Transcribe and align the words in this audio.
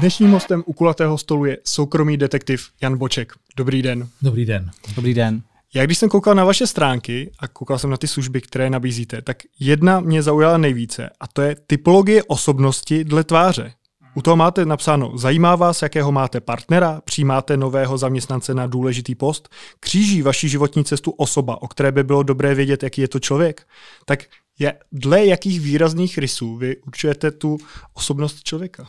Dnešním 0.00 0.30
hostem 0.30 0.62
u 0.66 0.72
kulatého 0.72 1.18
stolu 1.18 1.44
je 1.44 1.58
soukromý 1.64 2.16
detektiv 2.16 2.68
Jan 2.80 2.98
Boček. 2.98 3.32
Dobrý 3.56 3.82
den. 3.82 4.08
Dobrý 4.22 4.44
den. 4.44 4.70
Dobrý 4.96 5.14
den. 5.14 5.42
Já 5.74 5.84
když 5.84 5.98
jsem 5.98 6.08
koukal 6.08 6.34
na 6.34 6.44
vaše 6.44 6.66
stránky 6.66 7.30
a 7.38 7.48
koukal 7.48 7.78
jsem 7.78 7.90
na 7.90 7.96
ty 7.96 8.08
služby, 8.08 8.40
které 8.40 8.70
nabízíte, 8.70 9.22
tak 9.22 9.36
jedna 9.58 10.00
mě 10.00 10.22
zaujala 10.22 10.58
nejvíce 10.58 11.10
a 11.20 11.26
to 11.26 11.42
je 11.42 11.56
typologie 11.66 12.22
osobnosti 12.22 13.04
dle 13.04 13.24
tváře. 13.24 13.72
U 14.14 14.22
toho 14.22 14.36
máte 14.36 14.64
napsáno, 14.64 15.18
zajímá 15.18 15.56
vás, 15.56 15.82
jakého 15.82 16.12
máte 16.12 16.40
partnera, 16.40 17.00
přijímáte 17.04 17.56
nového 17.56 17.98
zaměstnance 17.98 18.54
na 18.54 18.66
důležitý 18.66 19.14
post, 19.14 19.48
kříží 19.80 20.22
vaši 20.22 20.48
životní 20.48 20.84
cestu 20.84 21.10
osoba, 21.10 21.62
o 21.62 21.68
které 21.68 21.92
by 21.92 22.04
bylo 22.04 22.22
dobré 22.22 22.54
vědět, 22.54 22.82
jaký 22.82 23.00
je 23.00 23.08
to 23.08 23.20
člověk. 23.20 23.66
Tak 24.04 24.24
je, 24.58 24.74
dle 24.92 25.26
jakých 25.26 25.60
výrazných 25.60 26.18
rysů 26.18 26.56
vy 26.56 26.76
určujete 26.76 27.30
tu 27.30 27.58
osobnost 27.94 28.42
člověka? 28.42 28.88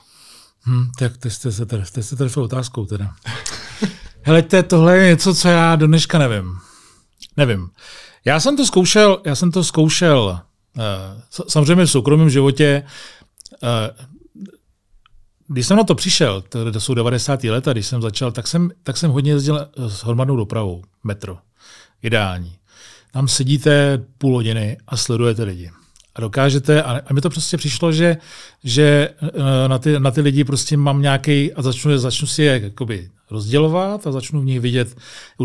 Hmm, 0.63 0.91
tak 0.97 1.17
to 1.17 1.29
jste 1.29 1.51
se, 1.51 1.65
trefil, 1.65 1.85
jste 1.85 2.03
se 2.03 2.15
trefil 2.15 2.43
otázkou 2.43 2.85
teda. 2.85 3.15
Helejte, 4.21 4.63
tohle 4.63 4.97
je 4.97 5.07
něco, 5.07 5.35
co 5.35 5.47
já 5.47 5.75
do 5.75 5.87
dneška 5.87 6.17
nevím. 6.17 6.57
Nevím. 7.37 7.70
Já 8.25 8.39
jsem 8.39 8.57
to 8.57 8.65
zkoušel, 8.65 9.21
já 9.25 9.35
jsem 9.35 9.51
to 9.51 9.63
zkoušel 9.63 10.39
uh, 10.77 11.43
samozřejmě 11.47 11.85
v 11.85 11.91
soukromém 11.91 12.29
životě. 12.29 12.84
Uh, 13.63 13.70
když 15.47 15.67
jsem 15.67 15.77
na 15.77 15.84
to 15.84 15.95
přišel, 15.95 16.41
to 16.41 16.79
jsou 16.79 16.93
90. 16.93 17.43
leta, 17.43 17.73
když 17.73 17.87
jsem 17.87 18.01
začal, 18.01 18.31
tak 18.31 18.48
jsem, 18.48 18.71
tak 18.84 18.98
jsem 18.98 19.12
hodně 19.12 19.31
jezdil 19.31 19.67
s 19.77 20.03
hromadnou 20.03 20.35
dopravou, 20.35 20.84
metro. 21.03 21.37
Ideální. 22.01 22.57
Tam 23.12 23.27
sedíte 23.27 24.05
půl 24.17 24.34
hodiny 24.34 24.77
a 24.87 24.98
sledujete 24.98 25.43
lidi. 25.43 25.71
A 26.15 26.21
dokážete, 26.21 26.84
a 26.84 27.13
mi 27.13 27.21
to 27.21 27.29
prostě 27.29 27.57
přišlo, 27.57 27.91
že, 27.91 28.17
že 28.63 29.09
eh, 29.21 29.67
na, 29.67 29.79
ty, 29.79 29.99
na 29.99 30.12
ty 30.12 30.21
lidi 30.21 30.43
prostě 30.43 30.77
mám 30.77 31.01
nějaký, 31.01 31.53
a 31.53 31.62
začnu, 31.62 31.98
začnu 31.98 32.27
si 32.27 32.43
je 32.43 32.59
jakoby 32.63 33.09
rozdělovat 33.31 34.07
a 34.07 34.12
začnu 34.12 34.41
v 34.41 34.45
nich 34.45 34.59
vidět 34.59 34.98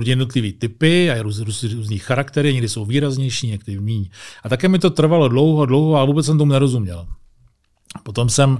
jednotlivý 0.05 0.53
typy 0.53 1.11
a 1.11 1.23
růz, 1.23 1.39
růz, 1.39 1.63
různý 1.63 1.99
charaktery, 1.99 2.53
někdy 2.53 2.69
jsou 2.69 2.85
výraznější, 2.85 3.47
někdy 3.47 3.81
méně. 3.81 4.09
A 4.43 4.49
také 4.49 4.69
mi 4.69 4.79
to 4.79 4.91
trvalo 4.91 5.29
dlouho, 5.29 5.67
dlouho 5.67 5.97
a 5.97 6.05
vůbec 6.05 6.27
jsem 6.27 6.39
tomu 6.39 6.53
nerozuměl. 6.53 7.07
Potom 8.03 8.29
jsem 8.29 8.59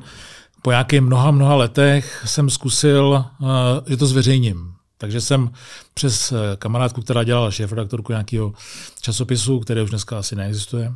po 0.63 0.71
nějakých 0.71 1.01
mnoha, 1.01 1.31
mnoha 1.31 1.55
letech 1.55 2.23
jsem 2.27 2.51
zkusil, 2.51 3.25
uh, 3.41 3.49
že 3.87 3.97
to 3.97 4.07
zveřejním. 4.07 4.73
Takže 4.99 5.21
jsem 5.21 5.51
přes 5.95 6.33
eh, 6.33 6.57
kamarádku, 6.57 7.03
která 7.03 7.25
dělala 7.25 7.51
šéf-redaktorku 7.51 8.13
nějakého 8.13 8.53
časopisu, 9.01 9.61
který 9.61 9.81
už 9.81 9.91
dneska 9.91 10.19
asi 10.19 10.37
neexistuje, 10.37 10.93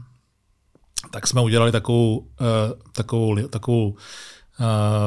tak 1.11 1.27
jsme 1.27 1.41
udělali 1.41 1.73
takovou, 1.73 2.19
uh, 2.19 2.27
takovou, 2.93 3.49
takovou 3.49 3.89
uh, 3.89 3.97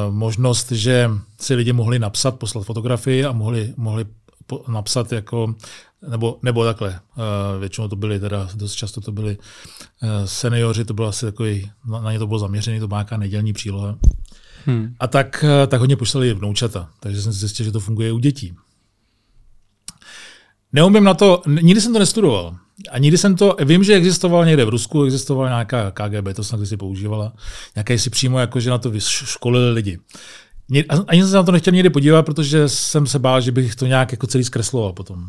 možnost, 0.09 0.72
že 0.72 1.09
si 1.39 1.55
lidi 1.55 1.73
mohli 1.73 2.00
napsat, 2.00 2.39
poslat 2.39 2.66
fotografii 2.66 3.25
a 3.25 3.31
mohli, 3.31 3.73
mohli 3.77 4.05
napsat 4.67 5.11
jako, 5.11 5.55
nebo, 6.09 6.39
nebo 6.41 6.66
takhle, 6.66 6.89
uh, 6.89 7.59
většinou 7.59 7.88
to 7.88 7.95
byly 7.95 8.19
teda, 8.19 8.50
dost 8.55 8.73
často 8.73 9.02
to 9.02 9.11
byli 9.11 9.38
seniori, 10.25 10.85
to 10.85 10.94
bylo 10.94 11.08
asi 11.08 11.25
takový, 11.25 11.72
na, 12.03 12.11
ně 12.11 12.19
to 12.19 12.28
bylo 12.28 12.39
zaměřené, 12.39 12.80
to 12.80 12.88
byla 12.88 13.00
nějaká 13.00 13.17
nedělní 13.17 13.53
příloha. 13.53 13.97
Hmm. 14.66 14.95
A 15.00 15.07
tak, 15.07 15.45
tak 15.67 15.80
hodně 15.80 15.95
poslali 15.95 16.33
vnoučata, 16.33 16.89
takže 17.00 17.22
jsem 17.22 17.31
zjistil, 17.31 17.66
že 17.66 17.72
to 17.72 17.80
funguje 17.80 18.11
u 18.11 18.19
dětí. 18.19 18.53
Neumím 20.73 21.03
na 21.03 21.13
to, 21.13 21.41
nikdy 21.61 21.81
jsem 21.81 21.94
to 21.94 22.00
nestudoval. 22.00 22.57
A 22.91 22.97
nikdy 22.97 23.17
jsem 23.17 23.35
to, 23.35 23.55
vím, 23.65 23.83
že 23.83 23.93
existoval 23.93 24.45
někde 24.45 24.65
v 24.65 24.69
Rusku, 24.69 25.03
existovala 25.03 25.49
nějaká 25.49 25.91
KGB, 25.91 26.35
to 26.35 26.43
jsem 26.43 26.65
si 26.65 26.77
používala, 26.77 27.33
nějaké 27.75 27.99
si 27.99 28.09
přímo 28.09 28.39
jako, 28.39 28.59
že 28.59 28.69
na 28.69 28.77
to 28.77 28.91
školili 28.99 29.71
lidi. 29.71 29.99
Ani 31.07 31.22
jsem 31.22 31.29
se 31.29 31.35
na 31.35 31.43
to 31.43 31.51
nechtěl 31.51 31.73
někdy 31.73 31.89
podívat, 31.89 32.23
protože 32.23 32.69
jsem 32.69 33.07
se 33.07 33.19
bál, 33.19 33.41
že 33.41 33.51
bych 33.51 33.75
to 33.75 33.85
nějak 33.85 34.11
jako 34.11 34.27
celý 34.27 34.43
zkresloval 34.43 34.93
potom. 34.93 35.25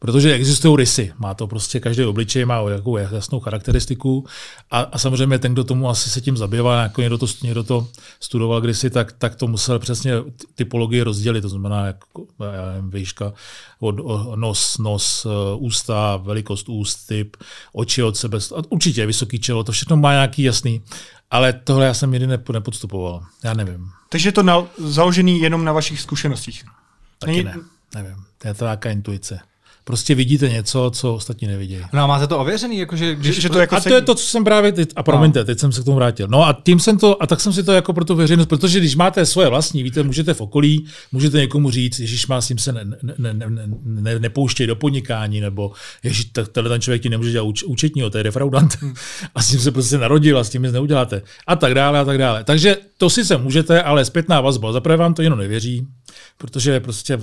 Protože 0.00 0.34
existují 0.34 0.76
rysy. 0.76 1.12
Má 1.18 1.34
to 1.34 1.46
prostě 1.46 1.80
každý 1.80 2.04
obličej, 2.04 2.44
má 2.44 2.60
jakou 2.70 2.96
jasnou 2.96 3.40
charakteristiku. 3.40 4.26
A, 4.70 4.80
a 4.80 4.98
samozřejmě 4.98 5.38
ten, 5.38 5.52
kdo 5.52 5.64
tomu 5.64 5.88
asi 5.88 6.10
se 6.10 6.20
tím 6.20 6.36
zabývá, 6.36 6.82
jako 6.82 7.00
někdo 7.00 7.18
to, 7.18 7.26
někdo 7.42 7.64
to 7.64 7.88
studoval 8.20 8.60
kdysi, 8.60 8.90
tak, 8.90 9.12
tak 9.12 9.34
to 9.34 9.46
musel 9.46 9.78
přesně 9.78 10.12
typologii 10.54 11.02
rozdělit. 11.02 11.40
To 11.40 11.48
znamená, 11.48 11.86
jako, 11.86 12.26
já 12.52 12.72
nevím, 12.72 12.90
výška, 12.90 13.32
od, 13.80 13.96
nos, 14.36 14.78
nos, 14.78 15.26
eh, 15.26 15.56
ústa, 15.56 16.16
velikost 16.16 16.68
úst, 16.68 17.06
typ, 17.06 17.36
oči 17.72 18.02
od 18.02 18.16
sebe. 18.16 18.38
Určitě 18.68 19.06
vysoký 19.06 19.38
čelo, 19.38 19.64
to 19.64 19.72
všechno 19.72 19.96
má 19.96 20.12
nějaký 20.12 20.42
jasný. 20.42 20.82
Ale 21.30 21.52
tohle 21.52 21.86
já 21.86 21.94
jsem 21.94 22.10
nikdy 22.10 22.26
nepodstupoval. 22.52 23.22
Já 23.44 23.54
nevím. 23.54 23.90
Takže 24.08 24.28
je 24.28 24.32
to 24.32 24.42
na, 24.42 24.66
založený 24.78 25.40
jenom 25.40 25.64
na 25.64 25.72
vašich 25.72 26.00
zkušenostích? 26.00 26.64
Taky 27.18 27.32
Není... 27.32 27.44
ne, 27.44 27.56
nevím. 27.94 28.24
To 28.38 28.48
je 28.48 28.54
to 28.54 28.64
nějaká 28.64 28.90
intuice 28.90 29.40
prostě 29.90 30.14
vidíte 30.14 30.48
něco, 30.48 30.90
co 30.94 31.14
ostatní 31.14 31.48
nevidí. 31.48 31.78
No 31.92 32.02
a 32.02 32.06
máte 32.06 32.26
to 32.26 32.38
ověřený? 32.38 32.78
Jako, 32.78 32.96
že, 32.96 33.14
když, 33.14 33.40
že 33.40 33.48
to 33.48 33.58
jako 33.58 33.76
a 33.76 33.80
to 33.80 33.94
je 33.94 34.00
to, 34.00 34.14
co 34.14 34.24
jsem 34.24 34.44
právě 34.44 34.72
teď, 34.72 34.90
a 34.96 35.02
promiňte, 35.02 35.38
no. 35.38 35.44
teď 35.44 35.58
jsem 35.58 35.72
se 35.72 35.82
k 35.82 35.84
tomu 35.84 35.96
vrátil. 35.96 36.28
No 36.30 36.46
a 36.46 36.58
tím 36.62 36.80
jsem 36.80 36.98
to, 36.98 37.22
a 37.22 37.26
tak 37.26 37.40
jsem 37.40 37.52
si 37.52 37.62
to 37.62 37.72
jako 37.72 37.92
pro 37.92 38.04
tu 38.04 38.14
veřejnost, 38.14 38.46
protože 38.46 38.78
když 38.78 38.94
máte 38.96 39.26
svoje 39.26 39.48
vlastní, 39.48 39.82
víte, 39.82 40.02
můžete 40.02 40.34
v 40.34 40.40
okolí, 40.40 40.86
můžete 41.12 41.38
někomu 41.38 41.70
říct, 41.70 41.98
Ježíš 41.98 42.26
má 42.26 42.40
s 42.40 42.48
tím 42.48 42.58
se 42.58 42.72
ne, 42.72 42.84
ne, 42.84 43.14
ne, 43.18 43.32
ne, 43.34 43.68
ne, 43.84 44.18
nepouštěj 44.18 44.66
do 44.66 44.76
podnikání, 44.76 45.40
nebo 45.40 45.72
Ježíš, 46.02 46.24
tenhle 46.24 46.68
ten 46.68 46.80
člověk 46.80 47.02
ti 47.02 47.08
nemůže 47.08 47.32
dělat 47.32 47.44
úč, 47.44 47.62
účetního, 47.62 48.10
to 48.10 48.18
je 48.18 48.24
defraudant. 48.24 48.76
Hmm. 48.80 48.94
a 49.34 49.42
s 49.42 49.50
tím 49.50 49.60
se 49.60 49.70
prostě 49.70 49.98
narodil 49.98 50.38
a 50.38 50.44
s 50.44 50.50
tím 50.50 50.62
nic 50.62 50.72
neuděláte. 50.72 51.22
A 51.46 51.56
tak 51.56 51.74
dále, 51.74 51.98
a 51.98 52.04
tak 52.04 52.18
dále. 52.18 52.44
Takže 52.44 52.76
to 52.98 53.10
si 53.10 53.24
se 53.24 53.36
můžete, 53.36 53.82
ale 53.82 54.04
zpětná 54.04 54.40
vazba. 54.40 54.72
Zaprvé 54.72 54.96
vám 54.96 55.14
to 55.14 55.22
jenom 55.22 55.38
nevěří, 55.38 55.86
protože 56.40 56.80
prostě 56.80 57.18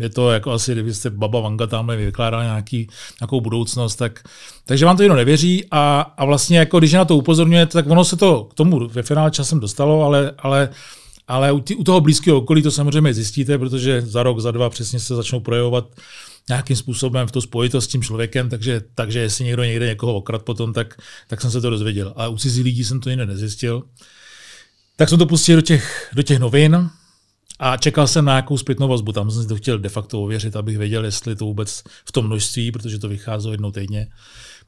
je 0.00 0.08
to 0.08 0.30
jako 0.30 0.50
asi, 0.50 0.72
kdybyste 0.72 1.10
baba 1.10 1.40
Vanga 1.40 1.66
tam 1.66 1.86
vykládala 1.86 2.42
nějaký, 2.42 2.88
nějakou 3.20 3.40
budoucnost, 3.40 3.96
tak, 3.96 4.28
takže 4.64 4.86
vám 4.86 4.96
to 4.96 5.02
jenom 5.02 5.18
nevěří 5.18 5.64
a, 5.70 6.00
a 6.00 6.24
vlastně 6.24 6.58
jako 6.58 6.78
když 6.78 6.92
na 6.92 7.04
to 7.04 7.16
upozorňujete, 7.16 7.72
tak 7.72 7.90
ono 7.90 8.04
se 8.04 8.16
to 8.16 8.44
k 8.44 8.54
tomu 8.54 8.88
ve 8.88 9.02
finále 9.02 9.30
časem 9.30 9.60
dostalo, 9.60 10.02
ale, 10.02 10.32
ale 10.38 10.68
ale 11.28 11.52
u, 11.52 11.60
tý, 11.60 11.74
u 11.74 11.84
toho 11.84 12.00
blízkého 12.00 12.38
okolí 12.38 12.62
to 12.62 12.70
samozřejmě 12.70 13.14
zjistíte, 13.14 13.58
protože 13.58 14.00
za 14.00 14.22
rok, 14.22 14.40
za 14.40 14.50
dva 14.50 14.70
přesně 14.70 15.00
se 15.00 15.14
začnou 15.14 15.40
projevovat 15.40 15.84
nějakým 16.48 16.76
způsobem 16.76 17.26
v 17.26 17.32
to 17.32 17.40
spojitost 17.40 17.88
s 17.88 17.92
tím 17.92 18.02
člověkem, 18.02 18.48
takže, 18.50 18.80
takže 18.94 19.18
jestli 19.20 19.44
někdo 19.44 19.64
někde 19.64 19.86
někoho 19.86 20.14
okrad 20.14 20.42
potom, 20.42 20.72
tak, 20.72 20.96
tak 21.28 21.40
jsem 21.40 21.50
se 21.50 21.60
to 21.60 21.70
dozvěděl. 21.70 22.12
A 22.16 22.28
u 22.28 22.36
cizí 22.36 22.62
lidí 22.62 22.84
jsem 22.84 23.00
to 23.00 23.10
jiné 23.10 23.26
nezjistil. 23.26 23.82
Tak 24.96 25.08
jsem 25.08 25.18
to 25.18 25.26
pustil 25.26 25.56
do 25.56 25.62
těch, 25.62 26.10
do 26.14 26.22
těch 26.22 26.38
novin, 26.38 26.90
a 27.58 27.76
čekal 27.76 28.06
jsem 28.06 28.24
na 28.24 28.32
nějakou 28.32 28.58
zpětnou 28.58 28.88
vazbu. 28.88 29.12
Tam 29.12 29.30
jsem 29.30 29.42
si 29.42 29.48
to 29.48 29.56
chtěl 29.56 29.78
de 29.78 29.88
facto 29.88 30.22
ověřit, 30.22 30.56
abych 30.56 30.78
věděl, 30.78 31.04
jestli 31.04 31.36
to 31.36 31.44
vůbec 31.44 31.82
v 32.04 32.12
tom 32.12 32.26
množství, 32.26 32.72
protože 32.72 32.98
to 32.98 33.08
vycházelo 33.08 33.52
jednou 33.52 33.70
týdně. 33.70 34.08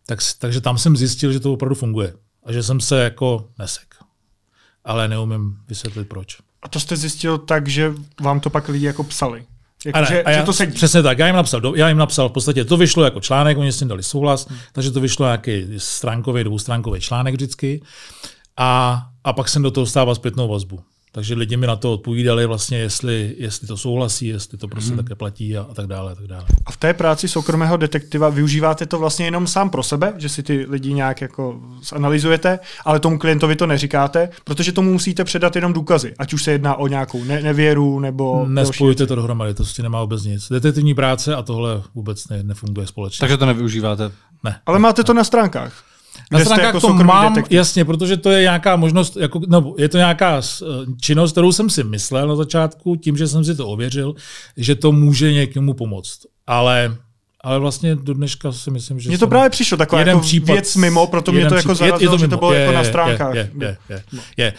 Tak, 0.07 0.19
takže 0.39 0.61
tam 0.61 0.79
jsem 0.79 0.97
zjistil, 0.97 1.33
že 1.33 1.41
to 1.41 1.53
opravdu 1.53 1.75
funguje. 1.75 2.15
A 2.47 2.53
že 2.53 2.63
jsem 2.63 2.81
se 2.81 3.05
jako 3.05 3.49
nesek. 3.59 3.95
Ale 4.85 5.09
neumím 5.09 5.57
vysvětlit 5.69 6.09
proč. 6.09 6.37
A 6.63 6.69
to 6.69 6.81
jste 6.81 6.97
zjistil 6.97 7.39
tak, 7.39 7.69
že 7.69 7.93
vám 8.21 8.41
to 8.41 8.51
pak 8.51 8.69
lidi 8.69 8.87
jako 8.87 9.05
psali? 9.05 9.45
Jako, 9.85 10.01
ne, 10.01 10.07
že, 10.07 10.23
a 10.23 10.31
já, 10.31 10.39
že 10.39 10.47
to 10.47 10.53
sedí. 10.53 10.73
Přesně 10.73 11.03
tak, 11.03 11.19
já 11.19 11.27
jim, 11.27 11.37
napsal, 11.37 11.77
já 11.77 11.89
jim 11.89 11.99
napsal 11.99 12.29
v 12.29 12.33
podstatě, 12.33 12.65
to 12.65 12.77
vyšlo 12.77 13.05
jako 13.05 13.21
článek, 13.21 13.59
oni 13.59 13.73
s 13.73 13.79
tím 13.79 13.89
dali 13.89 14.03
souhlas, 14.03 14.49
hmm. 14.49 14.59
takže 14.73 14.91
to 14.91 15.01
vyšlo 15.01 15.27
nějaký 15.27 15.67
stránkový, 15.77 16.45
dvoustránkový 16.45 17.01
článek 17.01 17.35
vždycky. 17.35 17.83
A, 18.57 19.03
a 19.25 19.33
pak 19.33 19.49
jsem 19.49 19.63
do 19.63 19.71
toho 19.71 19.87
stával 19.87 20.15
zpětnou 20.15 20.49
vazbu. 20.49 20.81
Takže 21.15 21.35
lidi 21.35 21.57
mi 21.57 21.67
na 21.67 21.77
to 21.77 21.93
odpovídali 21.93 22.47
vlastně, 22.47 22.79
jestli, 22.79 23.35
jestli 23.39 23.67
to 23.67 23.77
souhlasí, 23.77 24.27
jestli 24.27 24.59
to 24.59 24.69
prostě 24.69 24.91
hmm. 24.91 25.03
také 25.03 25.15
platí 25.15 25.57
a, 25.57 25.63
a 25.71 25.75
tak 25.75 25.87
dále. 25.87 26.13
A, 26.13 26.15
tak 26.15 26.27
dále. 26.27 26.45
a 26.67 26.73
v 26.73 26.77
té 26.77 26.95
práci 26.95 27.29
soukromého 27.29 27.77
detektiva 27.77 28.29
využíváte 28.29 28.87
to 28.87 28.99
vlastně 28.99 29.25
jenom 29.25 29.47
sám 29.47 29.71
pro 29.71 29.83
sebe, 29.83 30.15
že 30.17 30.29
si 30.29 30.43
ty 30.43 30.67
lidi 30.69 30.93
nějak 30.93 31.21
jako 31.21 31.61
zanalizujete, 31.91 32.59
ale 32.85 33.01
tomu 33.01 33.19
klientovi 33.19 33.57
to 33.57 33.67
neříkáte, 33.67 34.29
protože 34.45 34.73
tomu 34.73 34.93
musíte 34.93 35.25
předat 35.25 35.57
jenom 35.57 35.73
důkazy, 35.73 36.15
ať 36.19 36.33
už 36.33 36.43
se 36.43 36.53
jedná 36.53 36.75
o 36.75 36.87
nějakou 36.87 37.25
ne- 37.25 37.43
nevěru 37.43 38.01
nebo... 38.01 38.47
Nespojujte 38.49 39.07
to 39.07 39.15
dohromady, 39.15 39.55
to 39.55 39.63
prostě 39.63 39.83
nemá 39.83 40.01
vůbec 40.01 40.25
nic. 40.25 40.49
Detektivní 40.49 40.95
práce 40.95 41.35
a 41.35 41.43
tohle 41.43 41.83
vůbec 41.95 42.29
ne, 42.29 42.43
nefunguje 42.43 42.87
společně. 42.87 43.21
Takže 43.21 43.37
to 43.37 43.47
nevyužíváte? 43.47 44.11
Ne. 44.45 44.61
Ale 44.67 44.79
máte 44.79 45.05
to 45.05 45.15
na 45.15 45.25
stránkách. 45.25 45.94
Na 46.31 46.39
stránkách 46.39 46.67
jako 46.67 46.81
to 46.81 46.95
mám, 46.95 47.35
detektiv. 47.35 47.57
jasně, 47.57 47.85
protože 47.85 48.17
to 48.17 48.31
je 48.31 48.43
nějaká 48.43 48.77
možnost, 48.77 49.17
jako, 49.17 49.41
no, 49.49 49.75
je 49.79 49.89
to 49.89 49.97
nějaká 49.97 50.41
eh, 50.41 50.67
činnost, 51.01 51.33
kterou 51.33 51.53
jsem 51.53 51.71
si 51.71 51.85
myslel 51.85 52.29
na 52.29 52.37
začátku, 52.37 52.97
tím, 52.97 53.17
že 53.17 53.29
jsem 53.29 53.45
si 53.45 53.55
to 53.55 53.69
ověřil, 53.69 54.15
že 54.57 54.75
to 54.75 54.93
může 54.93 55.33
někomu 55.33 55.75
pomoct. 55.75 56.19
Ale 56.47 56.97
ale 57.45 57.59
vlastně 57.59 57.97
do 57.97 58.15
dneška 58.15 58.53
si 58.53 58.71
myslím, 58.71 59.01
že. 59.01 59.09
Mně 59.09 59.19
to 59.19 59.27
právě 59.27 59.51
přišlo 59.51 59.77
taková 59.77 60.03
jako 60.03 60.21
případ, 60.21 60.53
věc 60.53 60.77
mimo, 60.77 61.07
proto 61.07 61.33
mě 61.33 61.47
to 61.47 61.55
jako 61.55 61.75
zarazilo, 61.75 61.99
je, 62.01 62.05
je 62.05 62.09
to 62.09 62.19
že 62.19 62.29
to 62.29 62.37
bylo 62.37 62.53
je, 62.53 62.61
jako 62.61 62.73
na 62.73 62.85
stránkách. 62.85 63.35
Je, 63.35 63.51
je, 63.61 63.67
je, 63.67 63.77
je, 63.91 64.03
je 64.37 64.53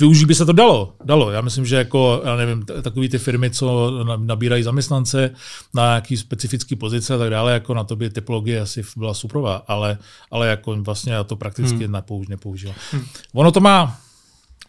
využít 0.00 0.26
by 0.26 0.34
se 0.34 0.46
to 0.46 0.52
dalo. 0.52 0.94
Dalo. 1.04 1.30
Já 1.30 1.40
myslím, 1.40 1.66
že 1.66 1.76
jako, 1.76 2.22
já 2.24 2.36
nevím, 2.36 2.64
takové 2.82 3.08
ty 3.08 3.18
firmy, 3.18 3.50
co 3.50 3.90
nabírají 4.16 4.62
zaměstnance 4.62 5.30
na 5.74 5.86
nějaký 5.86 6.16
specifický 6.16 6.76
pozice 6.76 7.14
a 7.14 7.18
tak 7.18 7.30
dále, 7.30 7.52
jako 7.52 7.74
na 7.74 7.84
to 7.84 7.96
by 7.96 8.10
typologie 8.10 8.60
asi 8.60 8.82
byla 8.96 9.14
suprová, 9.14 9.62
ale, 9.68 9.98
ale 10.30 10.48
jako 10.48 10.76
vlastně 10.76 11.12
já 11.12 11.24
to 11.24 11.36
prakticky 11.36 11.84
hmm. 11.84 11.92
nepouž, 11.92 12.28
nepoužil. 12.28 12.74
Hmm. 12.92 13.04
Ono 13.34 13.52
to 13.52 13.60
má 13.60 13.98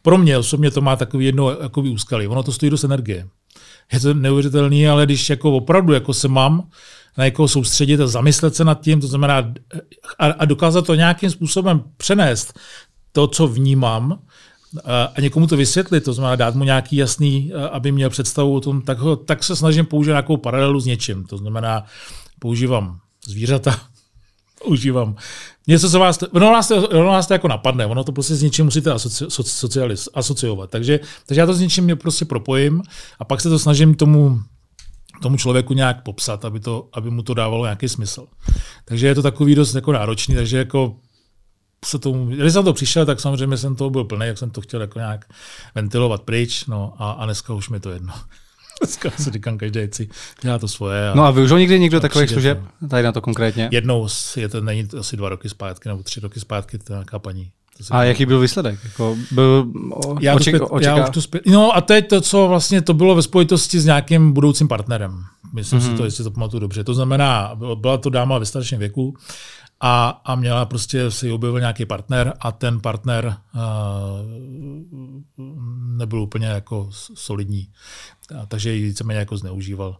pro 0.02 0.18
mě 0.18 0.38
osobně 0.38 0.72
to 0.72 0.82
má 0.82 0.96
takový 0.96 1.26
jedno 1.26 1.50
jakoby 1.62 1.90
úskalí. 1.90 2.28
Ono 2.28 2.44
to 2.44 2.52
stojí 2.52 2.70
dost 2.70 2.84
energie. 2.84 3.28
Je 3.94 4.00
to 4.00 4.14
neuvěřitelný, 4.14 4.88
ale 4.88 5.06
když 5.06 5.30
jako 5.30 5.52
opravdu 5.52 5.94
jako 5.94 6.14
se 6.14 6.28
mám 6.28 6.70
na 7.18 7.26
někoho 7.26 7.48
soustředit 7.48 8.02
a 8.02 8.08
zamyslet 8.08 8.56
se 8.56 8.64
nad 8.64 8.82
tím, 8.82 9.02
to 9.02 9.08
znamená 9.08 9.54
a, 10.20 10.26
a 10.26 10.46
dokázat 10.46 10.86
to 10.86 10.96
nějakým 10.96 11.30
způsobem 11.30 11.84
přenést, 11.98 12.60
to, 13.12 13.28
co 13.28 13.48
vnímám, 13.48 14.20
a 15.16 15.22
někomu 15.22 15.48
to 15.48 15.58
vysvětlit, 15.58 16.02
to 16.02 16.14
znamená 16.14 16.36
dát 16.36 16.56
mu 16.56 16.64
nějaký 16.64 16.96
jasný, 16.96 17.52
aby 17.72 17.92
měl 17.92 18.10
představu 18.10 18.56
o 18.56 18.62
tom, 18.62 18.82
tak, 18.82 19.00
ho, 19.00 19.16
tak 19.16 19.44
se 19.44 19.56
snažím 19.56 19.86
použít 19.86 20.10
nějakou 20.10 20.38
paralelu 20.38 20.80
s 20.80 20.86
něčím. 20.86 21.24
To 21.24 21.38
znamená, 21.38 21.86
používám 22.40 23.00
zvířata, 23.28 23.80
používám 24.66 25.16
něco, 25.68 25.90
co 25.90 26.00
vás, 26.00 26.20
ono 26.32 26.52
vás, 26.52 26.68
to, 26.68 26.88
ono 26.88 27.06
vás 27.06 27.28
to 27.28 27.34
jako 27.34 27.48
napadne, 27.48 27.86
ono 27.86 28.04
to 28.04 28.12
prostě 28.12 28.36
s 28.36 28.44
něčím 28.44 28.66
musíte 28.66 28.92
asoci, 28.92 29.26
socialis, 29.44 30.10
asociovat. 30.14 30.70
Takže, 30.70 31.00
takže 31.26 31.42
já 31.42 31.46
to 31.46 31.54
s 31.54 31.60
něčím 31.60 31.98
prostě 31.98 32.26
propojím 32.26 32.82
a 33.20 33.26
pak 33.26 33.42
se 33.42 33.50
to 33.50 33.60
snažím 33.60 33.96
tomu 33.96 34.40
tomu 35.22 35.38
člověku 35.38 35.74
nějak 35.74 36.04
popsat, 36.04 36.46
aby, 36.46 36.60
to, 36.60 36.90
aby 36.94 37.10
mu 37.10 37.24
to 37.24 37.34
dávalo 37.34 37.66
nějaký 37.66 37.90
smysl. 37.90 38.28
Takže 38.86 39.08
je 39.08 39.16
to 39.16 39.22
takový 39.22 39.56
dost 39.56 39.76
jako 39.76 39.92
náročný, 39.92 40.36
takže 40.36 40.58
jako 40.58 40.96
se 41.86 42.00
tomu, 42.00 42.26
když 42.26 42.54
jsem 42.54 42.66
to 42.66 42.74
přišel, 42.74 43.06
tak 43.06 43.20
samozřejmě 43.20 43.58
jsem 43.58 43.76
toho 43.76 43.90
byl 43.90 44.04
plný, 44.04 44.28
jak 44.28 44.38
jsem 44.38 44.50
to 44.50 44.62
chtěl 44.62 44.82
jako 44.82 45.00
nějak 45.00 45.26
ventilovat 45.76 46.22
pryč, 46.22 46.66
no 46.66 46.94
a, 46.98 47.12
a 47.12 47.26
dneska 47.26 47.54
už 47.54 47.70
mi 47.70 47.80
to 47.80 47.90
jedno. 47.90 48.14
Dneska 48.82 49.10
si 49.18 49.32
říkám, 49.32 49.58
každý 49.58 49.80
si 49.92 50.10
dělá 50.42 50.60
to 50.60 50.68
svoje. 50.68 51.10
A 51.10 51.16
no 51.16 51.24
a 51.24 51.32
využil 51.32 51.60
někdy 51.60 51.80
někdo 51.80 52.00
takových 52.00 52.30
služeb? 52.30 52.60
Tady 52.90 53.04
na 53.04 53.12
to 53.12 53.22
konkrétně? 53.22 53.70
Jednou, 53.72 54.08
je 54.36 54.50
to 54.50 54.62
není 54.62 54.88
to 54.88 55.00
asi 55.00 55.18
dva 55.18 55.30
roky 55.30 55.50
zpátky, 55.50 55.90
nebo 55.90 56.04
tři 56.04 56.20
roky 56.20 56.40
zpátky, 56.40 56.78
to 56.78 56.94
je 56.94 56.96
nějaká 56.96 57.20
paní. 57.20 57.52
A 57.92 58.04
jaký 58.04 58.26
byl 58.26 58.40
výsledek? 58.40 58.80
Jako 58.84 59.18
byl 59.32 59.68
já, 60.20 60.36
oček, 60.36 60.56
zpět, 60.56 60.82
já 60.82 61.04
už 61.04 61.10
to 61.10 61.22
zpět, 61.22 61.46
No 61.46 61.76
a 61.76 61.82
teď 61.82 62.10
to, 62.10 62.22
co 62.22 62.48
vlastně 62.48 62.82
to 62.82 62.94
bylo 62.94 63.16
ve 63.16 63.22
spojitosti 63.22 63.80
s 63.80 63.86
nějakým 63.86 64.32
budoucím 64.32 64.68
partnerem. 64.68 65.24
Myslím 65.54 65.80
mm-hmm. 65.80 65.84
si 65.84 65.90
mhm. 65.90 65.98
to, 65.98 66.06
jestli 66.06 66.24
to 66.24 66.32
pamatuju 66.32 66.60
dobře. 66.60 66.84
To 66.84 66.94
znamená, 66.94 67.52
byla 67.76 67.98
to 67.98 68.10
dáma 68.10 68.38
ve 68.38 68.46
starším 68.46 68.80
věku, 68.80 69.14
a, 69.80 70.22
a 70.26 70.36
měla 70.36 70.66
prostě 70.66 71.12
si 71.12 71.32
objevil 71.32 71.60
nějaký 71.60 71.86
partner 71.86 72.34
a 72.40 72.52
ten 72.52 72.80
partner 72.80 73.38
uh, 73.56 73.62
nebyl 75.98 76.22
úplně 76.22 76.48
jako 76.48 76.90
solidní, 77.14 77.70
a, 78.42 78.46
takže 78.46 78.74
ji 78.74 78.84
víceméně 78.84 79.20
jako 79.20 79.38
zneužíval. 79.38 79.98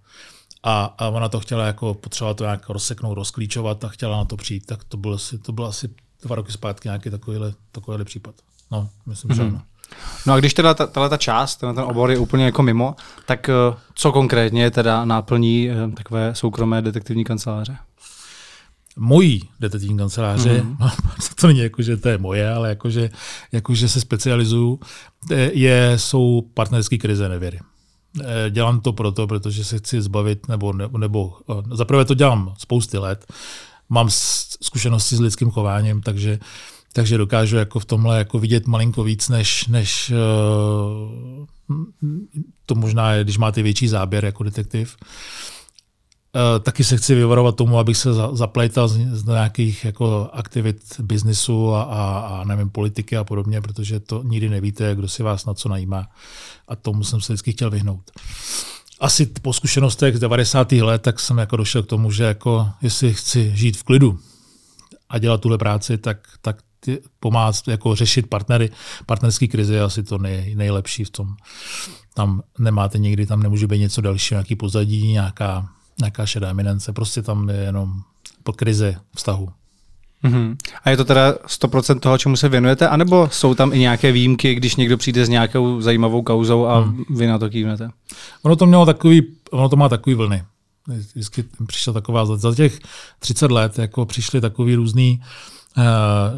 A, 0.64 0.96
a 0.98 1.08
ona 1.08 1.30
to 1.30 1.40
chtěla 1.40 1.66
jako, 1.66 1.94
potřeba 1.94 2.34
to 2.34 2.44
nějak 2.44 2.70
rozseknout, 2.70 3.16
rozklíčovat 3.16 3.84
a 3.84 3.88
chtěla 3.88 4.18
na 4.18 4.26
to 4.26 4.38
přijít, 4.38 4.66
tak 4.66 4.84
to 4.84 4.98
bylo 4.98 5.16
asi, 5.16 5.38
to 5.38 5.52
bylo 5.52 5.68
asi 5.68 5.90
dva 6.24 6.36
roky 6.36 6.52
zpátky 6.52 6.88
nějaký 6.88 7.10
takovýhle, 7.10 7.54
takovýhle 7.72 8.06
případ. 8.06 8.36
No, 8.72 8.90
myslím, 9.06 9.32
mm-hmm. 9.32 9.36
že 9.36 9.44
mhm. 9.44 9.56
ano. 9.56 9.64
No 10.26 10.34
a 10.34 10.38
když 10.40 10.54
teda 10.54 10.74
tahle 10.74 11.10
ta 11.10 11.18
část, 11.18 11.56
ten, 11.56 11.76
ten 11.76 11.84
obor 11.84 12.12
je 12.12 12.18
úplně 12.18 12.46
jako 12.46 12.64
mimo, 12.64 12.96
tak 13.26 13.50
uh, 13.70 13.78
co 13.94 14.12
konkrétně 14.12 14.72
teda 14.72 15.06
náplní 15.06 15.70
uh, 15.70 15.94
takové 15.94 16.36
soukromé 16.36 16.82
detektivní 16.82 17.24
kanceláře? 17.24 17.78
Mojí 18.98 19.42
detektivní 19.60 19.98
kanceláře, 19.98 20.66
mm-hmm. 20.80 20.92
to 21.42 21.48
není 21.48 21.60
jako, 21.60 21.82
že 21.82 21.98
to 21.98 22.10
je 22.10 22.18
moje, 22.18 22.52
ale 22.52 22.70
jako, 22.70 22.90
že, 22.90 23.10
jako, 23.52 23.76
že 23.76 23.90
se 23.90 24.02
specializuju, 24.02 24.80
je, 25.52 25.94
jsou 25.96 26.50
partnerské 26.54 26.98
krize 26.98 27.30
nevěry. 27.30 27.60
Eh, 28.22 28.50
dělám 28.50 28.80
to 28.80 28.94
proto, 28.94 29.28
protože 29.28 29.64
se 29.64 29.78
chci 29.78 30.02
zbavit, 30.02 30.48
nebo, 30.48 30.74
nebo, 30.74 30.98
nebo 30.98 31.38
zaprvé 31.72 32.06
to 32.06 32.14
dělám 32.14 32.54
spousty 32.58 32.98
let, 32.98 33.34
mám 33.90 34.08
zkušenosti 34.62 35.16
s 35.16 35.20
lidským 35.20 35.52
chováním, 35.52 36.02
takže, 36.02 36.40
takže 36.94 37.18
dokážu 37.18 37.58
jako 37.58 37.80
v 37.80 37.86
tomhle 37.86 38.18
jako 38.18 38.40
vidět 38.40 38.68
malinko 38.68 39.04
víc, 39.04 39.30
než, 39.30 39.68
než 39.68 40.12
uh, 40.12 41.46
to 42.66 42.76
možná 42.76 43.14
je, 43.14 43.24
když 43.24 43.38
máte 43.38 43.62
větší 43.62 43.88
záběr 43.88 44.26
jako 44.26 44.44
detektiv. 44.44 44.98
Uh, 45.02 45.08
taky 46.60 46.84
se 46.84 46.98
chci 46.98 47.16
vyvarovat 47.16 47.56
tomu, 47.56 47.80
abych 47.80 47.98
se 47.98 48.10
zaplétal 48.34 48.88
z, 48.88 49.26
nějakých 49.26 49.86
jako 49.86 50.30
aktivit 50.34 50.82
biznisu 51.00 51.74
a, 51.74 51.84
a, 51.84 52.20
a 52.20 52.44
nevím, 52.44 52.70
politiky 52.70 53.18
a 53.18 53.24
podobně, 53.24 53.62
protože 53.62 54.00
to 54.00 54.24
nikdy 54.24 54.50
nevíte, 54.50 54.96
kdo 54.96 55.08
si 55.08 55.24
vás 55.24 55.46
na 55.46 55.54
co 55.54 55.70
najímá. 55.70 56.08
A 56.68 56.76
tomu 56.76 57.04
jsem 57.04 57.22
se 57.22 57.34
vždycky 57.34 57.52
chtěl 57.52 57.70
vyhnout. 57.70 58.12
Asi 59.00 59.26
po 59.26 59.54
zkušenostech 59.54 60.18
z 60.18 60.20
90. 60.20 60.72
let, 60.72 61.02
tak 61.02 61.20
jsem 61.20 61.38
jako 61.38 61.58
došel 61.58 61.84
k 61.84 61.88
tomu, 61.88 62.12
že 62.12 62.24
jako 62.24 62.70
jestli 62.82 63.14
chci 63.14 63.52
žít 63.56 63.78
v 63.78 63.84
klidu 63.84 64.20
a 65.10 65.18
dělat 65.18 65.42
tuhle 65.42 65.58
práci, 65.58 65.98
tak, 65.98 66.28
tak 66.42 66.58
pomáhat 67.20 67.56
jako 67.68 67.96
řešit 67.96 68.28
partnery, 68.30 68.70
partnerský 69.06 69.48
krizi 69.48 69.74
je 69.74 69.82
asi 69.82 70.04
to 70.04 70.18
nej, 70.18 70.56
nejlepší 70.56 71.04
v 71.04 71.10
tom. 71.10 71.36
Tam 72.14 72.42
nemáte 72.60 72.98
nikdy, 72.98 73.26
tam 73.26 73.44
nemůže 73.44 73.68
být 73.68 73.80
něco 73.80 74.02
dalšího, 74.02 74.38
nějaký 74.38 74.56
pozadí, 74.56 75.08
nějaká 75.08 75.70
nějaká 76.00 76.26
šedá 76.26 76.50
eminence, 76.50 76.94
prostě 76.94 77.22
tam 77.22 77.50
je 77.50 77.56
jenom 77.56 77.94
pod 78.44 78.56
krizi 78.56 78.98
vztahu. 79.16 79.50
Mm-hmm. 80.24 80.56
A 80.84 80.90
je 80.90 80.98
to 80.98 81.06
teda 81.06 81.32
100% 81.32 82.00
toho, 82.00 82.18
čemu 82.18 82.36
se 82.36 82.50
věnujete, 82.50 82.88
anebo 82.88 83.30
jsou 83.32 83.54
tam 83.54 83.74
i 83.74 83.80
nějaké 83.80 84.12
výjimky, 84.12 84.56
když 84.56 84.76
někdo 84.76 84.98
přijde 84.98 85.26
s 85.26 85.30
nějakou 85.30 85.82
zajímavou 85.82 86.22
kauzou 86.22 86.66
a 86.66 86.80
mm. 86.80 87.04
vy 87.10 87.28
na 87.28 87.40
to 87.40 87.50
kývnete? 87.50 87.90
Ono 88.42 88.56
to 88.56 88.66
mělo 88.66 88.86
takový, 88.86 89.22
ono 89.52 89.70
to 89.70 89.76
má 89.76 89.90
takový 89.90 90.16
vlny. 90.16 90.44
Vždycky 90.88 91.44
přišla 91.68 91.94
taková, 91.94 92.26
za 92.26 92.56
těch 92.56 92.80
30 93.20 93.52
let 93.52 93.80
jako 93.80 94.06
přišly 94.06 94.42
takový 94.42 94.76
různý 94.76 95.20
uh, 95.22 95.26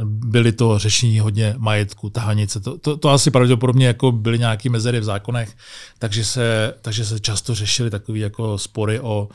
byly 0.03 0.51
to 0.51 0.79
řešení 0.79 1.19
hodně 1.19 1.55
majetku, 1.57 2.09
tahanice. 2.09 2.59
To, 2.59 2.77
to, 2.77 2.97
to 2.97 3.09
asi 3.09 3.31
pravděpodobně 3.31 3.87
jako 3.87 4.11
byly 4.11 4.39
nějaké 4.39 4.69
mezery 4.69 4.99
v 4.99 5.03
zákonech, 5.03 5.57
takže 5.99 6.25
se, 6.25 6.73
takže 6.81 7.05
se 7.05 7.19
často 7.19 7.55
řešily 7.55 7.89
takové 7.89 8.19
jako 8.19 8.57
spory 8.57 8.99
o, 8.99 9.29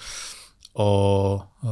o 0.74 1.40
uh, 1.62 1.70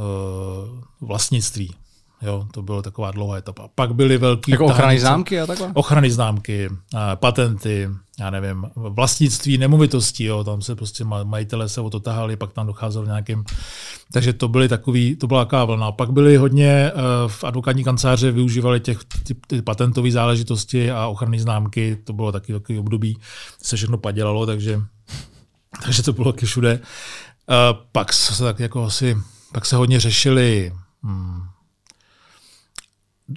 vlastnictví. 1.01 1.75
Jo, 2.23 2.47
to 2.51 2.61
bylo 2.61 2.81
taková 2.81 3.11
dlouhá 3.11 3.37
etapa. 3.37 3.69
Pak 3.75 3.95
byly 3.95 4.17
velký... 4.17 4.51
Jako 4.51 4.65
ochrany 4.65 4.99
známky 4.99 5.39
a 5.39 5.45
takhle? 5.45 5.71
Ochrany 5.73 6.11
známky, 6.11 6.69
patenty, 7.15 7.89
já 8.19 8.29
nevím, 8.29 8.65
vlastnictví 8.75 9.57
nemovitostí, 9.57 10.23
jo, 10.23 10.43
tam 10.43 10.61
se 10.61 10.75
prostě 10.75 11.03
majitele 11.03 11.69
se 11.69 11.81
o 11.81 11.89
to 11.89 11.99
tahali, 11.99 12.35
pak 12.35 12.53
tam 12.53 12.67
docházelo 12.67 13.05
nějakým... 13.05 13.43
Takže 14.11 14.33
to 14.33 14.47
byly 14.47 14.69
takový, 14.69 15.15
to 15.15 15.27
byla 15.27 15.45
taková 15.45 15.65
vlna. 15.65 15.91
Pak 15.91 16.11
byly 16.11 16.37
hodně 16.37 16.91
uh, 16.95 17.01
v 17.31 17.43
advokátní 17.43 17.83
kanceláře 17.83 18.31
využívali 18.31 18.79
těch 18.79 18.99
ty, 19.23 19.35
ty 19.47 19.61
patentové 19.61 20.11
záležitosti 20.11 20.91
a 20.91 21.07
ochranné 21.07 21.39
známky, 21.39 21.97
to 22.03 22.13
bylo 22.13 22.31
taky 22.31 22.53
takový 22.53 22.79
období, 22.79 23.17
se 23.61 23.75
všechno 23.75 23.97
padělalo, 23.97 24.45
takže, 24.45 24.81
takže 25.83 26.03
to 26.03 26.13
bylo 26.13 26.31
taky 26.31 26.45
všude. 26.45 26.79
Uh, 27.49 27.79
pak 27.91 28.13
se 28.13 28.43
tak 28.43 28.59
jako 28.59 28.83
asi, 28.83 29.17
pak 29.53 29.65
se 29.65 29.75
hodně 29.75 29.99
řešili 29.99 30.73
hmm, 31.03 31.41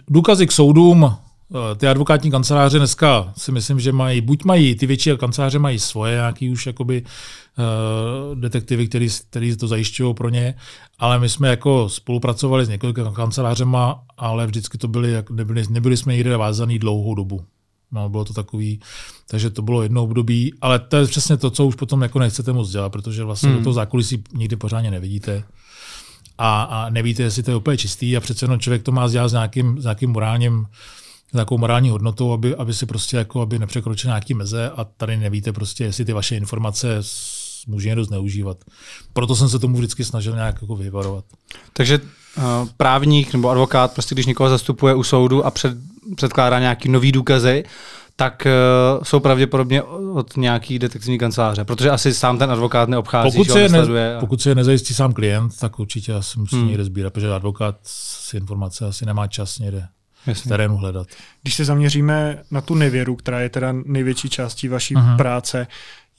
důkazy 0.08 0.46
k 0.46 0.52
soudům, 0.52 1.04
eh, 1.14 1.74
ty 1.76 1.88
advokátní 1.88 2.30
kanceláře 2.30 2.78
dneska 2.78 3.32
si 3.36 3.52
myslím, 3.52 3.80
že 3.80 3.92
mají, 3.92 4.20
buď 4.20 4.44
mají, 4.44 4.74
ty 4.74 4.86
větší 4.86 5.10
kanceláře 5.16 5.58
mají 5.58 5.78
svoje 5.78 6.14
nějaký 6.14 6.50
už 6.50 6.66
jakoby 6.66 7.02
uh, 7.02 8.40
detektivy, 8.40 8.88
který, 8.88 9.08
který 9.30 9.56
to 9.56 9.68
zajišťují 9.68 10.14
pro 10.14 10.28
ně, 10.28 10.54
ale 10.98 11.18
my 11.18 11.28
jsme 11.28 11.48
jako 11.48 11.88
spolupracovali 11.88 12.64
s 12.64 12.68
několika 12.68 13.12
kancelářema, 13.12 14.02
ale 14.16 14.46
vždycky 14.46 14.78
to 14.78 14.88
byly, 14.88 15.12
nebyli, 15.30 15.62
nebyli 15.70 15.96
jsme 15.96 16.12
někde 16.12 16.36
vázaný 16.36 16.78
dlouhou 16.78 17.14
dobu. 17.14 17.44
No, 17.92 18.08
bylo 18.08 18.24
to 18.24 18.32
takový, 18.32 18.80
takže 19.28 19.50
to 19.50 19.62
bylo 19.62 19.82
jedno 19.82 20.02
období, 20.02 20.54
ale 20.60 20.78
to 20.78 20.96
je 20.96 21.06
přesně 21.06 21.36
to, 21.36 21.50
co 21.50 21.66
už 21.66 21.74
potom 21.74 22.02
jako 22.02 22.18
nechcete 22.18 22.52
moc 22.52 22.70
dělat, 22.70 22.90
protože 22.90 23.24
vlastně 23.24 23.48
hmm. 23.48 23.58
do 23.58 23.64
toho 23.64 23.74
zákulisí 23.74 24.24
nikdy 24.34 24.56
pořádně 24.56 24.90
nevidíte 24.90 25.44
a, 26.38 26.62
a 26.62 26.90
nevíte, 26.90 27.22
jestli 27.22 27.42
to 27.42 27.50
je 27.50 27.56
úplně 27.56 27.76
čistý 27.76 28.16
a 28.16 28.20
přece 28.20 28.44
jenom 28.44 28.60
člověk 28.60 28.82
to 28.82 28.92
má 28.92 29.08
dělat 29.08 29.28
s 29.28 29.32
nějakým, 29.32 29.80
s 29.80 29.82
nějakým 29.82 30.10
morálním, 30.10 30.66
nějakou 31.32 31.58
morální 31.58 31.90
hodnotou, 31.90 32.32
aby, 32.32 32.56
aby 32.56 32.74
si 32.74 32.86
prostě 32.86 33.16
jako, 33.16 33.40
aby 33.40 33.58
nepřekročil 33.58 34.08
nějaký 34.08 34.34
meze 34.34 34.70
a 34.70 34.84
tady 34.84 35.16
nevíte 35.16 35.52
prostě, 35.52 35.84
jestli 35.84 36.04
ty 36.04 36.12
vaše 36.12 36.36
informace 36.36 37.02
může 37.66 37.88
někdo 37.88 38.04
zneužívat. 38.04 38.64
Proto 39.12 39.36
jsem 39.36 39.48
se 39.48 39.58
tomu 39.58 39.76
vždycky 39.76 40.04
snažil 40.04 40.34
nějak 40.34 40.62
jako 40.62 40.76
vyvarovat. 40.76 41.24
Takže 41.72 41.98
uh, 41.98 42.44
právník 42.76 43.32
nebo 43.32 43.50
advokát, 43.50 43.92
prostě 43.92 44.14
když 44.14 44.26
někoho 44.26 44.48
zastupuje 44.50 44.94
u 44.94 45.02
soudu 45.02 45.46
a 45.46 45.50
před, 45.50 45.76
předkládá 46.16 46.58
nějaký 46.58 46.88
nový 46.88 47.12
důkazy, 47.12 47.64
tak 48.16 48.46
uh, 48.46 49.04
jsou 49.04 49.20
pravděpodobně 49.20 49.82
od 49.82 50.36
nějaký 50.36 50.78
detektivní 50.78 51.18
kanceláře, 51.18 51.64
protože 51.64 51.90
asi 51.90 52.14
sám 52.14 52.38
ten 52.38 52.50
advokát 52.50 52.88
neobchází, 52.88 53.38
pokud 53.38 53.52
se, 53.52 53.68
ne, 53.68 54.16
a... 54.16 54.20
pokud 54.20 54.42
se 54.42 54.54
nezajistí 54.54 54.94
sám 54.94 55.12
klient, 55.12 55.58
tak 55.58 55.78
určitě 55.78 56.14
asi 56.14 56.38
musí 56.38 56.56
hmm. 56.56 56.66
někde 56.66 56.84
sbírat, 56.84 57.12
protože 57.12 57.34
advokát 57.34 57.76
si 57.82 58.36
informace 58.36 58.86
asi 58.86 59.06
nemá 59.06 59.26
čas 59.26 59.58
někde 59.58 59.88
Jasně. 60.26 60.48
v 60.48 60.48
terénu 60.48 60.76
hledat. 60.76 61.06
Když 61.42 61.54
se 61.54 61.64
zaměříme 61.64 62.42
na 62.50 62.60
tu 62.60 62.74
nevěru, 62.74 63.16
která 63.16 63.40
je 63.40 63.48
teda 63.48 63.72
největší 63.84 64.28
částí 64.28 64.68
vaší 64.68 64.94
uh-huh. 64.94 65.16
práce, 65.16 65.66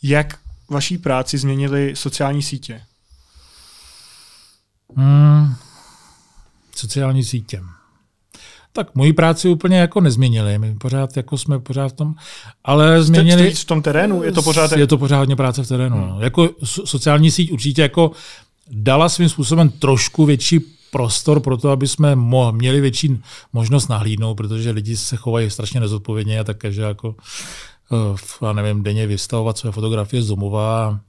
jak 0.04 0.38
vaší 0.70 0.98
práci 0.98 1.38
změnily 1.38 1.96
sociální 1.96 2.44
sítě? 2.44 2.82
Hmm, 4.96 5.56
sociální 6.76 7.24
sítě. 7.24 7.62
Tak 8.78 8.96
moji 8.96 9.14
práci 9.14 9.50
úplně 9.50 9.78
jako 9.78 10.02
nezměnili. 10.02 10.60
My 10.60 10.76
pořád 10.76 11.18
jako 11.18 11.38
jsme 11.38 11.60
pořád 11.60 11.88
v 11.88 11.94
tom, 11.94 12.14
ale 12.64 13.04
změnili... 13.04 13.52
Jste, 13.52 13.62
v 13.62 13.66
tom 13.66 13.82
terénu? 13.82 14.24
Je 14.24 14.32
to 14.32 14.42
pořád... 14.42 14.72
Je 14.72 14.88
to 14.88 14.98
pořád 14.98 15.18
hodně 15.18 15.36
práce 15.36 15.64
v 15.64 15.68
terénu. 15.68 15.98
Hmm. 15.98 16.10
No. 16.10 16.22
Jako 16.22 16.50
sociální 16.64 17.32
síť 17.32 17.52
určitě 17.52 17.82
jako 17.82 18.12
dala 18.72 19.10
svým 19.10 19.30
způsobem 19.30 19.70
trošku 19.70 20.26
větší 20.26 20.60
prostor 20.92 21.40
pro 21.40 21.58
to, 21.58 21.70
aby 21.70 21.88
jsme 21.88 22.16
mo- 22.16 22.52
měli 22.52 22.82
větší 22.82 23.22
možnost 23.54 23.88
nahlídnout, 23.88 24.36
protože 24.36 24.72
lidi 24.72 24.98
se 24.98 25.16
chovají 25.16 25.50
strašně 25.50 25.80
nezodpovědně 25.80 26.40
a 26.40 26.44
také, 26.44 26.72
že 26.72 26.82
jako 26.82 27.16
já 28.42 28.54
nevím, 28.54 28.84
denně 28.84 29.08
vystavovat 29.08 29.58
své 29.58 29.72
fotografie 29.72 30.24
z 30.24 30.28
domova 30.28 31.00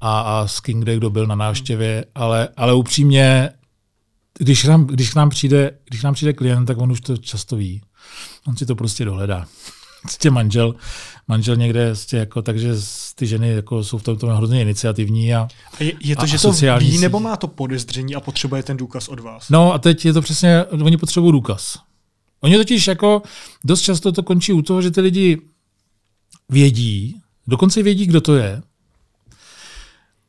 a, 0.00 0.20
a 0.20 0.46
s 0.46 0.60
kým 0.60 0.80
kde 0.80 0.96
kdo 0.96 1.10
byl 1.10 1.26
na 1.26 1.34
návštěvě, 1.34 2.04
ale, 2.14 2.48
ale 2.56 2.74
upřímně, 2.74 3.50
když 4.38 4.64
nám, 4.64 4.86
když, 4.86 5.10
k 5.10 5.14
nám 5.14 5.30
přijde, 5.30 5.78
když 5.88 6.00
k 6.00 6.04
nám 6.04 6.14
přijde 6.14 6.32
klient, 6.32 6.66
tak 6.66 6.78
on 6.78 6.92
už 6.92 7.00
to 7.00 7.16
často 7.16 7.56
ví. 7.56 7.82
On 8.46 8.56
si 8.56 8.66
to 8.66 8.74
prostě 8.74 9.04
dohledá. 9.04 9.46
Prostě 10.02 10.30
manžel, 10.30 10.74
manžel 11.28 11.56
někde, 11.56 11.86
prostě 11.86 12.16
jako, 12.16 12.42
takže 12.42 12.74
ty 13.14 13.26
ženy 13.26 13.48
jako 13.48 13.84
jsou 13.84 13.98
v 13.98 14.02
tom, 14.02 14.16
tom 14.16 14.30
hrozně 14.30 14.62
iniciativní. 14.62 15.34
A, 15.34 15.48
a 15.80 15.82
je, 15.82 15.92
je 16.00 16.16
to, 16.16 16.22
a, 16.22 16.26
že 16.26 16.38
to 16.38 16.52
ví, 16.52 16.90
síť. 16.90 17.00
nebo 17.00 17.20
má 17.20 17.36
to 17.36 17.48
podezření 17.48 18.14
a 18.14 18.20
potřebuje 18.20 18.62
ten 18.62 18.76
důkaz 18.76 19.08
od 19.08 19.20
vás? 19.20 19.50
No 19.50 19.72
a 19.72 19.78
teď 19.78 20.04
je 20.04 20.12
to 20.12 20.22
přesně, 20.22 20.64
oni 20.64 20.96
potřebují 20.96 21.32
důkaz. 21.32 21.78
Oni 22.40 22.56
totiž 22.56 22.86
jako 22.86 23.22
dost 23.64 23.80
často 23.80 24.12
to 24.12 24.22
končí 24.22 24.52
u 24.52 24.62
toho, 24.62 24.82
že 24.82 24.90
ty 24.90 25.00
lidi 25.00 25.40
vědí, 26.48 27.16
dokonce 27.46 27.82
vědí, 27.82 28.06
kdo 28.06 28.20
to 28.20 28.34
je, 28.34 28.62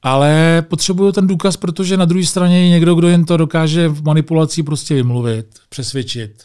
ale 0.05 0.62
potřebují 0.69 1.13
ten 1.13 1.27
důkaz, 1.27 1.57
protože 1.57 1.97
na 1.97 2.05
druhé 2.05 2.25
straně 2.25 2.63
je 2.63 2.69
někdo, 2.69 2.95
kdo 2.95 3.07
jen 3.07 3.25
to 3.25 3.38
dokáže 3.38 3.88
v 3.88 4.03
manipulaci 4.03 4.63
prostě 4.63 4.95
vymluvit, 4.95 5.59
přesvědčit, 5.69 6.43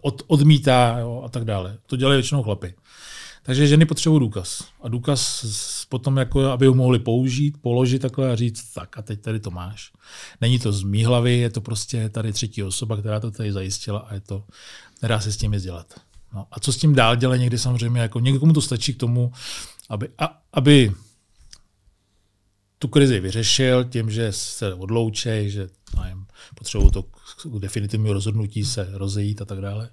od, 0.00 0.22
odmítá 0.26 0.96
jo, 0.98 1.22
a 1.24 1.28
tak 1.28 1.44
dále. 1.44 1.78
To 1.86 1.96
dělají 1.96 2.16
většinou 2.16 2.42
chlapy. 2.42 2.74
Takže 3.42 3.66
ženy 3.66 3.86
potřebují 3.86 4.20
důkaz. 4.20 4.64
A 4.82 4.88
důkaz 4.88 5.44
potom, 5.88 6.16
jako, 6.16 6.44
aby 6.44 6.66
ho 6.66 6.74
mohli 6.74 6.98
použít, 6.98 7.56
položit 7.60 7.98
takhle 7.98 8.32
a 8.32 8.36
říct, 8.36 8.72
tak 8.74 8.98
a 8.98 9.02
teď 9.02 9.20
tady 9.20 9.40
to 9.40 9.50
máš. 9.50 9.92
Není 10.40 10.58
to 10.58 10.72
z 10.72 10.82
mý 10.82 11.04
hlavy, 11.04 11.38
je 11.38 11.50
to 11.50 11.60
prostě 11.60 12.08
tady 12.08 12.32
třetí 12.32 12.62
osoba, 12.62 12.96
která 12.96 13.20
to 13.20 13.30
tady 13.30 13.52
zajistila 13.52 13.98
a 13.98 14.14
je 14.14 14.20
to, 14.20 14.44
nedá 15.02 15.20
se 15.20 15.32
s 15.32 15.36
tím 15.36 15.52
nic 15.52 15.62
dělat. 15.62 15.86
No. 16.34 16.46
A 16.50 16.60
co 16.60 16.72
s 16.72 16.76
tím 16.76 16.94
dál 16.94 17.16
dělat 17.16 17.36
někdy 17.36 17.58
samozřejmě, 17.58 18.00
jako 18.00 18.20
někomu 18.20 18.52
to 18.52 18.60
stačí 18.60 18.94
k 18.94 18.98
tomu, 18.98 19.32
aby, 19.88 20.08
a, 20.18 20.38
aby 20.52 20.92
tu 22.82 22.88
krizi 22.88 23.20
vyřešil 23.20 23.84
tím, 23.84 24.10
že 24.10 24.32
se 24.32 24.74
odloučej, 24.74 25.50
že 25.50 25.68
potřebují 26.54 26.90
to 26.90 27.02
k 27.02 27.58
definitivnímu 27.58 28.12
rozhodnutí 28.12 28.64
se 28.64 28.88
rozejít 28.92 29.42
a 29.42 29.44
tak 29.44 29.60
dále. 29.60 29.90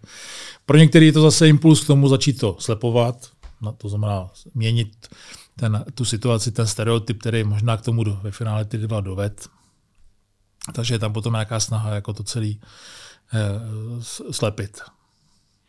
Pro 0.66 0.78
některý 0.78 1.06
je 1.06 1.14
to 1.14 1.22
zase 1.22 1.48
impuls 1.48 1.84
k 1.84 1.88
tomu 1.88 2.08
začít 2.08 2.34
to 2.34 2.56
slepovat, 2.60 3.30
no, 3.62 3.72
to 3.72 3.90
znamená 3.90 4.30
měnit 4.54 5.08
ten, 5.56 5.86
tu 5.94 6.06
situaci, 6.06 6.52
ten 6.52 6.68
stereotyp, 6.68 7.20
který 7.20 7.44
možná 7.44 7.78
k 7.78 7.82
tomu 7.82 8.04
do, 8.04 8.20
ve 8.24 8.32
finále 8.32 8.66
ty 8.66 8.78
dva 8.78 9.02
doved. 9.02 9.48
Takže 10.74 10.96
je 10.96 11.00
tam 11.00 11.14
potom 11.14 11.34
nějaká 11.34 11.60
snaha 11.60 11.96
jako 11.96 12.14
to 12.14 12.24
celý 12.24 12.62
eh, 13.34 13.40
slepit. 14.32 14.82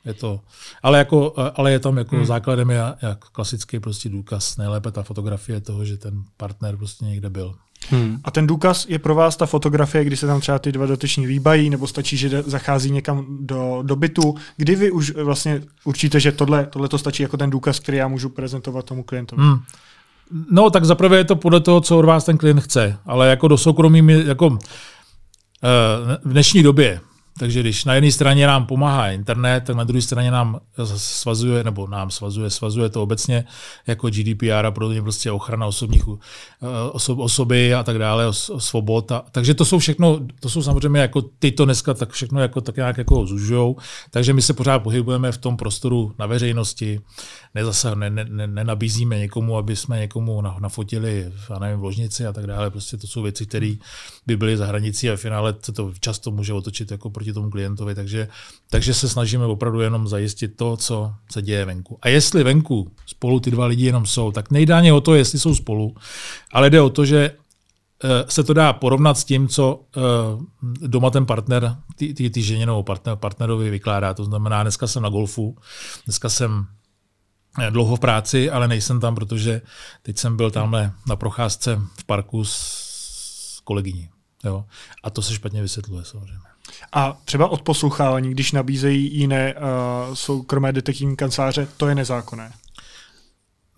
Je 0.09 0.15
to, 0.15 0.41
ale, 0.83 0.99
jako, 0.99 1.35
ale 1.55 1.73
je 1.73 1.79
tam 1.79 1.99
jako 1.99 2.17
hmm. 2.17 2.27
základem 2.27 2.71
je, 2.71 2.81
jak 3.03 3.25
klasický 3.25 3.81
prostě 3.81 4.09
důkaz, 4.09 4.57
nejlépe 4.57 4.91
ta 4.91 5.03
fotografie 5.03 5.61
toho, 5.61 5.85
že 5.85 5.97
ten 5.97 6.23
partner 6.37 6.77
prostě 6.77 7.05
někde 7.05 7.31
byl. 7.31 7.55
Hmm. 7.91 8.19
A 8.25 8.31
ten 8.31 8.47
důkaz 8.47 8.87
je 8.88 8.99
pro 8.99 9.15
vás 9.15 9.37
ta 9.37 9.47
fotografie, 9.47 10.05
kdy 10.05 10.17
se 10.17 10.27
tam 10.27 10.41
třeba 10.41 10.59
ty 10.59 10.73
dva 10.73 10.87
dotyční 10.87 11.27
líbají, 11.27 11.71
nebo 11.71 11.87
stačí, 11.87 12.17
že 12.17 12.43
zachází 12.47 12.91
někam 12.91 13.27
do, 13.41 13.79
do 13.83 13.97
bytu. 13.97 14.35
Kdy 14.57 14.77
vy 14.77 14.91
už 14.91 15.15
vlastně 15.15 15.62
určíte, 15.85 16.21
že 16.21 16.33
tohle, 16.33 16.67
tohle 16.67 16.88
to 16.88 16.99
stačí 16.99 17.23
jako 17.23 17.37
ten 17.37 17.50
důkaz, 17.50 17.81
který 17.81 17.99
já 17.99 18.09
můžu 18.09 18.29
prezentovat 18.29 18.85
tomu 18.85 19.03
klientovi? 19.03 19.43
Hmm. 19.43 19.59
No, 20.50 20.71
tak 20.71 20.85
zaprvé 20.85 21.17
je 21.17 21.25
to 21.25 21.37
podle 21.37 21.61
toho, 21.61 21.81
co 21.81 21.99
od 21.99 22.05
vás 22.05 22.25
ten 22.25 22.38
klient 22.38 22.61
chce, 22.61 22.99
ale 23.07 23.29
jako 23.29 23.49
do 23.49 23.59
soukromí, 23.59 24.27
jako 24.27 24.59
eh, 25.65 26.19
v 26.25 26.33
dnešní 26.33 26.62
době 26.62 27.00
takže 27.38 27.61
když 27.61 27.85
na 27.85 27.95
jedné 27.95 28.12
straně 28.12 28.47
nám 28.47 28.66
pomáhá 28.66 29.11
internet, 29.11 29.64
tak 29.64 29.76
na 29.76 29.85
druhé 29.85 30.02
straně 30.02 30.30
nám 30.30 30.61
svazuje, 30.97 31.64
nebo 31.64 31.87
nám 31.87 32.11
svazuje, 32.11 32.50
svazuje 32.50 32.88
to 32.88 33.02
obecně 33.02 33.45
jako 33.87 34.11
GDPR 34.11 34.66
a 34.66 34.71
podobně 34.71 35.02
prostě 35.02 35.30
ochrana 35.30 35.66
osobních 35.66 36.02
eh, 36.09 36.90
osob, 36.92 37.18
osoby 37.18 37.75
a 37.75 37.83
tak 37.83 37.99
dále, 37.99 38.25
svobod. 38.59 39.12
A, 39.12 39.25
takže 39.33 39.54
to 39.54 39.64
jsou 39.64 39.78
všechno, 39.78 40.21
to 40.40 40.50
jsou 40.50 40.62
samozřejmě 40.62 41.00
jako 41.00 41.23
tyto 41.23 41.64
dneska 41.64 41.95
tak 41.95 42.11
všechno 42.11 42.40
jako 42.40 42.61
tak 42.61 42.76
nějak 42.76 42.99
jako 42.99 43.26
zužujou. 43.26 43.76
Takže 44.11 44.33
my 44.33 44.42
se 44.42 44.54
pořád 44.54 44.78
pohybujeme 44.78 45.33
v 45.33 45.38
tom 45.38 45.57
prostoru 45.57 46.12
na 46.18 46.26
veřejnosti, 46.26 47.00
nezasah, 47.54 47.95
ne, 47.95 48.11
ne, 48.11 48.25
ne, 48.25 48.47
nenabízíme 48.47 49.18
někomu, 49.18 49.57
aby 49.57 49.76
jsme 49.76 49.99
někomu 49.99 50.42
nafotili 50.42 51.33
já 51.50 51.59
nevím, 51.59 51.80
v 51.80 51.85
ložnici 51.85 52.26
a 52.26 52.33
tak 52.33 52.47
dále. 52.47 52.71
Prostě 52.71 52.97
to 52.97 53.07
jsou 53.07 53.23
věci, 53.23 53.47
které 53.47 53.75
by 54.26 54.37
byly 54.37 54.57
za 54.57 54.66
hranicí 54.66 55.11
a 55.11 55.16
v 55.16 55.21
finále 55.21 55.54
se 55.62 55.73
to 55.73 55.92
často 56.00 56.30
může 56.30 56.52
otočit 56.52 56.90
jako 56.90 57.11
proti 57.11 57.28
tomu 57.33 57.51
klientovi. 57.51 57.95
Takže, 57.95 58.29
takže 58.71 58.95
se 58.95 59.09
snažíme 59.09 59.47
opravdu 59.47 59.81
jenom 59.81 60.09
zajistit 60.09 60.57
to, 60.57 60.77
co 60.77 61.15
se 61.33 61.43
děje 61.43 61.65
venku. 61.65 61.99
A 62.03 62.09
jestli 62.09 62.45
venku 62.45 62.91
spolu 63.07 63.41
ty 63.41 63.51
dva 63.51 63.67
lidi 63.67 63.87
jenom 63.87 64.07
jsou, 64.07 64.33
tak 64.33 64.51
nejde 64.51 64.75
ani 64.75 64.93
o 64.93 65.01
to, 65.01 65.15
jestli 65.15 65.39
jsou 65.39 65.55
spolu, 65.55 65.95
ale 66.53 66.71
jde 66.71 66.81
o 66.81 66.91
to, 66.91 67.05
že 67.05 67.31
eh, 68.05 68.25
se 68.29 68.45
to 68.45 68.55
dá 68.55 68.73
porovnat 68.73 69.19
s 69.19 69.25
tím, 69.25 69.49
co 69.49 69.81
eh, 69.97 70.01
doma 70.89 71.11
ten 71.11 71.27
partner, 71.27 71.77
ty, 71.97 72.15
ty, 72.15 72.31
ty 72.31 72.43
ženě 72.43 72.67
nebo 72.67 72.83
partner, 72.83 73.17
partnerovi 73.17 73.71
vykládá. 73.71 74.15
To 74.15 74.25
znamená, 74.25 74.63
dneska 74.63 74.87
jsem 74.87 75.03
na 75.03 75.09
golfu, 75.09 75.57
dneska 76.05 76.29
jsem 76.29 76.67
eh, 77.61 77.71
dlouho 77.71 77.97
v 77.97 78.01
práci, 78.01 78.51
ale 78.51 78.69
nejsem 78.69 79.01
tam, 79.01 79.15
protože 79.15 79.63
teď 80.03 80.19
jsem 80.19 80.37
byl 80.37 80.51
tamhle 80.51 80.93
na 81.09 81.17
procházce 81.17 81.81
v 82.01 82.05
parku 82.05 82.45
s 82.45 83.61
kolegyní. 83.65 84.09
Jo? 84.45 84.65
A 85.05 85.11
to 85.11 85.23
se 85.23 85.35
špatně 85.35 85.63
vysvětluje 85.63 86.05
samozřejmě. 86.05 86.48
A 86.93 87.19
třeba 87.25 87.49
od 87.49 87.63
poslouchávání, 87.63 88.31
když 88.31 88.53
nabízejí 88.53 89.19
jiné 89.19 89.55
uh, 89.55 90.15
soukromé 90.15 90.73
detektivní 90.73 91.17
kanceláře, 91.17 91.69
to 91.77 91.89
je 91.89 91.95
nezákonné. 91.95 92.53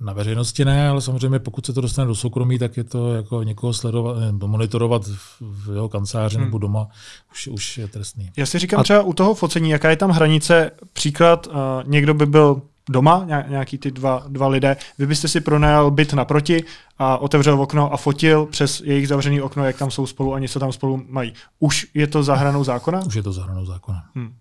Na 0.00 0.12
veřejnosti 0.12 0.64
ne, 0.64 0.88
ale 0.88 1.00
samozřejmě 1.00 1.38
pokud 1.38 1.66
se 1.66 1.72
to 1.72 1.80
dostane 1.80 2.08
do 2.08 2.14
soukromí, 2.14 2.58
tak 2.58 2.76
je 2.76 2.84
to 2.84 3.14
jako 3.14 3.42
někoho 3.42 3.72
sledovat, 3.72 4.16
monitorovat 4.46 5.02
v 5.40 5.74
jeho 5.74 5.88
kanceláři 5.88 6.36
hmm. 6.36 6.44
nebo 6.44 6.58
doma, 6.58 6.88
už, 7.32 7.48
už 7.48 7.78
je 7.78 7.88
trestný. 7.88 8.30
Já 8.36 8.46
si 8.46 8.58
říkám 8.58 8.80
A... 8.80 8.82
třeba 8.82 9.02
u 9.02 9.12
toho 9.12 9.34
focení, 9.34 9.70
jaká 9.70 9.90
je 9.90 9.96
tam 9.96 10.10
hranice, 10.10 10.70
příklad, 10.92 11.46
uh, 11.46 11.54
někdo 11.86 12.14
by 12.14 12.26
byl 12.26 12.62
doma, 12.90 13.26
nějaký 13.48 13.78
ty 13.78 13.90
dva, 13.90 14.24
dva 14.28 14.48
lidé, 14.48 14.76
vy 14.98 15.06
byste 15.06 15.28
si 15.28 15.40
pronajal 15.40 15.90
byt 15.90 16.12
naproti 16.12 16.64
a 16.98 17.18
otevřel 17.18 17.60
okno 17.60 17.92
a 17.92 17.96
fotil 17.96 18.46
přes 18.46 18.80
jejich 18.80 19.08
zavřené 19.08 19.42
okno, 19.42 19.64
jak 19.64 19.76
tam 19.76 19.90
jsou 19.90 20.06
spolu 20.06 20.34
a 20.34 20.38
něco 20.38 20.60
tam 20.60 20.72
spolu 20.72 21.04
mají. 21.08 21.32
Už 21.58 21.86
je 21.94 22.06
to 22.06 22.22
za 22.22 22.34
hranou 22.34 22.64
zákona? 22.64 23.00
Už 23.06 23.14
je 23.14 23.22
to 23.22 23.32
za 23.32 23.44
hranou 23.44 23.66
zákona. 23.66 24.04
Hmm. 24.14 24.34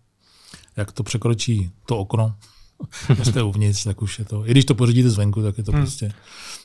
Jak 0.77 0.91
to 0.91 1.03
překročí 1.03 1.71
to 1.85 1.97
okno, 1.97 2.35
jste 3.23 3.43
uvnitř, 3.43 3.83
tak 3.83 4.01
už 4.01 4.19
je 4.19 4.25
to. 4.25 4.47
I 4.47 4.51
když 4.51 4.65
to 4.65 4.75
pořídíte 4.75 5.09
zvenku, 5.09 5.41
tak 5.41 5.57
je 5.57 5.63
to 5.63 5.71
hmm. 5.71 5.81
prostě 5.81 6.11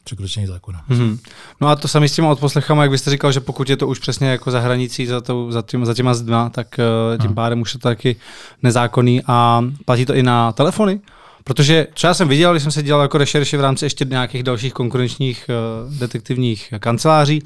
překročení 0.04 0.46
zákona. 0.46 0.84
Hmm. 0.88 1.18
No 1.60 1.68
a 1.68 1.76
to 1.76 1.88
sami 1.88 2.08
s 2.08 2.14
těma 2.14 2.30
odposlechama, 2.30 2.82
jak 2.82 2.90
byste 2.90 3.10
říkal, 3.10 3.32
že 3.32 3.40
pokud 3.40 3.70
je 3.70 3.76
to 3.76 3.88
už 3.88 3.98
přesně 3.98 4.28
jako 4.28 4.50
za 4.50 4.60
hranicí 4.60 5.06
za, 5.06 5.20
to, 5.20 5.52
za, 5.52 5.62
tím, 5.62 5.86
za 5.86 5.94
těma 5.94 6.14
zdma, 6.14 6.50
tak 6.50 6.66
uh, 6.78 7.18
tím 7.18 7.26
hmm. 7.26 7.34
pádem 7.34 7.60
už 7.60 7.74
je 7.74 7.80
to 7.80 7.88
taky 7.88 8.16
nezákonný. 8.62 9.22
A 9.26 9.64
platí 9.84 10.06
to 10.06 10.14
i 10.14 10.22
na 10.22 10.52
telefony? 10.52 11.00
Protože 11.44 11.86
co 11.94 12.06
já 12.06 12.14
jsem 12.14 12.28
viděl, 12.28 12.52
když 12.52 12.62
jsem 12.62 12.72
se 12.72 12.82
dělal 12.82 13.02
jako 13.02 13.18
rešerši 13.18 13.56
v 13.56 13.60
rámci 13.60 13.84
ještě 13.84 14.04
nějakých 14.04 14.42
dalších 14.42 14.72
konkurenčních 14.72 15.46
uh, 15.48 15.98
detektivních 15.98 16.74
kanceláří, 16.78 17.42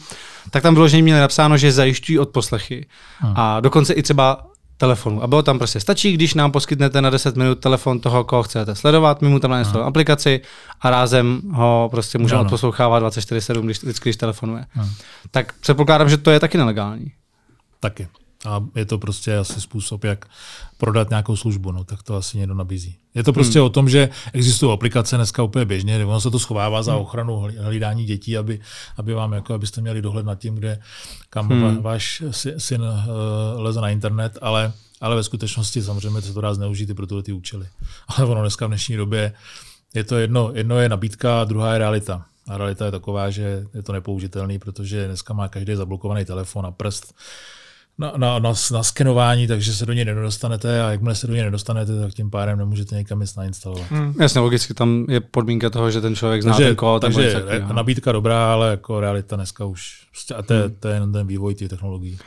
tak 0.51 0.63
tam 0.63 0.75
bylo, 0.75 0.89
že 0.89 1.03
měli 1.03 1.21
napsáno, 1.21 1.57
že 1.57 1.73
zajišťují 1.73 2.19
odposlechy. 2.19 2.87
Hmm. 3.19 3.33
A 3.37 3.61
dokonce 3.61 3.93
i 3.93 4.03
třeba 4.03 4.47
telefonu. 4.77 5.23
A 5.23 5.27
bylo 5.27 5.43
tam 5.43 5.59
prostě 5.59 5.81
stačí, 5.81 6.13
když 6.13 6.35
nám 6.35 6.53
poskytnete 6.53 7.03
na 7.03 7.11
10 7.11 7.37
minut 7.37 7.61
telefon 7.61 8.01
toho, 8.01 8.25
koho 8.25 8.43
chcete 8.43 8.75
sledovat, 8.75 9.23
my 9.23 9.29
mu 9.29 9.39
tam 9.39 9.51
nainstalujeme 9.51 9.85
hmm. 9.85 9.89
aplikaci 9.89 10.41
a 10.81 10.91
rázem 10.91 11.41
ho 11.53 11.89
prostě 11.91 12.19
můžeme 12.19 12.41
odposlouchávat 12.41 13.03
24-7, 13.03 13.65
když, 13.65 13.83
vždycky, 13.83 14.09
když 14.09 14.17
telefonuje. 14.17 14.65
Hmm. 14.71 14.91
Tak 15.31 15.53
předpokládám, 15.61 16.09
že 16.09 16.17
to 16.17 16.31
je 16.31 16.41
taky 16.41 16.59
nelegální. 16.59 17.13
Taky. 17.81 18.09
A 18.47 18.65
je 18.75 18.85
to 18.85 18.99
prostě 18.99 19.37
asi 19.37 19.61
způsob, 19.61 20.05
jak 20.05 20.27
prodat 20.77 21.11
nějakou 21.11 21.37
službu, 21.37 21.73
no, 21.73 21.85
tak 21.85 22.03
to 22.03 22.17
asi 22.17 22.39
někdo 22.39 22.55
nabízí. 22.55 22.97
Je 23.15 23.25
to 23.25 23.33
prostě 23.33 23.59
hmm. 23.59 23.67
o 23.67 23.71
tom, 23.71 23.89
že 23.89 24.09
existují 24.33 24.73
aplikace 24.73 25.17
dneska 25.17 25.43
úplně 25.43 25.65
běžně, 25.65 26.05
ono 26.05 26.21
se 26.21 26.31
to 26.31 26.39
schovává 26.39 26.83
za 26.83 26.93
hmm. 26.93 27.01
ochranu 27.01 27.49
hlídání 27.59 28.05
dětí, 28.05 28.39
aby, 28.39 28.61
aby 28.97 29.15
vám, 29.15 29.33
jako, 29.33 29.55
abyste 29.55 29.81
měli 29.81 30.03
dohled 30.03 30.27
nad 30.27 30.39
tím, 30.39 30.55
kde, 30.55 30.81
kam 31.31 31.49
hmm. 31.49 31.83
váš 31.83 32.23
syn 32.59 32.83
uh, 32.83 32.89
leze 33.57 33.81
na 33.81 33.89
internet, 33.89 34.39
ale, 34.43 34.73
ale 35.01 35.17
ve 35.17 35.23
skutečnosti 35.23 35.83
samozřejmě 35.83 36.23
se 36.23 36.33
to 36.33 36.41
dá 36.41 36.55
zneužít 36.55 36.91
i 36.91 36.95
pro 36.95 37.07
tyhle 37.07 37.23
ty 37.23 37.33
účely. 37.33 37.67
Ale 38.09 38.29
ono 38.29 38.41
dneska 38.41 38.67
v 38.67 38.69
dnešní 38.69 38.97
době 38.97 39.33
je 39.95 40.05
to 40.05 40.17
jedno, 40.17 40.51
jedno 40.55 40.79
je 40.79 40.89
nabídka, 40.89 41.45
druhá 41.45 41.73
je 41.73 41.79
realita. 41.79 42.25
A 42.49 42.59
realita 42.59 42.85
je 42.85 42.91
taková, 42.91 43.31
že 43.31 43.67
je 43.75 43.83
to 43.83 43.93
nepoužitelný, 43.93 44.59
protože 44.59 45.07
dneska 45.07 45.35
má 45.35 45.49
každý 45.49 45.75
zablokovaný 45.75 46.25
telefon 46.25 46.67
a 46.67 46.71
prst 46.71 47.15
na, 47.99 48.13
na, 48.17 48.39
na, 48.39 48.53
na 48.73 48.83
skenování, 48.83 49.47
takže 49.47 49.73
se 49.73 49.87
do 49.87 49.93
něj 49.93 50.05
nedostanete 50.05 50.83
a 50.83 50.91
jakmile 50.91 51.15
se 51.15 51.27
do 51.27 51.35
něj 51.35 51.45
nedostanete, 51.45 52.01
tak 52.01 52.15
tím 52.15 52.31
pádem 52.31 52.59
nemůžete 52.59 52.97
někam 52.97 53.21
nic 53.21 53.37
nainstalovat. 53.37 53.91
Hmm. 53.91 54.15
Jasně, 54.21 54.41
logicky 54.41 54.75
tam 54.75 55.05
je 55.09 55.21
podmínka 55.21 55.71
toho, 55.71 55.91
že 55.91 56.01
ten 56.01 56.17
člověk 56.17 56.43
zná 56.43 56.53
takže, 56.53 56.67
ten 56.67 56.77
kód. 56.77 57.03
Takže 57.03 57.33
takový, 57.33 57.75
nabídka 57.75 58.13
dobrá, 58.13 58.53
ale 58.53 58.71
jako 58.71 59.01
realita 59.01 59.37
dneska 59.37 59.65
už. 59.65 60.07
Prostě, 60.11 60.35
a 60.35 60.43
to, 60.43 60.55
hmm. 60.55 60.75
to 60.81 60.89
je 60.89 60.95
jenom 60.95 61.13
ten 61.13 61.27
vývoj 61.27 61.55
těch 61.55 61.69
technologií. 61.69 62.19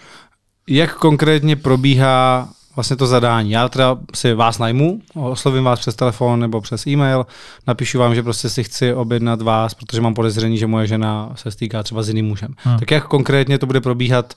Jak 0.68 0.96
konkrétně 0.96 1.56
probíhá 1.56 2.50
vlastně 2.76 2.96
to 2.96 3.08
zadání. 3.08 3.52
Já 3.52 3.70
teda 3.70 3.98
si 4.16 4.34
vás 4.34 4.60
najmu, 4.60 5.02
oslovím 5.16 5.64
vás 5.64 5.80
přes 5.80 5.96
telefon 5.96 6.40
nebo 6.40 6.62
přes 6.62 6.88
e-mail, 6.88 7.26
napíšu 7.68 8.00
vám, 8.00 8.16
že 8.16 8.24
prostě 8.24 8.50
si 8.50 8.64
chci 8.64 8.94
objednat 8.94 9.42
vás, 9.42 9.74
protože 9.74 10.02
mám 10.02 10.14
podezření, 10.14 10.58
že 10.58 10.68
moje 10.68 10.88
žena 10.88 11.32
se 11.36 11.52
stýká 11.52 11.84
třeba 11.84 12.04
s 12.04 12.08
jiným 12.08 12.26
mužem. 12.26 12.54
Hmm. 12.58 12.80
Tak 12.80 12.92
jak 12.92 13.08
konkrétně 13.08 13.58
to 13.58 13.66
bude 13.66 13.82
probíhat? 13.82 14.34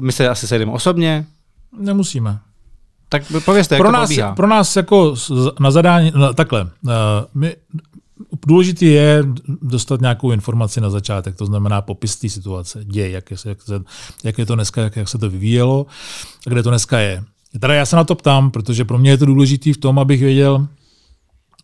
My 0.00 0.12
se 0.12 0.28
asi 0.28 0.46
sejdeme 0.46 0.72
osobně? 0.72 1.26
Nemusíme. 1.78 2.38
Tak 3.08 3.22
povězte, 3.44 3.74
jak 3.74 3.82
pro 3.82 3.88
to 3.88 3.92
nás, 3.92 4.08
probíhá. 4.08 4.34
Pro 4.34 4.46
nás 4.46 4.76
jako 4.76 5.14
na 5.60 5.70
zadání, 5.70 6.12
no, 6.14 6.34
takhle, 6.34 6.62
uh, 6.62 6.90
my, 7.34 7.56
důležité 8.46 8.84
je 8.84 9.24
dostat 9.62 10.00
nějakou 10.00 10.30
informaci 10.30 10.80
na 10.80 10.90
začátek, 10.90 11.36
to 11.36 11.46
znamená 11.46 11.80
popis 11.80 12.16
té 12.16 12.28
situace, 12.28 12.84
děj, 12.84 13.12
jak 13.12 13.30
je, 13.30 13.36
jak, 13.44 13.62
se, 13.62 13.82
jak 14.24 14.38
je 14.38 14.46
to 14.46 14.54
dneska, 14.54 14.82
jak, 14.82 14.96
jak 14.96 15.08
se 15.08 15.18
to 15.18 15.30
vyvíjelo, 15.30 15.86
kde 16.44 16.62
to 16.62 16.70
dneska 16.70 16.98
je. 16.98 17.24
Teda 17.60 17.74
já 17.74 17.86
se 17.86 17.96
na 17.96 18.04
to 18.04 18.14
ptám, 18.14 18.50
protože 18.50 18.84
pro 18.84 18.98
mě 18.98 19.10
je 19.10 19.18
to 19.18 19.26
důležité 19.26 19.72
v 19.72 19.76
tom, 19.76 19.98
abych 19.98 20.20
věděl, 20.20 20.66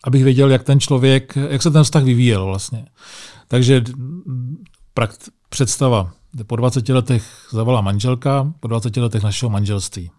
abych 0.04 0.24
věděl, 0.24 0.50
jak 0.50 0.62
ten 0.62 0.80
člověk, 0.80 1.38
jak 1.50 1.62
se 1.62 1.70
ten 1.70 1.84
vztah 1.84 2.04
vyvíjel 2.04 2.44
vlastně. 2.44 2.86
Takže 3.48 3.84
prakt, 4.94 5.28
představa. 5.48 6.12
Po 6.46 6.56
20 6.56 6.88
letech 6.88 7.48
zavolá 7.50 7.80
manželka, 7.80 8.52
po 8.60 8.68
20 8.68 8.96
letech 8.96 9.22
našeho 9.22 9.50
manželství. 9.50 10.10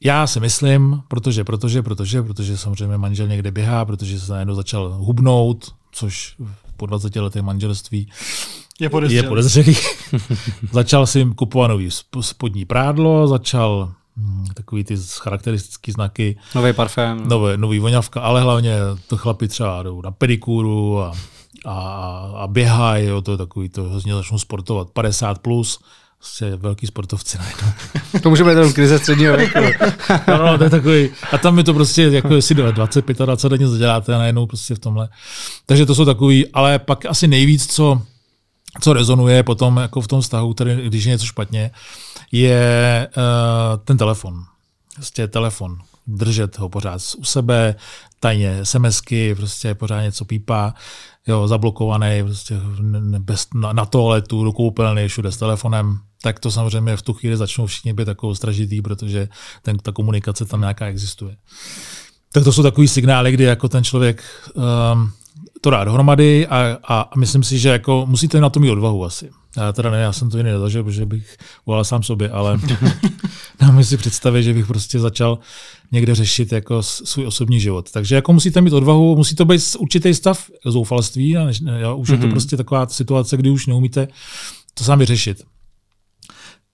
Já 0.00 0.26
si 0.26 0.40
myslím, 0.40 1.02
protože, 1.08 1.44
protože, 1.44 1.82
protože, 1.82 2.22
protože 2.22 2.56
samozřejmě 2.56 2.98
manžel 2.98 3.28
někde 3.28 3.50
běhá, 3.50 3.84
protože 3.84 4.20
se 4.20 4.32
najednou 4.32 4.54
začal 4.54 4.92
hubnout, 4.92 5.74
což 5.92 6.36
po 6.76 6.86
20 6.86 7.16
letech 7.16 7.42
manželství 7.42 8.10
je 8.80 8.90
podezřelý. 8.90 9.24
Je 9.24 9.28
podezřelý. 9.28 9.76
začal 10.72 11.06
si 11.06 11.24
kupovat 11.24 11.70
nový 11.70 11.88
spodní 12.20 12.64
prádlo, 12.64 13.28
začal 13.28 13.92
hm, 14.16 14.46
takový 14.54 14.84
ty 14.84 14.96
charakteristické 15.18 15.92
znaky. 15.92 16.38
Nový 16.54 16.72
parfém. 16.72 17.28
Nové, 17.28 17.56
nový 17.56 17.78
voňavka, 17.78 18.20
ale 18.20 18.42
hlavně 18.42 18.76
to 19.06 19.16
chlapi 19.16 19.48
třeba 19.48 19.82
jdou 19.82 20.02
na 20.02 20.10
pedikuru 20.10 21.00
a, 21.00 21.12
a, 21.64 21.78
a 22.36 22.46
běhají, 22.46 23.06
jo, 23.06 23.22
to 23.22 23.32
je 23.32 23.38
takový, 23.38 23.68
to 23.68 23.82
hrozně 23.82 24.14
začnou 24.14 24.38
sportovat 24.38 24.90
50 24.90 25.38
plus, 25.38 25.80
prostě 26.18 26.56
velký 26.56 26.86
sportovci 26.86 27.38
najednou. 27.38 27.68
to 28.22 28.30
může 28.30 28.44
být 28.44 28.50
jenom 28.50 28.72
krize 28.72 28.98
středního 28.98 29.36
věku. 29.36 29.58
no, 30.28 30.38
no, 30.38 30.58
to 30.58 30.64
je 30.64 30.70
takový. 30.70 31.10
A 31.32 31.38
tam 31.38 31.58
je 31.58 31.64
to 31.64 31.74
prostě, 31.74 32.02
jako 32.02 32.34
jestli 32.34 32.54
20, 32.54 33.06
25 33.06 33.60
něco 33.60 33.76
děláte 33.76 34.14
a 34.14 34.18
najednou 34.18 34.46
prostě 34.46 34.74
v 34.74 34.78
tomhle. 34.78 35.08
Takže 35.66 35.86
to 35.86 35.94
jsou 35.94 36.04
takový, 36.04 36.48
ale 36.48 36.78
pak 36.78 37.06
asi 37.06 37.28
nejvíc, 37.28 37.74
co 37.74 38.02
co 38.80 38.92
rezonuje 38.92 39.42
potom 39.42 39.76
jako 39.76 40.00
v 40.00 40.08
tom 40.08 40.20
vztahu, 40.20 40.54
který, 40.54 40.76
když 40.86 41.04
je 41.04 41.10
něco 41.10 41.26
špatně, 41.26 41.70
je 42.32 43.08
uh, 43.16 43.84
ten 43.84 43.98
telefon. 43.98 44.44
Prostě 44.94 45.28
telefon. 45.28 45.78
Držet 46.08 46.58
ho 46.58 46.68
pořád 46.68 47.00
u 47.18 47.24
sebe, 47.24 47.74
tajně 48.20 48.64
SMSky, 48.64 49.34
prostě 49.34 49.74
pořád 49.74 50.02
něco 50.02 50.24
pípá, 50.24 50.74
jo, 51.26 51.48
zablokovaný, 51.48 52.22
prostě 52.22 52.60
bez, 53.18 53.46
na, 53.54 53.72
na 53.72 53.84
toaletu, 53.84 54.44
do 54.44 54.52
koupelny, 54.52 55.08
všude 55.08 55.32
s 55.32 55.36
telefonem, 55.36 55.98
tak 56.22 56.40
to 56.40 56.50
samozřejmě 56.50 56.96
v 56.96 57.02
tu 57.02 57.12
chvíli 57.12 57.36
začnou 57.36 57.66
všichni 57.66 57.92
být 57.92 58.04
takovou 58.04 58.34
stražitý, 58.34 58.82
protože 58.82 59.28
ten, 59.62 59.78
ta 59.78 59.92
komunikace 59.92 60.44
tam 60.44 60.60
nějaká 60.60 60.86
existuje. 60.86 61.36
Tak 62.32 62.44
to 62.44 62.52
jsou 62.52 62.62
takový 62.62 62.88
signály, 62.88 63.32
kdy 63.32 63.44
jako 63.44 63.68
ten 63.68 63.84
člověk 63.84 64.22
um, 64.54 65.12
to 65.60 65.70
dá 65.70 65.84
dohromady 65.84 66.46
a, 66.46 66.78
a, 66.84 67.00
a 67.00 67.18
myslím 67.18 67.42
si, 67.42 67.58
že 67.58 67.68
jako 67.68 68.06
musíte 68.08 68.40
na 68.40 68.50
to 68.50 68.60
mít 68.60 68.70
odvahu 68.70 69.04
asi. 69.04 69.30
Já 69.58 69.72
teda 69.72 69.90
ne, 69.90 69.98
já 70.00 70.12
jsem 70.12 70.30
to 70.30 70.36
jiný 70.36 70.50
nezažil, 70.50 70.84
protože 70.84 71.06
bych 71.06 71.36
volal 71.66 71.84
sám 71.84 72.02
sobě, 72.02 72.30
ale 72.30 72.60
nám 73.60 73.84
si 73.84 73.96
představit, 73.96 74.42
že 74.42 74.54
bych 74.54 74.66
prostě 74.66 74.98
začal 74.98 75.38
někde 75.92 76.14
řešit 76.14 76.52
jako 76.52 76.82
svůj 76.82 77.26
osobní 77.26 77.60
život. 77.60 77.90
Takže 77.90 78.14
jako 78.14 78.32
musíte 78.32 78.60
mít 78.60 78.72
odvahu, 78.72 79.16
musí 79.16 79.36
to 79.36 79.44
být 79.44 79.62
určitý 79.78 80.14
stav 80.14 80.50
zoufalství 80.64 81.36
a 81.36 81.44
než, 81.44 81.62
já, 81.76 81.92
už 81.92 82.08
mm-hmm. 82.08 82.12
je 82.12 82.18
to 82.18 82.26
mhm. 82.26 82.32
prostě 82.32 82.56
taková 82.56 82.86
situace, 82.86 83.36
kdy 83.36 83.50
už 83.50 83.66
neumíte 83.66 84.08
to 84.74 84.84
sami 84.84 85.04
řešit. 85.04 85.42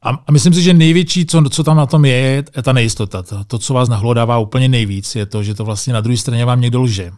A, 0.02 0.10
a 0.26 0.32
myslím 0.32 0.54
si, 0.54 0.62
že 0.62 0.74
největší, 0.74 1.26
co, 1.26 1.42
co 1.50 1.64
tam 1.64 1.76
na 1.76 1.86
tom 1.86 2.04
je, 2.04 2.12
je 2.56 2.62
ta 2.62 2.72
nejistota. 2.72 3.22
To, 3.22 3.44
to, 3.44 3.58
co 3.58 3.74
vás 3.74 3.88
nahlodává 3.88 4.38
úplně 4.38 4.68
nejvíc, 4.68 5.14
je 5.14 5.26
to, 5.26 5.42
že 5.42 5.54
to 5.54 5.64
vlastně 5.64 5.92
na 5.92 6.00
druhé 6.00 6.16
straně 6.16 6.44
vám 6.44 6.60
někdo 6.60 6.82
lže 6.82 7.12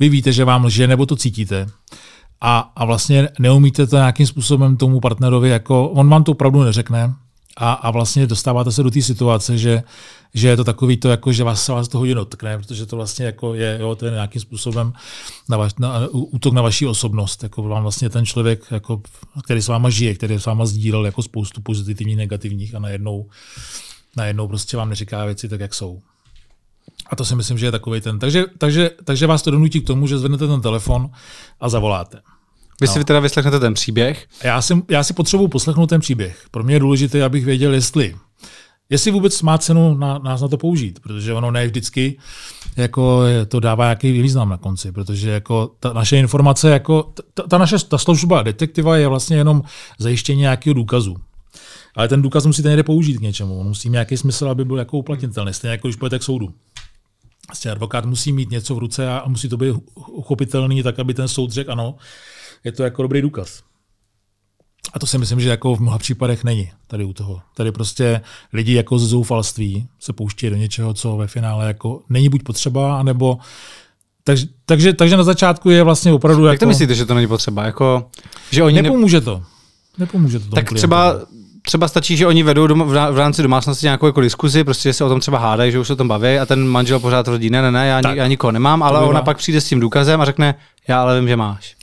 vy 0.00 0.08
víte, 0.08 0.32
že 0.32 0.44
vám 0.44 0.64
lže, 0.64 0.86
nebo 0.86 1.06
to 1.06 1.16
cítíte. 1.16 1.66
A, 2.40 2.58
a 2.76 2.84
vlastně 2.84 3.28
neumíte 3.38 3.86
to 3.86 3.96
nějakým 3.96 4.26
způsobem 4.26 4.76
tomu 4.76 5.00
partnerovi, 5.00 5.48
jako 5.48 5.88
on 5.88 6.08
vám 6.08 6.24
to 6.24 6.32
opravdu 6.32 6.62
neřekne, 6.62 7.14
a, 7.56 7.72
a 7.72 7.90
vlastně 7.90 8.26
dostáváte 8.26 8.72
se 8.72 8.82
do 8.82 8.90
té 8.90 9.02
situace, 9.02 9.58
že, 9.58 9.82
že 10.34 10.48
je 10.48 10.56
to 10.56 10.64
takový 10.64 10.96
to, 10.96 11.08
jako, 11.08 11.32
že 11.32 11.44
vás 11.44 11.64
se 11.64 11.72
vás 11.72 11.88
to 11.88 11.98
hodně 11.98 12.14
dotkne, 12.14 12.58
protože 12.58 12.86
to 12.86 12.96
vlastně 12.96 13.26
jako 13.26 13.54
je, 13.54 13.78
jo, 13.80 13.94
to 13.94 14.06
je 14.06 14.12
nějakým 14.12 14.42
způsobem 14.42 14.92
na 15.48 15.56
vaš, 15.56 15.74
na, 15.78 16.08
útok 16.12 16.54
na 16.54 16.62
vaši 16.62 16.86
osobnost. 16.86 17.42
Jako 17.42 17.62
vám 17.62 17.82
vlastně 17.82 18.10
ten 18.10 18.26
člověk, 18.26 18.64
jako, 18.70 19.02
který 19.44 19.62
s 19.62 19.68
váma 19.68 19.90
žije, 19.90 20.14
který 20.14 20.34
s 20.34 20.46
váma 20.46 20.66
sdílel 20.66 21.06
jako 21.06 21.22
spoustu 21.22 21.60
pozitivních, 21.60 22.16
negativních 22.16 22.74
a 22.74 22.78
najednou, 22.78 23.28
najednou 24.16 24.48
prostě 24.48 24.76
vám 24.76 24.88
neříká 24.88 25.24
věci 25.24 25.48
tak, 25.48 25.60
jak 25.60 25.74
jsou. 25.74 26.00
A 27.10 27.16
to 27.16 27.24
si 27.24 27.34
myslím, 27.34 27.58
že 27.58 27.66
je 27.66 27.72
takový 27.72 28.00
ten. 28.00 28.18
Takže, 28.18 28.44
takže, 28.58 28.90
takže 29.04 29.26
vás 29.26 29.42
to 29.42 29.50
donutí 29.50 29.80
k 29.80 29.86
tomu, 29.86 30.06
že 30.06 30.18
zvednete 30.18 30.46
ten 30.46 30.60
telefon 30.60 31.10
a 31.60 31.68
zavoláte. 31.68 32.18
Vy 32.80 32.86
no. 32.86 32.92
si 32.92 33.04
teda 33.04 33.20
vyslechnete 33.20 33.60
ten 33.60 33.74
příběh? 33.74 34.26
Já 34.44 34.62
si, 34.62 34.82
já 34.90 35.04
si 35.04 35.14
potřebuji 35.14 35.48
poslechnout 35.48 35.86
ten 35.86 36.00
příběh. 36.00 36.44
Pro 36.50 36.64
mě 36.64 36.74
je 36.74 36.80
důležité, 36.80 37.24
abych 37.24 37.44
věděl, 37.44 37.74
jestli 37.74 38.14
jestli 38.90 39.10
vůbec 39.10 39.42
má 39.42 39.58
cenu 39.58 39.94
na, 39.94 40.18
nás 40.18 40.40
na 40.40 40.48
to 40.48 40.56
použít, 40.56 41.00
protože 41.00 41.34
ono 41.34 41.50
ne 41.50 41.66
vždycky 41.66 42.18
jako 42.76 43.22
to 43.48 43.60
dává 43.60 43.84
nějaký 43.84 44.22
význam 44.22 44.48
na 44.48 44.56
konci, 44.56 44.92
protože 44.92 45.30
jako 45.30 45.70
ta 45.80 45.92
naše 45.92 46.16
informace, 46.18 46.70
jako 46.70 47.12
ta, 47.34 47.42
ta 47.42 47.58
naše 47.58 47.78
ta 47.78 47.98
služba 47.98 48.42
detektiva 48.42 48.96
je 48.96 49.08
vlastně 49.08 49.36
jenom 49.36 49.62
zajištění 49.98 50.40
nějakého 50.40 50.74
důkazu. 50.74 51.16
Ale 51.96 52.08
ten 52.08 52.22
důkaz 52.22 52.46
musíte 52.46 52.68
někde 52.68 52.82
použít 52.82 53.18
k 53.18 53.20
něčemu. 53.20 53.60
On 53.60 53.66
musí 53.66 53.88
mít 53.88 53.92
nějaký 53.92 54.16
smysl, 54.16 54.48
aby 54.48 54.64
byl 54.64 54.78
jako 54.78 54.98
uplatnitelný. 54.98 55.54
Stejně 55.54 55.72
jako 55.72 55.88
když 55.88 55.96
půjdete 55.96 56.18
k 56.18 56.22
soudu. 56.22 56.54
Vlastně 57.50 57.70
advokát 57.70 58.04
musí 58.04 58.32
mít 58.32 58.50
něco 58.50 58.74
v 58.74 58.78
ruce 58.78 59.08
a 59.08 59.28
musí 59.28 59.48
to 59.48 59.56
být 59.56 59.74
uchopitelný, 60.06 60.82
tak 60.82 60.98
aby 60.98 61.14
ten 61.14 61.28
soud 61.28 61.50
řekl 61.50 61.72
ano, 61.72 61.94
je 62.64 62.72
to 62.72 62.82
jako 62.82 63.02
dobrý 63.02 63.22
důkaz. 63.22 63.62
A 64.92 64.98
to 64.98 65.06
si 65.06 65.18
myslím, 65.18 65.40
že 65.40 65.48
jako 65.48 65.74
v 65.74 65.80
mnoha 65.80 65.98
případech 65.98 66.44
není 66.44 66.70
tady 66.86 67.04
u 67.04 67.12
toho. 67.12 67.40
Tady 67.56 67.72
prostě 67.72 68.20
lidi 68.52 68.74
jako 68.74 68.98
z 68.98 69.08
zoufalství 69.08 69.88
se 69.98 70.12
pouští 70.12 70.50
do 70.50 70.56
něčeho, 70.56 70.94
co 70.94 71.16
ve 71.16 71.26
finále 71.26 71.66
jako 71.66 72.02
není 72.08 72.28
buď 72.28 72.42
potřeba, 72.42 72.98
anebo 73.00 73.38
takže, 74.24 74.46
takže, 74.66 74.92
takže 74.92 75.16
na 75.16 75.22
začátku 75.22 75.70
je 75.70 75.82
vlastně 75.82 76.12
opravdu 76.12 76.44
Jak 76.44 76.52
jako... 76.52 76.64
to 76.64 76.68
myslíte, 76.68 76.94
že 76.94 77.06
to 77.06 77.14
není 77.14 77.26
potřeba? 77.26 77.64
Jako, 77.64 78.10
že 78.50 78.62
oni 78.62 78.82
Nepomůže 78.82 79.16
ne... 79.16 79.24
to. 79.24 79.42
Nepomůže 79.98 80.38
to 80.38 80.44
tomu 80.44 80.54
Tak 80.54 80.72
třeba 80.72 81.20
třeba 81.62 81.88
stačí, 81.88 82.16
že 82.16 82.26
oni 82.26 82.42
vedou 82.42 82.66
doma, 82.66 83.10
v 83.10 83.18
rámci 83.18 83.42
domácnosti 83.42 83.86
nějakou 83.86 84.06
jako 84.06 84.20
diskuzi, 84.20 84.64
prostě 84.64 84.88
že 84.88 84.92
se 84.92 85.04
o 85.04 85.08
tom 85.08 85.20
třeba 85.20 85.38
hádají, 85.38 85.72
že 85.72 85.78
už 85.78 85.86
se 85.86 85.92
o 85.92 85.96
tom 85.96 86.08
baví 86.08 86.38
a 86.38 86.46
ten 86.46 86.66
manžel 86.66 87.00
pořád 87.00 87.22
tvrdí, 87.22 87.50
ne, 87.50 87.62
ne, 87.62 87.70
ne, 87.70 87.86
já, 87.86 88.14
já 88.14 88.26
nikoho 88.26 88.52
nemám, 88.52 88.82
ale 88.82 89.00
ona 89.00 89.22
pak 89.22 89.36
přijde 89.36 89.60
s 89.60 89.68
tím 89.68 89.80
důkazem 89.80 90.20
a 90.20 90.24
řekne, 90.24 90.54
já 90.88 91.02
ale 91.02 91.20
vím, 91.20 91.28
že 91.28 91.36
máš. 91.36 91.76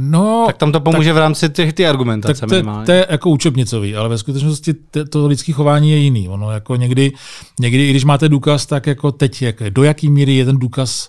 No, 0.00 0.44
tak 0.46 0.56
tam 0.56 0.72
to 0.72 0.80
pomůže 0.80 1.08
tak, 1.08 1.16
v 1.16 1.18
rámci 1.18 1.48
těch 1.48 1.72
ty 1.72 1.86
argumentace 1.86 2.40
tak 2.40 2.50
to, 2.50 2.84
to 2.86 2.92
je 2.92 3.06
jako 3.10 3.30
učebnicový, 3.30 3.96
ale 3.96 4.08
ve 4.08 4.18
skutečnosti 4.18 4.74
to, 4.90 5.04
to 5.04 5.26
lidské 5.26 5.52
chování 5.52 5.90
je 5.90 5.96
jiný. 5.96 6.28
Ono 6.28 6.50
jako 6.50 6.76
někdy, 6.76 7.12
někdy, 7.60 7.90
když 7.90 8.04
máte 8.04 8.28
důkaz, 8.28 8.66
tak 8.66 8.86
jako 8.86 9.12
teď, 9.12 9.42
jak, 9.42 9.62
do 9.70 9.82
jaký 9.82 10.10
míry 10.10 10.34
je 10.34 10.44
ten 10.44 10.58
důkaz 10.58 11.08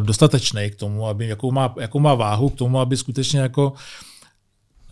dostatečný 0.00 0.70
k 0.70 0.74
tomu, 0.74 1.06
aby, 1.06 1.28
jakou, 1.28 1.52
má, 1.52 1.74
jakou 1.80 1.98
má 1.98 2.14
váhu 2.14 2.48
k 2.48 2.54
tomu, 2.54 2.80
aby 2.80 2.96
skutečně 2.96 3.40
jako 3.40 3.72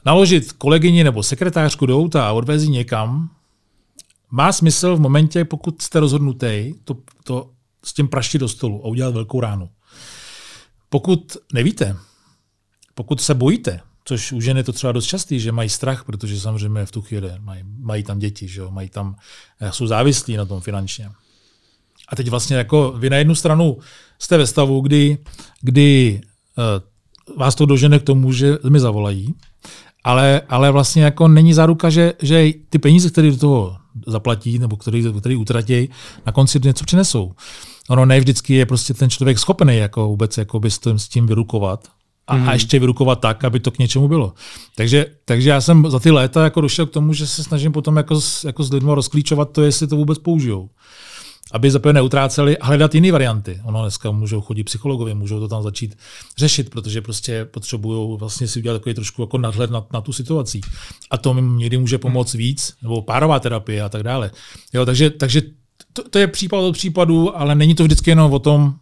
naložit 0.05 0.53
kolegyni 0.53 1.05
nebo 1.05 1.23
sekretářku 1.23 1.87
do 1.87 1.99
auta 1.99 2.29
a 2.29 2.33
odvezí 2.33 2.71
někam, 2.71 3.31
má 4.31 4.53
smysl 4.53 4.97
v 4.97 5.01
momentě, 5.01 5.45
pokud 5.45 5.83
jste 5.83 6.01
rozhodnutý, 6.01 6.75
to, 6.85 6.97
to 7.25 7.51
s 7.85 7.93
tím 7.93 8.09
praštit 8.09 8.41
do 8.41 8.49
stolu 8.49 8.85
a 8.85 8.89
udělat 8.89 9.15
velkou 9.15 9.41
ránu. 9.41 9.69
Pokud 10.89 11.37
nevíte, 11.53 11.97
pokud 12.95 13.21
se 13.21 13.35
bojíte, 13.35 13.81
což 14.05 14.33
u 14.33 14.41
žen 14.41 14.57
je 14.57 14.65
to 14.65 14.73
třeba 14.73 14.93
dost 14.93 15.07
častý, 15.07 15.41
že 15.41 15.53
mají 15.53 15.69
strach, 15.69 16.05
protože 16.05 16.41
samozřejmě 16.41 16.87
v 16.87 16.91
tu 16.91 17.03
chvíli 17.03 17.33
mají, 17.39 17.63
mají 17.79 18.03
tam 18.03 18.19
děti, 18.19 18.49
že 18.49 18.61
jo, 18.61 18.71
mají 18.71 18.89
tam, 18.89 19.17
eh, 19.61 19.73
jsou 19.73 19.87
závislí 19.87 20.37
na 20.37 20.45
tom 20.45 20.61
finančně. 20.61 21.11
A 22.09 22.17
teď 22.17 22.29
vlastně 22.29 22.57
jako 22.57 22.95
vy 22.99 23.11
na 23.11 23.17
jednu 23.17 23.35
stranu 23.35 23.79
jste 24.19 24.39
ve 24.39 24.47
stavu, 24.47 24.81
kdy, 24.81 25.19
kdy 25.61 26.21
uh, 26.59 27.37
vás 27.37 27.55
to 27.55 27.67
dožene 27.67 27.99
k 27.99 28.03
tomu, 28.03 28.33
že 28.33 28.59
mi 28.69 28.81
zavolají, 28.81 29.35
ale, 30.05 30.43
ale 30.49 30.71
vlastně 30.71 31.03
jako 31.03 31.29
není 31.29 31.55
záruka, 31.55 31.91
že, 31.91 32.13
že 32.23 32.51
ty 32.71 32.79
peníze, 32.79 33.11
které 33.11 33.31
do 33.31 33.37
toho 33.37 33.77
zaplatí 34.07 34.59
nebo 34.59 34.77
který, 34.77 35.05
který 35.21 35.37
utratí, 35.37 35.89
na 36.27 36.33
konci 36.33 36.61
něco 36.65 36.85
přinesou. 36.85 37.33
Ono 37.89 38.07
ne 38.07 38.21
vždycky 38.21 38.55
je 38.55 38.67
prostě 38.67 38.95
ten 38.95 39.11
člověk 39.11 39.39
schopený 39.39 39.77
jako 39.77 40.09
vůbec 40.09 40.39
jako 40.39 40.61
by 40.61 40.71
s 40.71 40.79
tím, 40.79 40.99
s 40.99 41.09
tím 41.09 41.27
vyrukovat 41.27 41.89
a, 42.27 42.37
mm. 42.37 42.49
a 42.49 42.53
ještě 42.53 42.79
vyrukovat 42.79 43.21
tak, 43.21 43.45
aby 43.45 43.61
to 43.61 43.71
k 43.71 43.79
něčemu 43.79 44.09
bylo. 44.09 44.33
Takže, 44.77 45.07
takže 45.25 45.51
já 45.51 45.61
jsem 45.61 45.91
za 45.91 45.99
ty 45.99 46.11
léta 46.11 46.45
jako 46.45 46.61
došel 46.61 46.87
k 46.87 46.91
tomu, 46.91 47.13
že 47.13 47.27
se 47.27 47.45
snažím 47.45 47.73
potom 47.73 47.97
jako, 47.97 48.21
jako 48.45 48.65
s 48.65 48.73
lidmi 48.73 48.91
rozklíčovat 48.95 49.51
to, 49.51 49.63
jestli 49.63 49.87
to 49.87 49.97
vůbec 49.97 50.19
použijou 50.19 50.69
aby 51.55 51.71
za 51.71 51.81
neutráceli 51.93 52.59
a 52.59 52.67
hledat 52.67 52.95
jiné 52.95 53.13
varianty. 53.13 53.61
Ono 53.65 53.83
dneska 53.83 54.11
můžou 54.11 54.41
chodit 54.41 54.65
psychologovi, 54.65 55.15
můžou 55.15 55.41
to 55.41 55.49
tam 55.49 55.63
začít 55.63 55.99
řešit, 56.37 56.71
protože 56.71 57.03
prostě 57.03 57.45
potřebují 57.45 58.19
vlastně 58.19 58.49
si 58.49 58.59
udělat 58.59 58.79
takový 58.79 58.95
trošku 58.95 59.23
jako 59.23 59.39
nadhled 59.39 59.71
na, 59.71 59.87
na 59.93 60.01
tu 60.01 60.13
situaci. 60.13 60.61
A 61.11 61.19
to 61.19 61.35
jim 61.35 61.59
někdy 61.59 61.79
může 61.79 61.99
pomoct 61.99 62.35
víc, 62.35 62.75
nebo 62.83 63.03
párová 63.03 63.41
terapie 63.41 63.83
a 63.83 63.89
tak 63.89 64.03
dále. 64.03 64.31
Jo, 64.73 64.87
takže, 64.87 65.11
takže 65.11 65.43
to, 65.93 66.09
to 66.09 66.19
je 66.19 66.27
případ 66.27 66.59
od 66.59 66.73
případu, 66.73 67.39
ale 67.39 67.55
není 67.55 67.75
to 67.75 67.85
vždycky 67.85 68.11
jenom 68.11 68.33
o 68.33 68.39
tom, 68.39 68.75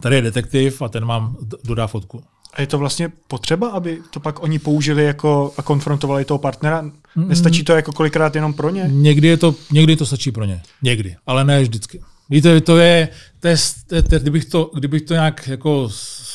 tady 0.00 0.16
je 0.16 0.22
detektiv 0.22 0.82
a 0.82 0.88
ten 0.88 1.06
vám 1.06 1.36
dodá 1.64 1.86
fotku. 1.86 2.22
A 2.54 2.60
je 2.60 2.66
to 2.66 2.78
vlastně 2.78 3.12
potřeba, 3.28 3.68
aby 3.68 4.02
to 4.10 4.20
pak 4.20 4.42
oni 4.42 4.58
použili 4.58 5.04
jako 5.04 5.52
a 5.56 5.62
konfrontovali 5.62 6.24
toho 6.24 6.38
partnera? 6.38 6.90
Nestačí 7.16 7.64
to 7.64 7.72
jako 7.72 7.92
kolikrát 7.92 8.34
jenom 8.34 8.54
pro 8.54 8.70
ně? 8.70 8.84
Někdy, 8.88 9.28
je 9.28 9.36
to, 9.36 9.54
někdy 9.72 9.96
to 9.96 10.06
stačí 10.06 10.32
pro 10.32 10.44
ně. 10.44 10.62
Někdy, 10.82 11.16
ale 11.26 11.44
ne 11.44 11.62
vždycky. 11.62 12.00
Víte, 12.30 12.60
to 12.60 12.78
je, 12.78 13.08
to 13.40 13.48
je, 13.48 13.56
to 13.86 13.94
je, 13.94 14.02
to 14.02 14.14
je 14.14 14.20
kdybych, 14.20 14.44
to, 14.44 14.70
kdybych 14.74 15.02
to 15.02 15.14
nějak 15.14 15.48
jako 15.48 15.88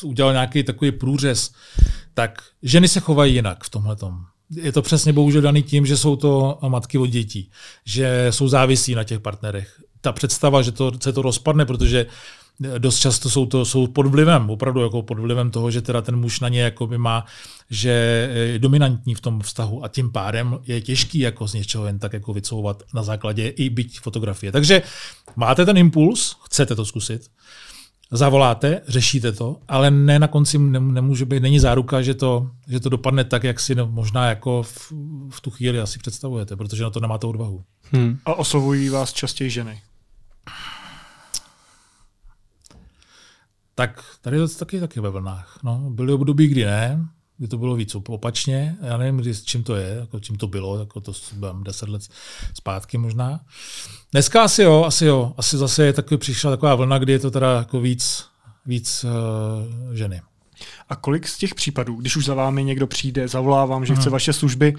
udělal 0.03 0.33
nějaký 0.33 0.63
takový 0.63 0.91
průřez, 0.91 1.51
tak 2.13 2.41
ženy 2.63 2.87
se 2.87 2.99
chovají 2.99 3.33
jinak 3.33 3.63
v 3.63 3.69
tomhle 3.69 3.95
je 4.55 4.71
to 4.71 4.81
přesně 4.81 5.13
bohužel 5.13 5.41
daný 5.41 5.63
tím, 5.63 5.85
že 5.85 5.97
jsou 5.97 6.15
to 6.15 6.59
matky 6.67 6.97
od 6.97 7.05
dětí, 7.05 7.51
že 7.85 8.27
jsou 8.29 8.47
závisí 8.47 8.95
na 8.95 9.03
těch 9.03 9.19
partnerech. 9.19 9.81
Ta 10.01 10.11
představa, 10.11 10.61
že 10.61 10.71
to, 10.71 10.91
se 11.03 11.13
to 11.13 11.21
rozpadne, 11.21 11.65
protože 11.65 12.05
dost 12.77 12.99
často 12.99 13.29
jsou 13.29 13.45
to 13.45 13.65
jsou 13.65 13.87
pod 13.87 14.07
vlivem, 14.07 14.49
opravdu 14.49 14.81
jako 14.81 15.01
pod 15.01 15.19
vlivem 15.19 15.51
toho, 15.51 15.71
že 15.71 15.81
teda 15.81 16.01
ten 16.01 16.15
muž 16.15 16.39
na 16.39 16.49
ně 16.49 16.61
jako 16.61 16.87
by 16.87 16.97
má, 16.97 17.25
že 17.69 17.89
je 18.33 18.59
dominantní 18.59 19.15
v 19.15 19.21
tom 19.21 19.41
vztahu 19.41 19.83
a 19.83 19.87
tím 19.87 20.11
pádem 20.11 20.59
je 20.67 20.81
těžký 20.81 21.19
jako 21.19 21.47
z 21.47 21.53
něčeho 21.53 21.85
jen 21.85 21.99
tak 21.99 22.13
jako 22.13 22.33
vycouvat 22.33 22.83
na 22.93 23.03
základě 23.03 23.47
i 23.47 23.69
byť 23.69 23.99
fotografie. 23.99 24.51
Takže 24.51 24.81
máte 25.35 25.65
ten 25.65 25.77
impuls, 25.77 26.35
chcete 26.45 26.75
to 26.75 26.85
zkusit, 26.85 27.21
zavoláte, 28.11 28.81
řešíte 28.87 29.31
to, 29.31 29.57
ale 29.67 29.91
ne 29.91 30.19
na 30.19 30.27
konci 30.27 30.57
nemůže 30.59 31.25
být, 31.25 31.43
není 31.43 31.59
záruka, 31.59 32.01
že 32.01 32.13
to, 32.13 32.49
že 32.67 32.79
to 32.79 32.89
dopadne 32.89 33.23
tak, 33.23 33.43
jak 33.43 33.59
si 33.59 33.75
no, 33.75 33.87
možná 33.87 34.29
jako 34.29 34.63
v, 34.63 34.91
v 35.29 35.41
tu 35.41 35.51
chvíli 35.51 35.79
asi 35.79 35.99
představujete, 35.99 36.55
protože 36.55 36.83
na 36.83 36.89
to 36.89 36.99
nemáte 36.99 37.27
odvahu. 37.27 37.63
Hmm. 37.91 38.17
A 38.25 38.33
oslovují 38.33 38.89
vás 38.89 39.13
častěji 39.13 39.49
ženy? 39.49 39.81
Tak 43.79 44.03
tady 44.21 44.37
je 44.37 44.47
to 44.47 44.55
taky, 44.55 44.79
taky 44.79 44.99
ve 44.99 45.09
vlnách. 45.09 45.59
No, 45.63 45.89
byly 45.89 46.13
období, 46.13 46.47
kdy 46.47 46.65
ne, 46.65 47.07
kdy 47.37 47.47
to 47.47 47.57
bylo 47.57 47.75
víc 47.75 47.95
opačně. 47.95 48.77
Já 48.81 48.97
nevím, 48.97 49.17
kdy, 49.17 49.35
čím 49.35 49.63
to 49.63 49.75
je, 49.75 49.97
jako 49.99 50.19
čím 50.19 50.37
to 50.37 50.47
bylo, 50.47 50.79
jako 50.79 51.01
to 51.01 51.11
bylo 51.33 51.53
deset 51.63 51.89
let 51.89 52.01
zpátky 52.53 52.97
možná. 52.97 53.39
Dneska 54.11 54.43
asi 54.43 54.63
jo, 54.63 54.83
asi 54.87 55.05
jo. 55.05 55.33
Asi 55.37 55.57
zase 55.57 55.85
je 55.85 55.93
takový, 55.93 56.17
přišla 56.17 56.51
taková 56.51 56.75
vlna, 56.75 56.97
kdy 56.97 57.11
je 57.11 57.19
to 57.19 57.31
teda 57.31 57.57
jako 57.57 57.81
víc, 57.81 58.25
víc 58.65 59.03
uh, 59.03 59.93
ženy. 59.93 60.21
A 60.89 60.95
kolik 60.95 61.27
z 61.27 61.37
těch 61.37 61.55
případů, 61.55 61.95
když 61.95 62.15
už 62.15 62.25
za 62.25 62.33
vámi 62.33 62.63
někdo 62.63 62.87
přijde, 62.87 63.27
zavolá 63.27 63.65
vám, 63.65 63.85
že 63.85 63.93
hmm. 63.93 64.01
chce 64.01 64.09
vaše 64.09 64.33
služby, 64.33 64.75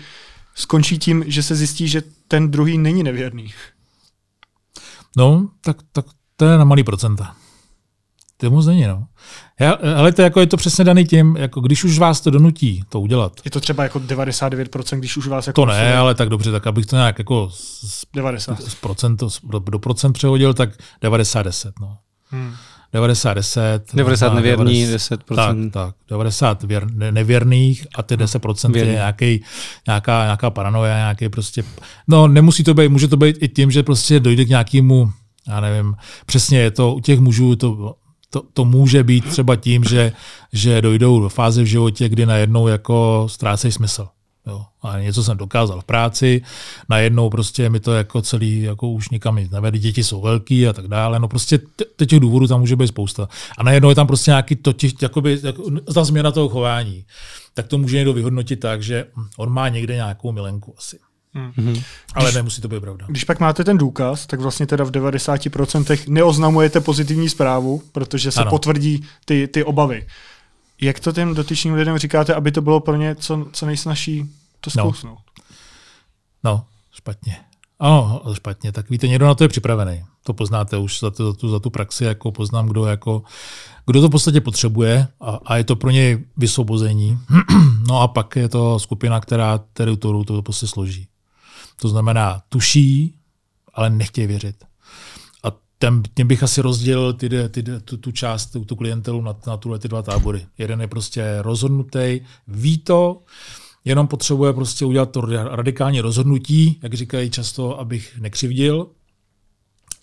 skončí 0.54 0.98
tím, 0.98 1.24
že 1.26 1.42
se 1.42 1.56
zjistí, 1.56 1.88
že 1.88 2.02
ten 2.28 2.50
druhý 2.50 2.78
není 2.78 3.02
nevěrný? 3.02 3.54
No, 5.16 5.48
tak, 5.60 5.76
tak 5.92 6.06
to 6.36 6.44
je 6.44 6.58
na 6.58 6.64
malý 6.64 6.84
procenta. 6.84 7.39
To 8.40 8.50
moc 8.50 8.66
není, 8.66 8.86
no. 8.86 9.06
Ale 9.96 10.12
to 10.12 10.22
jako 10.22 10.40
je 10.40 10.46
to 10.46 10.56
přesně 10.56 10.84
daný 10.84 11.04
tím, 11.04 11.36
jako 11.36 11.60
když 11.60 11.84
už 11.84 11.98
vás 11.98 12.20
to 12.20 12.30
donutí 12.30 12.84
to 12.88 13.00
udělat. 13.00 13.32
Je 13.44 13.50
to 13.50 13.60
třeba 13.60 13.82
jako 13.82 13.98
99%, 13.98 14.98
když 14.98 15.16
už 15.16 15.26
vás 15.26 15.46
jako... 15.46 15.60
To 15.62 15.66
ne, 15.66 15.96
ale 15.96 16.14
tak 16.14 16.28
dobře, 16.28 16.52
tak 16.52 16.66
abych 16.66 16.86
to 16.86 16.96
nějak 16.96 17.18
jako 17.18 17.50
z, 17.52 18.04
90. 18.14 18.62
z 18.62 18.74
procent, 18.74 19.22
do, 19.44 19.58
do 19.58 19.78
procent 19.78 20.12
přehodil, 20.12 20.54
tak 20.54 20.70
90-10, 21.02 21.72
no. 21.80 21.96
Hmm. 22.30 22.54
90, 22.92 23.34
10. 23.34 23.94
90 23.94 24.34
nevěrný, 24.34 24.86
10 24.86 25.24
Tak, 25.34 25.56
tak. 25.72 25.94
90 26.08 26.62
věr, 26.62 26.86
nevěrných 26.90 27.86
a 27.94 28.02
ty 28.02 28.16
10 28.16 28.44
Věrný. 28.68 28.78
je 28.78 28.86
nějaký, 28.86 29.44
nějaká, 29.86 30.22
nějaká 30.24 30.50
paranoja, 30.50 30.96
nějaký 30.96 31.28
prostě... 31.28 31.64
No, 32.08 32.28
nemusí 32.28 32.64
to 32.64 32.74
být, 32.74 32.88
může 32.88 33.08
to 33.08 33.16
být 33.16 33.36
i 33.40 33.48
tím, 33.48 33.70
že 33.70 33.82
prostě 33.82 34.20
dojde 34.20 34.44
k 34.44 34.48
nějakému 34.48 35.12
já 35.48 35.60
nevím, 35.60 35.94
přesně 36.26 36.58
je 36.58 36.70
to, 36.70 36.94
u 36.94 37.00
těch 37.00 37.20
mužů 37.20 37.56
to 37.56 37.94
to, 38.30 38.42
to 38.52 38.64
může 38.64 39.04
být 39.04 39.28
třeba 39.28 39.56
tím, 39.56 39.84
že, 39.84 40.12
že 40.52 40.82
dojdou 40.82 41.20
do 41.20 41.28
fáze 41.28 41.62
v 41.62 41.66
životě, 41.66 42.08
kdy 42.08 42.26
najednou 42.26 42.68
jako 42.68 43.26
ztrácejí 43.30 43.72
smysl. 43.72 44.08
Jo. 44.46 44.64
A 44.82 45.00
něco 45.00 45.24
jsem 45.24 45.36
dokázal 45.36 45.80
v 45.80 45.84
práci, 45.84 46.42
najednou 46.88 47.30
prostě 47.30 47.70
mi 47.70 47.80
to 47.80 47.92
jako 47.92 48.22
celý 48.22 48.62
jako 48.62 48.88
už 48.88 49.10
nikam 49.10 49.36
nic 49.36 49.50
nevede, 49.50 49.78
děti 49.78 50.04
jsou 50.04 50.20
velký 50.20 50.68
a 50.68 50.72
tak 50.72 50.88
dále. 50.88 51.18
No 51.18 51.28
prostě 51.28 51.58
t- 51.96 52.06
těch 52.06 52.20
důvodů 52.20 52.46
tam 52.46 52.60
může 52.60 52.76
být 52.76 52.88
spousta. 52.88 53.28
A 53.58 53.62
najednou 53.62 53.88
je 53.88 53.94
tam 53.94 54.06
prostě 54.06 54.30
nějaký 54.30 54.56
to, 54.56 54.72
těch, 54.72 55.02
jakoby, 55.02 55.38
jako, 55.42 55.70
ta 55.94 56.04
změna 56.04 56.30
toho 56.30 56.48
chování. 56.48 57.04
Tak 57.54 57.68
to 57.68 57.78
může 57.78 57.96
někdo 57.96 58.12
vyhodnotit 58.12 58.60
tak, 58.60 58.82
že 58.82 59.06
on 59.36 59.50
má 59.50 59.68
někde 59.68 59.94
nějakou 59.94 60.32
milenku 60.32 60.74
asi. 60.78 60.98
Mm-hmm. 61.34 61.84
Ale 62.14 62.24
když, 62.24 62.34
nemusí 62.34 62.62
to 62.62 62.68
být 62.68 62.80
pravda. 62.80 63.06
Když 63.08 63.24
pak 63.24 63.40
máte 63.40 63.64
ten 63.64 63.78
důkaz, 63.78 64.26
tak 64.26 64.40
vlastně 64.40 64.66
teda 64.66 64.84
v 64.84 64.90
90% 64.90 65.98
neoznamujete 66.08 66.80
pozitivní 66.80 67.28
zprávu, 67.28 67.82
protože 67.92 68.32
se 68.32 68.40
ano. 68.40 68.50
potvrdí 68.50 69.06
ty, 69.24 69.48
ty 69.48 69.64
obavy. 69.64 70.06
Jak 70.80 71.00
to 71.00 71.12
těm 71.12 71.34
dotyčným 71.34 71.74
lidem 71.74 71.98
říkáte, 71.98 72.34
aby 72.34 72.52
to 72.52 72.60
bylo 72.60 72.80
pro 72.80 72.96
ně 72.96 73.14
co, 73.14 73.46
co 73.52 73.66
nejsnažší 73.66 74.30
to 74.60 74.70
no. 74.76 74.82
zkousnout? 74.82 75.18
No, 76.44 76.50
no 76.52 76.64
špatně. 76.92 77.36
Ano, 77.78 78.22
špatně. 78.34 78.72
Tak 78.72 78.90
víte, 78.90 79.08
někdo 79.08 79.26
na 79.26 79.34
to 79.34 79.44
je 79.44 79.48
připravený. 79.48 80.04
To 80.24 80.32
poznáte 80.32 80.76
už 80.76 81.00
za, 81.00 81.10
to, 81.10 81.32
za, 81.32 81.38
tu, 81.38 81.48
za 81.48 81.58
tu 81.58 81.70
praxi, 81.70 82.04
jako 82.04 82.32
poznám, 82.32 82.68
kdo, 82.68 82.86
jako, 82.86 83.22
kdo 83.86 84.00
to 84.00 84.08
v 84.08 84.10
podstatě 84.10 84.40
potřebuje 84.40 85.08
a, 85.20 85.40
a 85.46 85.56
je 85.56 85.64
to 85.64 85.76
pro 85.76 85.90
něj 85.90 86.24
vysvobození. 86.36 87.18
no 87.88 88.00
a 88.00 88.08
pak 88.08 88.36
je 88.36 88.48
to 88.48 88.78
skupina, 88.78 89.20
která 89.20 89.58
teritoriu 89.58 90.24
to 90.24 90.42
prostě 90.42 90.66
složí. 90.66 91.06
To 91.80 91.88
znamená, 91.88 92.42
tuší, 92.48 93.14
ale 93.74 93.90
nechtějí 93.90 94.26
věřit. 94.26 94.64
A 95.44 95.52
ten, 95.78 96.02
tím 96.14 96.28
bych 96.28 96.42
asi 96.42 96.60
rozdělil 96.60 97.12
ty, 97.12 97.28
ty, 97.48 97.62
tu, 97.62 97.96
tu 97.96 98.12
část, 98.12 98.46
tu, 98.46 98.64
tu 98.64 98.76
klientelu 98.76 99.22
na, 99.22 99.36
na 99.46 99.56
tuhle 99.56 99.78
ty 99.78 99.88
dva 99.88 100.02
tábory. 100.02 100.46
Jeden 100.58 100.80
je 100.80 100.88
prostě 100.88 101.36
rozhodnutý, 101.40 102.20
ví 102.48 102.78
to, 102.78 103.22
jenom 103.84 104.06
potřebuje 104.06 104.52
prostě 104.52 104.84
udělat 104.84 105.10
to 105.10 105.20
radikální 105.50 106.00
rozhodnutí, 106.00 106.80
jak 106.82 106.94
říkají 106.94 107.30
často, 107.30 107.80
abych 107.80 108.18
nekřivdil. 108.18 108.86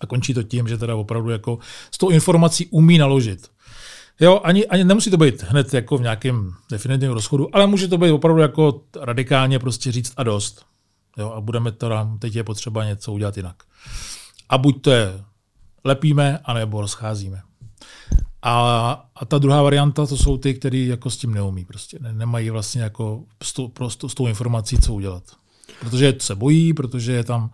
A 0.00 0.06
končí 0.06 0.34
to 0.34 0.42
tím, 0.42 0.68
že 0.68 0.78
teda 0.78 0.96
opravdu 0.96 1.30
jako 1.30 1.58
s 1.90 1.98
tou 1.98 2.08
informací 2.10 2.66
umí 2.66 2.98
naložit. 2.98 3.50
Jo, 4.20 4.40
ani, 4.44 4.66
ani 4.66 4.84
nemusí 4.84 5.10
to 5.10 5.16
být 5.16 5.42
hned 5.42 5.74
jako 5.74 5.98
v 5.98 6.02
nějakém 6.02 6.54
definitivním 6.70 7.14
rozchodu, 7.14 7.56
ale 7.56 7.66
může 7.66 7.88
to 7.88 7.98
být 7.98 8.10
opravdu 8.10 8.42
jako 8.42 8.82
radikálně 9.00 9.58
prostě 9.58 9.92
říct 9.92 10.12
a 10.16 10.22
dost. 10.22 10.64
Jo, 11.16 11.30
a 11.30 11.40
budeme 11.40 11.72
teda, 11.72 12.10
teď 12.18 12.36
je 12.36 12.44
potřeba 12.44 12.84
něco 12.84 13.12
udělat 13.12 13.36
jinak. 13.36 13.62
A 14.48 14.58
buď 14.58 14.82
to 14.82 14.90
je 14.90 15.24
lepíme, 15.84 16.38
anebo 16.44 16.80
rozcházíme. 16.80 17.42
A, 18.42 19.08
a 19.14 19.24
ta 19.24 19.38
druhá 19.38 19.62
varianta, 19.62 20.06
to 20.06 20.16
jsou 20.16 20.38
ty, 20.38 20.54
kteří 20.54 20.86
jako 20.86 21.10
s 21.10 21.16
tím 21.16 21.34
neumí. 21.34 21.64
Prostě 21.64 21.98
ne, 22.00 22.12
nemají 22.12 22.50
vlastně 22.50 22.82
jako 22.82 23.24
s 23.42 23.52
tou, 23.52 23.68
prostě 23.68 24.08
s 24.08 24.14
tou 24.14 24.26
informací 24.26 24.78
co 24.78 24.94
udělat. 24.94 25.22
Protože 25.80 26.14
se 26.18 26.34
bojí, 26.34 26.72
protože 26.72 27.12
je 27.12 27.24
tam 27.24 27.50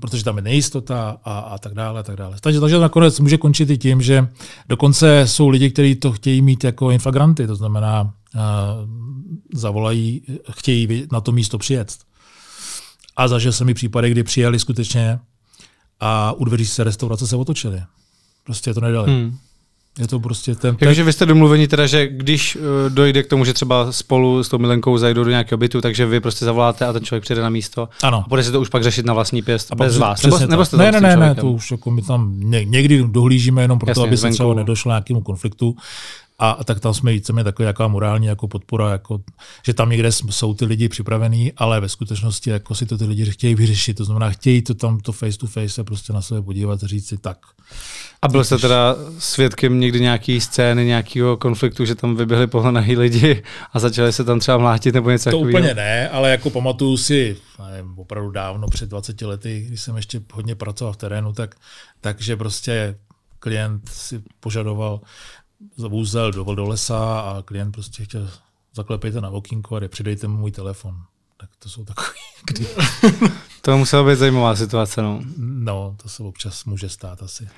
protože 0.00 0.24
tam 0.24 0.36
je 0.36 0.42
nejistota 0.42 1.16
a, 1.24 1.38
a 1.38 1.58
tak 1.58 1.74
dále. 1.74 2.00
A 2.00 2.02
tak 2.02 2.16
dále. 2.16 2.36
Takže, 2.40 2.60
takže 2.60 2.78
nakonec 2.78 3.20
může 3.20 3.38
končit 3.38 3.70
i 3.70 3.78
tím, 3.78 4.02
že 4.02 4.28
dokonce 4.68 5.26
jsou 5.26 5.48
lidi, 5.48 5.70
kteří 5.70 5.94
to 5.94 6.12
chtějí 6.12 6.42
mít 6.42 6.64
jako 6.64 6.90
inflagranty, 6.90 7.46
to 7.46 7.56
znamená, 7.56 8.02
uh, 8.02 8.40
zavolají, 9.54 10.22
chtějí 10.50 11.06
na 11.12 11.20
to 11.20 11.32
místo 11.32 11.58
přijet. 11.58 11.98
A 13.16 13.28
zažil 13.28 13.52
jsem 13.52 13.68
i 13.68 13.74
případy, 13.74 14.10
kdy 14.10 14.22
přijeli 14.22 14.58
skutečně 14.58 15.18
a 16.00 16.32
u 16.32 16.44
dveří 16.44 16.66
se 16.66 16.84
restaurace 16.84 17.26
se 17.26 17.36
otočily. 17.36 17.82
Prostě 18.44 18.74
to 18.74 18.80
nedali. 18.80 19.12
Hmm. 19.12 19.38
Je 19.98 20.08
to 20.08 20.20
prostě 20.20 20.54
ten... 20.54 20.76
Takže 20.76 21.04
vy 21.04 21.12
jste 21.12 21.26
domluveni 21.26 21.68
teda, 21.68 21.86
že 21.86 22.08
když 22.08 22.56
uh, 22.56 22.62
dojde 22.88 23.22
k 23.22 23.26
tomu, 23.26 23.44
že 23.44 23.52
třeba 23.52 23.92
spolu 23.92 24.44
s 24.44 24.48
tou 24.48 24.58
milenkou 24.58 24.98
zajdou 24.98 25.24
do 25.24 25.30
nějakého 25.30 25.58
bytu, 25.58 25.80
takže 25.80 26.06
vy 26.06 26.20
prostě 26.20 26.44
zavoláte 26.44 26.86
a 26.86 26.92
ten 26.92 27.04
člověk 27.04 27.22
přijde 27.22 27.42
na 27.42 27.48
místo. 27.48 27.88
Ano. 28.02 28.22
A 28.26 28.28
bude 28.28 28.44
se 28.44 28.52
to 28.52 28.60
už 28.60 28.68
pak 28.68 28.82
řešit 28.82 29.06
na 29.06 29.14
vlastní 29.14 29.42
pěst 29.42 29.72
a 29.72 29.74
bez 29.74 29.98
vás. 29.98 30.22
Nebo, 30.22 30.38
nebo 30.38 30.64
jste 30.64 30.76
ne, 30.76 30.92
ne, 30.92 31.00
ne, 31.00 31.16
ne, 31.16 31.34
to 31.34 31.50
už 31.50 31.70
jako 31.70 31.90
my 31.90 32.02
tam 32.02 32.40
někdy 32.64 33.04
dohlížíme 33.06 33.62
jenom 33.62 33.78
proto, 33.78 33.90
Jasně, 33.90 34.04
aby 34.08 34.16
se 34.16 34.30
třeba 34.30 34.54
nedošlo 34.54 34.90
nějakému 34.90 35.20
konfliktu. 35.20 35.76
A, 36.38 36.50
a 36.50 36.64
tak 36.64 36.80
tam 36.80 36.94
jsme 36.94 37.12
víceméně 37.12 37.44
taková 37.44 37.66
jaká 37.66 37.88
morální 37.88 38.26
jako 38.26 38.48
podpora, 38.48 38.90
jako, 38.90 39.20
že 39.66 39.74
tam 39.74 39.90
někde 39.90 40.12
jsou 40.12 40.54
ty 40.54 40.64
lidi 40.64 40.88
připravení, 40.88 41.52
ale 41.56 41.80
ve 41.80 41.88
skutečnosti 41.88 42.50
jako 42.50 42.74
si 42.74 42.86
to 42.86 42.98
ty 42.98 43.04
lidi 43.04 43.30
chtějí 43.30 43.54
vyřešit. 43.54 43.94
To 43.94 44.04
znamená, 44.04 44.30
chtějí 44.30 44.62
to 44.62 44.74
tam 44.74 45.00
to 45.00 45.12
face 45.12 45.38
to 45.38 45.46
face 45.46 45.68
se 45.68 45.84
prostě 45.84 46.12
na 46.12 46.22
sebe 46.22 46.42
podívat 46.42 46.84
a 46.84 46.86
říct 46.86 47.08
si 47.08 47.18
tak. 47.18 47.38
A 48.22 48.28
byl 48.28 48.44
jste 48.44 48.58
teda 48.58 48.96
svědkem 49.18 49.80
někdy 49.80 50.00
nějaký 50.00 50.40
scény, 50.40 50.84
nějakého 50.84 51.36
konfliktu, 51.36 51.84
že 51.84 51.94
tam 51.94 52.16
vyběhli 52.16 52.46
pohlenají 52.46 52.96
lidi 52.96 53.42
a 53.72 53.78
začali 53.78 54.12
se 54.12 54.24
tam 54.24 54.40
třeba 54.40 54.58
mlátit 54.58 54.94
nebo 54.94 55.10
něco 55.10 55.30
To 55.30 55.36
takového? 55.36 55.48
úplně 55.48 55.74
ne, 55.74 56.08
ale 56.08 56.30
jako 56.30 56.50
pamatuju 56.50 56.96
si, 56.96 57.36
nevím, 57.70 57.98
opravdu 57.98 58.30
dávno, 58.30 58.68
před 58.68 58.90
20 58.90 59.22
lety, 59.22 59.64
když 59.68 59.80
jsem 59.80 59.96
ještě 59.96 60.20
hodně 60.32 60.54
pracoval 60.54 60.92
v 60.92 60.96
terénu, 60.96 61.32
tak, 61.32 61.54
takže 62.00 62.36
prostě 62.36 62.94
klient 63.38 63.88
si 63.88 64.22
požadoval, 64.40 65.00
vůzel 65.76 66.32
do, 66.32 66.44
do 66.44 66.68
lesa 66.68 67.20
a 67.20 67.42
klient 67.42 67.72
prostě 67.72 68.04
chtěl 68.04 68.30
zaklepejte 68.74 69.20
na 69.20 69.28
okýnko 69.30 69.76
a 69.76 69.88
přidejte 69.88 70.28
mu 70.28 70.36
můj 70.36 70.52
telefon. 70.52 71.02
Tak 71.36 71.50
to 71.58 71.68
jsou 71.68 71.84
takové, 71.84 72.08
kdy, 72.46 72.66
To 73.60 73.78
musela 73.78 74.08
být 74.10 74.18
zajímavá 74.18 74.56
situace. 74.56 75.02
No. 75.02 75.22
no, 75.36 75.96
to 76.02 76.08
se 76.08 76.22
občas 76.22 76.64
může 76.64 76.88
stát 76.88 77.22
asi. 77.22 77.48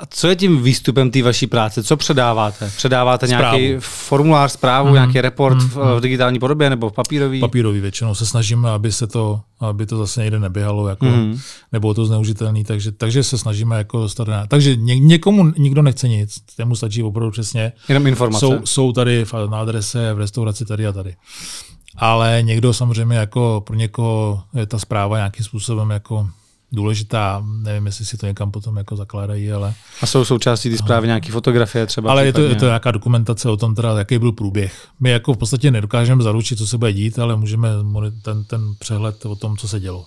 A 0.00 0.06
co 0.06 0.28
je 0.28 0.36
tím 0.36 0.62
výstupem 0.62 1.10
té 1.10 1.22
vaší 1.22 1.46
práce? 1.46 1.82
Co 1.82 1.96
předáváte? 1.96 2.70
Předáváte 2.76 3.26
Zprávu. 3.28 3.58
nějaký 3.58 3.80
formulář, 3.86 4.52
zprávu, 4.52 4.88
mm. 4.88 4.94
nějaký 4.94 5.20
report 5.20 5.58
mm. 5.62 5.68
v, 5.68 5.76
v 5.76 6.00
digitální 6.00 6.38
podobě 6.38 6.70
nebo 6.70 6.88
v 6.90 6.92
papírový? 6.92 7.40
Papírový 7.40 7.80
většinou 7.80 8.14
se 8.14 8.26
snažíme, 8.26 8.70
aby 8.70 8.92
se 8.92 9.06
to, 9.06 9.40
aby 9.60 9.86
to 9.86 9.98
zase 9.98 10.20
někde 10.20 10.38
neběhalo, 10.38 10.88
jako, 10.88 11.04
Mhm. 11.06 11.38
nebylo 11.72 11.94
to 11.94 12.04
zneužitelný, 12.06 12.64
takže, 12.64 12.92
takže 12.92 13.22
se 13.22 13.38
snažíme 13.38 13.76
jako 13.78 14.00
dostat 14.00 14.28
na, 14.28 14.46
takže 14.46 14.76
ně, 14.76 14.98
někomu 14.98 15.52
nikdo 15.58 15.82
nechce 15.82 16.08
nic, 16.08 16.38
tému 16.56 16.76
stačí 16.76 17.02
opravdu 17.02 17.30
přesně, 17.30 17.72
Jenom 17.88 18.06
informace. 18.06 18.46
jsou, 18.46 18.66
jsou 18.66 18.92
tady 18.92 19.24
v- 19.24 19.34
na 19.50 19.60
adrese, 19.60 20.14
v 20.14 20.18
restauraci 20.18 20.64
tady 20.64 20.86
a 20.86 20.92
tady. 20.92 21.14
Ale 21.96 22.38
někdo 22.42 22.72
samozřejmě 22.74 23.16
jako 23.16 23.62
pro 23.66 23.76
někoho 23.76 24.42
je 24.54 24.66
ta 24.66 24.78
zpráva 24.78 25.16
nějakým 25.16 25.44
způsobem 25.44 25.90
jako 25.90 26.28
důležitá, 26.72 27.44
nevím, 27.62 27.86
jestli 27.86 28.04
si 28.04 28.16
to 28.16 28.26
někam 28.26 28.50
potom 28.50 28.76
jako 28.76 28.96
zakládají, 28.96 29.52
ale, 29.52 29.74
A 30.02 30.06
jsou 30.06 30.24
součástí 30.24 30.70
té 30.70 30.78
zprávy 30.78 31.06
nějaké 31.06 31.32
fotografie 31.32 31.86
třeba? 31.86 32.10
ale 32.10 32.26
je 32.26 32.32
to, 32.32 32.40
je 32.40 32.54
to 32.54 32.64
nějaká 32.64 32.90
dokumentace 32.90 33.48
o 33.48 33.56
tom, 33.56 33.74
teda, 33.74 33.98
jaký 33.98 34.18
byl 34.18 34.32
průběh. 34.32 34.88
My 35.00 35.10
jako 35.10 35.34
v 35.34 35.36
podstatě 35.36 35.70
nedokážeme 35.70 36.22
zaručit, 36.22 36.58
co 36.58 36.66
se 36.66 36.78
bude 36.78 36.92
dít, 36.92 37.18
ale 37.18 37.36
můžeme 37.36 37.68
ten, 38.22 38.44
ten 38.44 38.74
přehled 38.78 39.26
o 39.26 39.36
tom, 39.36 39.56
co 39.56 39.68
se 39.68 39.80
dělo. 39.80 40.06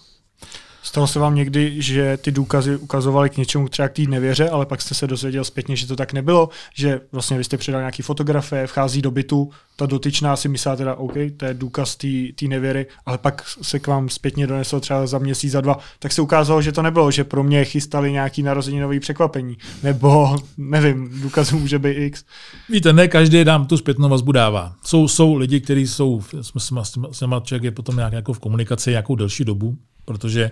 Stalo 0.84 1.08
se 1.08 1.20
vám 1.20 1.36
někdy, 1.36 1.82
že 1.82 2.18
ty 2.18 2.32
důkazy 2.32 2.76
ukazovaly 2.76 3.30
k 3.30 3.38
něčemu 3.38 3.70
třeba 3.70 3.88
k 3.88 3.94
té 3.94 4.02
nevěře, 4.02 4.50
ale 4.50 4.66
pak 4.66 4.82
jste 4.82 4.96
se 4.96 5.08
dozvěděl 5.08 5.44
zpětně, 5.44 5.76
že 5.76 5.88
to 5.88 5.96
tak 5.96 6.14
nebylo, 6.14 6.50
že 6.76 7.02
vlastně 7.12 7.38
vy 7.38 7.44
jste 7.44 7.58
předal 7.58 7.82
nějaký 7.82 8.04
fotografie, 8.04 8.68
vchází 8.68 9.02
do 9.02 9.12
bytu, 9.12 9.50
ta 9.76 9.86
dotyčná 9.86 10.36
si 10.36 10.50
myslela 10.50 10.76
teda, 10.76 10.96
OK, 10.96 11.14
to 11.38 11.46
je 11.46 11.54
důkaz 11.54 11.96
té 12.36 12.48
nevěry, 12.48 12.86
ale 13.06 13.18
pak 13.18 13.44
se 13.62 13.80
k 13.80 13.88
vám 13.88 14.10
zpětně 14.10 14.48
doneslo 14.48 14.80
třeba 14.80 15.08
za 15.08 15.18
měsíc, 15.18 15.52
za 15.52 15.62
dva, 15.62 15.78
tak 16.00 16.12
se 16.12 16.22
ukázalo, 16.22 16.62
že 16.62 16.72
to 16.72 16.82
nebylo, 16.82 17.12
že 17.12 17.24
pro 17.24 17.44
mě 17.44 17.66
chystali 17.66 18.12
nějaký 18.12 18.44
narozeninový 18.44 19.00
překvapení, 19.00 19.58
nebo 19.84 20.36
nevím, 20.58 21.22
důkazů 21.22 21.60
může 21.60 21.80
být 21.80 21.98
X. 21.98 22.24
Víte, 22.70 22.94
ne 22.94 23.08
každý 23.08 23.46
nám 23.46 23.66
tu 23.66 23.78
zpětnou 23.78 24.10
vazbu 24.10 24.32
dává. 24.32 24.76
Jsou, 24.84 25.08
jsou 25.08 25.36
lidi, 25.36 25.62
kteří 25.62 25.88
jsou, 25.88 26.22
s, 26.42 26.52
s, 26.58 26.72
s, 26.82 26.98
s 27.12 27.44
člověk 27.44 27.64
je 27.64 27.72
potom 27.72 27.96
nějak 27.96 28.14
jako 28.14 28.34
v 28.34 28.40
komunikaci 28.40 28.90
nějakou 28.90 29.16
delší 29.16 29.46
dobu, 29.46 29.78
protože 30.12 30.52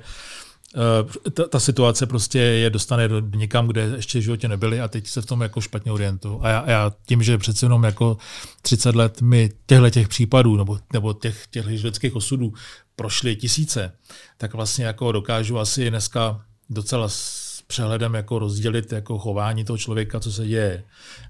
uh, 0.75 1.31
ta, 1.31 1.47
ta, 1.47 1.59
situace 1.59 2.05
prostě 2.05 2.39
je 2.39 2.69
dostane 2.69 3.07
do, 3.07 3.19
někam, 3.35 3.67
kde 3.67 3.81
ještě 3.81 4.19
v 4.19 4.21
životě 4.21 4.47
nebyli 4.47 4.81
a 4.81 4.87
teď 4.87 5.07
se 5.07 5.21
v 5.21 5.25
tom 5.25 5.41
jako 5.41 5.61
špatně 5.61 5.91
orientují. 5.91 6.39
A 6.41 6.49
já, 6.49 6.69
já 6.69 6.91
tím, 7.05 7.23
že 7.23 7.37
přece 7.37 7.65
jenom 7.65 7.83
jako 7.83 8.17
30 8.61 8.95
let 8.95 9.21
mi 9.21 9.49
těchto 9.65 9.89
těch 9.89 10.07
případů 10.07 10.57
nebo, 10.57 10.79
nebo 10.93 11.13
těch, 11.13 11.47
těch 11.47 11.65
lidských 11.65 12.15
osudů 12.15 12.53
prošly 12.95 13.35
tisíce, 13.35 13.91
tak 14.37 14.53
vlastně 14.53 14.85
jako 14.85 15.11
dokážu 15.11 15.59
asi 15.59 15.89
dneska 15.89 16.45
docela 16.69 17.09
s 17.09 17.49
přehledem 17.67 18.13
jako 18.13 18.39
rozdělit 18.39 18.91
jako 18.91 19.19
chování 19.19 19.63
toho 19.63 19.77
člověka, 19.77 20.19
co 20.19 20.31
se 20.31 20.47
děje, 20.47 20.83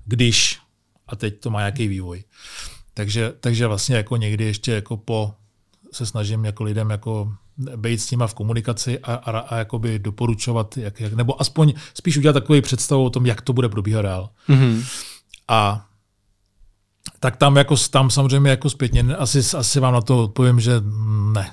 když 0.06 0.60
a 1.08 1.16
teď 1.16 1.40
to 1.40 1.50
má 1.50 1.60
nějaký 1.60 1.88
vývoj. 1.88 2.24
Takže, 2.94 3.34
takže 3.40 3.68
vlastně 3.68 3.96
jako 3.96 4.18
někdy 4.18 4.46
ještě 4.46 4.72
jako 4.72 4.98
po 4.98 5.34
se 5.92 6.06
snažím 6.06 6.46
jako 6.46 6.64
lidem 6.64 6.90
jako 6.90 7.34
být 7.76 7.98
s 8.02 8.12
nima 8.12 8.28
v 8.28 8.34
komunikaci 8.34 9.00
a, 9.00 9.14
a, 9.14 9.40
a 9.40 9.58
jakoby 9.58 10.00
doporučovat, 10.00 10.78
jak, 10.78 11.00
jak, 11.00 11.14
nebo 11.14 11.42
aspoň 11.42 11.74
spíš 11.94 12.18
udělat 12.18 12.34
takový 12.34 12.62
představu 12.62 13.06
o 13.06 13.10
tom, 13.10 13.26
jak 13.26 13.42
to 13.42 13.54
bude 13.54 13.70
probíhat 13.70 14.02
dál. 14.02 14.30
Mhm. 14.48 14.84
A 15.48 15.86
tak 17.20 17.38
tam, 17.38 17.56
jako, 17.56 17.76
tam 17.78 18.10
samozřejmě 18.10 18.50
jako 18.50 18.70
zpětně, 18.70 19.04
asi, 19.18 19.40
asi 19.58 19.80
vám 19.80 19.94
na 19.94 20.02
to 20.02 20.24
odpovím, 20.24 20.60
že 20.60 20.82
ne, 21.34 21.52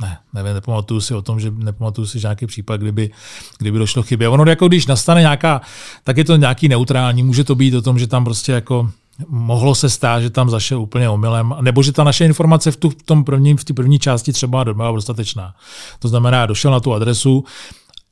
ne, 0.00 0.18
nevím, 0.34 0.54
nepamatuju 0.54 1.00
si 1.00 1.14
o 1.14 1.22
tom, 1.22 1.40
že 1.40 1.50
nepamatuju 1.50 2.06
si 2.06 2.18
nějaký 2.22 2.46
případ, 2.46 2.80
kdyby, 2.80 3.10
kdyby 3.58 3.78
došlo 3.78 4.02
k 4.02 4.06
chybě. 4.06 4.28
Ono 4.28 4.50
jako 4.50 4.68
když 4.68 4.86
nastane 4.86 5.20
nějaká, 5.20 5.60
tak 6.04 6.16
je 6.16 6.24
to 6.24 6.36
nějaký 6.36 6.68
neutrální, 6.68 7.22
může 7.22 7.44
to 7.44 7.54
být 7.54 7.74
o 7.74 7.82
tom, 7.82 7.98
že 7.98 8.06
tam 8.06 8.24
prostě 8.24 8.52
jako 8.52 8.90
mohlo 9.28 9.74
se 9.74 9.90
stát, 9.90 10.20
že 10.20 10.30
tam 10.30 10.50
zašel 10.50 10.80
úplně 10.80 11.08
omylem, 11.08 11.54
nebo 11.60 11.82
že 11.82 11.92
ta 11.92 12.04
naše 12.04 12.24
informace 12.24 12.70
v, 12.70 12.76
tu, 12.76 12.90
v 12.90 13.02
tom 13.02 13.24
prvním, 13.24 13.56
v 13.56 13.64
té 13.64 13.72
první 13.74 13.98
části 13.98 14.32
třeba 14.32 14.64
byla 14.64 14.92
dostatečná. 14.92 15.54
To 15.98 16.08
znamená, 16.08 16.46
došel 16.46 16.70
na 16.70 16.80
tu 16.80 16.94
adresu, 16.94 17.44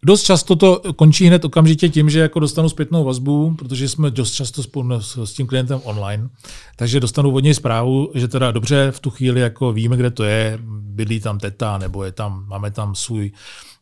Dost 0.07 0.23
často 0.23 0.57
to 0.57 0.83
končí 0.97 1.27
hned 1.27 1.45
okamžitě 1.45 1.88
tím, 1.88 2.11
že 2.11 2.21
jako 2.21 2.40
dostanu 2.40 2.69
zpětnou 2.69 3.05
vazbu, 3.05 3.55
protože 3.55 3.88
jsme 3.88 4.11
dost 4.11 4.33
často 4.33 4.62
spolu 4.62 5.01
s, 5.01 5.33
tím 5.33 5.47
klientem 5.47 5.81
online, 5.85 6.29
takže 6.77 7.01
dostanu 7.01 7.31
od 7.31 7.40
něj 7.40 7.55
zprávu, 7.55 8.11
že 8.14 8.29
teda 8.29 8.51
dobře, 8.51 8.90
v 8.90 9.01
tu 9.01 9.11
chvíli 9.11 9.40
jako 9.40 9.73
víme, 9.73 9.97
kde 9.97 10.11
to 10.11 10.25
je, 10.25 10.59
bydlí 10.69 11.21
tam 11.21 11.38
teta, 11.38 11.79
nebo 11.79 12.05
je 12.05 12.12
tam, 12.12 12.45
máme 12.47 12.71
tam 12.71 12.95
svůj, 12.95 13.33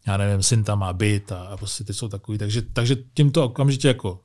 já 0.06 0.16
nevím, 0.16 0.42
syn 0.42 0.64
tam 0.64 0.78
má 0.78 0.92
byt 0.92 1.32
a, 1.32 1.42
a 1.42 1.56
prostě 1.56 1.84
ty 1.84 1.94
jsou 1.94 2.08
takový. 2.08 2.38
Takže, 2.38 2.62
takže 2.62 2.96
tímto 3.14 3.44
okamžitě 3.44 3.88
jako 3.88 4.20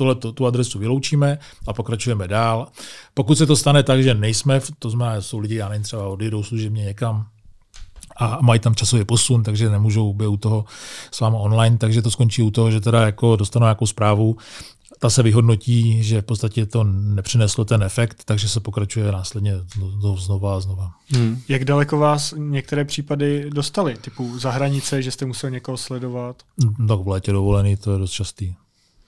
tohle, 0.00 0.14
tu 0.14 0.46
adresu 0.46 0.78
vyloučíme 0.78 1.38
a 1.66 1.72
pokračujeme 1.72 2.28
dál. 2.28 2.68
Pokud 3.14 3.38
se 3.38 3.46
to 3.46 3.56
stane 3.56 3.82
tak, 3.82 4.02
že 4.02 4.14
nejsme, 4.14 4.60
to 4.78 4.90
znamená, 4.90 5.20
jsou 5.20 5.38
lidi, 5.38 5.54
já 5.54 5.68
nevím, 5.68 5.82
třeba 5.82 6.08
odjedou 6.08 6.42
služebně 6.42 6.84
někam, 6.84 7.26
a 8.16 8.38
mají 8.42 8.60
tam 8.60 8.74
časový 8.74 9.04
posun, 9.04 9.42
takže 9.42 9.70
nemůžou 9.70 10.12
být 10.12 10.26
u 10.26 10.36
toho 10.36 10.64
s 11.10 11.20
váma 11.20 11.38
online, 11.38 11.78
takže 11.78 12.02
to 12.02 12.10
skončí 12.10 12.42
u 12.42 12.50
toho, 12.50 12.70
že 12.70 12.80
teda 12.80 13.06
jako 13.06 13.36
dostanou 13.36 13.64
nějakou 13.64 13.86
zprávu, 13.86 14.36
ta 14.98 15.10
se 15.10 15.22
vyhodnotí, 15.22 16.02
že 16.02 16.20
v 16.20 16.24
podstatě 16.24 16.66
to 16.66 16.84
nepřineslo 16.84 17.64
ten 17.64 17.82
efekt, 17.82 18.24
takže 18.24 18.48
se 18.48 18.60
pokračuje 18.60 19.12
následně 19.12 19.54
zno- 19.56 20.16
znova 20.16 20.56
a 20.56 20.60
znova. 20.60 20.90
Mhm. 21.12 21.42
Jak 21.48 21.64
daleko 21.64 21.98
vás 21.98 22.34
některé 22.36 22.84
případy 22.84 23.50
dostali, 23.50 23.96
typu 23.96 24.38
za 24.38 24.50
hranice, 24.50 25.02
že 25.02 25.10
jste 25.10 25.26
musel 25.26 25.50
někoho 25.50 25.76
sledovat? 25.76 26.42
Tak 26.88 27.00
v 27.00 27.08
létě 27.08 27.32
dovolený, 27.32 27.76
to 27.76 27.92
je 27.92 27.98
dost 27.98 28.10
častý. 28.10 28.54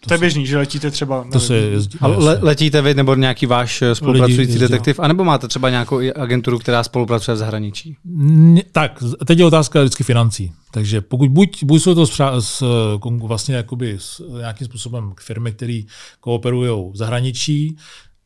To 0.07 0.15
je 0.15 0.19
běžný, 0.19 0.47
že 0.47 0.59
letíte 0.59 0.91
třeba... 0.91 1.27
To 1.33 1.41
se 1.41 1.57
jezdí. 1.57 1.99
A 2.01 2.09
no, 2.09 2.19
le, 2.19 2.39
letíte 2.43 2.83
vy 2.83 2.95
nebo 2.95 3.15
nějaký 3.15 3.47
váš 3.47 3.83
eh, 3.83 3.95
spolupracující 3.95 4.41
jezdí, 4.43 4.59
detektiv, 4.59 5.01
anebo 5.01 5.25
máte 5.25 5.49
třeba 5.49 5.71
nějakou 5.71 6.01
agenturu, 6.17 6.59
která 6.59 6.85
spolupracuje 6.85 7.35
v 7.35 7.39
zahraničí? 7.39 7.97
N- 8.19 8.61
Tak, 8.73 9.03
teď 9.27 9.39
je 9.39 9.45
otázka 9.45 9.81
vždycky 9.81 10.05
financí. 10.05 10.53
Takže 10.71 11.01
pokud 11.01 11.31
buď, 11.31 11.65
buď 11.65 11.83
jsou 11.83 11.95
to 11.95 12.05
spřá- 12.05 12.37
s, 12.41 12.63
kon- 12.99 13.27
vlastně 13.27 13.55
jakoby 13.55 13.97
s 13.99 14.23
nějakým 14.39 14.67
způsobem 14.67 15.13
firmy, 15.21 15.53
které 15.53 15.81
kooperují 16.21 16.91
v 16.93 16.97
zahraničí, 16.97 17.77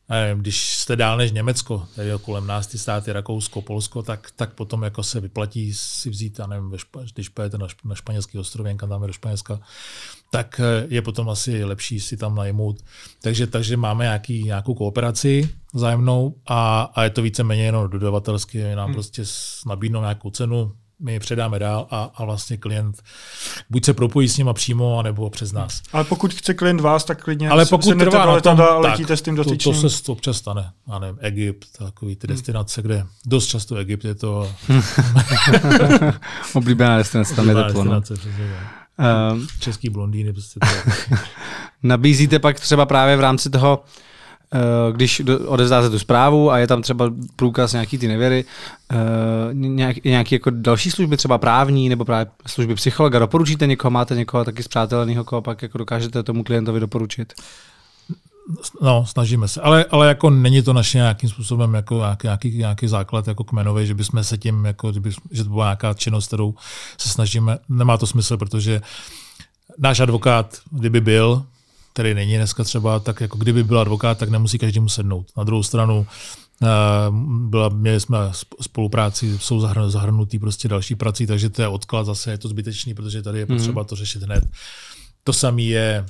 nevím, 0.09 0.41
když 0.41 0.73
jste 0.73 0.95
dál 0.95 1.17
než 1.17 1.31
Německo, 1.31 1.87
tady 1.95 2.07
je 2.07 2.17
kolem 2.17 2.47
nás 2.47 2.67
ty 2.67 2.77
státy, 2.77 3.11
Rakousko, 3.11 3.61
Polsko, 3.61 4.03
tak, 4.03 4.31
tak 4.35 4.53
potom 4.53 4.83
jako 4.83 5.03
se 5.03 5.19
vyplatí 5.19 5.73
si 5.73 6.09
vzít, 6.09 6.39
já 6.39 6.47
nevím, 6.47 6.73
když 7.13 7.29
pojete 7.29 7.57
na, 7.57 7.67
šp- 7.67 7.89
na 7.89 7.95
španělský 7.95 8.37
ostrov, 8.37 8.67
jen 8.67 8.77
kam 8.77 8.89
dáme 8.89 9.07
do 9.07 9.13
Španělska, 9.13 9.59
tak 10.31 10.61
eh, 10.63 10.85
je 10.89 11.01
potom 11.01 11.29
asi 11.29 11.63
lepší 11.63 11.99
si 11.99 12.17
tam 12.17 12.35
najmout. 12.35 12.83
Takže, 13.21 13.47
takže 13.47 13.77
máme 13.77 14.03
nějaký, 14.03 14.43
nějakou 14.43 14.73
kooperaci 14.73 15.49
zájemnou 15.73 16.35
a, 16.47 16.81
a 16.81 17.03
je 17.03 17.09
to 17.09 17.21
víceméně 17.21 17.63
jenom 17.63 17.89
dodavatelsky, 17.89 18.75
nám 18.75 18.85
hmm. 18.85 18.93
prostě 18.93 19.23
nabídnou 19.65 20.01
nějakou 20.01 20.29
cenu, 20.29 20.71
my 20.99 21.13
ji 21.13 21.19
předáme 21.19 21.59
dál 21.59 21.87
a, 21.91 22.11
a 22.15 22.25
vlastně 22.25 22.57
klient 22.57 23.03
buď 23.69 23.85
se 23.85 23.93
propojí 23.93 24.27
s 24.29 24.37
nima 24.37 24.53
přímo, 24.53 25.01
nebo 25.01 25.29
přes 25.29 25.51
nás. 25.51 25.81
Ale 25.93 26.03
pokud 26.03 26.33
chce 26.33 26.53
klient 26.53 26.81
vás, 26.81 27.03
tak 27.03 27.23
klidně 27.23 27.49
Ale 27.49 27.65
pokud 27.65 27.85
sednete 27.85 28.11
trvá 28.11 28.25
na 28.25 28.41
tom, 28.41 28.61
a 28.61 28.65
tak 28.65 28.79
letíte 28.79 29.17
s 29.17 29.21
tím 29.21 29.35
to, 29.35 29.43
dotyčným. 29.43 29.81
to 29.81 29.89
se 29.89 30.11
občas 30.11 30.37
stane. 30.37 30.71
Já 30.87 30.99
nevím, 30.99 31.17
Egypt, 31.21 31.67
takový 31.77 32.15
ty 32.15 32.27
destinace, 32.27 32.81
kde 32.81 33.05
dost 33.25 33.47
často 33.47 33.75
Egypt 33.75 34.05
je 34.05 34.15
to 34.15 34.51
Oblíbená 36.53 36.97
destinace, 36.97 37.35
tam 37.35 37.49
je 37.49 37.55
teplo. 37.55 37.83
No. 37.83 38.01
tak. 38.01 38.17
Uh, 39.33 39.41
Český 39.59 39.89
blondýny, 39.89 40.33
prostě 40.33 40.59
to, 40.59 40.91
nabízíte 41.83 42.39
pak 42.39 42.59
třeba 42.59 42.85
právě 42.85 43.17
v 43.17 43.19
rámci 43.19 43.49
toho, 43.49 43.83
eh, 43.83 44.06
když 44.91 45.21
do- 45.25 45.39
odevzdáte 45.39 45.89
tu 45.89 45.99
zprávu 45.99 46.51
a 46.51 46.57
je 46.57 46.67
tam 46.67 46.81
třeba 46.81 47.11
průkaz 47.35 47.73
nějaký 47.73 47.97
ty 47.97 48.07
nevěry, 48.07 48.45
eh, 48.91 48.95
nějak, 49.53 50.03
nějaký 50.03 50.35
jako 50.35 50.49
další 50.49 50.91
služby, 50.91 51.17
třeba 51.17 51.37
právní 51.37 51.89
nebo 51.89 52.05
právě 52.05 52.31
služby 52.47 52.75
psychologa, 52.75 53.19
doporučíte 53.19 53.67
někoho, 53.67 53.91
máte 53.91 54.15
někoho 54.15 54.45
taky 54.45 54.63
zpřáteleného, 54.63 55.23
koho 55.23 55.41
pak 55.41 55.61
jako 55.61 55.77
dokážete 55.77 56.23
tomu 56.23 56.43
klientovi 56.43 56.79
doporučit? 56.79 57.33
No, 58.81 59.05
snažíme 59.05 59.47
se. 59.47 59.61
Ale, 59.61 59.85
ale 59.91 60.07
jako 60.07 60.29
není 60.29 60.61
to 60.61 60.73
naše 60.73 60.97
nějakým 60.97 61.29
způsobem 61.29 61.73
jako 61.73 62.03
nějaký, 62.23 62.57
nějaký 62.57 62.87
základ 62.87 63.27
jako 63.27 63.43
kmenový, 63.43 63.87
že 63.87 63.93
bychom 63.93 64.23
se 64.23 64.37
tím, 64.37 64.65
jako, 64.65 64.93
že, 64.93 64.99
by, 64.99 65.11
že 65.31 65.43
to 65.43 65.49
byla 65.49 65.65
nějaká 65.65 65.93
činnost, 65.93 66.27
kterou 66.27 66.55
se 66.97 67.09
snažíme. 67.09 67.57
Nemá 67.69 67.97
to 67.97 68.07
smysl, 68.07 68.37
protože 68.37 68.81
náš 69.77 69.99
advokát, 69.99 70.57
kdyby 70.71 71.01
byl, 71.01 71.45
který 71.97 72.13
není 72.13 72.35
dneska 72.37 72.63
třeba, 72.63 72.99
tak 72.99 73.21
jako 73.21 73.37
kdyby 73.37 73.63
byl 73.63 73.79
advokát, 73.79 74.17
tak 74.17 74.29
nemusí 74.29 74.57
každému 74.57 74.89
sednout. 74.89 75.25
Na 75.37 75.43
druhou 75.43 75.63
stranu 75.63 76.07
eh, 76.63 76.67
byla, 77.49 77.69
měli 77.69 77.99
jsme 77.99 78.17
spolupráci, 78.61 79.37
jsou 79.39 79.59
zahrnutý 79.87 80.39
prostě 80.39 80.67
další 80.67 80.95
prací, 80.95 81.27
takže 81.27 81.49
to 81.49 81.61
je 81.61 81.67
odklad, 81.67 82.05
zase 82.05 82.31
je 82.31 82.37
to 82.37 82.47
zbytečný, 82.47 82.93
protože 82.93 83.21
tady 83.21 83.39
je 83.39 83.45
mhm. 83.45 83.57
potřeba 83.57 83.83
to 83.83 83.95
řešit 83.95 84.23
hned. 84.23 84.43
To 85.23 85.33
samé 85.33 85.61
je 85.61 86.05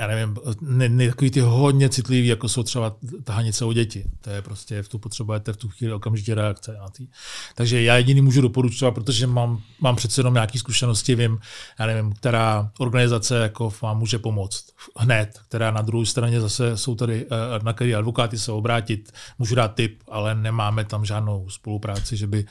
já 0.00 0.06
nevím, 0.06 0.36
ne, 0.60 0.88
ne, 0.88 1.08
takový 1.08 1.30
ty 1.30 1.40
hodně 1.40 1.88
citlivý, 1.88 2.26
jako 2.26 2.48
jsou 2.48 2.62
třeba 2.62 2.96
tahanice 3.24 3.64
o 3.64 3.72
děti. 3.72 4.04
To 4.20 4.30
je 4.30 4.42
prostě, 4.42 4.82
v 4.82 4.88
tu 4.88 4.98
potřebujete 4.98 5.52
v 5.52 5.56
tu 5.56 5.68
chvíli 5.68 5.92
okamžitě 5.92 6.34
reakce 6.34 6.72
na 6.72 6.88
tý. 6.88 7.08
Takže 7.54 7.82
já 7.82 7.96
jediný 7.96 8.20
můžu 8.20 8.40
doporučovat, 8.40 8.94
protože 8.94 9.26
mám, 9.26 9.60
mám 9.80 9.96
přece 9.96 10.20
jenom 10.20 10.34
nějaké 10.34 10.58
zkušenosti, 10.58 11.14
vím, 11.14 11.38
já 11.78 11.86
nevím, 11.86 12.12
která 12.12 12.70
organizace 12.78 13.38
jako 13.38 13.72
vám 13.82 13.98
může 13.98 14.18
pomoct 14.18 14.64
hned, 14.96 15.40
která 15.48 15.70
na 15.70 15.82
druhé 15.82 16.06
straně 16.06 16.40
zase 16.40 16.76
jsou 16.76 16.94
tady, 16.94 17.26
eh, 17.26 17.64
na 17.64 17.72
který 17.72 17.94
advokáty 17.94 18.38
se 18.38 18.52
obrátit, 18.52 19.12
můžu 19.38 19.54
dát 19.54 19.74
tip, 19.74 20.02
ale 20.08 20.34
nemáme 20.34 20.84
tam 20.84 21.04
žádnou 21.04 21.48
spolupráci, 21.48 22.16
že 22.16 22.26
by, 22.26 22.44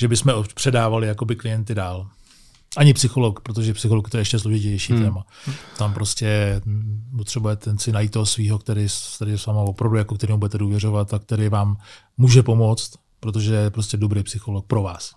že 0.00 0.08
by 0.08 0.16
jsme 0.16 0.32
předávali 0.54 1.06
jakoby 1.06 1.36
klienty 1.36 1.74
dál. 1.74 2.08
Ani 2.76 2.94
psycholog, 2.94 3.40
protože 3.40 3.74
psycholog 3.74 4.10
to 4.10 4.16
je 4.16 4.20
ještě 4.20 4.38
složitější 4.38 4.92
hmm. 4.92 5.02
téma. 5.02 5.24
Tam 5.78 5.94
prostě 5.94 6.60
potřebujete 7.16 7.64
ten 7.64 7.78
si 7.78 7.92
najít 7.92 8.12
toho 8.12 8.26
svého, 8.26 8.58
který, 8.58 8.86
který 9.16 9.32
s 9.32 9.46
váma 9.46 9.60
opravdu, 9.60 9.96
jako 9.96 10.14
kterému 10.14 10.38
budete 10.38 10.58
důvěřovat 10.58 11.14
a 11.14 11.18
který 11.18 11.48
vám 11.48 11.76
může 12.16 12.42
pomoct, 12.42 12.92
protože 13.20 13.54
je 13.54 13.70
prostě 13.70 13.96
dobrý 13.96 14.22
psycholog 14.22 14.66
pro 14.66 14.82
vás. 14.82 15.12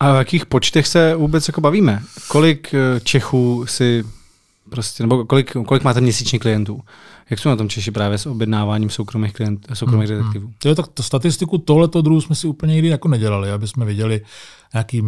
A 0.00 0.12
o 0.12 0.16
jakých 0.16 0.46
počtech 0.46 0.86
se 0.86 1.14
vůbec 1.14 1.48
jako 1.48 1.60
bavíme? 1.60 2.02
Kolik 2.28 2.74
eh, 2.74 3.00
Čechů 3.00 3.66
si 3.66 4.04
prostě, 4.70 5.02
nebo 5.02 5.24
kolik, 5.24 5.52
kolik 5.66 5.84
máte 5.84 6.00
měsíčně 6.00 6.38
klientů? 6.38 6.80
Jak 7.30 7.40
jsou 7.40 7.48
na 7.48 7.56
tom 7.56 7.68
Češi 7.68 7.90
právě 7.90 8.18
s 8.18 8.26
objednáváním 8.26 8.90
soukromých, 8.90 9.32
klient, 9.32 9.66
soukromých 9.74 10.08
hmm, 10.08 10.18
hmm. 10.18 10.26
detektivů? 10.26 10.52
Jo, 10.64 10.74
tak 10.74 10.88
to 10.88 11.02
statistiku 11.02 11.58
tohleto 11.58 12.02
druhu 12.02 12.20
jsme 12.20 12.34
si 12.34 12.46
úplně 12.46 12.72
nikdy 12.72 12.88
jako 12.88 13.08
nedělali, 13.08 13.50
aby 13.50 13.68
jsme 13.68 13.84
věděli, 13.84 14.20
jaký 14.74 15.02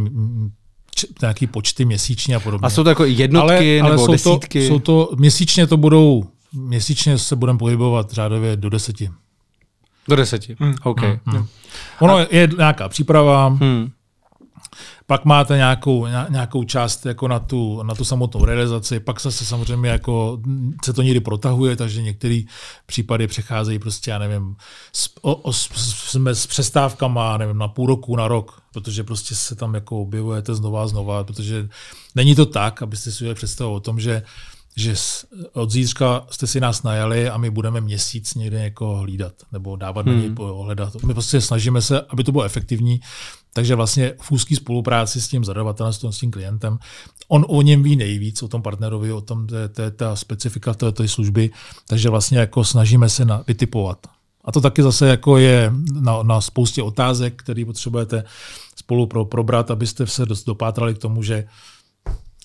nějaký 1.23 1.47
počty 1.47 1.85
měsíčně 1.85 2.37
a 2.37 2.41
podobně. 2.41 2.67
A 2.67 2.71
jsou 2.71 2.85
to 2.85 2.89
jako 2.89 3.05
jednotky 3.05 3.81
ale, 3.81 3.91
nebo 3.91 4.07
ale 4.07 4.19
jsou 4.19 4.33
desítky? 4.37 4.61
To, 4.61 4.67
jsou 4.67 4.79
to, 4.79 5.11
měsíčně 5.17 5.67
to 5.67 5.77
budou, 5.77 6.25
měsíčně 6.53 7.19
se 7.19 7.37
budeme 7.37 7.59
pohybovat 7.59 8.13
řádově 8.13 8.57
do 8.57 8.71
deseti. 8.71 9.11
Do 10.09 10.17
deseti, 10.17 10.57
hmm. 10.59 10.75
OK. 10.83 11.01
Hmm. 11.01 11.19
Hmm. 11.27 11.47
Ono 12.01 12.17
a... 12.17 12.27
je 12.31 12.49
nějaká 12.59 12.89
příprava, 12.89 13.49
hmm. 13.49 13.91
Pak 15.07 15.25
máte 15.25 15.57
nějakou, 15.57 16.07
nějakou 16.29 16.65
část 16.65 17.07
jako 17.07 17.29
na, 17.29 17.39
tu, 17.39 17.83
na 17.83 17.95
tu 17.95 18.05
samotnou 18.05 18.45
realizaci, 18.45 19.01
pak 19.01 19.21
se 19.21 19.33
samozřejmě 19.33 19.91
jako, 19.91 20.39
se 20.85 20.93
to 20.93 21.03
někdy 21.03 21.21
protahuje, 21.21 21.77
takže 21.77 22.03
některé 22.03 22.41
případy 22.87 23.27
přecházejí 23.27 23.79
prostě, 23.79 24.11
já 24.11 24.19
nevím, 24.19 24.57
s, 24.93 25.11
o, 25.23 25.35
o, 25.35 25.53
s, 25.53 25.69
s, 25.75 26.17
s 26.27 26.47
přestávkama, 26.47 27.37
nevím, 27.37 27.59
na 27.59 27.69
půl 27.69 27.87
roku, 27.87 28.17
na 28.17 28.29
rok, 28.29 28.62
protože 28.73 29.05
prostě 29.05 29.35
se 29.35 29.55
tam 29.55 29.75
jako 29.75 30.03
objevujete 30.03 30.55
znova 30.55 30.83
a 30.83 30.87
znova, 30.87 31.25
protože 31.25 31.69
není 32.15 32.35
to 32.35 32.47
tak, 32.47 32.83
abyste 32.83 33.13
si 33.13 33.25
udělali 33.25 33.35
představu 33.35 33.75
o 33.75 33.81
tom, 33.81 34.01
že 34.01 34.23
že 34.77 34.95
od 35.53 35.71
zítřka 35.71 36.27
jste 36.31 36.47
si 36.47 36.61
nás 36.61 36.83
najali 36.83 37.29
a 37.29 37.37
my 37.37 37.51
budeme 37.51 37.81
měsíc 37.81 38.35
někde 38.35 38.61
někoho 38.61 38.97
hlídat 38.97 39.33
nebo 39.53 39.77
dávat 39.77 40.07
hmm. 40.07 40.17
na 40.17 40.23
něj 40.23 40.35
hledat. 40.63 41.03
My 41.07 41.13
prostě 41.13 41.41
snažíme 41.41 41.83
se, 41.83 42.01
aby 42.01 42.25
to 42.25 42.33
bylo 42.33 42.45
efektivní, 42.45 43.01
takže 43.53 43.75
vlastně 43.75 44.15
v 44.21 44.33
úzké 44.33 44.57
spolupráci 44.57 45.21
s 45.21 45.29
tím 45.29 45.45
zadavatelem, 45.45 45.93
s 45.93 46.19
tím 46.19 46.31
klientem, 46.31 46.79
on 47.29 47.45
o 47.49 47.63
něm 47.63 47.83
ví 47.83 47.97
nejvíc, 47.97 48.43
o 48.43 48.49
tom 48.49 48.63
partnerovi, 48.63 49.13
o 49.13 49.21
tom, 49.21 49.47
to 49.47 49.83
je, 49.83 49.91
ta 49.91 50.17
specifika 50.17 50.75
té, 50.75 50.93
té 50.93 51.09
služby, 51.09 51.51
takže 51.89 52.09
vlastně 52.09 52.39
jako 52.39 52.65
snažíme 52.65 53.09
se 53.09 53.25
na, 53.25 53.45
vytipovat. 53.47 54.07
A 54.45 54.53
to 54.53 54.61
taky 54.61 54.83
zase 54.83 55.09
jako 55.09 55.39
je 55.39 55.73
na, 55.93 56.23
na 56.23 56.41
spoustě 56.41 56.83
otázek, 56.83 57.43
které 57.43 57.65
potřebujete 57.65 58.25
spolu 58.77 59.07
pro, 59.07 59.25
probrat, 59.25 59.71
abyste 59.71 60.07
se 60.07 60.25
dopátrali 60.47 60.95
k 60.95 60.99
tomu, 60.99 61.23
že 61.23 61.45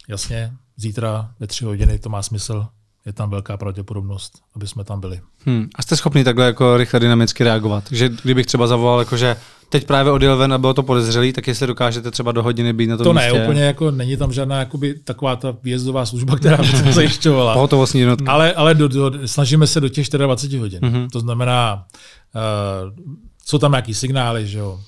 jasně, 0.08 0.54
zítra 0.78 1.32
ve 1.40 1.48
tři 1.48 1.66
hodiny 1.66 2.00
to 2.00 2.10
má 2.10 2.22
smysl, 2.22 2.68
je 3.08 3.14
tam 3.14 3.30
velká 3.30 3.58
pravděpodobnost, 3.58 4.40
aby 4.56 4.68
jsme 4.68 4.84
tam 4.84 5.00
byli. 5.00 5.22
Hmm. 5.46 5.68
A 5.76 5.82
jste 5.82 5.96
schopni 5.96 6.24
takhle 6.24 6.46
jako 6.46 6.78
rychle 6.78 7.00
dynamicky 7.00 7.44
reagovat? 7.44 7.84
že 7.92 8.10
kdybych 8.10 8.46
třeba 8.46 8.68
zavolal, 8.68 9.00
jako 9.00 9.18
že 9.18 9.36
teď 9.70 9.88
právě 9.88 10.12
odjel 10.12 10.38
ven 10.38 10.54
a 10.54 10.58
bylo 10.58 10.74
to 10.74 10.84
podezřelý, 10.84 11.34
tak 11.34 11.48
jestli 11.48 11.68
dokážete 11.68 12.12
třeba 12.12 12.32
do 12.32 12.44
hodiny 12.44 12.74
být 12.74 12.88
na 12.88 12.98
tom 12.98 13.04
To 13.04 13.14
místě. 13.14 13.34
ne, 13.34 13.44
úplně 13.44 13.62
jako 13.62 13.92
není 13.92 14.18
tam 14.18 14.34
žádná 14.34 14.60
jakoby, 14.60 15.00
taková 15.04 15.36
ta 15.36 15.58
výjezdová 15.64 16.06
služba, 16.06 16.36
která 16.36 16.58
by 16.58 16.84
to 16.84 16.92
zajišťovala. 16.92 17.54
Pohotovostní 17.54 18.00
jednotka. 18.00 18.32
Ale, 18.32 18.54
ale 18.54 18.76
do, 18.76 18.88
do, 18.88 19.12
snažíme 19.26 19.68
se 19.68 19.82
do 19.82 19.90
těch 19.90 20.10
24 20.10 20.58
hodin. 20.58 20.80
Mm-hmm. 20.80 21.08
To 21.12 21.20
znamená, 21.20 21.86
uh, 22.36 23.06
jsou 23.46 23.58
tam 23.58 23.72
nějaký 23.72 23.94
signály, 23.94 24.48
že 24.48 24.60
jo, 24.60 24.80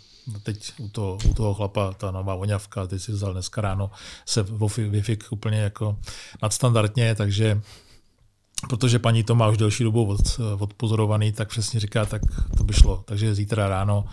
teď 0.44 0.72
u 0.78 0.90
toho, 0.90 1.18
u 1.30 1.34
toho 1.34 1.54
chlapa 1.54 1.94
ta 1.94 2.12
nová 2.12 2.36
voňavka, 2.36 2.88
teď 2.88 3.02
si 3.02 3.12
vzal 3.12 3.34
dneska 3.34 3.62
ráno 3.62 3.92
se 4.26 4.46
wi 4.78 5.18
úplně 5.30 5.58
jako 5.58 5.98
nadstandardně, 6.42 7.16
takže 7.16 7.62
protože 8.68 9.00
paní 9.00 9.24
to 9.24 9.36
má 9.36 9.48
už 9.48 9.58
delší 9.58 9.84
dobu 9.84 10.06
od, 10.06 10.40
odpozorovaný, 10.60 11.32
tak 11.32 11.50
přesně 11.50 11.80
říká, 11.80 12.06
tak 12.06 12.22
to 12.58 12.64
by 12.64 12.74
šlo. 12.74 13.04
Takže 13.06 13.36
zítra 13.36 13.68
ráno 13.68 14.06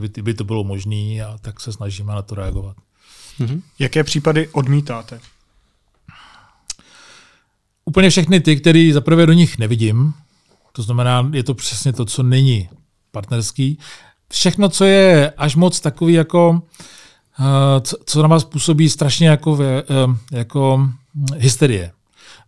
by, 0.00 0.22
by 0.22 0.34
to 0.34 0.44
bylo 0.44 0.64
možné 0.64 1.20
a 1.26 1.38
tak 1.40 1.60
se 1.60 1.72
snažíme 1.72 2.14
na 2.14 2.22
to 2.22 2.34
reagovat. 2.34 2.76
Mm-hmm. 3.40 3.62
Jaké 3.78 4.04
případy 4.04 4.48
odmítáte? 4.48 5.20
Úplně 7.84 8.10
všechny 8.10 8.40
ty, 8.40 8.56
které 8.56 8.90
zaprvé 8.92 9.26
do 9.26 9.32
nich 9.32 9.58
nevidím, 9.58 10.14
to 10.72 10.82
znamená, 10.82 11.30
je 11.32 11.42
to 11.42 11.54
přesně 11.54 11.92
to, 11.92 12.04
co 12.04 12.22
není 12.22 12.68
partnerský. 13.10 13.78
Všechno, 14.32 14.68
co 14.68 14.84
je 14.84 15.30
až 15.30 15.56
moc 15.56 15.80
takový 15.80 16.14
jako, 16.14 16.62
eh, 17.40 17.80
co, 17.80 17.96
co 18.06 18.22
na 18.22 18.28
vás 18.28 18.44
působí 18.44 18.88
strašně 18.88 19.28
jako, 19.28 19.58
eh, 19.62 19.82
jako 20.36 20.90
hysterie. 21.36 21.92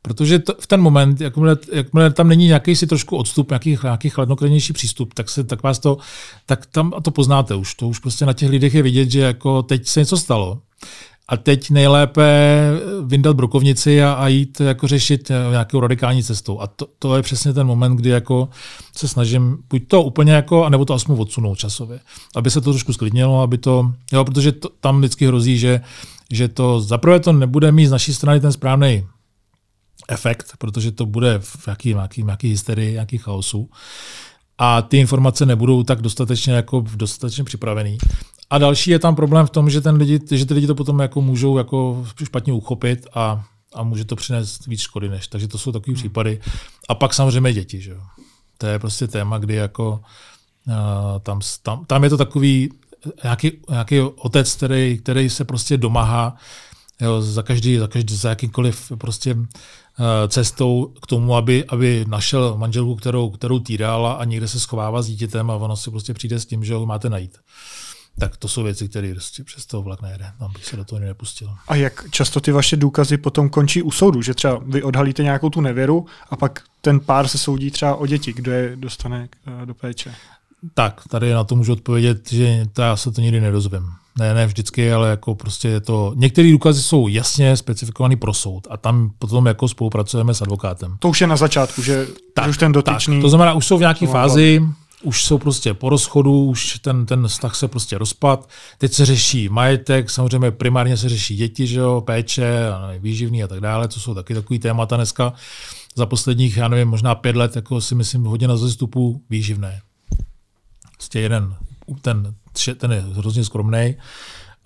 Protože 0.07 0.39
to, 0.39 0.55
v 0.61 0.67
ten 0.67 0.81
moment, 0.81 1.21
jakmile, 1.21 1.57
jakmile 1.73 2.11
tam 2.11 2.29
není 2.29 2.47
nějaký 2.47 2.77
si 2.77 2.87
trošku 2.87 3.17
odstup, 3.17 3.51
nějaký, 3.51 3.79
nějaký 3.83 4.11
chladnokrevnější 4.11 4.73
přístup, 4.73 5.15
tak, 5.15 5.29
se, 5.29 5.45
tak 5.45 5.63
vás 5.63 5.79
to, 5.79 5.99
tak 6.47 6.67
tam 6.67 6.93
to 7.03 7.11
poznáte 7.11 7.55
už. 7.55 7.75
To 7.75 7.89
už 7.89 7.99
prostě 7.99 8.27
na 8.27 8.33
těch 8.33 8.51
lidech 8.51 8.75
je 8.75 8.83
vidět, 8.83 9.11
že 9.11 9.21
jako 9.21 9.63
teď 9.63 9.87
se 9.87 10.01
něco 10.01 10.17
stalo. 10.17 10.61
A 11.29 11.37
teď 11.37 11.71
nejlépe 11.71 12.61
vyndat 13.05 13.37
brokovnici 13.37 14.03
a, 14.03 14.13
a 14.13 14.29
jít 14.29 14.61
jako 14.61 14.89
řešit 14.89 15.31
eh, 15.31 15.51
nějakou 15.51 15.81
radikální 15.81 16.23
cestou. 16.23 16.61
A 16.61 16.67
to, 16.67 16.87
to 16.99 17.17
je 17.17 17.23
přesně 17.23 17.53
ten 17.53 17.67
moment, 17.67 17.97
kdy 17.97 18.11
jako 18.11 18.49
se 18.97 19.09
snažím 19.09 19.59
buď 19.71 19.89
to 19.89 20.03
úplně 20.03 20.33
jako, 20.33 20.65
anebo 20.65 20.85
to 20.85 20.95
aspoň 20.95 21.21
odsunout 21.21 21.59
časově. 21.59 22.01
Aby 22.37 22.51
se 22.51 22.61
to 22.61 22.71
trošku 22.71 22.93
sklidnilo, 22.93 23.43
aby 23.43 23.59
to, 23.59 23.93
jo, 24.13 24.25
protože 24.25 24.53
to, 24.53 24.69
tam 24.81 24.99
vždycky 24.99 25.27
hrozí, 25.27 25.59
že, 25.59 25.81
že 26.33 26.49
to 26.49 26.81
zaprvé 26.81 27.21
to 27.21 27.33
nebude 27.33 27.73
mít 27.73 27.87
z 27.87 27.91
naší 27.91 28.15
strany 28.15 28.41
ten 28.41 28.53
správný 28.53 29.05
efekt, 30.09 30.53
protože 30.59 30.93
to 30.93 31.07
bude 31.07 31.39
v 31.39 31.69
jaký, 31.69 31.91
jaký, 31.91 32.25
jaký 32.29 32.49
hysterii, 32.49 32.95
jaký 32.95 33.19
chaosu. 33.19 33.71
A 34.59 34.83
ty 34.83 34.99
informace 34.99 35.47
nebudou 35.47 35.83
tak 35.83 36.03
dostatečně, 36.03 36.53
jako 36.53 36.85
dostatečně 36.97 37.45
připravený. 37.45 37.99
A 38.51 38.59
další 38.59 38.91
je 38.91 38.99
tam 38.99 39.17
problém 39.17 39.47
v 39.47 39.51
tom, 39.51 39.71
že, 39.71 39.81
ten 39.81 39.97
lidi, 39.97 40.21
že 40.31 40.47
ty 40.47 40.55
lidi 40.55 40.67
to 40.67 40.75
potom 40.75 40.99
jako 40.99 41.23
můžou 41.23 41.59
jako 41.59 42.07
špatně 42.25 42.53
uchopit 42.53 43.07
a, 43.15 43.45
a 43.75 43.83
může 43.83 44.05
to 44.05 44.17
přinést 44.17 44.67
víc 44.67 44.81
škody 44.81 45.09
než. 45.09 45.29
Takže 45.29 45.49
to 45.49 45.59
jsou 45.59 45.73
takové 45.73 45.93
hmm. 45.93 45.97
případy. 45.97 46.41
A 46.89 46.95
pak 46.95 47.15
samozřejmě 47.15 47.53
děti. 47.53 47.81
Že 47.81 47.91
jo. 47.91 48.01
To 48.59 48.67
je 48.67 48.79
prostě 48.79 49.07
téma, 49.07 49.39
kdy 49.39 49.55
jako 49.55 50.01
uh, 50.67 50.75
tam, 51.23 51.41
tam, 51.63 51.85
tam 51.85 52.05
je 52.05 52.11
to 52.11 52.17
takový 52.17 52.71
nějaký, 53.23 53.53
nějaký 53.71 54.01
otec, 54.01 54.55
který, 54.55 54.99
který 54.99 55.31
se 55.31 55.45
prostě 55.45 55.77
domáhá 55.77 56.37
jo, 57.01 57.23
za 57.23 57.43
každý, 57.43 57.79
za 57.79 57.89
každý, 57.89 58.17
za 58.17 58.29
jakýmkoliv 58.29 58.93
prostě 58.99 59.37
Eh, 59.99 60.29
cestou 60.29 60.93
k 61.03 61.07
tomu, 61.07 61.37
aby, 61.37 61.65
aby 61.69 62.05
našel 62.09 62.57
manželku, 62.59 62.97
kterou, 62.97 63.31
kterou 63.31 63.59
týrala 63.59 64.13
a 64.13 64.25
někde 64.25 64.49
se 64.49 64.61
schovává 64.61 65.03
s 65.03 65.07
dítětem 65.07 65.51
a 65.51 65.55
ono 65.55 65.77
si 65.77 65.91
prostě 65.91 66.15
přijde 66.15 66.41
s 66.41 66.47
tím, 66.47 66.65
že 66.65 66.75
ho 66.75 66.87
máte 66.87 67.11
najít. 67.11 67.39
Tak 68.19 68.37
to 68.37 68.49
jsou 68.49 68.63
věci, 68.63 68.89
které 68.89 69.13
prostě 69.13 69.45
přes 69.45 69.67
toho 69.67 69.83
vlak 69.83 70.03
nejde. 70.03 70.33
Tam 70.39 70.53
bych 70.53 70.65
se 70.65 70.77
do 70.77 70.85
toho 70.85 70.99
nepustil. 70.99 71.55
A 71.69 71.75
jak 71.75 72.05
často 72.11 72.41
ty 72.41 72.53
vaše 72.53 72.77
důkazy 72.77 73.17
potom 73.17 73.49
končí 73.49 73.83
u 73.83 73.91
soudu? 73.91 74.23
Že 74.23 74.35
třeba 74.35 74.61
vy 74.67 74.83
odhalíte 74.83 75.23
nějakou 75.23 75.51
tu 75.51 75.61
nevěru 75.61 76.07
a 76.31 76.37
pak 76.37 76.63
ten 76.81 77.01
pár 77.01 77.29
se 77.29 77.39
soudí 77.39 77.71
třeba 77.71 77.95
o 77.95 78.07
děti, 78.07 78.33
kdo 78.33 78.53
je 78.53 78.77
dostane 78.77 79.29
eh, 79.63 79.67
do 79.67 79.75
péče? 79.75 80.15
Tak, 80.75 81.01
tady 81.09 81.33
na 81.33 81.45
to 81.45 81.57
můžu 81.57 81.73
odpovědět, 81.73 82.33
že 82.33 82.67
to 82.73 82.83
já 82.83 82.97
se 82.97 83.11
to 83.11 83.21
nikdy 83.21 83.41
nedozvím. 83.41 83.93
Ne, 84.19 84.35
ne 84.35 84.47
vždycky, 84.47 84.93
ale 84.93 85.11
jako 85.11 85.35
prostě 85.35 85.69
je 85.69 85.81
to, 85.81 86.13
některé 86.17 86.53
důkazy 86.53 86.83
jsou 86.83 87.09
jasně 87.09 87.57
specifikované 87.57 88.17
pro 88.17 88.35
soud 88.35 88.67
a 88.71 88.77
tam 88.77 89.11
potom 89.19 89.47
jako 89.47 89.69
spolupracujeme 89.69 90.35
s 90.35 90.43
advokátem. 90.43 90.97
To 90.99 91.09
už 91.09 91.21
je 91.21 91.27
na 91.27 91.37
začátku, 91.37 91.83
že 91.83 92.07
tak, 92.35 92.49
už 92.49 92.59
ten 92.59 92.73
dotyčný... 92.73 93.17
Tak, 93.17 93.23
to 93.23 93.29
znamená, 93.29 93.53
už 93.53 93.67
jsou 93.67 93.77
v 93.77 93.81
nějaké 93.81 94.07
fázi, 94.07 94.63
už 95.03 95.25
jsou 95.25 95.39
prostě 95.39 95.75
po 95.75 95.89
rozchodu, 95.89 96.45
už 96.45 96.79
ten, 96.79 97.07
ten 97.07 97.29
vztah 97.29 97.55
se 97.55 97.69
prostě 97.69 97.99
rozpad. 97.99 98.49
Teď 98.79 98.93
se 98.93 99.07
řeší 99.07 99.49
majetek, 99.49 100.11
samozřejmě 100.11 100.51
primárně 100.51 100.97
se 100.97 101.09
řeší 101.09 101.37
děti, 101.37 101.67
že 101.67 101.81
jo, 101.81 102.01
péče, 102.01 102.67
výživný 102.99 103.45
a 103.45 103.49
tak 103.49 103.61
dále, 103.61 103.89
co 103.89 104.01
jsou 104.01 104.15
taky 104.15 104.35
takový 104.35 104.59
témata 104.59 104.97
dneska. 104.97 105.33
Za 105.95 106.07
posledních, 106.07 106.57
já 106.57 106.69
nevím, 106.69 106.89
možná 106.89 107.15
pět 107.15 107.37
let, 107.37 107.57
jako 107.57 107.81
si 107.81 107.95
myslím, 107.95 108.25
hodně 108.25 108.49
na 108.49 108.57
zestupu 108.57 109.23
výživné. 109.31 109.81
Prostě 110.97 111.21
jeden, 111.21 111.57
ten, 112.03 112.35
ten 112.79 112.93
je 112.93 113.01
hrozně 113.01 113.45
skromný 113.45 113.95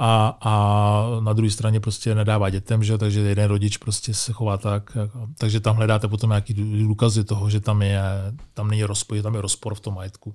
a, 0.03 0.39
a 0.41 1.05
na 1.21 1.33
druhé 1.33 1.51
straně 1.51 1.81
prostě 1.81 2.15
nedává 2.15 2.51
dětem, 2.51 2.85
že? 2.85 2.99
takže 2.99 3.21
jeden 3.21 3.49
rodič 3.49 3.77
prostě 3.77 4.15
se 4.15 4.33
chová 4.33 4.57
tak. 4.57 4.97
Takže 5.39 5.61
tam 5.61 5.77
hledáte 5.77 6.09
potom 6.09 6.31
nějaký 6.31 6.55
důkazy 6.87 7.25
toho, 7.25 7.51
že 7.51 7.61
tam, 7.61 7.83
je, 7.83 8.03
tam 8.55 8.69
není 8.71 8.85
rozpor, 8.85 9.23
tam 9.23 9.35
je 9.35 9.41
rozpor 9.41 9.75
v 9.75 9.81
tom 9.81 9.95
majetku, 9.95 10.35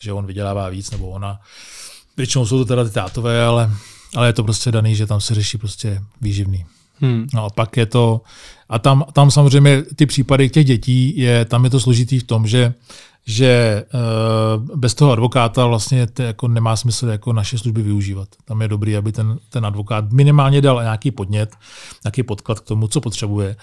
že 0.00 0.12
on 0.12 0.26
vydělává 0.26 0.68
víc 0.68 0.90
nebo 0.90 1.08
ona. 1.08 1.40
Většinou 2.16 2.46
jsou 2.46 2.58
to 2.58 2.64
teda 2.64 2.84
ty 2.84 2.90
tátové, 2.90 3.44
ale, 3.44 3.70
ale 4.16 4.26
je 4.26 4.32
to 4.32 4.44
prostě 4.44 4.72
daný, 4.72 4.94
že 4.94 5.06
tam 5.06 5.20
se 5.20 5.34
řeší 5.34 5.58
prostě 5.58 6.02
výživný. 6.20 6.64
Hmm. 7.00 7.26
No 7.34 7.44
a 7.44 7.50
pak 7.50 7.76
je 7.76 7.86
to, 7.86 8.20
a 8.68 8.78
tam, 8.78 9.04
tam 9.12 9.30
samozřejmě 9.30 9.82
ty 9.82 10.06
případy 10.06 10.48
těch 10.48 10.66
dětí, 10.66 11.18
je, 11.18 11.44
tam 11.44 11.64
je 11.64 11.70
to 11.70 11.80
složitý 11.80 12.18
v 12.18 12.24
tom, 12.24 12.46
že 12.46 12.74
že 13.28 13.84
uh, 13.94 14.78
bez 14.78 14.94
toho 14.94 15.12
advokáta 15.12 15.66
vlastně 15.66 16.06
to 16.06 16.22
jako 16.22 16.48
nemá 16.48 16.76
smysl 16.76 17.08
jako 17.08 17.32
naše 17.32 17.58
služby 17.58 17.82
využívat. 17.82 18.28
Tam 18.44 18.62
je 18.62 18.68
dobrý, 18.68 18.96
aby 18.96 19.12
ten, 19.12 19.38
ten 19.50 19.66
advokát 19.66 20.12
minimálně 20.12 20.60
dal 20.60 20.82
nějaký 20.82 21.10
podnět, 21.10 21.56
nějaký 22.04 22.22
podklad 22.22 22.60
k 22.60 22.64
tomu, 22.64 22.88
co 22.88 23.00
potřebuje, 23.00 23.56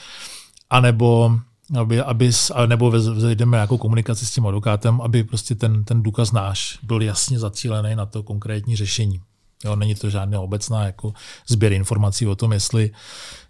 anebo 0.70 1.40
aby, 1.80 2.02
aby, 2.02 2.32
nebo 2.66 2.92
vejdeme 2.92 3.58
nějakou 3.58 3.78
komunikaci 3.78 4.26
s 4.26 4.32
tím 4.32 4.48
advokátem, 4.48 5.02
aby 5.02 5.24
prostě 5.24 5.56
ten, 5.56 5.84
ten 5.84 6.04
důkaz 6.04 6.32
náš 6.32 6.80
byl 6.84 7.02
jasně 7.02 7.40
zacílený 7.40 7.96
na 7.96 8.06
to 8.06 8.24
konkrétní 8.24 8.76
řešení. 8.76 9.22
Jo, 9.66 9.76
není 9.76 9.96
to 9.96 10.10
žádná 10.10 10.42
obecná 10.42 10.86
jako 10.86 11.14
sběr 11.48 11.74
informací 11.74 12.28
o 12.28 12.36
tom, 12.36 12.54
jestli, 12.54 12.92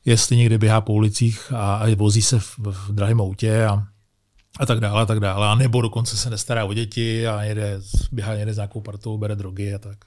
jestli 0.05 0.38
někde 0.38 0.57
běhá 0.57 0.82
po 0.82 0.93
ulicích 0.93 1.53
a, 1.55 1.76
a 1.76 1.95
vozí 1.95 2.22
se 2.22 2.39
v, 2.39 2.57
v 2.57 2.91
drahém 2.91 3.22
autě 3.22 3.66
a, 3.66 3.84
a 4.59 4.65
tak 4.65 4.79
dále, 4.79 5.01
a 5.01 5.05
tak 5.05 5.19
dále. 5.19 5.47
A 5.47 5.55
nebo 5.55 5.81
dokonce 5.81 6.17
se 6.17 6.29
nestará 6.29 6.65
o 6.65 6.73
děti 6.73 7.27
a 7.27 7.43
jede, 7.43 7.79
běhá 8.11 8.33
jede 8.33 8.53
s 8.53 8.55
nějakou 8.55 8.81
partou, 8.81 9.17
bere 9.17 9.35
drogy 9.35 9.73
a 9.73 9.77
tak. 9.77 9.97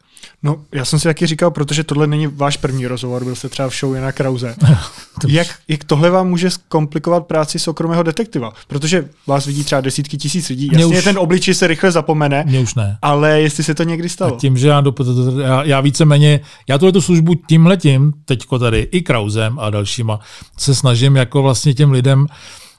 No, 0.42 0.64
já 0.74 0.84
jsem 0.84 0.98
si 0.98 1.08
taky 1.08 1.26
říkal, 1.26 1.50
protože 1.50 1.84
tohle 1.84 2.06
není 2.06 2.26
váš 2.26 2.56
první 2.56 2.86
rozhovor, 2.86 3.24
byl 3.24 3.34
jste 3.34 3.48
třeba 3.48 3.68
v 3.68 3.74
show 3.74 3.94
Jana 3.94 4.12
Krause. 4.12 4.56
jak, 5.28 5.46
jak 5.68 5.84
tohle 5.84 6.10
vám 6.10 6.28
může 6.28 6.50
zkomplikovat 6.50 7.26
práci 7.26 7.58
soukromého 7.58 8.02
detektiva? 8.02 8.52
Protože 8.68 9.08
vás 9.26 9.46
vidí 9.46 9.64
třeba 9.64 9.80
desítky 9.80 10.16
tisíc 10.16 10.48
lidí. 10.48 10.68
Jasně, 10.72 10.86
už, 10.86 11.04
ten 11.04 11.18
obličej 11.18 11.54
se 11.54 11.66
rychle 11.66 11.92
zapomene. 11.92 12.44
Mě 12.46 12.60
už 12.60 12.74
ne. 12.74 12.98
Ale 13.02 13.40
jestli 13.40 13.64
se 13.64 13.74
to 13.74 13.82
někdy 13.82 14.08
stalo. 14.08 14.36
A 14.36 14.38
tím, 14.38 14.56
že 14.56 14.68
já, 14.68 14.80
do, 14.80 14.94
já, 15.42 15.64
já 15.64 15.80
víceméně, 15.80 16.40
já 16.68 16.78
tuhle 16.78 16.92
tu 16.92 17.00
službu 17.00 17.34
tímhletím, 17.34 18.12
teďko 18.24 18.58
tady 18.58 18.88
i 18.90 19.02
Krausem 19.02 19.58
a 19.58 19.70
dalšíma, 19.70 20.20
se 20.56 20.74
snažím 20.74 21.16
jako 21.16 21.42
vlastně 21.42 21.74
těm 21.74 21.90
lidem 21.90 22.26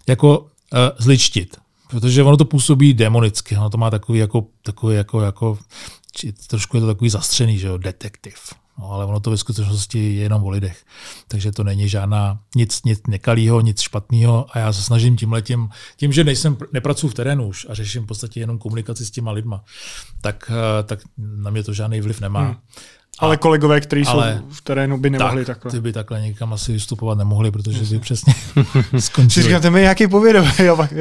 jako 0.08 0.46
zličtit. 0.98 1.58
Protože 1.90 2.24
ono 2.24 2.38
to 2.38 2.46
působí 2.46 2.94
demonicky, 2.94 3.58
ono 3.58 3.70
to 3.70 3.78
má 3.78 3.90
takový 3.90 4.20
jako, 4.20 4.48
takový 4.64 4.96
jako, 4.96 5.22
jako 5.22 5.58
či 6.12 6.34
trošku 6.34 6.78
je 6.78 6.82
to 6.82 6.88
takový 6.88 7.10
zastřený, 7.10 7.58
že 7.58 7.68
jo, 7.68 7.78
detektiv. 7.78 8.36
No, 8.80 8.92
ale 8.92 9.06
ono 9.06 9.20
to 9.20 9.32
ve 9.32 9.38
skutečnosti 9.38 10.00
je 10.00 10.24
jenom 10.24 10.44
o 10.44 10.50
lidech. 10.50 10.86
Takže 11.28 11.52
to 11.52 11.64
není 11.64 11.90
žádná 11.90 12.40
nic, 12.56 12.84
nic 12.84 13.02
nekalýho, 13.08 13.62
nic 13.62 13.82
špatného 13.82 14.46
a 14.52 14.60
já 14.60 14.74
se 14.74 14.84
snažím 14.84 15.18
tím 15.18 15.32
letím, 15.32 15.70
tím, 15.98 16.14
že 16.14 16.24
nejsem, 16.24 16.58
nepracuji 16.72 17.08
v 17.08 17.14
terénu 17.14 17.48
už 17.48 17.68
a 17.70 17.74
řeším 17.74 18.04
v 18.04 18.06
podstatě 18.06 18.40
jenom 18.40 18.58
komunikaci 18.58 19.06
s 19.06 19.12
těma 19.12 19.32
lidma, 19.32 19.64
tak, 20.22 20.52
eh, 20.52 20.84
tak 20.84 21.00
na 21.18 21.52
mě 21.52 21.64
to 21.64 21.74
žádný 21.74 22.02
vliv 22.02 22.22
nemá. 22.22 22.44
Hmm. 22.44 22.56
Ale 23.20 23.38
kolegové, 23.38 23.82
kteří 23.82 24.06
jsou 24.06 24.22
v 24.50 24.62
terénu, 24.62 24.98
by 24.98 25.10
nemohli 25.10 25.46
tak, 25.46 25.58
takhle. 25.58 25.72
Ty 25.72 25.82
by 25.82 25.94
takhle 25.94 26.22
někam 26.22 26.54
asi 26.54 26.74
vystupovat 26.74 27.18
nemohli, 27.18 27.52
protože 27.52 27.96
by 27.96 28.00
přesně 28.00 28.34
skončili. 29.00 29.44
Říkáte 29.44 29.70
mi 29.70 29.82
nějaký 29.82 30.08
povědomí. 30.08 30.50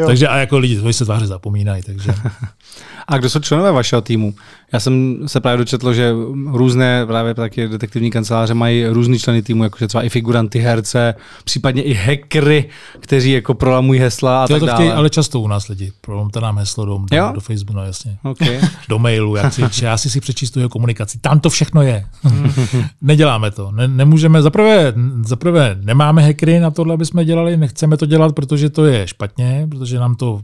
Takže 0.06 0.28
a 0.28 0.36
jako 0.36 0.58
lidi, 0.58 0.80
to 0.80 0.92
se 0.92 1.04
tváře 1.04 1.26
zapomínají. 1.26 1.82
Takže. 1.82 2.14
a 3.08 3.18
kdo 3.18 3.30
jsou 3.30 3.40
členové 3.40 3.72
vašeho 3.72 4.02
týmu? 4.02 4.34
Já 4.72 4.80
jsem 4.80 5.18
se 5.26 5.40
právě 5.40 5.58
dočetl, 5.58 5.92
že 5.92 6.12
různé 6.46 7.06
právě 7.06 7.34
taky 7.34 7.68
detektivní 7.68 8.10
kanceláře 8.10 8.54
mají 8.54 8.86
různý 8.86 9.18
členy 9.18 9.42
týmu, 9.42 9.62
jakože 9.62 9.88
třeba 9.88 10.02
i 10.02 10.08
figuranty, 10.08 10.58
herce, 10.58 11.14
případně 11.44 11.82
i 11.82 11.94
hackery, 11.94 12.68
kteří 13.00 13.30
jako 13.30 13.54
prolamují 13.54 14.00
hesla 14.00 14.44
a 14.44 14.46
Ty 14.46 14.52
tak 14.52 14.60
to 14.60 14.66
dále. 14.66 14.78
Chtějí, 14.78 14.90
ale 14.90 15.10
často 15.10 15.40
u 15.40 15.48
nás 15.48 15.68
lidi. 15.68 15.92
Prolamte 16.00 16.40
nám 16.40 16.58
heslo 16.58 16.84
do, 16.84 16.98
do, 17.10 17.32
do 17.34 17.40
Facebooku, 17.40 17.76
no 17.76 17.84
jasně. 17.84 18.18
Okay. 18.22 18.60
do 18.88 18.98
mailu, 18.98 19.36
já 19.36 19.50
si, 19.50 19.62
já 19.82 19.96
si 19.96 20.10
si 20.10 20.20
přečíst 20.20 20.56
jeho 20.56 20.68
komunikaci. 20.68 21.18
Tam 21.18 21.40
to 21.40 21.50
všechno 21.50 21.82
je. 21.82 22.06
Neděláme 23.02 23.50
to. 23.50 23.70
Ne, 23.70 23.88
nemůžeme, 23.88 24.42
zaprvé, 24.42 24.92
zaprvé 25.24 25.76
nemáme 25.80 26.22
hackery 26.22 26.60
na 26.60 26.70
tohle, 26.70 26.94
aby 26.94 27.06
jsme 27.06 27.24
dělali, 27.24 27.56
nechceme 27.56 27.96
to 27.96 28.06
dělat, 28.06 28.34
protože 28.34 28.70
to 28.70 28.84
je 28.84 29.06
špatně, 29.06 29.66
protože 29.70 29.98
nám 29.98 30.14
to, 30.14 30.40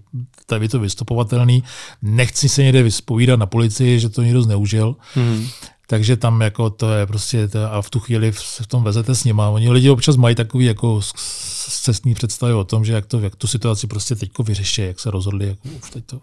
je 0.61 0.69
to 0.69 0.79
vystupovatelný. 0.79 1.63
Nechci 2.03 2.49
se 2.55 2.63
někde 2.63 2.83
vyspovídat 2.83 3.39
na 3.39 3.47
policii, 3.47 4.01
že 4.01 4.09
to 4.09 4.23
někdo 4.23 4.43
zneužil. 4.43 4.97
Hmm. 5.15 5.49
Takže 5.87 6.17
tam 6.17 6.41
jako 6.41 6.71
to 6.71 6.93
je 6.93 7.07
prostě, 7.07 7.49
to, 7.49 7.73
a 7.73 7.83
v 7.83 7.91
tu 7.91 8.01
chvíli 8.01 8.33
se 8.33 8.63
v 8.63 8.67
tom 8.67 8.85
vezete 8.85 9.15
s 9.15 9.25
nima. 9.25 9.49
Oni 9.49 9.71
lidi 9.71 9.91
občas 9.91 10.17
mají 10.17 10.35
takový 10.35 10.65
jako 10.65 11.01
cestní 11.83 12.15
představy 12.15 12.53
o 12.53 12.65
tom, 12.65 12.85
že 12.85 12.93
jak, 12.93 13.07
to, 13.07 13.21
jak 13.21 13.37
tu 13.37 13.47
situaci 13.47 13.87
prostě 13.87 14.15
teďko 14.15 14.43
vyřeší, 14.43 14.83
jak 14.83 15.01
se 15.01 15.11
rozhodli, 15.11 15.49
jako 15.49 15.69
už 15.69 15.91
teď 15.91 16.05
to, 16.07 16.21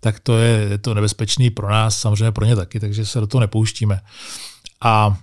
tak 0.00 0.20
to 0.20 0.38
je, 0.38 0.68
je 0.70 0.78
to 0.78 0.94
nebezpečný 0.94 1.50
pro 1.50 1.70
nás, 1.70 1.98
samozřejmě 1.98 2.32
pro 2.32 2.44
ně 2.44 2.56
taky, 2.56 2.80
takže 2.80 3.06
se 3.06 3.20
do 3.20 3.26
toho 3.26 3.40
nepouštíme. 3.40 4.00
A, 4.80 5.16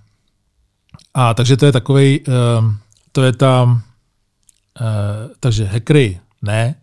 a 1.14 1.34
takže 1.34 1.58
to 1.58 1.66
je 1.66 1.72
takový, 1.72 2.20
uh, 2.20 2.74
to 3.12 3.24
je 3.24 3.32
ta, 3.32 3.64
uh, 3.64 3.72
takže 5.40 5.66
hackery 5.66 6.20
ne, 6.42 6.76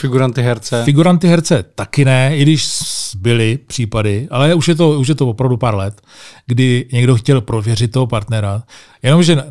Figuranty 0.00 0.42
herce. 0.42 0.84
Figuranty 0.84 1.28
herce 1.28 1.64
taky 1.74 2.04
ne, 2.04 2.36
i 2.36 2.42
když 2.42 2.68
byly 3.16 3.58
případy, 3.66 4.28
ale 4.30 4.54
už 4.54 4.68
je 4.68 4.74
to, 4.74 4.90
už 4.90 5.08
je 5.08 5.14
to 5.14 5.26
opravdu 5.26 5.56
pár 5.56 5.74
let, 5.74 6.00
kdy 6.46 6.88
někdo 6.92 7.16
chtěl 7.16 7.40
prověřit 7.40 7.92
toho 7.92 8.06
partnera. 8.06 8.62
Jenomže 9.02 9.42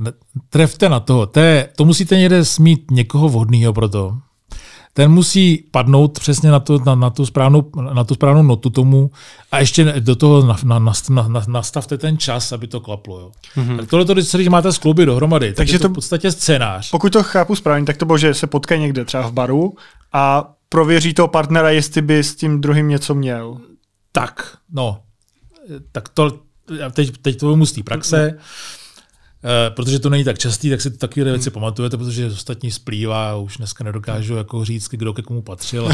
trefte 0.49 0.89
na 0.89 0.99
toho, 0.99 1.25
to, 1.25 1.39
je, 1.39 1.69
to 1.75 1.85
musíte 1.85 2.17
někde 2.17 2.45
smít 2.45 2.91
někoho 2.91 3.29
vhodného 3.29 3.73
pro 3.73 3.89
to, 3.89 4.17
ten 4.93 5.11
musí 5.11 5.65
padnout 5.71 6.19
přesně 6.19 6.51
na, 6.51 6.59
to, 6.59 6.79
na, 6.85 6.95
na, 6.95 7.09
tu, 7.09 7.25
správnou, 7.25 7.71
na 7.93 8.03
tu 8.03 8.13
správnou 8.13 8.43
notu 8.43 8.69
tomu 8.69 9.11
a 9.51 9.59
ještě 9.59 9.93
do 9.99 10.15
toho 10.15 10.45
na, 10.45 10.57
na, 10.63 10.79
na, 11.09 11.27
na, 11.27 11.43
nastavte 11.47 11.97
ten 11.97 12.17
čas, 12.17 12.51
aby 12.51 12.67
to 12.67 12.79
klaplo. 12.79 13.19
Jo. 13.19 13.31
Mm-hmm. 13.57 13.77
Tak 13.77 13.89
tohle 13.89 14.05
to, 14.05 14.13
když 14.13 14.47
máte 14.47 14.71
skluby 14.71 15.05
dohromady, 15.05 15.47
tak 15.47 15.55
Takže 15.55 15.75
je 15.75 15.79
to, 15.79 15.87
to 15.87 15.89
v 15.89 15.95
podstatě 15.95 16.31
scénář. 16.31 16.89
Pokud 16.91 17.13
to 17.13 17.23
chápu 17.23 17.55
správně, 17.55 17.85
tak 17.85 17.97
to 17.97 18.05
bylo, 18.05 18.17
že 18.17 18.33
se 18.33 18.47
potkají 18.47 18.81
někde 18.81 19.05
třeba 19.05 19.27
v 19.27 19.33
baru 19.33 19.75
a 20.13 20.53
prověří 20.69 21.13
toho 21.13 21.27
partnera, 21.27 21.69
jestli 21.69 22.01
by 22.01 22.23
s 22.23 22.35
tím 22.35 22.61
druhým 22.61 22.87
něco 22.87 23.15
měl. 23.15 23.57
Tak, 24.11 24.57
no. 24.71 25.01
Tak 25.91 26.09
to, 26.09 26.39
teď, 26.91 27.17
teď 27.21 27.39
to 27.39 27.65
z 27.65 27.71
té 27.71 27.83
praxe. 27.83 28.33
Eh, 28.37 28.39
protože 29.69 29.99
to 29.99 30.09
není 30.09 30.23
tak 30.23 30.39
častý, 30.39 30.69
tak 30.69 30.81
si 30.81 30.97
takové 30.97 31.23
věci 31.23 31.49
hmm. 31.49 31.53
pamatujete, 31.53 31.97
protože 31.97 32.27
ostatní 32.27 32.71
splývá 32.71 33.31
a 33.31 33.35
už 33.35 33.57
dneska 33.57 33.83
nedokážu 33.83 34.35
jako 34.35 34.65
říct, 34.65 34.87
kdo 34.89 35.13
ke 35.13 35.21
komu 35.21 35.41
patřil. 35.41 35.89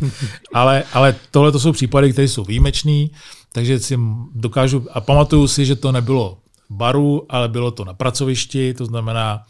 ale, 0.54 0.84
ale 0.92 1.14
tohle 1.30 1.52
to 1.52 1.60
jsou 1.60 1.72
případy, 1.72 2.12
které 2.12 2.28
jsou 2.28 2.44
výjimečné, 2.44 3.06
takže 3.52 3.80
si 3.80 3.98
dokážu 4.34 4.86
a 4.92 5.00
pamatuju 5.00 5.48
si, 5.48 5.66
že 5.66 5.76
to 5.76 5.92
nebylo 5.92 6.38
baru, 6.70 7.26
ale 7.28 7.48
bylo 7.48 7.70
to 7.70 7.84
na 7.84 7.94
pracovišti, 7.94 8.74
to 8.74 8.86
znamená, 8.86 9.42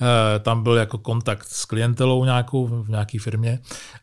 eh, 0.00 0.38
tam 0.38 0.62
byl 0.62 0.74
jako 0.74 0.98
kontakt 0.98 1.48
s 1.48 1.64
klientelou 1.64 2.24
nějakou 2.24 2.66
v 2.66 2.88
nějaké 2.88 3.18
firmě 3.18 3.58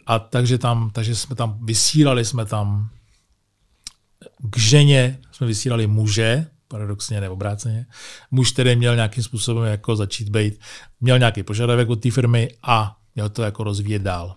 a 0.05 0.19
takže 0.19 0.57
tam, 0.57 0.89
takže 0.93 1.15
jsme 1.15 1.35
tam 1.35 1.57
vysílali 1.65 2.25
jsme 2.25 2.45
tam 2.45 2.89
k 4.49 4.57
ženě 4.57 5.19
jsme 5.31 5.47
vysílali 5.47 5.87
muže, 5.87 6.47
paradoxně 6.73 7.21
nebo 7.21 7.33
obráceně. 7.33 7.85
Muž 8.31 8.51
tedy 8.51 8.75
měl 8.75 8.95
nějakým 8.95 9.23
způsobem 9.23 9.63
jako 9.63 9.95
začít 9.95 10.29
být, 10.29 10.59
měl 11.01 11.19
nějaký 11.19 11.43
požadavek 11.43 11.89
od 11.89 11.95
té 12.01 12.11
firmy 12.11 12.49
a 12.63 12.95
měl 13.15 13.29
to 13.29 13.43
jako 13.43 13.63
rozvíjet 13.63 14.01
dál. 14.01 14.35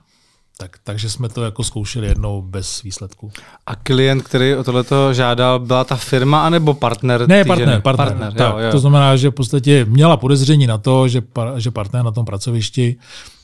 Tak, 0.58 0.76
takže 0.84 1.10
jsme 1.10 1.28
to 1.28 1.44
jako 1.44 1.64
zkoušeli 1.64 2.06
jednou 2.06 2.42
bez 2.42 2.82
výsledku. 2.82 3.32
A 3.66 3.76
klient, 3.76 4.22
který 4.22 4.54
o 4.54 4.64
tohleto 4.64 5.14
žádal, 5.14 5.58
byla 5.58 5.84
ta 5.84 5.96
firma 5.96 6.46
anebo 6.46 6.74
partner? 6.74 7.28
Ne, 7.28 7.44
partner, 7.44 7.80
partner. 7.80 8.06
partner 8.06 8.32
tak, 8.32 8.52
jo, 8.52 8.58
jo. 8.58 8.72
To 8.72 8.78
znamená, 8.78 9.16
že 9.16 9.28
v 9.28 9.32
podstatě 9.32 9.84
měla 9.84 10.16
podezření 10.16 10.66
na 10.66 10.78
to, 10.78 11.08
že, 11.08 11.22
že 11.56 11.70
partner 11.70 12.04
na 12.04 12.10
tom 12.10 12.24
pracovišti 12.24 12.96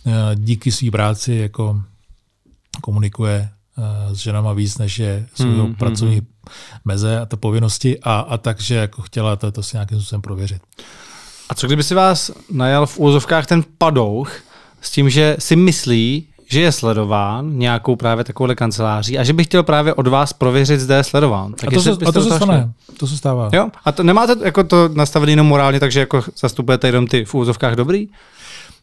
eh, 0.07 0.11
díky 0.35 0.73
své 0.73 0.91
práci 0.91 1.35
jako 1.35 1.83
komunikuje 2.81 3.49
s 4.13 4.17
ženama 4.17 4.53
víc, 4.53 4.79
než 4.79 4.99
je 4.99 5.27
svého 5.35 5.65
hmm, 5.65 5.75
pracovní 5.75 6.15
hmm. 6.15 6.27
meze 6.85 7.21
a 7.21 7.27
to 7.27 7.37
povinnosti 7.37 7.99
a, 8.03 8.21
a 8.21 8.39
takže 8.39 8.75
jako 8.75 9.03
chtěla 9.03 9.37
to, 9.37 9.53
to 9.53 9.63
si 9.63 9.77
nějakým 9.77 9.99
způsobem 9.99 10.23
prověřit. 10.23 10.63
A 11.49 11.55
co 11.55 11.67
kdyby 11.67 11.83
si 11.83 11.95
vás 11.95 12.31
najal 12.51 12.87
v 12.87 12.99
úzovkách 12.99 13.47
ten 13.47 13.65
padouch 13.79 14.33
s 14.81 14.91
tím, 14.91 15.11
že 15.11 15.37
si 15.39 15.57
myslí, 15.57 16.27
že 16.47 16.61
je 16.61 16.73
sledován 16.73 17.59
nějakou 17.59 17.97
právě 17.97 18.25
takovou 18.25 18.55
kanceláří 18.55 19.19
a 19.19 19.25
že 19.25 19.33
bych 19.33 19.47
chtěl 19.47 19.63
právě 19.63 19.95
od 19.95 20.07
vás 20.07 20.33
prověřit, 20.33 20.81
zda 20.81 20.97
je 20.97 21.05
sledován. 21.05 21.53
Tak 21.53 21.69
a 21.69 21.71
to, 21.71 21.83
se, 21.83 21.91
a 21.91 22.13
to 22.13 22.23
se 22.23 22.37
stane, 22.37 22.73
to 22.99 23.07
se 23.07 23.17
stává. 23.17 23.51
Jo? 23.53 23.69
A 23.85 23.93
to 23.93 24.03
nemáte 24.03 24.37
jako 24.45 24.65
to 24.65 24.89
nastavené 24.89 25.33
jenom 25.33 25.47
morálně, 25.47 25.81
takže 25.81 26.01
jako 26.01 26.23
zastupujete 26.39 26.89
jenom 26.89 27.07
ty 27.07 27.25
v 27.25 27.35
úzovkách 27.35 27.75
dobrý? 27.75 28.09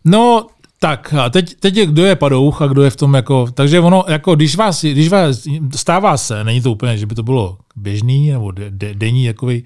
No, 0.06 0.48
tak 0.80 1.14
a 1.14 1.30
teď, 1.30 1.56
teď 1.60 1.76
je, 1.76 1.86
kdo 1.86 2.06
je 2.06 2.16
padouch 2.16 2.62
a 2.62 2.68
kdo 2.68 2.84
je 2.84 2.90
v 2.90 2.96
tom 2.96 3.14
jako, 3.14 3.48
takže 3.54 3.80
ono, 3.80 4.04
jako 4.08 4.36
když 4.36 4.56
vás, 4.56 4.84
když 4.84 5.10
vás, 5.10 5.48
stává 5.76 6.18
se, 6.18 6.44
není 6.44 6.62
to 6.62 6.72
úplně, 6.72 6.98
že 6.98 7.06
by 7.06 7.16
to 7.16 7.24
bylo 7.24 7.58
běžný 7.76 8.30
nebo 8.30 8.52
de, 8.52 8.72
de, 8.72 8.94
denní 8.94 9.28
takový 9.28 9.64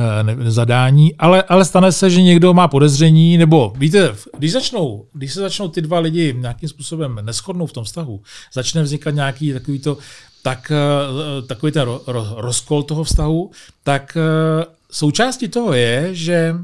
Eh, 0.00 0.22
ne, 0.22 0.50
zadání, 0.50 1.16
ale, 1.16 1.42
ale 1.42 1.64
stane 1.64 1.92
se, 1.92 2.10
že 2.10 2.22
někdo 2.22 2.54
má 2.54 2.68
podezření, 2.68 3.38
nebo 3.38 3.72
víte, 3.76 4.14
když, 4.38 4.52
začnou, 4.52 5.06
když 5.12 5.32
se 5.32 5.40
začnou 5.40 5.68
ty 5.68 5.82
dva 5.82 5.98
lidi 5.98 6.34
nějakým 6.38 6.68
způsobem 6.68 7.18
neschodnou 7.22 7.66
v 7.66 7.72
tom 7.72 7.84
vztahu, 7.84 8.22
začne 8.52 8.82
vznikat 8.82 9.10
nějaký 9.10 9.52
takový 9.52 9.78
to, 9.78 9.98
tak, 10.42 10.72
eh, 10.72 11.42
takový 11.42 11.72
ten 11.72 11.82
ro, 11.82 12.00
ro, 12.06 12.26
rozkol 12.36 12.82
toho 12.82 13.04
vztahu, 13.04 13.50
tak 13.84 14.16
eh, 14.16 14.64
součástí 14.90 15.48
toho 15.48 15.72
je, 15.72 16.08
že 16.12 16.54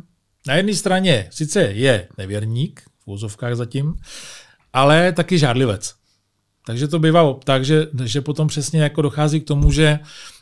na 0.46 0.54
jedné 0.54 0.74
straně 0.74 1.28
sice 1.30 1.62
je 1.62 2.08
nevěrník, 2.18 2.82
v 3.06 3.10
úzovkách 3.10 3.56
zatím, 3.56 3.94
ale 4.72 5.12
taky 5.12 5.38
žádlivec. 5.38 5.94
Takže 6.66 6.88
to 6.88 6.98
bývá 6.98 7.34
tak, 7.44 7.64
že, 7.64 7.86
že 8.04 8.20
potom 8.20 8.48
přesně 8.48 8.82
jako 8.82 9.02
dochází 9.02 9.40
k 9.40 9.46
tomu, 9.46 9.70
že, 9.70 9.98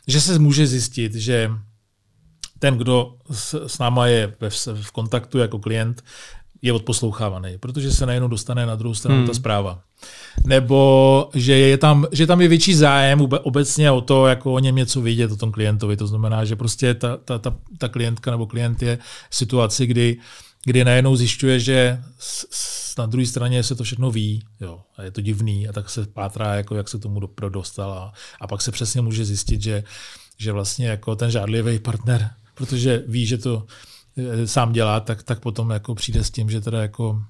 že 0.07 0.21
se 0.21 0.39
může 0.39 0.67
zjistit, 0.67 1.15
že 1.15 1.51
ten, 2.59 2.77
kdo 2.77 3.15
s, 3.31 3.67
s 3.67 3.79
náma 3.79 4.07
je 4.07 4.35
v, 4.49 4.67
v 4.81 4.91
kontaktu 4.91 5.37
jako 5.37 5.59
klient, 5.59 6.03
je 6.61 6.73
odposlouchávaný, 6.73 7.57
protože 7.57 7.91
se 7.91 8.05
najednou 8.05 8.27
dostane 8.27 8.65
na 8.65 8.75
druhou 8.75 8.95
stranu 8.95 9.17
hmm. 9.17 9.27
ta 9.27 9.33
zpráva. 9.33 9.81
Nebo 10.45 11.29
že 11.33 11.57
je 11.57 11.77
tam, 11.77 12.05
že 12.11 12.27
tam 12.27 12.41
je 12.41 12.47
větší 12.47 12.73
zájem 12.73 13.21
obecně 13.21 13.91
o 13.91 14.01
to, 14.01 14.27
jako 14.27 14.53
o 14.53 14.59
něm 14.59 14.75
něco 14.75 15.01
vidět, 15.01 15.31
o 15.31 15.35
tom 15.35 15.51
klientovi. 15.51 15.97
To 15.97 16.07
znamená, 16.07 16.45
že 16.45 16.55
prostě 16.55 16.93
ta, 16.93 17.17
ta, 17.17 17.39
ta, 17.39 17.55
ta 17.77 17.87
klientka 17.87 18.31
nebo 18.31 18.47
klient 18.47 18.81
je 18.81 18.97
v 19.29 19.35
situaci, 19.35 19.85
kdy, 19.85 20.17
kdy 20.65 20.85
najednou 20.85 21.15
zjišťuje, 21.15 21.59
že 21.59 22.03
na 22.97 23.05
druhé 23.05 23.25
straně 23.25 23.63
se 23.63 23.75
to 23.75 23.83
všechno 23.83 24.11
ví 24.11 24.43
jo, 24.61 24.81
a 24.97 25.03
je 25.03 25.11
to 25.11 25.21
divný 25.21 25.67
a 25.67 25.73
tak 25.73 25.89
se 25.89 26.05
pátrá, 26.05 26.55
jako 26.55 26.75
jak 26.75 26.89
se 26.89 26.99
tomu 26.99 27.19
dopro 27.19 27.49
dostal 27.49 27.93
a, 27.93 28.13
a 28.41 28.47
pak 28.47 28.61
se 28.61 28.71
přesně 28.71 29.01
může 29.01 29.25
zjistit, 29.25 29.61
že, 29.61 29.83
že 30.37 30.51
vlastně 30.51 30.87
jako 30.87 31.15
ten 31.15 31.31
žádlivý 31.31 31.79
partner 31.79 32.29
protože 32.53 33.03
ví, 33.07 33.25
že 33.25 33.37
to 33.37 33.65
eh, 34.17 34.47
sám 34.47 34.73
dělá, 34.73 34.99
tak, 34.99 35.23
tak 35.23 35.39
potom 35.39 35.69
jako 35.69 35.95
přijde 35.95 36.23
s 36.23 36.31
tím, 36.31 36.49
že 36.49 36.61
teda 36.61 36.81
jako 36.81 37.23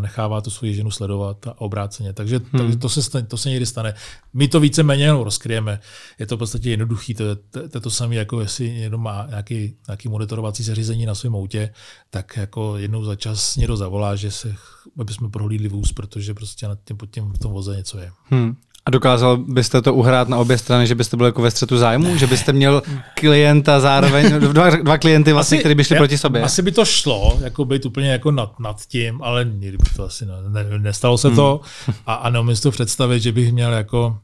nechává 0.00 0.40
tu 0.40 0.50
svoji 0.50 0.74
ženu 0.74 0.90
sledovat 0.90 1.46
a 1.46 1.60
obráceně. 1.60 2.12
Takže, 2.12 2.38
hmm. 2.38 2.60
takže 2.60 2.78
to, 2.78 2.88
se, 2.88 3.22
to 3.22 3.36
se 3.36 3.50
někdy 3.50 3.66
stane. 3.66 3.94
My 4.32 4.48
to 4.48 4.60
víceméně 4.60 5.04
jenom 5.04 5.22
rozkryjeme. 5.22 5.80
Je 6.18 6.26
to 6.26 6.36
v 6.36 6.38
podstatě 6.38 6.70
jednoduchý. 6.70 7.14
To 7.14 7.22
je 7.22 7.36
to, 7.36 7.68
to, 7.68 7.80
to 7.80 7.90
samé, 7.90 8.14
jako 8.14 8.40
jestli 8.40 8.72
někdo 8.72 8.98
má 8.98 9.26
nějaký, 9.28 9.76
nějaký 9.88 10.08
monitorovací 10.08 10.62
zařízení 10.62 11.06
na 11.06 11.14
svém 11.14 11.34
autě, 11.34 11.72
tak 12.10 12.36
jako 12.36 12.76
jednou 12.76 13.04
za 13.04 13.16
čas 13.16 13.56
někdo 13.56 13.76
zavolá, 13.76 14.16
že 14.16 14.30
se, 14.30 14.54
aby 14.98 15.12
jsme 15.12 15.28
prohlídli 15.28 15.68
vůz, 15.68 15.92
protože 15.92 16.34
prostě 16.34 16.68
nad 16.68 16.78
tím, 16.84 16.96
pod 16.96 17.10
tím 17.10 17.32
v 17.32 17.38
tom 17.38 17.52
voze 17.52 17.76
něco 17.76 17.98
je. 17.98 18.12
Hmm. 18.24 18.56
A 18.86 18.90
dokázal 18.90 19.36
byste 19.36 19.82
to 19.82 19.94
uhrát 19.94 20.28
na 20.28 20.38
obě 20.38 20.58
strany, 20.58 20.86
že 20.86 20.94
byste 20.94 21.16
byl 21.16 21.26
jako 21.26 21.42
ve 21.42 21.50
střetu 21.50 21.78
zájmu? 21.78 22.16
Že 22.16 22.26
byste 22.26 22.52
měl 22.52 22.82
klienta 23.14 23.80
zároveň, 23.80 24.32
dva, 24.52 24.70
dva 24.70 24.98
klienty 24.98 25.32
vlastně, 25.32 25.58
kteří 25.58 25.74
by 25.74 25.84
šli 25.84 25.96
proti 25.96 26.18
sobě? 26.18 26.42
Asi 26.42 26.62
by 26.62 26.72
to 26.72 26.84
šlo, 26.84 27.38
jako 27.40 27.64
být 27.64 27.86
úplně 27.86 28.10
jako 28.10 28.30
nad, 28.30 28.60
nad 28.60 28.76
tím, 28.88 29.22
ale 29.22 29.44
nikdy 29.44 29.76
by 29.76 29.84
to 29.96 30.04
asi 30.04 30.26
ne, 30.26 30.34
ne, 30.48 30.78
nestalo 30.78 31.18
se 31.18 31.28
hmm. 31.28 31.36
to. 31.36 31.60
A, 32.06 32.14
a 32.14 32.30
neumím 32.30 32.56
si 32.56 32.62
to 32.62 32.70
představit, 32.70 33.20
že 33.20 33.32
bych 33.32 33.52
měl 33.52 33.72
jako... 33.72 34.18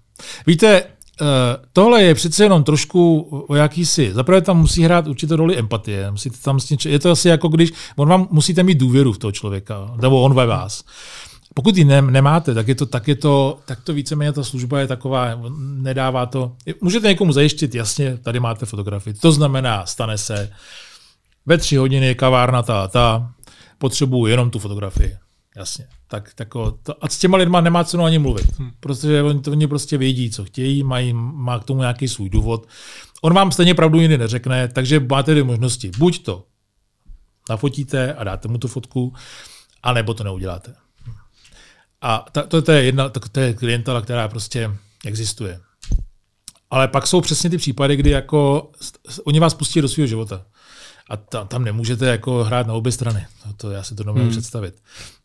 Víte, 0.46 0.82
Uh, 1.20 1.26
tohle 1.72 2.02
je 2.02 2.14
přece 2.14 2.44
jenom 2.44 2.64
trošku 2.64 3.20
o 3.48 3.54
jakýsi. 3.54 4.12
Zaprvé 4.12 4.40
tam 4.40 4.58
musí 4.58 4.82
hrát 4.82 5.06
určitou 5.06 5.36
roli 5.36 5.58
empatie. 5.58 6.10
Musíte 6.10 6.36
tam 6.44 6.58
je 6.84 6.98
to 6.98 7.10
asi 7.10 7.28
jako 7.28 7.48
když 7.48 7.72
on 7.96 8.08
vám 8.08 8.28
musíte 8.30 8.62
mít 8.62 8.78
důvěru 8.78 9.12
v 9.12 9.18
toho 9.18 9.32
člověka, 9.32 9.94
nebo 10.02 10.22
on 10.22 10.34
ve 10.34 10.46
vás. 10.46 10.84
Pokud 11.54 11.76
ji 11.76 11.84
ne, 11.84 12.02
nemáte, 12.02 12.54
tak 12.54 12.68
je 12.68 12.74
to, 12.74 12.86
tak 12.86 13.08
je 13.08 13.16
to, 13.16 13.60
tak 13.64 13.80
to 13.80 13.94
víceméně 13.94 14.32
ta 14.32 14.44
služba 14.44 14.80
je 14.80 14.86
taková, 14.86 15.40
nedává 15.58 16.26
to. 16.26 16.56
Můžete 16.80 17.08
někomu 17.08 17.32
zajištit, 17.32 17.74
jasně, 17.74 18.16
tady 18.16 18.40
máte 18.40 18.66
fotografii. 18.66 19.14
To 19.14 19.32
znamená, 19.32 19.86
stane 19.86 20.18
se, 20.18 20.50
ve 21.46 21.58
tři 21.58 21.76
hodiny 21.76 22.14
kavárna 22.14 22.62
ta 22.62 22.88
ta, 22.88 23.32
potřebuju 23.78 24.26
jenom 24.26 24.50
tu 24.50 24.58
fotografii. 24.58 25.16
Jasně. 25.56 25.86
Tak, 26.08 26.34
tak 26.34 26.48
to, 26.82 27.04
a 27.04 27.08
s 27.08 27.18
těma 27.18 27.36
lidma 27.36 27.60
nemá 27.60 27.84
cenu 27.84 28.04
ani 28.04 28.18
mluvit, 28.18 28.58
hmm. 28.58 28.70
protože 28.80 29.22
oni, 29.22 29.40
to, 29.40 29.50
oni 29.50 29.66
prostě 29.66 29.98
vědí, 29.98 30.30
co 30.30 30.44
chtějí, 30.44 30.82
mají, 30.82 31.12
má 31.14 31.58
k 31.58 31.64
tomu 31.64 31.80
nějaký 31.80 32.08
svůj 32.08 32.30
důvod. 32.30 32.66
On 33.22 33.34
vám 33.34 33.52
stejně 33.52 33.74
pravdu 33.74 34.00
jiný 34.00 34.18
neřekne, 34.18 34.68
takže 34.68 35.00
máte 35.00 35.30
dvě 35.30 35.44
možnosti. 35.44 35.90
Buď 35.98 36.24
to 36.24 36.44
nafotíte 37.50 38.14
a 38.14 38.24
dáte 38.24 38.48
mu 38.48 38.58
tu 38.58 38.68
fotku, 38.68 39.14
anebo 39.82 40.14
to 40.14 40.24
neuděláte. 40.24 40.74
A 42.02 42.26
ta, 42.32 42.42
to, 42.42 42.62
to, 42.62 42.72
je 42.72 42.84
jedna, 42.84 43.08
to, 43.08 43.20
to 43.20 43.40
je 43.40 43.54
klientela, 43.54 44.00
která 44.00 44.28
prostě 44.28 44.70
existuje. 45.06 45.60
Ale 46.70 46.88
pak 46.88 47.06
jsou 47.06 47.20
přesně 47.20 47.50
ty 47.50 47.58
případy, 47.58 47.96
kdy 47.96 48.10
jako 48.10 48.70
oni 49.24 49.40
vás 49.40 49.54
pustí 49.54 49.80
do 49.80 49.88
svého 49.88 50.06
života. 50.06 50.42
A 51.10 51.16
tam, 51.16 51.48
tam 51.48 51.64
nemůžete 51.64 52.06
jako 52.06 52.44
hrát 52.44 52.66
na 52.66 52.74
obě 52.74 52.92
strany. 52.92 53.26
To, 53.42 53.52
to 53.52 53.70
já 53.70 53.82
si 53.82 53.94
to 53.94 54.04
nemůžu 54.04 54.22
hmm. 54.22 54.32
představit. 54.32 54.74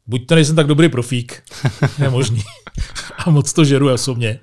Buď 0.08 0.28
to 0.28 0.36
nejsem 0.36 0.56
tak 0.56 0.68
dobrý 0.68 0.90
profík, 0.90 1.44
je 2.00 2.10
možný, 2.10 2.44
a 3.18 3.30
moc 3.30 3.54
to 3.54 3.66
žeru 3.66 3.94
osobně, 3.94 4.40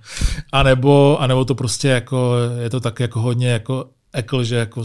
a 0.53 0.63
nebo, 0.63 1.21
a 1.21 1.27
nebo 1.27 1.45
to 1.45 1.55
prostě 1.55 1.89
jako, 1.89 2.35
je 2.61 2.71
to 2.71 2.81
tak 2.81 3.01
jako 3.01 3.21
hodně 3.21 3.49
jako 3.49 3.89
ekl, 4.13 4.45
že 4.45 4.57
jako 4.57 4.85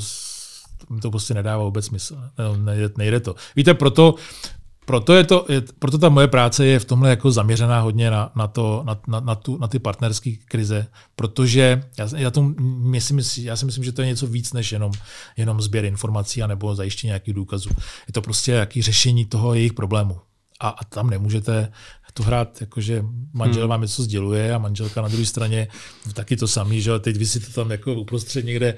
to 1.01 1.11
prostě 1.11 1.33
nedává 1.33 1.63
vůbec 1.63 1.85
smysl. 1.85 2.17
Nejde, 2.57 2.89
nejde 2.97 3.19
to. 3.19 3.35
Víte, 3.55 3.73
proto 3.73 4.15
proto, 4.89 5.13
je 5.13 5.23
to, 5.23 5.45
je, 5.49 5.61
proto 5.79 5.97
ta 5.97 6.09
moje 6.09 6.27
práce 6.27 6.65
je 6.65 6.79
v 6.79 6.85
tomhle 6.85 7.09
jako 7.09 7.31
zaměřená 7.31 7.81
hodně 7.81 8.11
na, 8.11 8.31
na, 8.35 8.47
to, 8.47 8.83
na, 8.85 8.97
na, 9.07 9.19
na, 9.19 9.35
tu, 9.35 9.57
na 9.57 9.67
ty 9.67 9.79
partnerské 9.79 10.31
krize, 10.45 10.87
protože 11.15 11.83
já, 11.97 12.09
já, 12.17 12.31
to, 12.31 12.41
myslím, 12.89 13.21
já 13.37 13.55
si 13.55 13.65
myslím, 13.65 13.83
že 13.83 13.91
to 13.91 14.01
je 14.01 14.07
něco 14.07 14.27
víc 14.27 14.53
než 14.53 14.71
jenom, 14.71 14.91
jenom 15.37 15.61
sběr 15.61 15.85
informací 15.85 16.41
nebo 16.47 16.75
zajištění 16.75 17.07
nějakých 17.07 17.33
důkazů. 17.33 17.69
Je 18.07 18.13
to 18.13 18.21
prostě 18.21 18.51
jaký 18.51 18.81
řešení 18.81 19.25
toho 19.25 19.53
jejich 19.53 19.73
problému. 19.73 20.17
A, 20.59 20.69
a 20.69 20.85
tam 20.85 21.09
nemůžete 21.09 21.71
to 22.13 22.23
hrát, 22.23 22.61
jakože 22.61 23.05
manžel 23.33 23.61
hmm. 23.61 23.69
vám 23.69 23.81
něco 23.81 24.03
sděluje 24.03 24.53
a 24.53 24.57
manželka 24.57 25.01
na 25.01 25.07
druhé 25.07 25.25
straně 25.25 25.67
taky 26.13 26.37
to 26.37 26.47
samý, 26.47 26.81
že 26.81 26.99
teď 26.99 27.17
vy 27.17 27.25
si 27.25 27.39
to 27.39 27.51
tam 27.51 27.71
jako 27.71 27.93
uprostřed 27.93 28.45
někde 28.45 28.75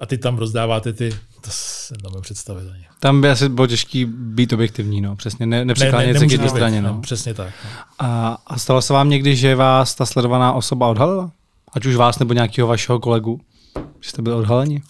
a 0.00 0.06
ty 0.06 0.18
tam 0.18 0.38
rozdáváte 0.38 0.92
ty, 0.92 1.10
to 1.40 1.50
se 1.50 1.94
nemůžu 2.02 2.22
představit 2.22 2.70
ani. 2.74 2.86
Tam 3.00 3.20
by 3.20 3.30
asi 3.30 3.48
bylo 3.48 3.66
těžký 3.66 4.04
být 4.04 4.52
objektivní, 4.52 5.00
no, 5.00 5.16
přesně, 5.16 5.46
ne, 5.46 5.64
nepřiklánět 5.64 6.14
ne, 6.14 6.20
ne, 6.20 6.28
se 6.28 6.38
k 6.38 6.50
straně. 6.50 6.82
No. 6.82 6.92
no. 6.92 7.00
Přesně 7.00 7.34
tak. 7.34 7.54
No. 7.64 7.70
A, 7.98 8.38
a 8.46 8.58
stalo 8.58 8.82
se 8.82 8.92
vám 8.92 9.10
někdy, 9.10 9.36
že 9.36 9.54
vás 9.54 9.94
ta 9.94 10.06
sledovaná 10.06 10.52
osoba 10.52 10.88
odhalila? 10.88 11.32
Ať 11.72 11.86
už 11.86 11.96
vás 11.96 12.18
nebo 12.18 12.32
nějakého 12.32 12.68
vašeho 12.68 13.00
kolegu? 13.00 13.40
Že 14.00 14.10
jste 14.10 14.22
byli 14.22 14.36
odhaleni? 14.36 14.82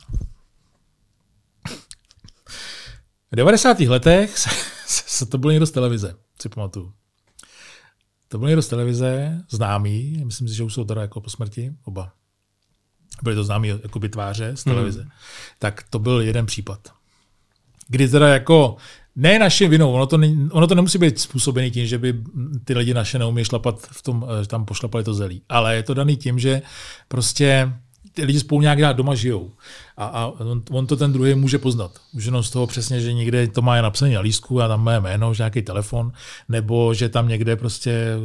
V 3.32 3.36
90. 3.36 3.80
letech 3.80 4.38
se, 4.38 4.50
se, 4.86 5.26
to 5.26 5.38
bylo 5.38 5.50
někdo 5.50 5.66
z 5.66 5.70
televize, 5.70 6.14
si 6.42 6.48
pamatuju. 6.48 6.92
To 8.28 8.38
byl 8.38 8.48
někdo 8.48 8.62
z 8.62 8.68
televize, 8.68 9.40
známý, 9.50 10.22
myslím 10.24 10.48
si, 10.48 10.54
že 10.54 10.62
už 10.62 10.74
jsou 10.74 10.84
teda 10.84 11.00
jako 11.00 11.20
po 11.20 11.30
smrti, 11.30 11.72
oba 11.84 12.12
byly 13.22 13.36
to 13.36 13.44
známé 13.44 13.68
jako 13.68 13.98
tváře 13.98 14.56
z 14.56 14.64
televize, 14.64 15.02
mm. 15.02 15.08
tak 15.58 15.84
to 15.90 15.98
byl 15.98 16.20
jeden 16.20 16.46
případ. 16.46 16.78
Kdy 17.88 18.08
teda 18.08 18.28
jako 18.28 18.76
ne 19.16 19.38
naše 19.38 19.68
vinou, 19.68 19.92
ono 19.92 20.06
to, 20.06 20.18
ne, 20.18 20.28
ono 20.50 20.66
to 20.66 20.74
nemusí 20.74 20.98
být 20.98 21.18
způsobený 21.18 21.70
tím, 21.70 21.86
že 21.86 21.98
by 21.98 22.14
ty 22.64 22.74
lidi 22.74 22.94
naše 22.94 23.18
neumí 23.18 23.44
šlapat 23.44 23.80
v 23.80 24.02
tom, 24.02 24.26
že 24.42 24.48
tam 24.48 24.64
pošlapali 24.64 25.04
to 25.04 25.14
zelí. 25.14 25.42
Ale 25.48 25.76
je 25.76 25.82
to 25.82 25.94
daný 25.94 26.16
tím, 26.16 26.38
že 26.38 26.62
prostě 27.08 27.72
ty 28.16 28.24
lidi 28.24 28.40
spolu 28.40 28.60
nějak 28.60 28.96
doma 28.96 29.14
žijou. 29.14 29.52
A, 29.96 30.04
a 30.04 30.26
on, 30.26 30.62
on, 30.70 30.86
to 30.86 30.96
ten 30.96 31.12
druhý 31.12 31.34
může 31.34 31.58
poznat. 31.58 32.00
Už 32.12 32.24
jenom 32.24 32.42
z 32.42 32.50
toho 32.50 32.66
přesně, 32.66 33.00
že 33.00 33.12
někde 33.12 33.48
to 33.48 33.62
má 33.62 33.82
napsané 33.82 34.14
na 34.14 34.20
lístku 34.20 34.62
a 34.62 34.68
tam 34.68 34.84
má 34.84 35.00
jméno, 35.00 35.34
že 35.34 35.42
nějaký 35.42 35.62
telefon, 35.62 36.12
nebo 36.48 36.94
že 36.94 37.08
tam 37.08 37.28
někde 37.28 37.56
prostě 37.56 38.16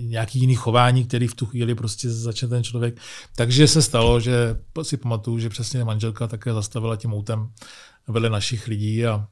nějaký 0.00 0.40
jiný 0.40 0.54
chování, 0.54 1.04
který 1.04 1.26
v 1.26 1.34
tu 1.34 1.46
chvíli 1.46 1.74
prostě 1.74 2.10
začne 2.10 2.48
ten 2.48 2.64
člověk. 2.64 3.00
Takže 3.36 3.68
se 3.68 3.82
stalo, 3.82 4.20
že 4.20 4.56
si 4.82 4.96
pamatuju, 4.96 5.38
že 5.38 5.48
přesně 5.48 5.84
manželka 5.84 6.26
také 6.26 6.52
zastavila 6.52 6.96
tím 6.96 7.14
autem 7.14 7.50
vedle 8.08 8.30
našich 8.30 8.66
lidí 8.66 9.06
a, 9.06 9.26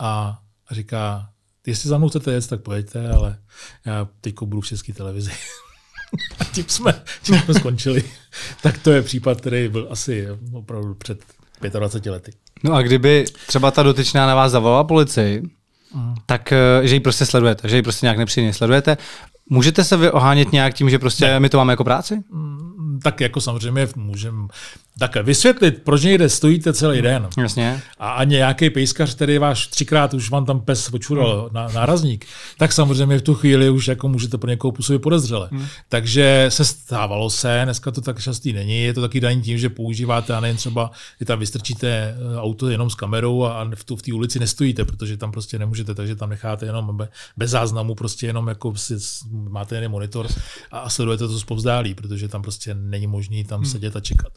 a 0.00 0.38
říká, 0.70 1.30
jestli 1.66 1.88
za 1.88 1.98
mnou 1.98 2.08
chcete 2.08 2.32
jet, 2.32 2.48
tak 2.48 2.62
pojďte, 2.62 3.10
ale 3.10 3.38
já 3.86 4.08
teď 4.20 4.34
budu 4.42 4.60
v 4.60 4.66
české 4.66 4.92
televizi. 4.92 5.30
A 6.38 6.44
tím 6.52 6.64
jsme, 6.68 7.02
tím 7.22 7.38
jsme 7.38 7.54
skončili. 7.54 8.04
tak 8.62 8.78
to 8.78 8.92
je 8.92 9.02
případ, 9.02 9.40
který 9.40 9.68
byl 9.68 9.88
asi 9.90 10.28
opravdu 10.52 10.94
před 10.94 11.20
25 11.60 12.10
lety. 12.10 12.32
No 12.64 12.74
a 12.74 12.82
kdyby 12.82 13.24
třeba 13.46 13.70
ta 13.70 13.82
dotyčná 13.82 14.26
na 14.26 14.34
vás 14.34 14.52
zavolala 14.52 14.84
policii, 14.84 15.42
mm. 15.94 16.14
tak 16.26 16.52
eh, 16.52 16.56
že 16.82 16.94
ji 16.94 17.00
prostě 17.00 17.26
sledujete, 17.26 17.68
že 17.68 17.76
ji 17.76 17.82
prostě 17.82 18.06
nějak 18.06 18.18
nepříjemně 18.18 18.54
sledujete, 18.54 18.96
Můžete 19.50 19.84
se 19.84 19.96
vy 19.96 20.10
ohánět 20.10 20.52
nějak 20.52 20.74
tím, 20.74 20.90
že 20.90 20.98
prostě 20.98 21.26
ne. 21.26 21.40
my 21.40 21.48
to 21.48 21.58
máme 21.58 21.72
jako 21.72 21.84
práci? 21.84 22.22
Mm, 22.30 23.00
tak 23.02 23.20
jako 23.20 23.40
samozřejmě 23.40 23.88
můžeme 23.96 24.48
takhle 24.98 25.22
vysvětlit, 25.22 25.82
proč 25.84 26.02
někde 26.02 26.28
stojíte 26.28 26.72
celý 26.72 27.02
den. 27.02 27.28
Jasně. 27.38 27.82
A, 27.98 28.10
a 28.10 28.24
nějaký 28.24 28.70
pejskař, 28.70 29.14
který 29.14 29.38
váš 29.38 29.66
třikrát 29.66 30.14
už 30.14 30.30
vám 30.30 30.46
tam 30.46 30.60
pes 30.60 30.90
očural 30.92 31.40
hmm. 31.40 31.48
na, 31.52 31.68
nárazník, 31.68 32.26
tak 32.56 32.72
samozřejmě 32.72 33.18
v 33.18 33.22
tu 33.22 33.34
chvíli 33.34 33.70
už 33.70 33.88
jako 33.88 34.08
můžete 34.08 34.38
pro 34.38 34.50
někoho 34.50 34.72
působit 34.72 34.98
podezřele. 34.98 35.48
Hmm. 35.52 35.66
Takže 35.88 36.46
se 36.48 36.64
stávalo 36.64 37.30
se, 37.30 37.60
dneska 37.64 37.90
to 37.90 38.00
tak 38.00 38.22
častý 38.22 38.52
není, 38.52 38.82
je 38.82 38.94
to 38.94 39.00
taky 39.00 39.20
daní 39.20 39.42
tím, 39.42 39.58
že 39.58 39.68
používáte 39.68 40.34
a 40.34 40.40
nejen 40.40 40.56
třeba, 40.56 40.90
že 41.20 41.26
tam 41.26 41.38
vystrčíte 41.38 41.88
eh, 41.88 42.40
auto 42.40 42.68
jenom 42.68 42.90
s 42.90 42.94
kamerou 42.94 43.44
a 43.44 43.70
v, 43.74 43.84
tu, 43.84 43.96
v 43.96 44.02
té 44.02 44.12
ulici 44.12 44.38
nestojíte, 44.38 44.84
protože 44.84 45.16
tam 45.16 45.32
prostě 45.32 45.58
nemůžete, 45.58 45.94
takže 45.94 46.16
tam 46.16 46.30
necháte 46.30 46.66
jenom 46.66 46.98
bez 47.36 47.50
záznamu, 47.50 47.94
prostě 47.94 48.26
jenom 48.26 48.48
jako 48.48 48.76
si, 48.76 48.94
máte 49.30 49.76
jen 49.76 49.90
monitor 49.90 50.26
a 50.70 50.90
sledujete 50.90 51.28
to 51.28 51.38
zpovzdálí, 51.38 51.94
protože 51.94 52.28
tam 52.28 52.42
prostě 52.42 52.74
není 52.74 53.06
možný 53.06 53.44
tam 53.44 53.60
hmm. 53.60 53.70
sedět 53.70 53.96
a 53.96 54.00
čekat. 54.00 54.32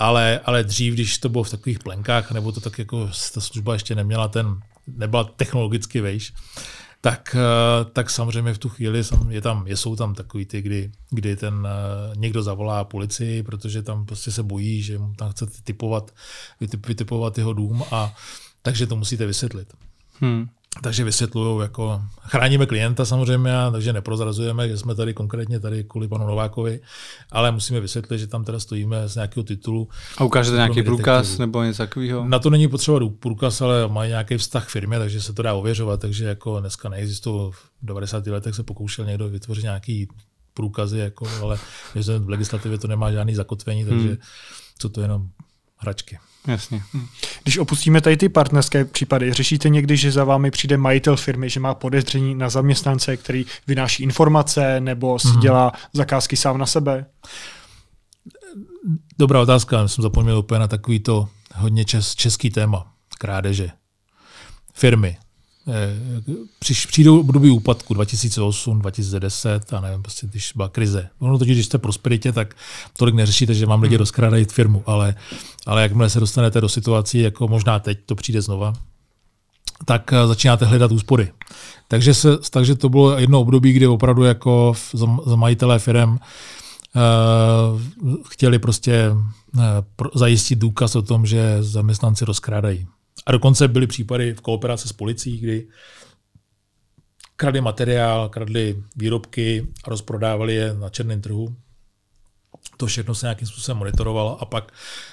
Ale, 0.00 0.40
ale 0.44 0.64
dřív, 0.64 0.94
když 0.94 1.18
to 1.18 1.28
bylo 1.28 1.44
v 1.44 1.50
takových 1.50 1.78
plenkách, 1.78 2.32
nebo 2.32 2.52
to 2.52 2.60
tak 2.60 2.78
jako 2.78 3.10
ta 3.34 3.40
služba 3.40 3.72
ještě 3.72 3.94
neměla 3.94 4.28
ten, 4.28 4.60
nebyla 4.86 5.24
technologicky 5.24 6.00
vejš, 6.00 6.32
tak, 7.00 7.36
eh, 7.38 7.84
tak 7.84 8.10
samozřejmě 8.10 8.54
v 8.54 8.58
tu 8.58 8.68
chvíli 8.68 9.02
je 9.28 9.40
tam, 9.40 9.66
jsou 9.66 9.96
tam 9.96 10.14
takový 10.14 10.46
ty, 10.46 10.62
kdy, 10.62 10.90
kdy 11.10 11.36
ten 11.36 11.68
eh, 11.70 12.16
někdo 12.16 12.42
zavolá 12.42 12.84
policii, 12.84 13.42
protože 13.42 13.82
tam 13.82 14.06
prostě 14.06 14.30
se 14.30 14.42
bojí, 14.42 14.82
že 14.82 14.98
mu 14.98 15.14
tam 15.14 15.30
chce 15.30 15.46
typovat, 15.64 16.14
vytipovat 16.86 17.38
jeho 17.38 17.52
dům 17.52 17.84
a 17.90 18.14
takže 18.62 18.86
to 18.86 18.96
musíte 18.96 19.26
vysvětlit. 19.26 19.74
Hmm. 20.20 20.48
Takže 20.82 21.04
vysvětluju, 21.04 21.60
jako 21.60 22.02
chráníme 22.20 22.66
klienta 22.66 23.04
samozřejmě, 23.04 23.52
takže 23.72 23.92
neprozrazujeme, 23.92 24.68
že 24.68 24.78
jsme 24.78 24.94
tady 24.94 25.14
konkrétně 25.14 25.60
tady 25.60 25.84
kvůli 25.84 26.08
panu 26.08 26.26
Novákovi, 26.26 26.80
ale 27.30 27.52
musíme 27.52 27.80
vysvětlit, 27.80 28.18
že 28.18 28.26
tam 28.26 28.44
teda 28.44 28.60
stojíme 28.60 29.08
z 29.08 29.14
nějakého 29.14 29.44
titulu. 29.44 29.88
A 30.18 30.24
ukážete 30.24 30.56
nějaký 30.56 30.82
průkaz 30.82 31.38
nebo 31.38 31.62
něco 31.62 31.82
takového? 31.82 32.28
Na 32.28 32.38
to 32.38 32.50
není 32.50 32.68
potřeba 32.68 33.00
průkaz, 33.20 33.60
ale 33.60 33.88
mají 33.88 34.08
nějaký 34.08 34.36
vztah 34.36 34.66
k 34.66 34.70
firmě, 34.70 34.98
takže 34.98 35.22
se 35.22 35.32
to 35.32 35.42
dá 35.42 35.54
ověřovat, 35.54 36.00
takže 36.00 36.24
jako 36.24 36.60
dneska 36.60 36.88
neexistují. 36.88 37.52
V 37.52 37.70
90. 37.82 38.26
letech 38.26 38.54
se 38.54 38.62
pokoušel 38.62 39.04
někdo 39.04 39.28
vytvořit 39.28 39.62
nějaký 39.62 40.08
průkazy, 40.54 40.98
jako, 40.98 41.28
ale 41.42 41.58
v 42.18 42.28
legislativě 42.28 42.78
to 42.78 42.88
nemá 42.88 43.12
žádný 43.12 43.34
zakotvení, 43.34 43.84
takže 43.84 44.08
hmm. 44.08 44.16
co 44.78 44.88
to 44.88 45.00
jenom 45.00 45.28
hračky. 45.76 46.18
Jasně. 46.46 46.82
Hm. 46.94 47.06
Když 47.42 47.58
opustíme 47.58 48.00
tady 48.00 48.16
ty 48.16 48.28
partnerské 48.28 48.84
případy, 48.84 49.32
řešíte 49.32 49.68
někdy, 49.68 49.96
že 49.96 50.12
za 50.12 50.24
vámi 50.24 50.50
přijde 50.50 50.76
majitel 50.76 51.16
firmy, 51.16 51.50
že 51.50 51.60
má 51.60 51.74
podezření 51.74 52.34
na 52.34 52.50
zaměstnance, 52.50 53.16
který 53.16 53.46
vynáší 53.66 54.02
informace 54.02 54.80
nebo 54.80 55.18
si 55.18 55.28
mm-hmm. 55.28 55.40
dělá 55.40 55.72
zakázky 55.92 56.36
sám 56.36 56.58
na 56.58 56.66
sebe? 56.66 57.06
Dobrá 59.18 59.40
otázka, 59.40 59.88
jsem 59.88 60.02
zapomněl 60.02 60.38
úplně 60.38 60.58
na 60.58 60.68
takový 60.68 61.00
to 61.00 61.28
hodně 61.54 61.84
čes, 61.84 62.14
český 62.14 62.50
téma, 62.50 62.92
krádeže. 63.18 63.70
Firmy, 64.74 65.16
Eh, 65.68 65.96
přijdou 66.58 67.20
období 67.20 67.50
úpadku 67.50 67.94
2008, 67.94 68.78
2010 68.78 69.72
a 69.72 69.80
nevím, 69.80 70.02
prostě, 70.02 70.26
když 70.26 70.52
byla 70.56 70.68
krize. 70.68 71.08
Ono 71.18 71.38
totiž, 71.38 71.54
když 71.54 71.66
jste 71.66 71.78
prosperitě, 71.78 72.32
tak 72.32 72.54
tolik 72.96 73.14
neřešíte, 73.14 73.54
že 73.54 73.66
vám 73.66 73.82
lidi 73.82 73.94
hmm. 73.94 73.98
rozkrádají 73.98 74.44
firmu, 74.44 74.82
ale, 74.86 75.14
ale 75.66 75.82
jakmile 75.82 76.10
se 76.10 76.20
dostanete 76.20 76.60
do 76.60 76.68
situací, 76.68 77.20
jako 77.20 77.48
možná 77.48 77.78
teď 77.78 77.98
to 78.06 78.14
přijde 78.14 78.42
znova, 78.42 78.72
tak 79.84 80.12
eh, 80.12 80.26
začínáte 80.26 80.64
hledat 80.64 80.92
úspory. 80.92 81.32
Takže, 81.88 82.14
se, 82.14 82.28
takže 82.50 82.74
to 82.74 82.88
bylo 82.88 83.18
jedno 83.18 83.40
období, 83.40 83.72
kdy 83.72 83.86
opravdu 83.86 84.22
jako 84.24 84.74
za 85.26 85.36
majitelé 85.36 85.78
firm 85.78 86.10
uh, 86.10 86.18
chtěli 88.28 88.58
prostě 88.58 89.10
zajistit 90.14 90.58
důkaz 90.58 90.96
o 90.96 91.02
tom, 91.02 91.26
že 91.26 91.56
zaměstnanci 91.60 92.24
rozkrádají. 92.24 92.86
A 93.30 93.32
dokonce 93.32 93.68
byly 93.68 93.86
případy 93.86 94.34
v 94.34 94.40
kooperaci 94.40 94.88
s 94.88 94.92
policií, 94.92 95.38
kdy 95.38 95.68
kradli 97.36 97.60
materiál, 97.60 98.28
kradli 98.28 98.82
výrobky 98.96 99.66
a 99.84 99.90
rozprodávali 99.90 100.54
je 100.54 100.74
na 100.74 100.88
černém 100.88 101.20
trhu. 101.20 101.56
To 102.76 102.86
všechno 102.86 103.14
se 103.14 103.26
nějakým 103.26 103.48
způsobem 103.48 103.78
monitorovalo 103.78 104.42
a 104.42 104.44
pak 104.44 104.72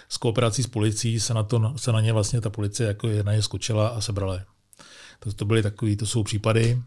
s 0.10 0.18
kooperací 0.18 0.64
s 0.64 0.68
policií 0.68 1.20
se 1.20 1.34
na, 1.34 1.44
to, 1.44 1.74
se 1.76 1.92
na 1.92 2.02
ně 2.02 2.14
vlastně 2.14 2.42
ta 2.42 2.50
policie 2.50 2.88
jako 2.88 3.08
je 3.08 3.24
na 3.24 3.34
ně 3.34 3.42
skočila 3.42 3.88
a 3.88 4.02
sebrala 4.02 4.34
je. 4.34 4.46
To, 5.20 5.34
to 5.34 5.46
byly 5.46 5.64
takový, 5.64 5.96
to 5.96 6.06
jsou 6.06 6.24
případy. 6.24 6.82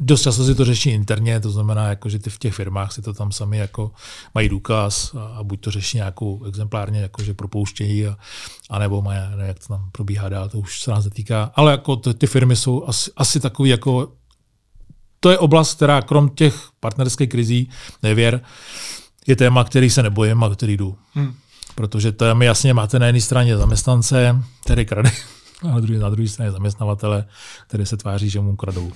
Dost 0.00 0.22
často 0.22 0.44
si 0.44 0.54
to 0.54 0.64
řeší 0.64 0.90
interně, 0.90 1.40
to 1.40 1.50
znamená, 1.50 1.88
jako, 1.88 2.08
že 2.08 2.18
ty 2.18 2.30
v 2.30 2.38
těch 2.38 2.54
firmách 2.54 2.92
si 2.92 3.02
to 3.02 3.12
tam 3.12 3.32
sami 3.32 3.58
jako 3.58 3.90
mají 4.34 4.48
důkaz 4.48 5.14
a, 5.14 5.26
a 5.26 5.42
buď 5.42 5.60
to 5.60 5.70
řeší 5.70 5.96
nějakou 5.96 6.44
exemplárně, 6.44 7.00
jako, 7.00 7.22
že 7.22 7.34
propouštějí, 7.34 8.06
a, 8.06 8.16
a 8.70 8.78
nebo 8.78 9.02
mají, 9.02 9.20
nevím, 9.30 9.46
jak 9.46 9.58
to 9.58 9.68
tam 9.68 9.88
probíhá 9.92 10.28
dál, 10.28 10.48
to 10.48 10.58
už 10.58 10.82
se 10.82 10.90
nás 10.90 11.04
netýká. 11.04 11.52
Ale 11.54 11.72
jako 11.72 11.96
ty, 11.96 12.14
ty 12.14 12.26
firmy 12.26 12.56
jsou 12.56 12.84
asi, 12.86 13.10
asi 13.16 13.40
takový 13.40 13.70
jako 13.70 14.12
to 15.20 15.30
je 15.30 15.38
oblast, 15.38 15.74
která 15.74 16.02
krom 16.02 16.28
těch 16.28 16.68
partnerských 16.80 17.28
krizí, 17.28 17.70
nevěr, 18.02 18.40
je 19.26 19.36
téma, 19.36 19.64
který 19.64 19.90
se 19.90 20.02
nebojím 20.02 20.44
a 20.44 20.50
který 20.50 20.76
jdu. 20.76 20.96
Hmm. 21.14 21.34
Protože 21.74 22.12
to 22.12 22.24
je 22.24 22.34
mi 22.34 22.44
jasně, 22.44 22.74
máte 22.74 22.98
na 22.98 23.06
jedné 23.06 23.20
straně 23.20 23.56
zaměstnance, 23.56 24.42
který 24.64 24.86
krade 24.86 25.10
a 25.62 25.68
na 25.68 25.80
druhé, 25.80 25.98
na 25.98 26.10
druhé 26.10 26.28
straně 26.28 26.50
zaměstnavatele, 26.52 27.24
který 27.68 27.86
se 27.86 27.96
tváří, 27.96 28.30
že 28.30 28.40
mu 28.40 28.56
kradou. 28.56 28.92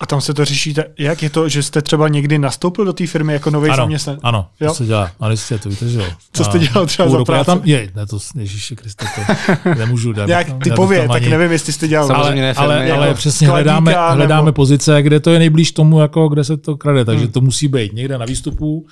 A 0.00 0.06
tam 0.06 0.20
se 0.20 0.34
to 0.34 0.44
řeší, 0.44 0.74
jak 0.98 1.22
je 1.22 1.30
to, 1.30 1.48
že 1.48 1.62
jste 1.62 1.82
třeba 1.82 2.08
někdy 2.08 2.38
nastoupil 2.38 2.84
do 2.84 2.92
té 2.92 3.06
firmy 3.06 3.32
jako 3.32 3.50
nový 3.50 3.70
zaměstnanec? 3.76 4.20
Ano, 4.24 4.48
jo? 4.60 4.68
to 4.68 4.74
se 4.74 4.86
dělá. 4.86 5.10
Ano, 5.20 5.36
jste 5.36 5.58
to 5.58 5.68
víte, 5.68 5.88
že 5.88 5.98
jo. 5.98 6.06
Co 6.32 6.44
jste 6.44 6.58
dělal 6.58 6.86
třeba 6.86 7.08
za 7.08 7.24
práci? 7.24 7.46
tam, 7.46 7.60
je, 7.64 7.90
ne, 7.94 8.06
to, 8.06 8.18
Ježíši 8.38 8.76
Kriste, 8.76 9.06
to 9.14 9.74
nemůžu 9.78 10.12
dát. 10.12 10.28
Jak 10.28 10.46
typově, 10.62 11.08
tak 11.08 11.22
ani, 11.22 11.28
nevím, 11.28 11.52
jestli 11.52 11.72
jste 11.72 11.88
dělal. 11.88 12.12
Ale, 12.12 12.54
ale, 12.54 12.92
ale 12.92 13.14
přesně 13.14 13.48
hledáme, 13.48 13.90
nebo... 13.90 14.14
hledáme 14.14 14.52
pozice, 14.52 15.02
kde 15.02 15.20
to 15.20 15.30
je 15.30 15.38
nejblíž 15.38 15.72
tomu, 15.72 16.00
jako 16.00 16.28
kde 16.28 16.44
se 16.44 16.56
to 16.56 16.76
krade, 16.76 17.04
takže 17.04 17.24
hmm. 17.24 17.32
to 17.32 17.40
musí 17.40 17.68
být 17.68 17.92
někde 17.92 18.18
na 18.18 18.26
výstupu, 18.26 18.86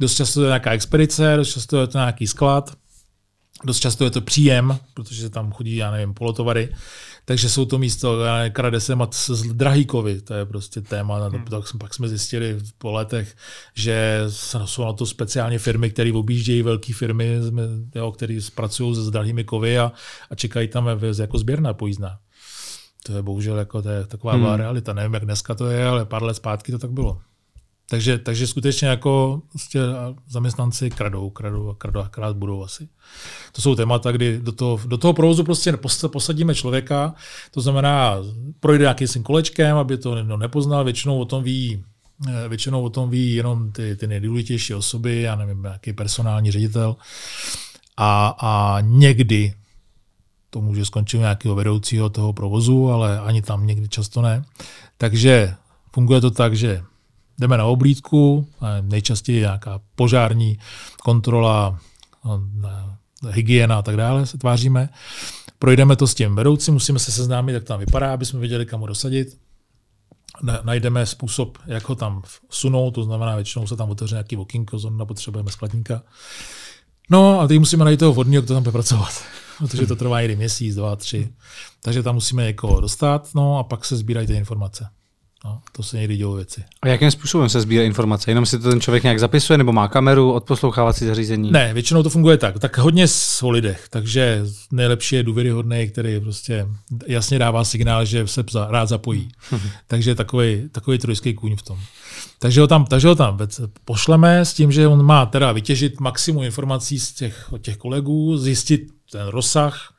dost 0.00 0.14
často 0.14 0.42
je 0.42 0.46
nějaká 0.46 0.70
expedice, 0.70 1.36
dost 1.36 1.52
často 1.52 1.80
je 1.80 1.86
to 1.86 1.98
nějaký 1.98 2.26
sklad, 2.26 2.72
Dost 3.64 3.80
často 3.80 4.04
je 4.04 4.10
to 4.10 4.20
příjem, 4.20 4.78
protože 4.94 5.30
tam 5.30 5.52
chodí, 5.52 5.76
já 5.76 5.90
nevím, 5.90 6.14
polotovary, 6.14 6.68
takže 7.24 7.48
jsou 7.48 7.64
to 7.64 7.78
místo, 7.78 8.18
krade 8.52 8.80
se 8.80 8.94
mat 8.94 9.14
z 9.14 9.42
drahýkovi, 9.42 10.20
to 10.20 10.34
je 10.34 10.46
prostě 10.46 10.80
téma, 10.80 11.28
hmm. 11.28 11.44
tak 11.44 11.64
pak 11.78 11.94
jsme 11.94 12.08
zjistili 12.08 12.58
po 12.78 12.92
letech, 12.92 13.36
že 13.74 14.24
jsou 14.64 14.84
na 14.84 14.92
to 14.92 15.06
speciálně 15.06 15.58
firmy, 15.58 15.90
které 15.90 16.12
objíždějí 16.12 16.62
velké 16.62 16.94
firmy, 16.94 17.38
které 18.14 18.38
pracují 18.54 18.94
s 18.94 19.10
drahými 19.10 19.44
kovy 19.44 19.78
a, 19.78 19.92
a 20.30 20.34
čekají 20.34 20.68
tam 20.68 20.88
jako 21.18 21.38
sběrná 21.38 21.74
pojízdná. 21.74 22.18
To 23.02 23.12
je 23.12 23.22
bohužel 23.22 23.58
jako 23.58 23.82
to 23.82 23.88
je 23.88 24.06
taková 24.06 24.32
hmm. 24.32 24.54
realita. 24.54 24.92
Nevím, 24.92 25.14
jak 25.14 25.24
dneska 25.24 25.54
to 25.54 25.66
je, 25.66 25.86
ale 25.86 26.04
pár 26.04 26.22
let 26.22 26.34
zpátky 26.34 26.72
to 26.72 26.78
tak 26.78 26.90
bylo. 26.90 27.20
Takže, 27.88 28.18
takže 28.18 28.46
skutečně 28.46 28.88
jako 28.88 29.42
prostě 29.48 29.80
zaměstnanci 30.28 30.90
kradou, 30.90 31.30
kradou 31.30 31.70
a 31.70 31.74
kradou 31.74 32.00
a 32.00 32.08
krát 32.08 32.36
budou 32.36 32.64
asi. 32.64 32.88
To 33.52 33.62
jsou 33.62 33.74
témata, 33.74 34.12
kdy 34.12 34.40
do 34.40 34.52
toho, 34.52 34.80
do 34.86 34.98
toho 34.98 35.12
provozu 35.12 35.44
prostě 35.44 35.72
posadíme 36.12 36.54
člověka, 36.54 37.14
to 37.50 37.60
znamená, 37.60 38.16
projde 38.60 38.82
nějakým 38.82 39.22
kolečkem, 39.22 39.76
aby 39.76 39.98
to 39.98 40.22
no, 40.22 40.36
nepoznal, 40.36 40.84
většinou 40.84 41.18
o 41.18 41.24
tom 41.24 41.42
ví 41.42 41.84
eh, 42.28 42.48
Většinou 42.48 42.82
o 42.82 42.90
tom 42.90 43.10
ví 43.10 43.34
jenom 43.34 43.72
ty, 43.72 43.96
ty 43.96 44.06
nejdůležitější 44.06 44.74
osoby, 44.74 45.22
já 45.22 45.36
nevím, 45.36 45.64
jaký 45.64 45.92
personální 45.92 46.50
ředitel. 46.50 46.96
A, 47.96 48.34
a 48.38 48.80
někdy 48.80 49.54
to 50.50 50.60
může 50.60 50.84
skončit 50.84 51.18
nějakého 51.18 51.54
vedoucího 51.54 52.08
toho 52.08 52.32
provozu, 52.32 52.90
ale 52.90 53.20
ani 53.20 53.42
tam 53.42 53.66
někdy 53.66 53.88
často 53.88 54.22
ne. 54.22 54.44
Takže 54.98 55.54
funguje 55.92 56.20
to 56.20 56.30
tak, 56.30 56.56
že 56.56 56.82
jdeme 57.42 57.58
na 57.58 57.64
oblídku, 57.64 58.48
nejčastěji 58.80 59.40
nějaká 59.40 59.80
požární 59.94 60.58
kontrola, 61.02 61.78
no, 62.24 62.40
hygiena 63.30 63.78
a 63.78 63.82
tak 63.82 63.96
dále 63.96 64.26
se 64.26 64.38
tváříme. 64.38 64.88
Projdeme 65.58 65.96
to 65.96 66.06
s 66.06 66.14
tím 66.14 66.34
vedoucím, 66.34 66.74
musíme 66.74 66.98
se 66.98 67.12
seznámit, 67.12 67.52
jak 67.52 67.64
tam 67.64 67.80
vypadá, 67.80 68.12
aby 68.12 68.26
jsme 68.26 68.40
věděli, 68.40 68.66
kam 68.66 68.80
ho 68.80 68.86
dosadit. 68.86 69.38
Najdeme 70.62 71.06
způsob, 71.06 71.58
jak 71.66 71.88
ho 71.88 71.94
tam 71.94 72.22
sunout, 72.50 72.94
to 72.94 73.04
znamená, 73.04 73.34
většinou 73.34 73.66
se 73.66 73.76
tam 73.76 73.90
otevře 73.90 74.14
nějaký 74.14 74.36
okýnko, 74.36 74.78
zrovna 74.78 75.04
potřebujeme 75.04 75.50
skladníka. 75.50 76.02
No 77.10 77.40
a 77.40 77.48
teď 77.48 77.58
musíme 77.58 77.84
najít 77.84 78.00
toho 78.00 78.12
vhodného, 78.12 78.42
kdo 78.42 78.54
tam 78.54 78.62
bude 78.62 78.72
pracovat, 78.72 79.22
protože 79.58 79.86
to 79.86 79.96
trvá 79.96 80.20
jeden 80.20 80.36
měsíc, 80.36 80.74
dva, 80.74 80.96
tři. 80.96 81.32
Takže 81.82 82.02
tam 82.02 82.14
musíme 82.14 82.44
někoho 82.44 82.80
dostat, 82.80 83.28
no 83.34 83.58
a 83.58 83.62
pak 83.62 83.84
se 83.84 83.96
sbírají 83.96 84.26
ty 84.26 84.34
informace. 84.34 84.88
No, 85.44 85.60
to 85.72 85.82
se 85.82 85.96
někdy 85.96 86.16
dělou 86.16 86.34
věci. 86.34 86.64
A 86.82 86.88
jakým 86.88 87.10
způsobem 87.10 87.48
se 87.48 87.60
sbírá 87.60 87.84
informace? 87.84 88.30
Jenom 88.30 88.46
si 88.46 88.58
to 88.58 88.70
ten 88.70 88.80
člověk 88.80 89.02
nějak 89.02 89.20
zapisuje, 89.20 89.58
nebo 89.58 89.72
má 89.72 89.88
kameru, 89.88 90.32
odposlouchávací 90.32 91.06
zařízení? 91.06 91.50
Ne, 91.50 91.74
většinou 91.74 92.02
to 92.02 92.10
funguje 92.10 92.36
tak. 92.38 92.58
Tak 92.58 92.78
hodně 92.78 93.06
o 93.42 93.50
lidech. 93.50 93.86
Takže 93.90 94.42
nejlepší 94.72 95.16
je 95.16 95.22
důvěryhodný, 95.22 95.88
který 95.88 96.20
prostě 96.20 96.66
jasně 97.06 97.38
dává 97.38 97.64
signál, 97.64 98.04
že 98.04 98.26
se 98.26 98.44
rád 98.68 98.86
zapojí. 98.86 99.28
takže 99.86 100.14
takový, 100.14 100.68
takový 100.72 100.98
trojský 100.98 101.34
kůň 101.34 101.56
v 101.56 101.62
tom. 101.62 101.78
Takže 102.38 102.60
ho 102.60 102.66
tam, 102.66 102.84
takže 102.84 103.08
ho 103.08 103.14
tam 103.14 103.38
pošleme 103.84 104.44
s 104.44 104.54
tím, 104.54 104.72
že 104.72 104.86
on 104.86 105.02
má 105.02 105.26
teda 105.26 105.52
vytěžit 105.52 106.00
maximum 106.00 106.42
informací 106.42 107.00
z 107.00 107.12
těch, 107.12 107.52
od 107.52 107.62
těch 107.62 107.76
kolegů, 107.76 108.38
zjistit 108.38 108.82
ten 109.12 109.26
rozsah, 109.26 109.94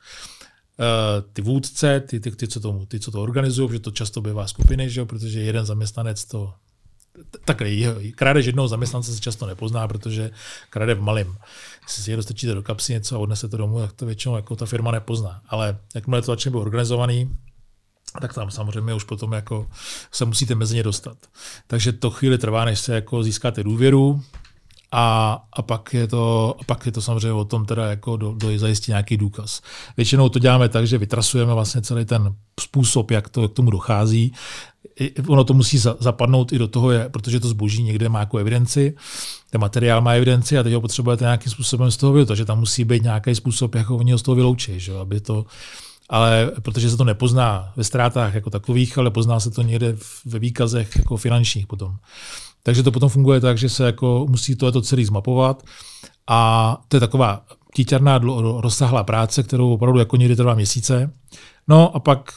ty 1.33 1.41
vůdce, 1.41 1.99
ty, 1.99 2.19
ty, 2.19 2.31
ty, 2.31 2.47
co, 2.47 2.59
to, 2.59 2.85
ty, 2.87 2.99
co 2.99 3.11
to 3.11 3.21
organizují, 3.21 3.67
protože 3.67 3.79
to 3.79 3.91
často 3.91 4.21
bývá 4.21 4.47
skupiny, 4.47 4.89
že 4.89 4.99
jo, 4.99 5.05
protože 5.05 5.41
jeden 5.41 5.65
zaměstnanec 5.65 6.25
to 6.25 6.53
takhle, 7.45 7.69
krádež 8.15 8.45
jednoho 8.45 8.67
zaměstnance 8.67 9.13
se 9.13 9.19
často 9.19 9.45
nepozná, 9.45 9.87
protože 9.87 10.31
krade 10.69 10.95
v 10.95 11.01
malém. 11.01 11.35
Jestli 11.83 12.03
si 12.03 12.11
je 12.11 12.17
dostačíte 12.17 12.53
do 12.53 12.63
kapsy 12.63 12.93
něco 12.93 13.15
a 13.15 13.19
odnese 13.19 13.47
to 13.49 13.57
domů, 13.57 13.79
tak 13.79 13.93
to 13.93 14.05
většinou 14.05 14.35
jako 14.35 14.55
ta 14.55 14.65
firma 14.65 14.91
nepozná. 14.91 15.41
Ale 15.47 15.77
jakmile 15.95 16.21
to 16.21 16.25
začne 16.25 16.51
být 16.51 16.57
organizovaný, 16.57 17.35
tak 18.21 18.33
tam 18.33 18.51
samozřejmě 18.51 18.93
už 18.93 19.03
potom 19.03 19.33
jako 19.33 19.69
se 20.11 20.25
musíte 20.25 20.55
mezi 20.55 20.75
ně 20.75 20.83
dostat. 20.83 21.17
Takže 21.67 21.91
to 21.91 22.09
chvíli 22.09 22.37
trvá, 22.37 22.65
než 22.65 22.79
se 22.79 22.95
jako 22.95 23.23
získáte 23.23 23.63
důvěru, 23.63 24.21
a, 24.95 25.39
a, 25.53 25.61
pak, 25.61 25.93
je 25.93 26.07
to, 26.07 26.55
a 26.59 26.63
pak 26.63 26.85
je 26.85 26.91
to 26.91 27.01
samozřejmě 27.01 27.31
o 27.31 27.45
tom 27.45 27.65
teda 27.65 27.89
jako 27.89 28.17
do, 28.17 28.33
do 28.33 28.59
zajistit 28.59 28.87
nějaký 28.91 29.17
důkaz. 29.17 29.61
Většinou 29.97 30.29
to 30.29 30.39
děláme 30.39 30.69
tak, 30.69 30.87
že 30.87 30.97
vytrasujeme 30.97 31.53
vlastně 31.53 31.81
celý 31.81 32.05
ten 32.05 32.35
způsob, 32.59 33.11
jak 33.11 33.29
to 33.29 33.49
k 33.49 33.53
tomu 33.53 33.71
dochází. 33.71 34.33
Ono 35.27 35.43
to 35.43 35.53
musí 35.53 35.77
za, 35.77 35.95
zapadnout 35.99 36.53
i 36.53 36.57
do 36.57 36.67
toho, 36.67 36.91
je, 36.91 37.09
protože 37.09 37.39
to 37.39 37.47
zboží 37.47 37.83
někde 37.83 38.09
má 38.09 38.19
jako 38.19 38.37
evidenci, 38.37 38.95
ten 39.49 39.61
materiál 39.61 40.01
má 40.01 40.11
evidenci 40.11 40.57
a 40.57 40.63
teď 40.63 40.73
ho 40.73 40.81
potřebujete 40.81 41.23
nějakým 41.23 41.51
způsobem 41.51 41.91
z 41.91 41.97
toho 41.97 42.13
vyloučit, 42.13 42.27
takže 42.27 42.45
tam 42.45 42.59
musí 42.59 42.83
být 42.83 43.03
nějaký 43.03 43.35
způsob, 43.35 43.75
jak 43.75 43.87
ho 43.87 43.97
oni 43.97 44.17
z 44.17 44.21
toho 44.21 44.35
vyloučit, 44.35 44.79
že? 44.79 44.99
aby 44.99 45.19
to, 45.19 45.45
ale 46.09 46.51
protože 46.61 46.89
se 46.89 46.97
to 46.97 47.03
nepozná 47.03 47.73
ve 47.75 47.83
ztrátách 47.83 48.33
jako 48.33 48.49
takových, 48.49 48.97
ale 48.97 49.11
pozná 49.11 49.39
se 49.39 49.51
to 49.51 49.61
někde 49.61 49.95
ve 50.25 50.39
výkazech 50.39 50.95
jako 50.95 51.17
finančních 51.17 51.67
potom. 51.67 51.97
Takže 52.63 52.83
to 52.83 52.91
potom 52.91 53.09
funguje 53.09 53.39
tak, 53.39 53.57
že 53.57 53.69
se 53.69 53.85
jako 53.85 54.25
musí 54.29 54.55
tohleto 54.55 54.81
celý 54.81 55.05
zmapovat 55.05 55.63
a 56.27 56.77
to 56.87 56.95
je 56.95 56.99
taková 57.01 57.45
kyťarná 57.73 58.17
rozsáhlá 58.57 59.03
práce, 59.03 59.43
kterou 59.43 59.73
opravdu 59.73 59.99
jako 59.99 60.15
někdy 60.15 60.35
trvá 60.35 60.55
měsíce. 60.55 61.13
No 61.67 61.95
a 61.95 61.99
pak 61.99 62.31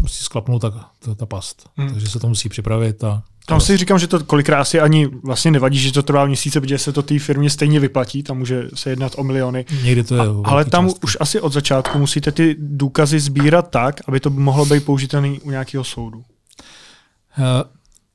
musí 0.00 0.24
sklapnout 0.24 0.62
ta, 0.62 0.70
ta, 0.98 1.14
ta 1.14 1.26
past. 1.26 1.68
Hmm. 1.76 1.92
Takže 1.92 2.08
se 2.08 2.18
to 2.18 2.28
musí 2.28 2.48
připravit. 2.48 3.04
A, 3.04 3.22
tam 3.46 3.60
si 3.60 3.76
říkám, 3.76 3.98
že 3.98 4.06
to 4.06 4.24
kolikrát 4.24 4.60
asi 4.60 4.80
ani 4.80 5.06
vlastně 5.06 5.50
nevadí, 5.50 5.78
že 5.78 5.92
to 5.92 6.02
trvá 6.02 6.26
měsíce, 6.26 6.60
protože 6.60 6.78
se 6.78 6.92
to 6.92 7.02
té 7.02 7.18
firmě 7.18 7.50
stejně 7.50 7.80
vyplatí, 7.80 8.22
tam 8.22 8.38
může 8.38 8.68
se 8.74 8.90
jednat 8.90 9.12
o 9.16 9.24
miliony. 9.24 9.64
Někdy 9.84 10.04
to 10.04 10.14
je. 10.14 10.20
A, 10.20 10.24
ale 10.44 10.64
tam 10.64 10.86
částky. 10.86 11.04
už 11.04 11.16
asi 11.20 11.40
od 11.40 11.52
začátku 11.52 11.98
musíte 11.98 12.32
ty 12.32 12.56
důkazy 12.58 13.20
sbírat 13.20 13.70
tak, 13.70 14.00
aby 14.08 14.20
to 14.20 14.30
mohlo 14.30 14.66
být 14.66 14.84
použitelné 14.84 15.28
u 15.42 15.50
nějakého 15.50 15.84
soudu. 15.84 16.24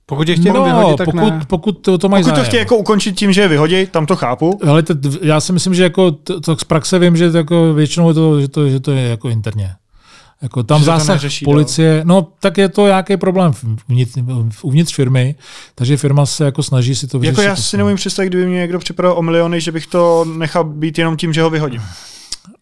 Pokud 0.05 0.29
je 0.29 0.35
chtějí 0.35 0.53
no, 0.53 0.63
vyhodit, 0.63 0.97
tak 0.97 1.05
pokud, 1.05 1.33
ne. 1.33 1.41
pokud 1.47 1.71
to, 1.71 1.97
to 1.97 2.09
mají 2.09 2.23
Pokud 2.23 2.29
zájem. 2.29 2.45
to 2.45 2.49
chtějí 2.49 2.59
jako 2.59 2.77
ukončit 2.77 3.15
tím, 3.15 3.33
že 3.33 3.41
je 3.41 3.47
vyhodí, 3.47 3.85
tam 3.85 4.05
to 4.05 4.15
chápu. 4.15 4.59
Ale 4.67 4.83
to, 4.83 4.93
já 5.21 5.39
si 5.39 5.53
myslím, 5.53 5.73
že 5.73 5.83
jako 5.83 6.11
to, 6.11 6.41
to 6.41 6.57
z 6.57 6.63
praxe 6.63 6.99
vím, 6.99 7.17
že 7.17 7.31
to 7.31 7.37
jako 7.37 7.73
většinou 7.73 8.07
je 8.07 8.13
to, 8.13 8.41
že 8.41 8.47
to, 8.47 8.69
že 8.69 8.79
to 8.79 8.91
je 8.91 9.07
jako 9.07 9.29
interně. 9.29 9.75
Jako 10.41 10.63
tam 10.63 10.79
že 10.79 10.85
zásah 10.85 11.15
neřeší, 11.15 11.45
policie, 11.45 12.01
to. 12.01 12.07
no 12.07 12.27
tak 12.39 12.57
je 12.57 12.69
to 12.69 12.87
nějaký 12.87 13.17
problém 13.17 13.51
uvnitř, 13.89 14.17
uvnitř 14.61 14.95
firmy, 14.95 15.35
takže 15.75 15.97
firma 15.97 16.25
se 16.25 16.45
jako 16.45 16.63
snaží 16.63 16.95
si 16.95 17.07
to 17.07 17.19
vyřešit. 17.19 17.37
Jako 17.37 17.49
já 17.49 17.55
si 17.55 17.77
nemůžu 17.77 17.95
představit, 17.95 18.29
kdyby 18.29 18.45
mě 18.45 18.57
někdo 18.59 18.79
připravil 18.79 19.17
o 19.17 19.21
miliony, 19.21 19.61
že 19.61 19.71
bych 19.71 19.87
to 19.87 20.25
nechal 20.37 20.63
být 20.63 20.97
jenom 20.97 21.17
tím, 21.17 21.33
že 21.33 21.41
ho 21.41 21.49
vyhodím. 21.49 21.81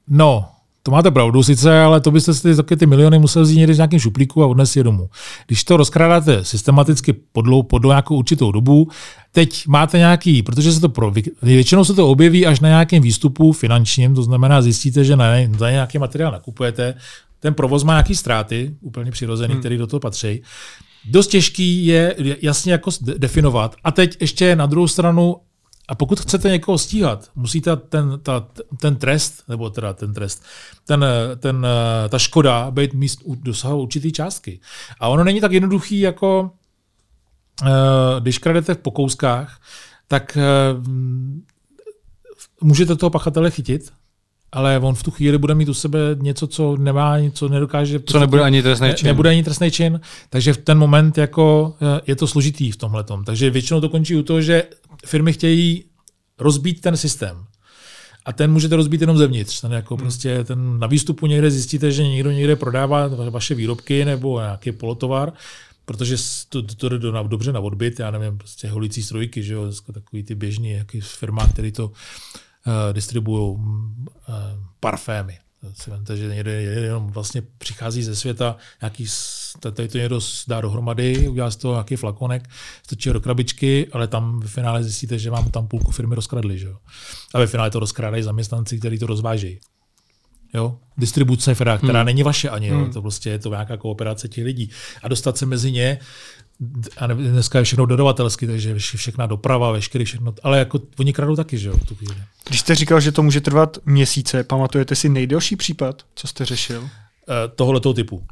No, 0.07 0.45
to 0.83 0.91
máte 0.91 1.11
pravdu 1.11 1.43
sice, 1.43 1.81
ale 1.81 2.01
to 2.01 2.11
byste 2.11 2.33
si 2.33 2.55
taky 2.55 2.77
ty 2.77 2.85
miliony 2.85 3.19
musel 3.19 3.43
vzít 3.43 3.57
někde 3.57 3.73
z 3.73 3.77
nějakým 3.77 3.99
šuplíku 3.99 4.43
a 4.43 4.47
odnést 4.47 4.75
je 4.75 4.83
domů. 4.83 5.09
Když 5.47 5.63
to 5.63 5.77
rozkrádáte 5.77 6.45
systematicky 6.45 7.13
podlou, 7.13 7.63
podlou 7.63 7.89
nějakou 7.89 8.15
určitou 8.15 8.51
dobu, 8.51 8.89
teď 9.31 9.67
máte 9.67 9.97
nějaký, 9.97 10.43
protože 10.43 10.73
se 10.73 10.81
to 10.81 10.89
pro, 10.89 11.13
většinou 11.41 11.83
se 11.83 11.93
to 11.93 12.09
objeví 12.09 12.45
až 12.45 12.59
na 12.59 12.69
nějakém 12.69 13.03
výstupu 13.03 13.51
finančním, 13.51 14.15
to 14.15 14.23
znamená 14.23 14.61
zjistíte, 14.61 15.03
že 15.03 15.15
na, 15.15 15.25
na 15.59 15.71
nějaký 15.71 15.97
materiál 15.97 16.31
nakupujete, 16.31 16.93
ten 17.39 17.53
provoz 17.53 17.83
má 17.83 17.93
nějaký 17.93 18.15
ztráty, 18.15 18.75
úplně 18.81 19.11
přirozený, 19.11 19.53
hmm. 19.53 19.59
který 19.59 19.77
do 19.77 19.87
toho 19.87 19.99
patří. 19.99 20.41
Dost 21.05 21.27
těžký 21.27 21.85
je 21.85 22.15
jasně 22.41 22.71
jako 22.71 22.91
definovat. 23.17 23.75
A 23.83 23.91
teď 23.91 24.17
ještě 24.21 24.55
na 24.55 24.65
druhou 24.65 24.87
stranu 24.87 25.35
a 25.91 25.95
pokud 25.95 26.19
chcete 26.19 26.49
někoho 26.49 26.77
stíhat, 26.77 27.29
musíte 27.35 27.75
ten, 27.75 28.19
ta, 28.23 28.47
ten 28.79 28.95
trest, 28.95 29.43
nebo 29.47 29.69
teda 29.69 29.93
ten 29.93 30.13
trest, 30.13 30.43
ten, 30.85 31.05
ten, 31.37 31.67
ta 32.09 32.19
škoda 32.19 32.71
být 32.71 32.93
míst 32.93 33.19
dosahovat 33.25 33.83
určitý 33.83 34.11
částky. 34.11 34.59
A 34.99 35.07
ono 35.07 35.23
není 35.23 35.41
tak 35.41 35.51
jednoduchý, 35.51 35.99
jako 35.99 36.51
eh, 37.65 37.69
když 38.19 38.37
kradete 38.37 38.73
v 38.73 38.77
pokouskách, 38.77 39.61
tak 40.07 40.37
eh, 40.37 40.41
můžete 42.61 42.95
toho 42.95 43.09
pachatele 43.09 43.51
chytit, 43.51 43.93
ale 44.51 44.79
on 44.79 44.95
v 44.95 45.03
tu 45.03 45.11
chvíli 45.11 45.37
bude 45.37 45.55
mít 45.55 45.69
u 45.69 45.73
sebe 45.73 45.99
něco, 46.15 46.47
co 46.47 46.77
nemá, 46.77 47.17
co 47.33 47.49
nedokáže. 47.49 47.99
Co 47.99 48.19
nebude 48.19 48.43
ani 48.43 48.63
trestný 48.63 48.93
čin. 48.95 49.05
Ne, 49.05 49.11
nebude 49.11 49.29
ani 49.29 49.43
trestný 49.43 49.71
čin, 49.71 50.01
takže 50.29 50.53
v 50.53 50.57
ten 50.57 50.77
moment 50.77 51.17
jako 51.17 51.73
eh, 51.81 52.01
je 52.07 52.15
to 52.15 52.27
složitý 52.27 52.71
v 52.71 52.77
tomhle. 52.77 53.05
Takže 53.25 53.49
většinou 53.49 53.81
to 53.81 53.89
končí 53.89 54.15
u 54.15 54.23
toho, 54.23 54.41
že 54.41 54.63
firmy 55.05 55.33
chtějí 55.33 55.83
rozbít 56.39 56.81
ten 56.81 56.97
systém. 56.97 57.45
A 58.25 58.33
ten 58.33 58.51
můžete 58.51 58.75
rozbít 58.75 59.01
jenom 59.01 59.17
zevnitř. 59.17 59.61
Ten 59.61 59.71
jako 59.71 59.95
hmm. 59.95 60.01
prostě 60.01 60.43
ten 60.43 60.79
na 60.79 60.87
výstupu 60.87 61.27
někde 61.27 61.51
zjistíte, 61.51 61.91
že 61.91 62.03
někdo 62.03 62.31
někde 62.31 62.55
prodává 62.55 63.07
vaše 63.07 63.55
výrobky 63.55 64.05
nebo 64.05 64.39
nějaký 64.39 64.71
polotovar, 64.71 65.33
protože 65.85 66.17
to, 66.49 66.61
to, 66.61 66.75
to 66.75 66.89
jde 66.89 67.11
na, 67.11 67.23
dobře 67.23 67.51
na 67.51 67.59
odbyt, 67.59 67.99
já 67.99 68.11
nevím, 68.11 68.37
prostě 68.37 68.67
holicí 68.67 69.03
strojky, 69.03 69.43
že 69.43 69.53
jo, 69.53 69.71
takový 69.93 70.23
ty 70.23 70.35
běžný 70.35 70.71
jaký 70.71 71.01
firma, 71.01 71.47
který 71.47 71.71
to 71.71 71.91
distribuují 72.93 73.55
uh, 73.55 73.85
parfémy. 74.79 75.37
Si 75.73 75.89
vemte, 75.89 76.17
že 76.17 76.27
někde 76.27 76.51
jenom 76.61 77.07
vlastně 77.07 77.41
přichází 77.57 78.03
ze 78.03 78.15
světa, 78.15 78.55
nějaký, 78.81 79.05
tady 79.59 79.87
to 79.87 79.97
někdo 79.97 80.19
dá 80.47 80.61
dohromady, 80.61 81.27
udělá 81.27 81.51
z 81.51 81.55
toho 81.55 81.73
nějaký 81.73 81.95
flakonek, 81.95 82.49
stočí 82.83 83.09
do 83.09 83.21
krabičky, 83.21 83.87
ale 83.91 84.07
tam 84.07 84.39
ve 84.39 84.47
finále 84.47 84.83
zjistíte, 84.83 85.19
že 85.19 85.29
vám 85.29 85.51
tam 85.51 85.67
půlku 85.67 85.91
firmy 85.91 86.15
rozkradli. 86.15 86.59
Že 86.59 86.65
jo? 86.67 86.77
A 87.33 87.39
ve 87.39 87.47
finále 87.47 87.71
to 87.71 87.79
rozkrádají 87.79 88.23
zaměstnanci, 88.23 88.79
kteří 88.79 88.99
to 88.99 89.07
rozvážejí. 89.07 89.59
Jo? 90.53 90.77
Distribuce, 90.97 91.55
která, 91.55 91.77
která 91.77 91.99
hmm. 91.99 92.05
není 92.05 92.23
vaše 92.23 92.49
ani, 92.49 92.67
jo? 92.67 92.77
Hmm. 92.77 92.93
to 92.93 93.01
prostě 93.01 93.29
je 93.29 93.39
to 93.39 93.49
nějaká 93.49 93.77
kooperace 93.77 94.27
těch 94.27 94.45
lidí. 94.45 94.69
A 95.03 95.07
dostat 95.07 95.37
se 95.37 95.45
mezi 95.45 95.71
ně 95.71 95.99
a 96.97 97.07
ne, 97.07 97.15
dneska 97.15 97.57
je 97.57 97.63
všechno 97.63 97.85
dodavatelsky, 97.85 98.47
takže 98.47 98.75
všechna 98.75 99.25
doprava, 99.25 99.71
veškerý 99.71 100.05
všechno, 100.05 100.33
ale 100.43 100.59
jako 100.59 100.79
oni 100.99 101.13
kradou 101.13 101.35
taky, 101.35 101.57
že 101.57 101.69
jo, 101.69 101.77
tu 101.87 101.95
chvíli. 101.95 102.15
Když 102.47 102.59
jste 102.59 102.75
říkal, 102.75 102.99
že 102.99 103.11
to 103.11 103.23
může 103.23 103.41
trvat 103.41 103.77
měsíce, 103.85 104.43
pamatujete 104.43 104.95
si 104.95 105.09
nejdelší 105.09 105.55
případ, 105.55 106.01
co 106.15 106.27
jste 106.27 106.45
řešil? 106.45 106.89
Eh, 107.29 107.47
tohoto 107.55 107.93
typu. 107.93 108.23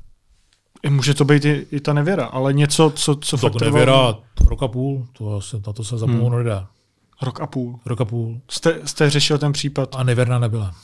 Může 0.90 1.14
to 1.14 1.26
být 1.26 1.46
i, 1.46 1.68
i 1.72 1.80
ta 1.80 1.94
nevěra, 1.94 2.26
ale 2.26 2.54
něco, 2.54 2.94
co, 2.96 3.16
co 3.16 3.38
to 3.38 3.50
fakt 3.50 3.62
nevěra, 3.62 3.94
trvalo... 3.94 4.24
rok 4.48 4.64
a 4.64 4.68
půl, 4.68 5.08
to 5.14 5.42
se, 5.42 5.62
na 5.68 5.74
to 5.74 5.84
se 5.84 5.98
zapomenout 5.98 6.30
hmm. 6.30 6.38
nedá. 6.38 6.68
Rok 7.22 7.42
a 7.42 7.48
půl. 7.48 7.80
Rok 7.86 8.02
a 8.02 8.06
půl. 8.06 8.42
Jste, 8.52 8.80
jste 8.86 9.10
řešil 9.10 9.38
ten 9.38 9.52
případ? 9.52 9.96
A 9.96 10.04
nevěrná 10.04 10.40
nebyla. 10.40 10.76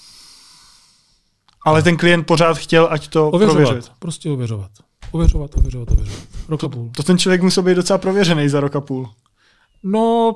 Ale 1.66 1.84
ten 1.84 1.98
klient 1.98 2.24
pořád 2.24 2.58
chtěl, 2.58 2.88
ať 2.92 3.08
to 3.08 3.30
ověřovat, 3.30 3.64
prověřit. 3.64 3.92
Prostě 4.00 4.30
ověřovat. 4.30 4.72
Ověřovat, 5.16 5.58
ověřovat, 5.58 5.92
ověřovat. 5.92 6.28
Rok 6.48 6.60
to, 6.60 6.66
a 6.66 6.70
půl. 6.70 6.92
To 6.96 7.04
ten 7.04 7.18
člověk 7.18 7.42
musel 7.42 7.64
být 7.64 7.76
docela 7.76 7.98
prověřený 7.98 8.50
za 8.50 8.60
rok 8.60 8.76
a 8.76 8.82
půl. 8.82 9.10
No, 9.84 10.36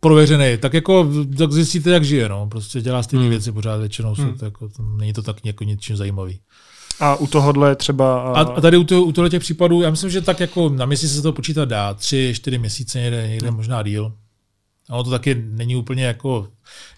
prověřený. 0.00 0.58
Tak 0.58 0.74
jako 0.74 1.08
tak 1.38 1.52
zjistíte, 1.52 1.90
jak 1.90 2.04
žije. 2.04 2.28
No. 2.28 2.46
Prostě 2.46 2.80
dělá 2.80 3.02
stejné 3.02 3.22
hmm. 3.22 3.30
věci 3.30 3.52
pořád 3.52 3.76
většinou. 3.76 4.14
Hmm. 4.14 4.38
To, 4.38 4.44
jako, 4.44 4.68
to, 4.68 4.82
není 4.82 5.12
to 5.12 5.22
tak 5.22 5.36
jako 5.44 5.64
něčím 5.64 5.96
zajímavý. 5.96 6.40
A 7.00 7.16
u 7.16 7.26
tohohle 7.26 7.76
třeba... 7.76 8.32
A, 8.32 8.40
a 8.40 8.60
tady 8.60 8.76
u, 8.76 8.84
to, 8.84 9.02
u 9.02 9.12
tohle 9.12 9.30
těch 9.30 9.40
případů, 9.40 9.82
já 9.82 9.90
myslím, 9.90 10.10
že 10.10 10.20
tak 10.20 10.40
jako 10.40 10.68
na 10.68 10.86
měsíc 10.86 11.14
se 11.14 11.22
to 11.22 11.32
počítat 11.32 11.64
dá. 11.64 11.94
Tři, 11.94 12.32
čtyři 12.36 12.58
měsíce, 12.58 13.00
někde, 13.00 13.28
někde 13.28 13.48
hmm. 13.48 13.56
možná 13.56 13.82
díl. 13.82 14.12
A 14.88 14.94
ono 14.94 15.04
to 15.04 15.10
taky 15.10 15.34
není 15.34 15.76
úplně 15.76 16.04
jako 16.04 16.48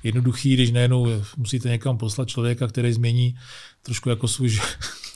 jednoduchý, 0.02 0.54
když 0.54 0.70
najednou 0.70 1.06
musíte 1.36 1.68
někam 1.68 1.98
poslat 1.98 2.28
člověka, 2.28 2.66
který 2.66 2.92
změní 2.92 3.34
trošku 3.82 4.08
jako 4.08 4.28
svůj, 4.28 4.58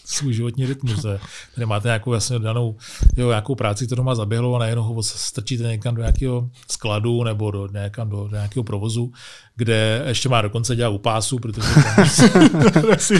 svůj 0.08 0.32
životní 0.32 0.66
rytmus. 0.66 1.06
Tady 1.54 1.66
máte 1.66 1.88
nějakou 1.88 2.12
jasně 2.12 2.38
danou 2.38 2.76
jo, 3.16 3.28
nějakou 3.28 3.54
práci, 3.54 3.86
kterou 3.86 4.02
má 4.02 4.14
zaběhlou 4.14 4.54
a 4.54 4.58
najednou 4.58 4.82
ho 4.82 5.02
strčíte 5.02 5.62
někam 5.62 5.94
do 5.94 6.02
nějakého 6.02 6.50
skladu 6.70 7.24
nebo 7.24 7.50
do, 7.50 7.68
někam 7.68 8.10
do, 8.10 8.28
do 8.28 8.36
nějakého 8.36 8.64
provozu, 8.64 9.12
kde 9.58 10.02
ještě 10.06 10.28
má 10.28 10.42
dokonce 10.42 10.76
dělat 10.76 10.90
u 10.90 10.98
pásu, 10.98 11.38
protože 11.38 11.68
tam, 11.74 12.04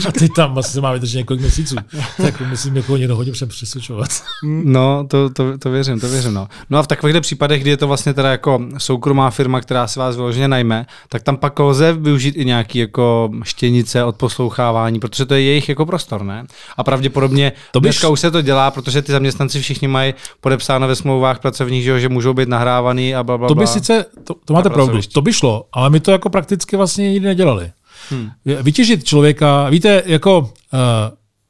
a 0.09 0.13
teď 0.13 0.33
tam 0.37 0.59
asi 0.59 0.73
se 0.73 0.81
má 0.81 0.93
vydržet 0.93 1.19
několik 1.19 1.41
měsíců. 1.41 1.77
Tak 2.17 2.41
myslím, 2.41 2.77
jako 2.77 2.97
někdo 2.97 3.17
hodně 3.17 3.33
přesvědčovat. 3.33 4.09
No, 4.45 5.07
to, 5.11 5.31
to, 5.31 5.59
to, 5.59 5.71
věřím, 5.71 6.01
to 6.01 6.09
věřím. 6.09 6.35
No. 6.35 6.49
no 6.71 6.79
a 6.79 6.83
v 6.83 6.87
takovýchto 6.87 7.21
případech, 7.21 7.61
kdy 7.61 7.71
je 7.71 7.77
to 7.77 7.87
vlastně 7.87 8.15
teda 8.15 8.31
jako 8.31 8.61
soukromá 8.79 9.31
firma, 9.31 9.61
která 9.61 9.87
se 9.87 10.01
vás 10.01 10.17
vyloženě 10.17 10.49
najme, 10.49 10.87
tak 11.09 11.23
tam 11.23 11.37
pak 11.37 11.59
lze 11.59 11.93
využít 11.93 12.37
i 12.37 12.45
nějaký 12.45 12.79
jako 12.79 13.31
štěnice 13.43 14.05
od 14.05 14.17
poslouchávání, 14.17 15.01
protože 15.01 15.27
to 15.27 15.35
je 15.35 15.43
jejich 15.43 15.69
jako 15.69 15.87
prostor, 15.87 16.23
ne? 16.23 16.47
A 16.77 16.85
pravděpodobně 16.85 17.53
to 17.73 17.81
byš... 17.81 17.89
dneska 17.89 18.09
už 18.09 18.21
se 18.21 18.31
to 18.31 18.43
dělá, 18.43 18.71
protože 18.71 19.03
ty 19.03 19.13
zaměstnanci 19.13 19.61
všichni 19.61 19.89
mají 19.89 20.15
podepsáno 20.41 20.89
ve 20.89 20.97
smlouvách 20.97 21.39
pracovních, 21.39 21.85
že, 21.85 22.01
že 22.01 22.09
můžou 22.09 22.35
být 22.35 22.49
nahrávaný 22.49 23.15
a 23.15 23.23
bla, 23.23 23.39
bla, 23.39 23.49
To 23.49 23.55
by 23.55 23.67
sice, 23.67 24.05
to, 24.25 24.35
to 24.45 24.55
máte 24.55 24.71
pravdu, 24.71 25.01
to 25.13 25.23
by 25.23 25.33
šlo, 25.33 25.65
ale 25.73 25.91
my 25.91 26.01
to 26.01 26.11
jako 26.11 26.28
prakticky 26.31 26.77
vlastně 26.77 27.11
nikdy 27.11 27.27
nedělali. 27.27 27.73
Hmm. 28.11 28.31
Vytěžit 28.63 29.05
člověka, 29.05 29.69
víte, 29.69 30.03
jako 30.07 30.39
uh, 30.39 30.49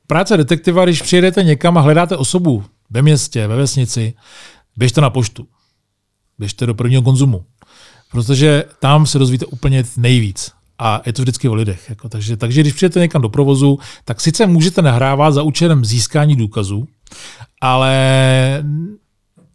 práce 0.06 0.36
detektiva, 0.36 0.84
když 0.84 1.02
přijedete 1.02 1.42
někam 1.42 1.78
a 1.78 1.80
hledáte 1.80 2.16
osobu 2.16 2.64
ve 2.90 3.02
městě, 3.02 3.46
ve 3.46 3.56
vesnici, 3.56 4.14
běžte 4.76 5.00
na 5.00 5.10
poštu. 5.10 5.46
Běžte 6.38 6.66
do 6.66 6.74
prvního 6.74 7.02
konzumu. 7.02 7.44
Protože 8.10 8.64
tam 8.80 9.06
se 9.06 9.18
dozvíte 9.18 9.46
úplně 9.46 9.84
nejvíc. 9.96 10.52
A 10.78 11.02
je 11.06 11.12
to 11.12 11.22
vždycky 11.22 11.48
o 11.48 11.54
lidech. 11.54 11.86
Jako, 11.88 12.08
takže, 12.08 12.36
takže 12.36 12.60
když 12.60 12.72
přijete 12.72 13.00
někam 13.00 13.22
do 13.22 13.28
provozu, 13.28 13.78
tak 14.04 14.20
sice 14.20 14.46
můžete 14.46 14.82
nahrávat 14.82 15.34
za 15.34 15.42
účelem 15.42 15.84
získání 15.84 16.36
důkazů, 16.36 16.88
ale 17.60 18.64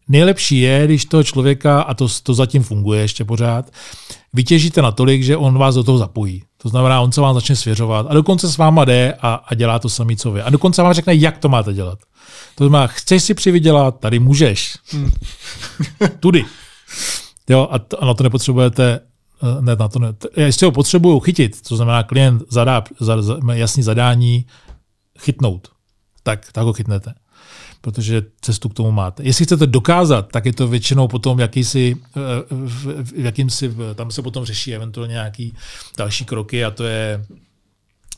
nejlepší 0.08 0.60
je, 0.60 0.86
když 0.86 1.06
toho 1.06 1.24
člověka, 1.24 1.82
a 1.82 1.93
to, 1.93 2.08
to 2.24 2.34
zatím 2.34 2.64
funguje 2.64 3.01
ještě 3.01 3.26
pořád, 3.26 3.72
vytěžíte 4.34 4.82
natolik, 4.82 5.24
že 5.24 5.38
on 5.38 5.58
vás 5.58 5.76
do 5.76 5.84
toho 5.84 5.97
zapojí. 5.97 6.43
To 6.58 6.70
znamená, 6.70 7.01
on 7.01 7.12
se 7.12 7.22
vám 7.22 7.36
začne 7.36 7.56
svěřovat 7.56 8.06
a 8.10 8.14
dokonce 8.14 8.47
s 8.47 8.58
váma 8.58 8.86
jde 8.86 9.14
a, 9.22 9.34
a 9.34 9.56
dělá 9.56 9.80
to 9.80 9.89
samý, 9.89 10.18
co 10.18 10.32
vy. 10.32 10.41
A 10.41 10.49
dokonce 10.49 10.82
vám 10.82 10.93
řekne, 10.93 11.16
jak 11.16 11.38
to 11.38 11.49
máte 11.49 11.74
dělat. 11.74 11.99
To 12.56 12.64
znamená, 12.68 12.88
chceš 12.88 13.24
si 13.24 13.34
přivydělat, 13.34 13.99
tady 13.99 14.20
můžeš. 14.20 14.78
Hmm. 14.91 15.12
Tudy. 16.20 16.45
Jo, 17.49 17.68
a, 17.72 17.80
to, 17.80 18.04
a 18.04 18.06
na 18.06 18.14
to 18.14 18.24
nepotřebujete 18.24 18.99
eh, 19.43 19.62
ne, 19.62 19.76
na 19.76 19.88
to 19.88 19.99
ne. 19.99 20.14
Jestli 20.38 20.66
ho 20.66 20.72
potřebují 20.72 21.22
chytit, 21.22 21.62
to 21.62 21.76
znamená, 21.76 22.04
klient 22.04 22.43
zadá 22.49 22.84
za, 22.99 23.22
za, 23.22 23.38
jasný 23.54 23.84
zadání 23.84 24.45
chytnout, 25.20 25.68
tak, 26.24 26.51
tak 26.51 26.66
ho 26.66 26.74
chytnete 26.74 27.14
protože 27.84 28.24
cestu 28.42 28.70
k 28.70 28.74
tomu 28.74 28.92
máte. 28.92 29.24
Jestli 29.24 29.46
chcete 29.46 29.68
dokázat, 29.68 30.32
tak 30.32 30.46
je 30.46 30.54
to 30.54 30.68
většinou 30.68 31.08
potom 31.08 31.40
jakýsi, 31.40 31.96
eh, 32.16 32.20
v 33.04 33.14
jakýmsi, 33.16 33.76
tam 33.96 34.12
se 34.12 34.22
potom 34.22 34.46
řeší 34.46 34.76
eventuálně 34.76 35.12
nějaký 35.12 35.56
další 35.98 36.26
kroky 36.26 36.66
a 36.66 36.72
to 36.72 36.84
je 36.84 37.26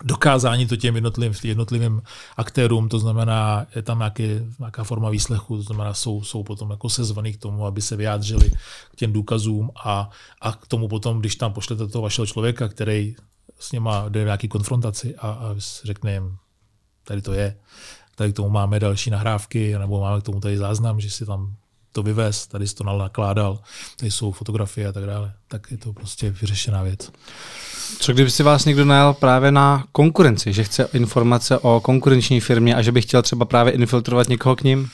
dokázání 0.04 0.68
to 0.68 0.76
těm 0.76 0.96
jednotlivým, 0.96 1.34
jednotlivým 1.44 2.02
aktérům, 2.38 2.90
to 2.90 3.00
znamená, 3.00 3.66
je 3.76 3.82
tam 3.82 3.98
nějaký, 3.98 4.24
nějaká 4.60 4.84
forma 4.84 5.10
výslechu, 5.10 5.58
to 5.58 5.64
znamená, 5.64 5.94
jsou, 5.94 6.24
jsou 6.24 6.44
potom 6.44 6.72
jako 6.72 6.90
sezvaný 6.90 7.34
k 7.34 7.42
tomu, 7.42 7.66
aby 7.66 7.82
se 7.82 7.96
vyjádřili 7.96 8.52
k 8.92 8.96
těm 8.96 9.14
důkazům 9.14 9.72
a, 9.84 10.10
a 10.42 10.52
k 10.52 10.68
tomu 10.68 10.88
potom, 10.88 11.20
když 11.20 11.36
tam 11.36 11.54
pošlete 11.54 11.88
toho 11.88 12.02
vašeho 12.02 12.26
člověka, 12.26 12.68
který 12.68 13.16
s 13.60 13.72
něma 13.72 14.10
jde 14.10 14.24
nějaký 14.24 14.48
konfrontaci 14.48 15.16
a, 15.16 15.28
a 15.28 15.56
řekne 15.84 16.14
jim, 16.14 16.38
tady 17.04 17.22
to 17.22 17.34
je, 17.34 17.56
tady 18.16 18.34
k 18.34 18.36
tomu 18.36 18.50
máme 18.50 18.80
další 18.80 19.10
nahrávky, 19.10 19.78
nebo 19.78 20.02
máme 20.02 20.22
k 20.22 20.24
tomu 20.24 20.40
tady 20.40 20.58
záznam, 20.58 21.00
že 21.00 21.10
si 21.10 21.26
tam 21.26 21.56
to 21.92 22.04
vyvez, 22.04 22.48
tady 22.48 22.68
si 22.68 22.76
to 22.76 22.84
nakládal, 22.84 23.60
tady 23.96 24.12
jsou 24.12 24.32
fotografie 24.32 24.88
a 24.88 24.92
tak 24.92 25.06
dále. 25.06 25.34
Tak 25.48 25.72
je 25.72 25.78
to 25.78 25.94
prostě 25.94 26.30
vyřešená 26.30 26.84
věc. 26.84 27.12
Co 28.00 28.14
kdyby 28.14 28.32
si 28.32 28.44
vás 28.44 28.66
někdo 28.66 28.86
najal 28.86 29.14
právě 29.14 29.52
na 29.52 29.84
konkurenci, 29.92 30.54
že 30.54 30.64
chce 30.64 30.90
informace 30.94 31.58
o 31.58 31.80
konkurenční 31.80 32.40
firmě 32.40 32.76
a 32.76 32.82
že 32.82 32.92
by 32.92 33.02
chtěl 33.02 33.22
třeba 33.22 33.46
právě 33.46 33.74
infiltrovat 33.74 34.30
někoho 34.30 34.56
k 34.56 34.64
ním? 34.64 34.90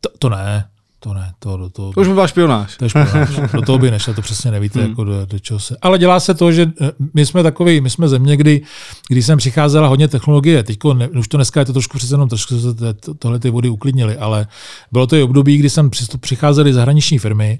To, 0.00 0.08
to 0.18 0.28
ne, 0.28 0.68
to 1.04 1.14
ne, 1.14 1.32
to, 1.38 1.56
do 1.56 1.70
toho, 1.70 1.92
to 1.92 2.00
už 2.00 2.08
by 2.08 2.14
byl 2.14 2.28
špionáž. 2.28 2.76
To 2.76 2.84
je 2.84 2.88
špionáž. 2.88 3.30
do 3.52 3.62
toho 3.62 3.78
by 3.78 3.90
nešlo, 3.90 4.14
to 4.14 4.22
přesně 4.22 4.50
nevíte, 4.50 4.80
hmm. 4.80 4.88
jako 4.88 5.04
do, 5.04 5.26
do, 5.26 5.38
čeho 5.38 5.60
se. 5.60 5.76
Ale 5.82 5.98
dělá 5.98 6.20
se 6.20 6.34
to, 6.34 6.52
že 6.52 6.72
eh, 6.80 6.90
my 7.14 7.26
jsme 7.26 7.42
takový, 7.42 7.80
my 7.80 7.90
jsme 7.90 8.08
země, 8.08 8.36
kdy, 8.36 8.62
kdy 9.08 9.22
jsem 9.22 9.38
přicházela 9.38 9.88
hodně 9.88 10.08
technologie. 10.08 10.62
Teď 10.62 10.78
už 11.18 11.28
to 11.28 11.36
dneska 11.36 11.60
je 11.60 11.66
to 11.66 11.72
trošku 11.72 11.98
přece 11.98 12.14
jenom, 12.14 12.28
trošku 12.28 12.60
se 12.60 12.74
to, 12.74 13.14
tohle 13.14 13.38
ty 13.38 13.50
vody 13.50 13.68
uklidnily, 13.68 14.16
ale 14.16 14.46
bylo 14.92 15.06
to 15.06 15.16
i 15.16 15.22
období, 15.22 15.56
kdy 15.56 15.70
jsem 15.70 15.90
přicházeli 16.20 16.72
zahraniční 16.72 17.18
firmy, 17.18 17.58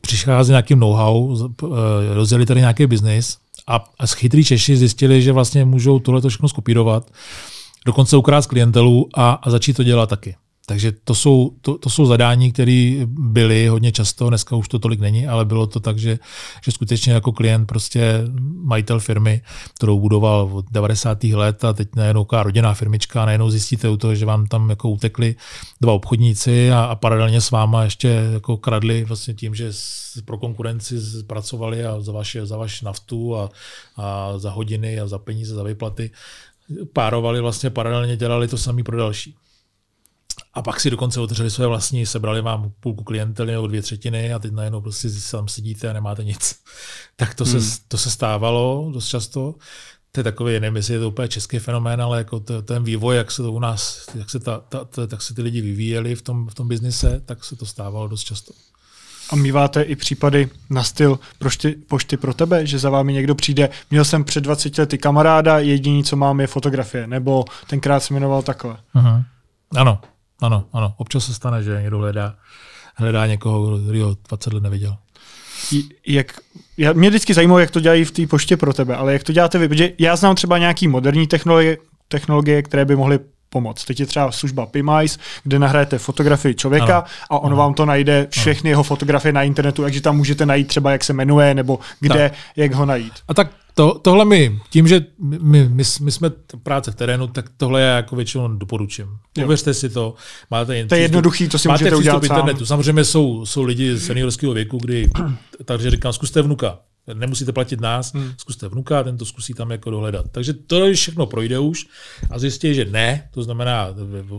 přicházeli 0.00 0.52
nějakým 0.52 0.80
know-how, 0.80 1.36
eh, 1.36 2.14
rozjeli 2.14 2.46
tady 2.46 2.60
nějaký 2.60 2.86
biznis 2.86 3.36
a, 3.66 3.84
a 3.98 4.06
chytrý 4.06 4.44
Češi 4.44 4.76
zjistili, 4.76 5.22
že 5.22 5.32
vlastně 5.32 5.64
můžou 5.64 5.98
tohle 5.98 6.20
všechno 6.28 6.48
skopírovat, 6.48 7.10
dokonce 7.86 8.16
ukrást 8.16 8.46
klientelu 8.46 9.08
a, 9.14 9.30
a 9.30 9.50
začít 9.50 9.72
to 9.72 9.82
dělat 9.82 10.08
taky. 10.08 10.34
Takže 10.68 10.92
to 11.04 11.14
jsou, 11.14 11.52
to, 11.60 11.78
to 11.78 11.90
jsou 11.90 12.06
zadání, 12.06 12.52
které 12.52 12.96
byly 13.06 13.68
hodně 13.68 13.92
často, 13.92 14.28
dneska 14.28 14.56
už 14.56 14.68
to 14.68 14.78
tolik 14.78 15.00
není, 15.00 15.26
ale 15.26 15.44
bylo 15.44 15.66
to 15.66 15.80
tak, 15.80 15.98
že, 15.98 16.18
že 16.64 16.72
skutečně 16.72 17.12
jako 17.12 17.32
klient, 17.32 17.66
prostě 17.66 18.22
majitel 18.62 19.00
firmy, 19.00 19.42
kterou 19.74 20.00
budoval 20.00 20.50
od 20.52 20.64
90. 20.70 21.24
let 21.24 21.64
a 21.64 21.72
teď 21.72 21.88
najednou 21.96 22.26
rodinná 22.32 22.74
firmička, 22.74 23.24
najednou 23.24 23.50
zjistíte 23.50 23.88
u 23.88 23.96
toho, 23.96 24.14
že 24.14 24.26
vám 24.26 24.46
tam 24.46 24.70
jako 24.70 24.88
utekli 24.88 25.34
dva 25.80 25.92
obchodníci 25.92 26.72
a, 26.72 26.84
a 26.84 26.94
paralelně 26.94 27.40
s 27.40 27.50
váma 27.50 27.84
ještě 27.84 28.08
jako 28.32 28.56
kradli 28.56 29.04
vlastně 29.04 29.34
tím, 29.34 29.54
že 29.54 29.72
pro 30.24 30.38
konkurenci 30.38 30.96
pracovali 31.26 31.84
a 31.84 32.00
za 32.00 32.12
vaše, 32.12 32.46
za 32.46 32.56
vaši 32.56 32.84
naftu 32.84 33.36
a, 33.36 33.50
a 33.96 34.38
za 34.38 34.50
hodiny 34.50 35.00
a 35.00 35.06
za 35.06 35.18
peníze, 35.18 35.54
za 35.54 35.62
výplaty 35.62 36.10
párovali 36.92 37.40
vlastně 37.40 37.70
paralelně, 37.70 38.16
dělali 38.16 38.48
to 38.48 38.58
samý 38.58 38.82
pro 38.82 38.96
další. 38.96 39.34
A 40.58 40.62
pak 40.62 40.80
si 40.80 40.90
dokonce 40.90 41.20
otevřeli 41.20 41.50
své 41.50 41.66
vlastní, 41.66 42.06
sebrali 42.06 42.42
vám 42.42 42.72
půlku 42.80 43.04
klientely 43.04 43.52
nebo 43.52 43.66
dvě 43.66 43.82
třetiny 43.82 44.32
a 44.32 44.38
teď 44.38 44.52
najednou 44.52 44.80
prostě 44.80 45.08
tam 45.30 45.48
sedíte 45.48 45.90
a 45.90 45.92
nemáte 45.92 46.24
nic. 46.24 46.54
Tak 47.16 47.34
to, 47.34 47.44
hmm. 47.44 47.60
se, 47.60 47.80
to 47.88 47.98
se 47.98 48.10
stávalo 48.10 48.90
dost 48.94 49.08
často. 49.08 49.54
To 50.12 50.20
je 50.20 50.24
takový, 50.24 50.60
nevím, 50.60 50.76
jestli 50.76 50.94
je 50.94 51.00
to 51.00 51.08
úplně 51.08 51.28
český 51.28 51.58
fenomén, 51.58 52.02
ale 52.02 52.18
jako 52.18 52.40
to, 52.40 52.62
ten 52.62 52.84
vývoj, 52.84 53.16
jak 53.16 53.30
se 53.30 53.42
to 53.42 53.52
u 53.52 53.58
nás, 53.58 54.06
jak 54.14 54.30
se, 54.30 54.40
ta, 54.40 54.60
ta, 54.68 54.84
ta, 54.84 55.06
tak 55.06 55.22
se 55.22 55.34
ty 55.34 55.42
lidi 55.42 55.60
vyvíjeli 55.60 56.14
v 56.14 56.22
tom, 56.22 56.48
v 56.48 56.54
tom 56.54 56.68
biznise, 56.68 57.22
tak 57.26 57.44
se 57.44 57.56
to 57.56 57.66
stávalo 57.66 58.08
dost 58.08 58.24
často. 58.24 58.52
A 59.30 59.36
míváte 59.36 59.82
i 59.82 59.96
případy 59.96 60.50
na 60.70 60.82
styl 60.82 61.18
pošty, 61.38 61.72
pošty 61.72 62.16
pro 62.16 62.34
tebe, 62.34 62.66
že 62.66 62.78
za 62.78 62.90
vámi 62.90 63.12
někdo 63.12 63.34
přijde, 63.34 63.68
měl 63.90 64.04
jsem 64.04 64.24
před 64.24 64.40
20 64.40 64.78
lety 64.78 64.98
kamaráda, 64.98 65.58
jediný, 65.58 66.04
co 66.04 66.16
mám, 66.16 66.40
je 66.40 66.46
fotografie, 66.46 67.06
nebo 67.06 67.44
tenkrát 67.66 68.00
se 68.00 68.14
jmenoval 68.14 68.42
takhle. 68.42 68.76
Uh-huh. 68.94 69.24
Ano, 69.76 70.00
ano, 70.40 70.64
ano. 70.72 70.94
Občas 70.96 71.24
se 71.24 71.34
stane, 71.34 71.62
že 71.62 71.80
někdo 71.82 71.98
hledá, 71.98 72.34
hledá 72.94 73.26
někoho, 73.26 73.78
kdo 73.78 74.06
ho 74.06 74.16
20 74.28 74.52
let 74.52 74.62
neviděl. 74.62 74.96
Jak, 76.06 76.40
já, 76.76 76.92
mě 76.92 77.08
vždycky 77.08 77.34
zajímalo, 77.34 77.58
jak 77.58 77.70
to 77.70 77.80
dělají 77.80 78.04
v 78.04 78.10
té 78.10 78.26
poště 78.26 78.56
pro 78.56 78.72
tebe, 78.72 78.96
ale 78.96 79.12
jak 79.12 79.24
to 79.24 79.32
děláte 79.32 79.58
vy, 79.58 79.68
protože 79.68 79.92
já 79.98 80.16
znám 80.16 80.34
třeba 80.34 80.58
nějaký 80.58 80.88
moderní 80.88 81.26
technologie, 81.26 81.78
technologie, 82.08 82.62
které 82.62 82.84
by 82.84 82.96
mohly 82.96 83.18
pomoct. 83.48 83.84
Teď 83.84 84.00
je 84.00 84.06
třeba 84.06 84.32
služba 84.32 84.66
Pimice, 84.66 85.18
kde 85.42 85.58
nahrajete 85.58 85.98
fotografii 85.98 86.54
člověka 86.54 86.98
ano. 86.98 87.06
a 87.30 87.38
on 87.38 87.46
ano. 87.46 87.56
vám 87.56 87.74
to 87.74 87.86
najde 87.86 88.26
všechny 88.30 88.70
ano. 88.70 88.72
jeho 88.72 88.82
fotografie 88.82 89.32
na 89.32 89.42
internetu, 89.42 89.82
takže 89.82 90.00
tam 90.00 90.16
můžete 90.16 90.46
najít 90.46 90.68
třeba, 90.68 90.92
jak 90.92 91.04
se 91.04 91.12
jmenuje, 91.12 91.54
nebo 91.54 91.78
kde, 92.00 92.28
tak. 92.28 92.38
jak 92.56 92.74
ho 92.74 92.86
najít. 92.86 93.12
A 93.28 93.34
tak 93.34 93.50
to, 93.78 93.98
tohle 93.98 94.24
my, 94.24 94.60
tím, 94.70 94.88
že 94.88 95.06
my, 95.18 95.38
my, 95.68 95.84
my 96.00 96.12
jsme 96.12 96.30
práce 96.62 96.90
v 96.90 96.94
terénu, 96.94 97.26
tak 97.26 97.50
tohle 97.56 97.80
já 97.82 97.96
jako 97.96 98.16
většinou 98.16 98.48
doporučím. 98.48 99.06
Uvěřte 99.44 99.74
si 99.74 99.88
to, 99.88 100.14
máte 100.50 100.76
jen 100.76 100.88
To 100.88 100.94
je 100.94 101.00
jednoduchý, 101.00 101.48
to 101.48 101.58
si 101.58 101.68
máte 101.68 101.84
můžete 101.84 101.96
udělat 101.96 102.22
internetu. 102.22 102.58
Sám. 102.58 102.66
Samozřejmě 102.66 103.04
jsou, 103.04 103.46
jsou 103.46 103.62
lidi 103.62 104.00
seniorského 104.00 104.52
věku, 104.52 104.78
kdy, 104.78 105.10
takže 105.64 105.90
říkám, 105.90 106.12
zkuste 106.12 106.42
vnuka. 106.42 106.78
Nemusíte 107.14 107.52
platit 107.52 107.80
nás, 107.80 108.12
hmm. 108.12 108.32
zkuste 108.38 108.68
vnuka, 108.68 109.02
ten 109.02 109.16
to 109.16 109.24
zkusí 109.24 109.54
tam 109.54 109.70
jako 109.70 109.90
dohledat. 109.90 110.26
Takže 110.30 110.52
to 110.52 110.92
všechno 110.92 111.26
projde 111.26 111.58
už 111.58 111.86
a 112.30 112.38
zjistí, 112.38 112.74
že 112.74 112.84
ne, 112.84 113.28
to 113.30 113.42
znamená 113.42 113.88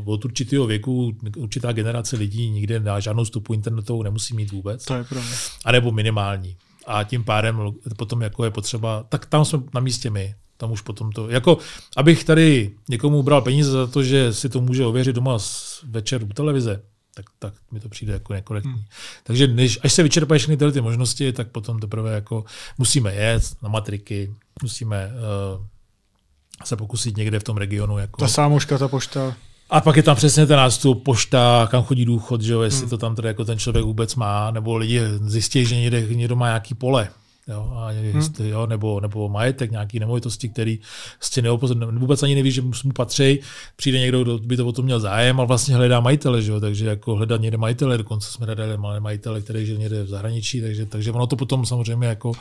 od 0.06 0.26
určitého 0.26 0.68
věku 0.68 1.14
určitá 1.38 1.72
generace 1.72 2.16
lidí 2.16 2.50
nikde 2.50 2.80
na 2.80 3.00
žádnou 3.00 3.26
stupu 3.26 3.54
internetovou 3.54 4.04
nemusí 4.04 4.36
mít 4.36 4.52
vůbec. 4.52 4.86
To 4.86 4.94
je 4.96 5.04
pravda. 5.04 5.36
A 5.66 5.72
nebo 5.72 5.92
minimální 5.92 6.58
a 6.90 7.04
tím 7.04 7.24
pádem 7.24 7.74
potom 7.98 8.22
jako 8.22 8.44
je 8.44 8.52
potřeba, 8.52 9.04
tak 9.10 9.26
tam 9.26 9.46
jsme 9.46 9.60
na 9.74 9.82
místě 9.82 10.10
my. 10.10 10.36
Tam 10.58 10.72
už 10.72 10.82
potom 10.82 11.12
to, 11.12 11.30
jako 11.30 11.58
abych 11.98 12.24
tady 12.24 12.72
někomu 12.90 13.24
bral 13.24 13.42
peníze 13.42 13.72
za 13.72 13.88
to, 13.88 14.04
že 14.04 14.34
si 14.34 14.50
to 14.50 14.62
může 14.62 14.86
ověřit 14.86 15.16
doma 15.16 15.38
večer 15.84 16.24
u 16.24 16.28
televize, 16.28 16.82
tak, 17.16 17.26
tak 17.40 17.54
mi 17.72 17.80
to 17.80 17.90
přijde 17.90 18.14
jako 18.14 18.34
nekorektní. 18.34 18.72
Hmm. 18.72 18.84
Takže 19.24 19.48
než, 19.48 19.80
až 19.84 19.94
se 19.94 20.04
vyčerpají 20.04 20.40
všechny 20.40 20.58
tyhle 20.58 20.72
ty 20.72 20.82
možnosti, 20.82 21.34
tak 21.34 21.48
potom 21.48 21.80
teprve 21.80 22.14
jako 22.14 22.46
musíme 22.78 23.16
jet 23.16 23.44
na 23.64 23.70
matriky, 23.70 24.34
musíme 24.62 25.12
uh, 25.58 25.66
se 26.66 26.76
pokusit 26.76 27.18
někde 27.18 27.40
v 27.40 27.44
tom 27.44 27.58
regionu. 27.58 27.98
Jako, 27.98 28.20
ta 28.20 28.28
sámoška, 28.28 28.78
ta 28.78 28.88
pošta. 28.88 29.36
A 29.70 29.82
pak 29.82 29.98
je 29.98 30.04
tam 30.04 30.16
přesně 30.16 30.46
ten 30.46 30.58
nástup, 30.58 31.04
pošta, 31.04 31.68
kam 31.72 31.84
chodí 31.84 32.06
důchod, 32.06 32.42
že 32.42 32.54
jo, 32.54 32.62
jestli 32.62 32.82
hmm. 32.82 32.90
to 32.90 32.98
tam 32.98 33.16
teda 33.16 33.28
jako 33.28 33.46
ten 33.46 33.60
člověk 33.60 33.86
vůbec 33.86 34.16
má, 34.16 34.52
nebo 34.52 34.78
lidi 34.78 35.02
zjistí, 35.22 35.66
že 35.66 35.76
někde, 35.76 36.02
někdo 36.02 36.36
má 36.36 36.48
nějaký 36.48 36.76
pole. 36.76 37.10
Jo, 37.48 37.74
a 37.76 37.90
hmm. 37.90 38.22
jo, 38.40 38.68
nebo, 38.68 39.00
nebo 39.00 39.30
majetek, 39.30 39.72
nějaký 39.72 40.00
nemovitosti, 40.00 40.50
který 40.50 40.80
prostě 41.18 41.44
vůbec 41.92 42.24
ani 42.24 42.36
neví, 42.36 42.52
že 42.52 42.62
mu 42.62 42.72
patří. 42.96 43.40
Přijde 43.76 44.00
někdo, 44.00 44.24
kdo 44.24 44.38
by 44.38 44.58
to 44.58 44.68
o 44.68 44.72
tom 44.72 44.86
měl 44.86 45.00
zájem, 45.00 45.40
ale 45.40 45.48
vlastně 45.48 45.76
hledá 45.76 46.00
majitele, 46.00 46.42
že 46.42 46.52
jo? 46.52 46.60
takže 46.60 46.86
jako 46.86 47.16
hledat 47.16 47.42
někde 47.42 47.58
majitele, 47.58 47.98
dokonce 47.98 48.32
jsme 48.32 48.46
hledali 48.46 48.78
majitele, 49.00 49.42
který 49.42 49.66
žil 49.66 49.78
někde 49.78 50.04
v 50.04 50.08
zahraničí, 50.08 50.62
takže, 50.62 50.86
takže 50.86 51.12
ono 51.12 51.28
to 51.28 51.36
potom 51.36 51.66
samozřejmě 51.66 52.08
jako 52.08 52.32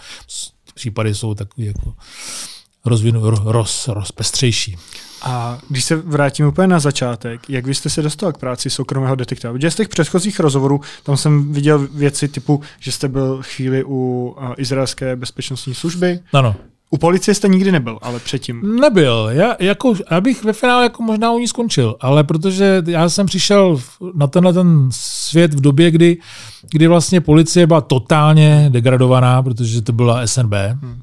případy 0.75 1.15
jsou 1.15 1.35
takový 1.35 1.67
jako 1.67 1.95
rozvinu, 2.85 3.31
roz, 3.45 3.89
rozpestřejší. 3.89 4.77
A 5.23 5.59
když 5.69 5.85
se 5.85 5.97
vrátím 5.97 6.47
úplně 6.47 6.67
na 6.67 6.81
začátek, 6.81 7.51
jak 7.51 7.67
vy 7.67 7.75
jste 7.75 7.91
se 7.91 8.03
dostal 8.03 8.33
k 8.33 8.39
práci 8.39 8.71
soukromého 8.71 9.15
detektiva? 9.15 9.53
Viděl 9.53 9.71
z 9.71 9.75
těch 9.75 9.89
předchozích 9.89 10.41
rozhovorů, 10.41 10.81
tam 11.03 11.17
jsem 11.17 11.53
viděl 11.53 11.89
věci 11.95 12.29
typu, 12.29 12.63
že 12.81 12.93
jste 12.93 13.09
byl 13.09 13.39
chvíli 13.43 13.85
u 13.87 14.37
izraelské 14.57 15.17
bezpečnostní 15.17 15.75
služby. 15.75 16.21
Ano. 16.33 16.57
U 16.91 16.99
policie 16.99 17.35
jste 17.35 17.49
nikdy 17.49 17.73
nebyl, 17.73 17.99
ale 18.03 18.21
předtím. 18.21 18.81
Nebyl. 18.81 19.29
Já, 19.33 19.57
jako, 19.61 19.95
já 20.11 20.21
bych 20.21 20.45
ve 20.45 20.53
finále 20.53 20.83
jako 20.83 21.03
možná 21.03 21.33
u 21.33 21.39
ní 21.39 21.49
skončil, 21.49 21.97
ale 22.01 22.25
protože 22.25 22.83
já 22.87 23.09
jsem 23.09 23.27
přišel 23.27 23.81
na 24.15 24.27
tenhle 24.27 24.53
ten 24.53 24.89
svět 24.93 25.55
v 25.55 25.61
době, 25.61 25.91
kdy, 25.91 26.17
kdy 26.71 26.87
vlastně 26.87 27.21
policie 27.21 27.67
byla 27.67 27.81
totálně 27.81 28.67
degradovaná, 28.69 29.43
protože 29.43 29.83
to 29.83 29.93
byla 29.93 30.27
SNB. 30.27 30.53
Hmm 30.83 31.03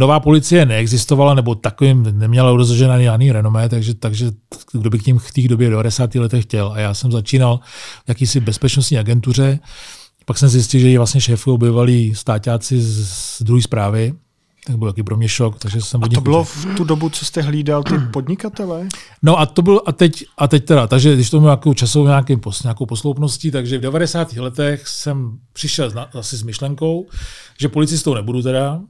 nová 0.00 0.20
policie 0.20 0.66
neexistovala, 0.66 1.34
nebo 1.34 1.54
takovým 1.54 2.18
neměla 2.18 2.56
rozložena 2.56 2.94
ani 2.94 3.32
renomé, 3.32 3.68
takže, 3.68 3.94
takže 3.94 4.32
kdo 4.72 4.90
by 4.90 4.98
k 4.98 5.02
tím 5.02 5.18
v 5.18 5.32
té 5.32 5.48
době 5.48 5.70
90. 5.70 6.14
letech 6.14 6.44
chtěl. 6.44 6.72
A 6.72 6.78
já 6.78 6.94
jsem 6.94 7.12
začínal 7.12 7.60
v 8.04 8.08
jakýsi 8.08 8.40
bezpečnostní 8.40 8.98
agentuře, 8.98 9.58
pak 10.24 10.38
jsem 10.38 10.48
zjistil, 10.48 10.80
že 10.80 10.88
ji 10.88 10.96
vlastně 10.96 11.20
šéfu 11.20 11.54
objevovali 11.54 12.12
stáťáci 12.14 12.80
z, 12.80 13.42
druhé 13.42 13.62
zprávy, 13.62 14.14
tak 14.66 14.78
byl 14.78 14.88
taky 14.88 15.02
pro 15.02 15.16
mě 15.16 15.28
šok. 15.28 15.58
Takže 15.58 15.80
jsem 15.80 16.04
a 16.04 16.08
to 16.08 16.20
bylo 16.20 16.44
v 16.44 16.66
tu 16.76 16.84
dobu, 16.84 17.08
co 17.08 17.24
jste 17.24 17.42
hlídal 17.42 17.82
ty 17.82 17.98
podnikatele? 17.98 18.88
No 19.22 19.38
a 19.38 19.46
to 19.46 19.62
byl, 19.62 19.82
a 19.86 19.92
teď, 19.92 20.24
a 20.38 20.48
teď 20.48 20.64
teda, 20.64 20.86
takže 20.86 21.14
když 21.14 21.30
to 21.30 21.40
měl 21.40 21.50
nějakou 21.50 21.74
časovou 21.74 22.06
nějaký, 22.06 22.36
nějakou 22.62 22.86
posloupností, 22.86 23.50
takže 23.50 23.78
v 23.78 23.80
90. 23.80 24.32
letech 24.32 24.88
jsem 24.88 25.38
přišel 25.52 25.92
asi 26.14 26.36
s 26.36 26.42
myšlenkou, 26.42 27.06
že 27.60 27.68
policistou 27.68 28.14
nebudu 28.14 28.42
teda, 28.42 28.80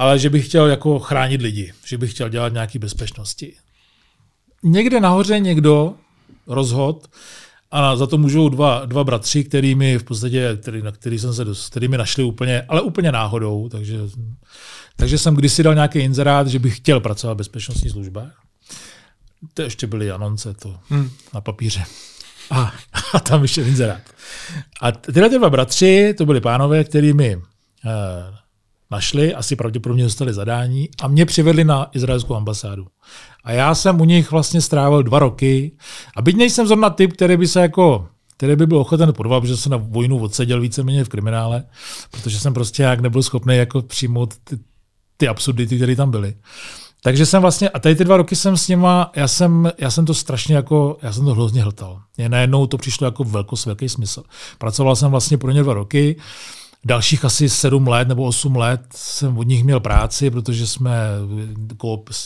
ale 0.00 0.18
že 0.18 0.30
bych 0.30 0.46
chtěl 0.46 0.66
jako 0.66 0.98
chránit 0.98 1.42
lidi, 1.42 1.72
že 1.86 1.98
bych 1.98 2.10
chtěl 2.10 2.28
dělat 2.28 2.52
nějaké 2.52 2.78
bezpečnosti. 2.78 3.54
Někde 4.62 5.00
nahoře 5.00 5.38
někdo 5.38 5.94
rozhod 6.46 7.08
a 7.70 7.96
za 7.96 8.06
to 8.06 8.18
můžou 8.18 8.48
dva, 8.48 8.84
dva 8.84 9.04
bratři, 9.04 9.44
kterými 9.44 9.98
v 9.98 10.04
podstatě, 10.04 10.58
který, 10.62 10.82
na 10.82 10.92
který 10.92 11.18
jsem 11.18 11.34
se 11.34 11.44
dost, 11.44 11.70
kterými 11.70 11.98
našli 11.98 12.24
úplně, 12.24 12.62
ale 12.68 12.80
úplně 12.80 13.12
náhodou, 13.12 13.68
takže, 13.68 13.98
takže 14.96 15.18
jsem 15.18 15.34
kdysi 15.34 15.62
dal 15.62 15.74
nějaký 15.74 15.98
inzerát, 15.98 16.46
že 16.46 16.58
bych 16.58 16.76
chtěl 16.76 17.00
pracovat 17.00 17.34
v 17.34 17.36
bezpečnostní 17.36 17.90
službách. 17.90 18.42
To 19.54 19.62
ještě 19.62 19.86
byly 19.86 20.10
anonce 20.10 20.54
to 20.54 20.76
hmm. 20.88 21.10
na 21.34 21.40
papíře. 21.40 21.84
A, 22.50 22.72
a 23.14 23.20
tam 23.20 23.42
ještě 23.42 23.62
inzerát. 23.62 24.02
A 24.80 24.92
tyhle 24.92 25.28
ty 25.28 25.38
dva 25.38 25.50
bratři, 25.50 26.14
to 26.18 26.26
byli 26.26 26.40
pánové, 26.40 26.84
kterými 26.84 27.42
eh, 27.86 28.39
našli, 28.90 29.34
asi 29.34 29.56
pravděpodobně 29.56 30.04
dostali 30.04 30.32
zadání 30.32 30.88
a 31.02 31.08
mě 31.08 31.26
přivedli 31.26 31.64
na 31.64 31.88
izraelskou 31.92 32.34
ambasádu. 32.34 32.86
A 33.44 33.52
já 33.52 33.74
jsem 33.74 34.00
u 34.00 34.04
nich 34.04 34.30
vlastně 34.30 34.60
strávil 34.60 35.02
dva 35.02 35.18
roky 35.18 35.72
a 36.16 36.22
byť 36.22 36.36
nejsem 36.36 36.66
zrovna 36.66 36.90
typ, 36.90 37.12
který 37.12 37.36
by 37.36 37.48
se 37.48 37.60
jako 37.60 38.08
který 38.40 38.56
by 38.56 38.66
byl 38.66 38.78
ochoten 38.78 39.12
podvat, 39.12 39.40
protože 39.40 39.56
jsem 39.56 39.72
na 39.72 39.76
vojnu 39.76 40.18
odseděl 40.18 40.60
víceméně 40.60 41.04
v 41.04 41.08
kriminále, 41.08 41.64
protože 42.10 42.40
jsem 42.40 42.54
prostě 42.54 42.82
jak 42.82 43.00
nebyl 43.00 43.22
schopný 43.22 43.56
jako 43.56 43.82
přijmout 43.82 44.34
ty, 44.44 44.58
ty 45.16 45.28
absurdity, 45.28 45.76
které 45.76 45.96
tam 45.96 46.10
byly. 46.10 46.34
Takže 47.02 47.26
jsem 47.26 47.42
vlastně, 47.42 47.68
a 47.68 47.78
tady 47.78 47.94
ty 47.94 48.04
dva 48.04 48.16
roky 48.16 48.36
jsem 48.36 48.56
s 48.56 48.68
nima, 48.68 49.10
já 49.16 49.28
jsem, 49.28 49.72
já 49.78 49.90
jsem 49.90 50.06
to 50.06 50.14
strašně 50.14 50.54
jako, 50.54 50.98
já 51.02 51.12
jsem 51.12 51.24
to 51.24 51.34
hrozně 51.34 51.62
hltal. 51.62 52.00
Mě 52.16 52.28
najednou 52.28 52.66
to 52.66 52.78
přišlo 52.78 53.04
jako 53.04 53.24
velkost, 53.24 53.66
velký 53.66 53.88
smysl. 53.88 54.22
Pracoval 54.58 54.96
jsem 54.96 55.10
vlastně 55.10 55.38
pro 55.38 55.50
ně 55.50 55.62
dva 55.62 55.74
roky, 55.74 56.16
Dalších 56.84 57.24
asi 57.24 57.48
sedm 57.48 57.88
let 57.88 58.08
nebo 58.08 58.24
osm 58.24 58.56
let 58.56 58.80
jsem 58.94 59.38
od 59.38 59.46
nich 59.46 59.64
měl 59.64 59.80
práci, 59.80 60.30
protože 60.30 60.66
jsme 60.66 60.94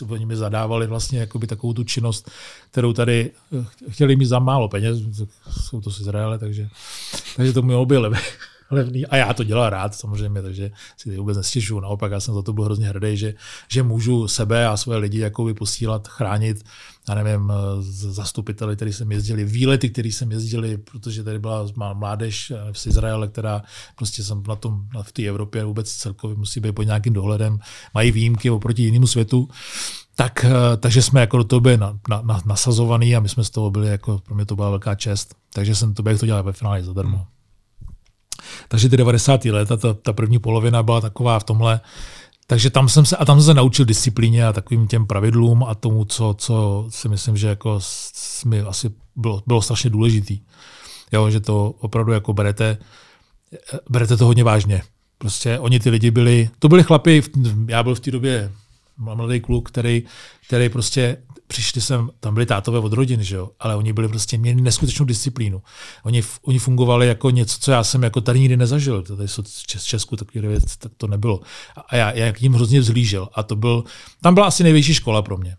oni 0.08 0.26
mi 0.26 0.36
zadávali 0.36 0.86
vlastně 0.86 1.18
jakoby 1.18 1.46
takovou 1.46 1.72
tu 1.72 1.84
činnost, 1.84 2.30
kterou 2.70 2.92
tady 2.92 3.30
eh, 3.60 3.90
chtěli 3.90 4.16
mít 4.16 4.26
za 4.26 4.38
málo 4.38 4.68
peněz, 4.68 4.98
jsou 5.60 5.80
to 5.80 5.90
z 5.90 6.00
Izraele, 6.00 6.38
takže, 6.38 6.68
takže 7.36 7.52
to 7.52 7.62
mělo 7.62 7.86
být 7.86 7.98
levný. 8.70 9.06
A 9.06 9.16
já 9.16 9.34
to 9.34 9.44
dělal 9.44 9.70
rád 9.70 9.94
samozřejmě, 9.94 10.42
takže 10.42 10.70
si 10.96 11.10
to 11.10 11.20
vůbec 11.20 11.36
nestěžuju. 11.36 11.80
Naopak 11.80 12.12
já 12.12 12.20
jsem 12.20 12.34
za 12.34 12.42
to 12.42 12.52
byl 12.52 12.64
hrozně 12.64 12.88
hrdý, 12.88 13.16
že, 13.16 13.34
že 13.68 13.82
můžu 13.82 14.28
sebe 14.28 14.66
a 14.66 14.76
své 14.76 14.96
lidi 14.96 15.18
jakoby 15.18 15.54
posílat, 15.54 16.08
chránit 16.08 16.64
já 17.08 17.14
nevím, 17.14 17.52
zastupiteli, 17.80 18.76
který 18.76 18.92
jsem 18.92 19.12
jezdili, 19.12 19.44
výlety, 19.44 19.90
který 19.90 20.12
jsem 20.12 20.32
jezdili, 20.32 20.76
protože 20.76 21.24
tady 21.24 21.38
byla 21.38 21.66
mládež 21.94 22.52
z 22.72 22.86
Izraele, 22.86 23.28
která 23.28 23.62
prostě 23.96 24.24
jsem 24.24 24.42
na 24.48 24.56
tom, 24.56 24.86
v 25.02 25.12
té 25.12 25.22
Evropě 25.22 25.64
vůbec 25.64 25.92
celkově 25.92 26.36
musí 26.36 26.60
být 26.60 26.72
pod 26.72 26.82
nějakým 26.82 27.12
dohledem, 27.12 27.58
mají 27.94 28.10
výjimky 28.12 28.50
oproti 28.50 28.82
jinému 28.82 29.06
světu, 29.06 29.48
tak, 30.16 30.44
eh, 30.44 30.76
takže 30.76 31.02
jsme 31.02 31.20
jako 31.20 31.36
do 31.36 31.44
toho 31.44 31.60
byli 31.60 31.76
na, 31.76 31.98
na, 32.08 32.22
na, 32.22 32.40
nasazovaný 32.46 33.16
a 33.16 33.20
my 33.20 33.28
jsme 33.28 33.44
z 33.44 33.50
toho 33.50 33.70
byli, 33.70 33.88
jako 33.88 34.18
pro 34.18 34.34
mě 34.34 34.46
to 34.46 34.56
byla 34.56 34.70
velká 34.70 34.94
čest. 34.94 35.34
Takže 35.52 35.74
jsem 35.74 35.94
to 35.94 36.02
bych 36.02 36.20
to 36.20 36.26
dělal 36.26 36.42
ve 36.42 36.52
finále 36.52 36.82
zadarmo. 36.82 37.26
Takže 38.68 38.88
ty 38.88 38.96
90. 38.96 39.44
let, 39.44 39.68
ta, 39.68 39.94
ta 39.94 40.12
první 40.12 40.38
polovina 40.38 40.82
byla 40.82 41.00
taková 41.00 41.38
v 41.38 41.44
tomhle, 41.44 41.80
takže 42.46 42.70
tam 42.70 42.88
jsem 42.88 43.06
se, 43.06 43.16
a 43.16 43.24
tam 43.24 43.38
jsem 43.38 43.46
se 43.46 43.54
naučil 43.54 43.84
disciplíně 43.84 44.46
a 44.46 44.52
takovým 44.52 44.86
těm 44.86 45.06
pravidlům 45.06 45.64
a 45.64 45.74
tomu, 45.74 46.04
co, 46.04 46.34
co 46.38 46.86
si 46.88 47.08
myslím, 47.08 47.36
že 47.36 47.48
jako 47.48 47.80
mi 48.44 48.60
asi 48.60 48.90
bylo, 49.16 49.42
bylo 49.46 49.62
strašně 49.62 49.90
důležitý. 49.90 50.40
Jo, 51.12 51.30
že 51.30 51.40
to 51.40 51.74
opravdu 51.78 52.12
jako 52.12 52.32
berete, 52.32 52.78
berete 53.90 54.16
to 54.16 54.26
hodně 54.26 54.44
vážně. 54.44 54.82
Prostě 55.18 55.58
oni 55.58 55.80
ty 55.80 55.90
lidi 55.90 56.10
byli, 56.10 56.50
to 56.58 56.68
byli 56.68 56.82
chlapi, 56.82 57.22
já 57.68 57.82
byl 57.82 57.94
v 57.94 58.00
té 58.00 58.10
době 58.10 58.52
mladý 58.96 59.40
kluk, 59.40 59.68
který, 59.68 60.02
který 60.46 60.68
prostě 60.68 61.16
přišli 61.46 61.80
sem, 61.80 62.10
tam 62.20 62.34
byli 62.34 62.46
tátové 62.46 62.78
od 62.78 62.92
rodiny, 62.92 63.24
že 63.24 63.36
jo? 63.36 63.50
ale 63.60 63.76
oni 63.76 63.92
byli 63.92 64.08
prostě, 64.08 64.38
měli 64.38 64.60
neskutečnou 64.60 65.06
disciplínu. 65.06 65.62
Oni, 66.02 66.22
oni 66.42 66.58
fungovali 66.58 67.06
jako 67.06 67.30
něco, 67.30 67.58
co 67.60 67.70
já 67.70 67.84
jsem 67.84 68.02
jako 68.02 68.20
tady 68.20 68.40
nikdy 68.40 68.56
nezažil. 68.56 69.02
Tady 69.02 69.26
v 69.76 69.84
Česku 69.84 70.16
takové 70.16 70.48
věc, 70.48 70.76
tak 70.76 70.92
to 70.96 71.06
nebylo. 71.06 71.40
A 71.90 71.96
já, 71.96 72.10
já 72.12 72.32
k 72.32 72.40
ním 72.40 72.52
hrozně 72.54 72.80
vzlížel. 72.80 73.28
A 73.34 73.42
to 73.42 73.56
byl, 73.56 73.84
tam 74.22 74.34
byla 74.34 74.46
asi 74.46 74.62
největší 74.62 74.94
škola 74.94 75.22
pro 75.22 75.36
mě. 75.36 75.56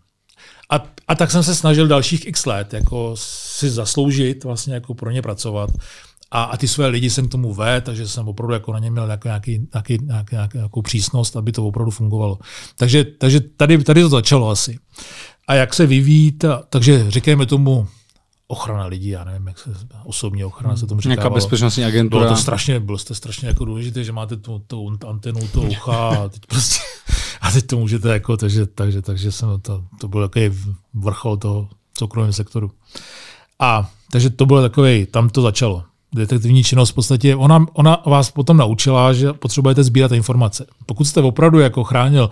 A, 0.70 0.82
a 1.08 1.14
tak 1.14 1.30
jsem 1.30 1.42
se 1.42 1.54
snažil 1.54 1.86
dalších 1.86 2.26
x 2.26 2.46
let 2.46 2.72
jako 2.74 3.12
si 3.18 3.70
zasloužit, 3.70 4.44
vlastně 4.44 4.74
jako 4.74 4.94
pro 4.94 5.10
ně 5.10 5.22
pracovat. 5.22 5.70
A, 6.30 6.42
a 6.42 6.56
ty 6.56 6.68
své 6.68 6.86
lidi 6.86 7.10
jsem 7.10 7.28
k 7.28 7.30
tomu 7.30 7.54
ve, 7.54 7.80
takže 7.80 8.08
jsem 8.08 8.28
opravdu 8.28 8.54
jako 8.54 8.72
na 8.72 8.78
ně 8.78 8.90
měl 8.90 9.10
jako 9.10 9.28
nějaký, 9.28 9.68
nějaký, 9.74 9.98
nějaký, 10.02 10.36
nějakou 10.54 10.82
přísnost, 10.82 11.36
aby 11.36 11.52
to 11.52 11.66
opravdu 11.66 11.90
fungovalo. 11.90 12.38
Takže, 12.76 13.04
takže 13.04 13.40
tady, 13.40 13.84
tady 13.84 14.02
to 14.02 14.08
začalo 14.08 14.50
asi. 14.50 14.78
A 15.46 15.54
jak 15.54 15.74
se 15.74 15.86
vyvíjí, 15.86 16.32
ta, 16.32 16.62
takže 16.70 17.10
říkáme 17.10 17.46
tomu 17.46 17.88
ochrana 18.48 18.86
lidí, 18.86 19.08
já 19.08 19.24
nevím, 19.24 19.46
jak 19.46 19.58
se 19.58 19.70
osobní 20.04 20.44
ochrana 20.44 20.76
se 20.76 20.86
tomu 20.86 21.00
říká. 21.00 21.08
Nějaká 21.08 21.30
bezpečnostní 21.30 21.84
agentura. 21.84 22.24
Bylo 22.24 22.34
to 22.34 22.40
strašně, 22.40 22.80
bylo 22.80 22.98
to 22.98 23.14
strašně 23.14 23.48
jako 23.48 23.64
důležité, 23.64 24.04
že 24.04 24.12
máte 24.12 24.36
tu, 24.36 24.58
tu 24.66 24.98
antenu, 25.08 25.48
to 25.52 25.62
ucha 25.62 26.08
a 26.08 26.28
teď 26.28 26.46
prostě, 26.46 26.78
a 27.40 27.50
teď 27.50 27.66
to 27.66 27.78
můžete 27.78 28.08
jako, 28.08 28.36
takže, 28.36 28.66
takže, 28.66 29.02
takže 29.02 29.32
jsem 29.32 29.48
to, 29.62 29.84
to 30.00 30.08
byl 30.08 30.28
takový 30.28 30.58
vrchol 30.94 31.36
toho 31.36 31.68
soukromého 31.98 32.32
sektoru. 32.32 32.70
A 33.58 33.90
takže 34.12 34.30
to 34.30 34.46
bylo 34.46 34.62
takový, 34.62 35.06
tam 35.06 35.28
to 35.28 35.42
začalo. 35.42 35.84
Detektivní 36.14 36.64
činnost 36.64 36.90
v 36.90 36.94
podstatě, 36.94 37.36
ona, 37.36 37.66
ona 37.72 38.02
vás 38.06 38.30
potom 38.30 38.56
naučila, 38.56 39.12
že 39.12 39.32
potřebujete 39.32 39.84
sbírat 39.84 40.12
informace. 40.12 40.66
Pokud 40.86 41.04
jste 41.04 41.20
opravdu 41.20 41.58
jako 41.58 41.84
chránil, 41.84 42.30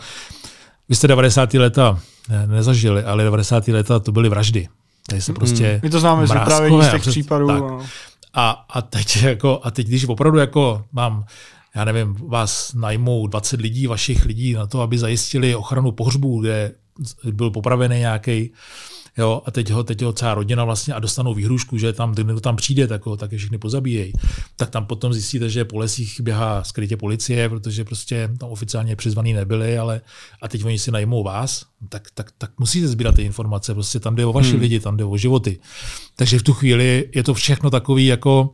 vy 0.88 0.94
jste 0.94 1.08
90. 1.08 1.54
leta 1.54 1.98
ne, 2.28 2.46
nezažili, 2.46 3.04
ale 3.04 3.24
90. 3.24 3.68
leta 3.68 3.98
to 3.98 4.12
byly 4.12 4.28
vraždy. 4.28 4.68
Tady 5.08 5.22
se 5.22 5.32
prostě 5.32 5.72
mm, 5.72 5.80
My 5.82 5.90
to 5.90 6.00
známe 6.00 6.26
z 6.26 6.32
vyprávění 6.32 6.82
z 6.82 6.90
těch 6.90 7.00
před, 7.00 7.10
případů. 7.10 7.46
Tak. 7.48 7.88
A, 8.34 8.50
a, 8.50 8.82
teď 8.82 9.22
jako, 9.22 9.60
a 9.62 9.70
teď, 9.70 9.86
když 9.86 10.04
opravdu 10.04 10.38
jako 10.38 10.84
mám 10.92 11.24
já 11.74 11.84
nevím, 11.84 12.14
vás 12.14 12.74
najmou 12.74 13.26
20 13.26 13.60
lidí, 13.60 13.86
vašich 13.86 14.24
lidí 14.24 14.52
na 14.52 14.66
to, 14.66 14.80
aby 14.80 14.98
zajistili 14.98 15.54
ochranu 15.54 15.92
pohřbu, 15.92 16.40
kde 16.40 16.72
byl 17.32 17.50
popravený 17.50 17.98
nějaký 17.98 18.52
jo, 19.18 19.42
a 19.44 19.50
teď 19.50 19.70
ho, 19.70 19.84
teď 19.84 20.02
ho 20.02 20.12
celá 20.12 20.34
rodina 20.34 20.64
vlastně 20.64 20.94
a 20.94 20.98
dostanou 20.98 21.34
výhrušku, 21.34 21.78
že 21.78 21.92
tam, 21.92 22.12
kdo 22.12 22.40
tam 22.40 22.56
přijde, 22.56 22.86
tak, 22.86 23.06
ho, 23.06 23.16
tak 23.16 23.32
je 23.32 23.38
všichni 23.38 23.58
pozabíjejí. 23.58 24.12
Tak 24.56 24.70
tam 24.70 24.86
potom 24.86 25.12
zjistíte, 25.12 25.50
že 25.50 25.64
po 25.64 25.78
lesích 25.78 26.20
běhá 26.20 26.64
skrytě 26.64 26.96
policie, 26.96 27.48
protože 27.48 27.84
prostě 27.84 28.30
tam 28.38 28.48
oficiálně 28.50 28.96
přizvaný 28.96 29.32
nebyli, 29.32 29.78
ale 29.78 30.00
a 30.42 30.48
teď 30.48 30.64
oni 30.64 30.78
si 30.78 30.90
najmou 30.90 31.22
vás, 31.22 31.66
tak, 31.88 32.02
tak, 32.14 32.30
tak 32.38 32.50
musíte 32.58 32.88
sbírat 32.88 33.14
ty 33.14 33.22
informace, 33.22 33.74
prostě 33.74 34.00
tam 34.00 34.16
jde 34.16 34.26
o 34.26 34.32
vaše 34.32 34.50
hmm. 34.50 34.60
lidi, 34.60 34.80
tam 34.80 34.96
jde 34.96 35.04
o 35.04 35.16
životy. 35.16 35.58
Takže 36.16 36.38
v 36.38 36.42
tu 36.42 36.52
chvíli 36.52 37.10
je 37.14 37.22
to 37.22 37.34
všechno 37.34 37.70
takový 37.70 38.06
jako, 38.06 38.50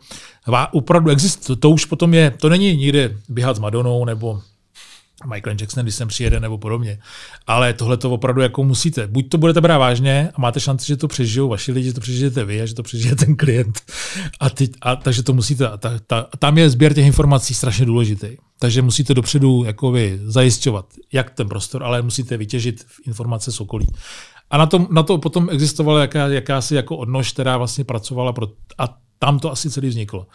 opravdu 0.72 1.10
existuje, 1.10 1.46
to, 1.46 1.56
to 1.56 1.70
už 1.70 1.84
potom 1.84 2.14
je, 2.14 2.30
to 2.30 2.48
není 2.48 2.76
nikde 2.76 3.16
běhat 3.28 3.56
s 3.56 3.58
Madonou 3.58 4.04
nebo 4.04 4.40
Michael 5.26 5.56
Jackson, 5.60 5.82
když 5.82 5.94
sem 5.94 6.08
přijede 6.08 6.40
nebo 6.40 6.58
podobně. 6.58 6.98
Ale 7.46 7.72
tohle 7.72 7.96
to 7.96 8.10
opravdu 8.10 8.40
jako 8.40 8.64
musíte. 8.64 9.06
Buď 9.06 9.28
to 9.28 9.38
budete 9.38 9.60
brát 9.60 9.78
vážně 9.78 10.30
a 10.34 10.40
máte 10.40 10.60
šanci, 10.60 10.86
že 10.86 10.96
to 10.96 11.08
přežijou 11.08 11.48
vaši 11.48 11.72
lidi, 11.72 11.86
že 11.86 11.94
to 11.94 12.00
přežijete 12.00 12.44
vy 12.44 12.62
a 12.62 12.66
že 12.66 12.74
to 12.74 12.82
přežije 12.82 13.16
ten 13.16 13.36
klient. 13.36 13.80
A, 14.40 14.50
ty, 14.50 14.70
a 14.80 14.96
takže 14.96 15.22
to 15.22 15.32
musíte. 15.32 15.68
A 15.68 15.76
ta, 15.76 15.98
ta, 16.06 16.28
tam 16.38 16.58
je 16.58 16.70
sběr 16.70 16.94
těch 16.94 17.06
informací 17.06 17.54
strašně 17.54 17.86
důležitý. 17.86 18.36
Takže 18.58 18.82
musíte 18.82 19.14
dopředu 19.14 19.64
jakoby 19.64 20.20
zajišťovat 20.24 20.86
jak 21.12 21.30
ten 21.30 21.48
prostor, 21.48 21.82
ale 21.82 22.02
musíte 22.02 22.36
vytěžit 22.36 22.86
informace 23.06 23.52
z 23.52 23.60
okolí. 23.60 23.86
A 24.50 24.56
na, 24.56 24.66
tom, 24.66 24.88
na 24.90 25.02
to 25.02 25.18
potom 25.18 25.48
existovala 25.50 26.00
jaká, 26.00 26.28
jakási 26.28 26.74
jako 26.74 26.96
odnož, 26.96 27.32
která 27.32 27.56
vlastně 27.56 27.84
pracovala 27.84 28.32
pro, 28.32 28.46
a 28.78 28.96
tam 29.18 29.38
to 29.38 29.52
asi 29.52 29.70
celý 29.70 29.88
vzniklo. 29.88 30.26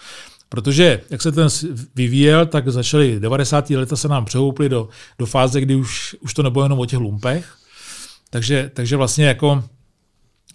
Protože 0.49 1.01
jak 1.09 1.21
se 1.21 1.31
ten 1.31 1.47
vyvíjel, 1.95 2.45
tak 2.45 2.69
začaly 2.69 3.19
90. 3.19 3.69
leta 3.69 3.95
se 3.95 4.07
nám 4.07 4.25
přehouply 4.25 4.69
do, 4.69 4.89
do 5.19 5.25
fáze, 5.25 5.61
kdy 5.61 5.75
už, 5.75 6.15
už 6.19 6.33
to 6.33 6.43
nebylo 6.43 6.65
jenom 6.65 6.79
o 6.79 6.85
těch 6.85 6.99
lumpech. 6.99 7.55
Takže, 8.29 8.71
takže 8.73 8.97
vlastně 8.97 9.25
jako 9.25 9.63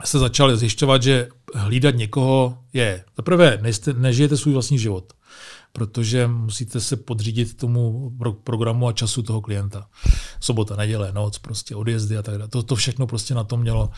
se 0.05 0.19
začali 0.19 0.57
zjišťovat, 0.57 1.03
že 1.03 1.29
hlídat 1.55 1.95
někoho 1.95 2.59
je, 2.73 3.05
zaprvé 3.17 3.59
nejste, 3.63 3.93
nežijete 3.93 4.37
svůj 4.37 4.55
vlastní 4.55 4.79
život, 4.79 5.13
protože 5.73 6.27
musíte 6.27 6.81
se 6.81 6.97
podřídit 6.97 7.57
tomu 7.57 8.13
pro, 8.19 8.33
programu 8.33 8.89
a 8.89 8.93
času 8.93 9.23
toho 9.23 9.41
klienta. 9.41 9.89
Sobota, 10.41 10.77
neděle, 10.77 11.13
noc, 11.13 11.39
prostě 11.39 11.75
odjezdy 11.77 12.17
a 12.17 12.23
tak 12.23 12.39
dále. 12.39 12.49
To, 12.49 12.63
to 12.63 12.75
všechno 12.75 13.07
prostě 13.07 13.35
na 13.35 13.45
to 13.45 13.57
mělo 13.57 13.91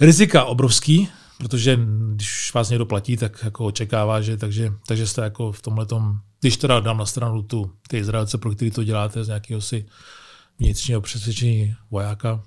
rizika 0.00 0.44
obrovský, 0.44 1.08
protože 1.42 1.78
když 2.14 2.54
vás 2.54 2.70
někdo 2.70 2.86
platí, 2.86 3.16
tak 3.16 3.44
jako 3.44 3.64
očekává, 3.64 4.20
že 4.20 4.36
takže, 4.36 4.72
takže 4.86 5.06
jste 5.06 5.22
jako 5.22 5.52
v 5.52 5.62
tomhle 5.62 5.86
když 6.40 6.56
teda 6.56 6.80
dám 6.80 6.98
na 6.98 7.06
stranu 7.06 7.42
tu, 7.42 7.70
ty 7.88 7.98
Izraelce, 7.98 8.38
pro 8.38 8.50
který 8.50 8.70
to 8.70 8.84
děláte 8.84 9.24
z 9.24 9.28
nějakého 9.28 9.60
si 9.60 9.86
vnitřního 10.58 11.00
přesvědčení 11.00 11.74
vojáka, 11.90 12.42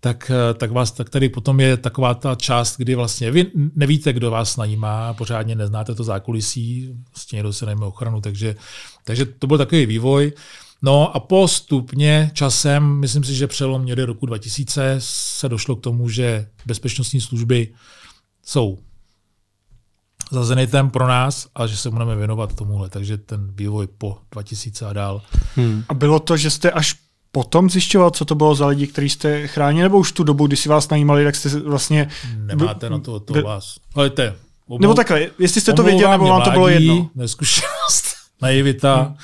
tak, 0.00 0.30
tak, 0.54 0.70
vás, 0.70 0.90
tak 0.90 1.10
tady 1.10 1.28
potom 1.28 1.60
je 1.60 1.76
taková 1.76 2.14
ta 2.14 2.34
část, 2.34 2.76
kdy 2.76 2.94
vlastně 2.94 3.30
vy 3.30 3.46
nevíte, 3.74 4.12
kdo 4.12 4.30
vás 4.30 4.56
najímá, 4.56 5.14
pořádně 5.14 5.54
neznáte 5.54 5.94
to 5.94 6.04
zákulisí, 6.04 6.94
vlastně 7.10 7.36
někdo 7.36 7.52
se 7.52 7.66
najme 7.66 7.86
ochranu, 7.86 8.20
takže, 8.20 8.56
takže 9.04 9.26
to 9.26 9.46
byl 9.46 9.58
takový 9.58 9.86
vývoj. 9.86 10.32
No 10.82 11.16
a 11.16 11.20
postupně 11.20 12.30
časem, 12.34 12.84
myslím 12.84 13.24
si, 13.24 13.34
že 13.34 13.46
přelom 13.46 13.86
někde 13.86 14.06
roku 14.06 14.26
2000 14.26 14.96
se 14.98 15.48
došlo 15.48 15.76
k 15.76 15.80
tomu, 15.80 16.08
že 16.08 16.46
bezpečnostní 16.66 17.20
služby 17.20 17.68
jsou 18.44 18.78
za 20.30 20.44
Zenitem 20.44 20.90
pro 20.90 21.08
nás 21.08 21.48
a 21.54 21.66
že 21.66 21.76
se 21.76 21.90
budeme 21.90 22.16
věnovat 22.16 22.54
tomuhle. 22.54 22.88
Takže 22.88 23.18
ten 23.18 23.52
vývoj 23.54 23.86
po 23.98 24.18
2000 24.30 24.86
a 24.86 24.92
dál. 24.92 25.22
Hmm. 25.56 25.84
A 25.88 25.94
bylo 25.94 26.20
to, 26.20 26.36
že 26.36 26.50
jste 26.50 26.70
až 26.70 26.94
potom 27.32 27.70
zjišťoval, 27.70 28.10
co 28.10 28.24
to 28.24 28.34
bylo 28.34 28.54
za 28.54 28.66
lidi, 28.66 28.86
kteří 28.86 29.08
jste 29.08 29.48
chránili, 29.48 29.82
nebo 29.82 29.98
už 29.98 30.12
tu 30.12 30.24
dobu, 30.24 30.46
kdy 30.46 30.56
si 30.56 30.68
vás 30.68 30.88
najímali, 30.88 31.24
tak 31.24 31.36
jste 31.36 31.60
vlastně... 31.60 32.08
Nemáte 32.36 32.90
na 32.90 32.98
to, 32.98 33.20
to 33.20 33.42
vás. 33.42 33.76
Ale 33.94 34.10
te, 34.10 34.36
obou, 34.66 34.82
nebo 34.82 34.94
takhle, 34.94 35.30
jestli 35.38 35.60
jste 35.60 35.72
to 35.72 35.82
věděli, 35.82 36.10
nebo 36.10 36.28
vám 36.28 36.42
to 36.42 36.50
bylo 36.50 36.68
jedno. 36.68 37.10
Neskušenost, 37.14 38.04
naivita. 38.42 39.02
Hmm 39.02 39.16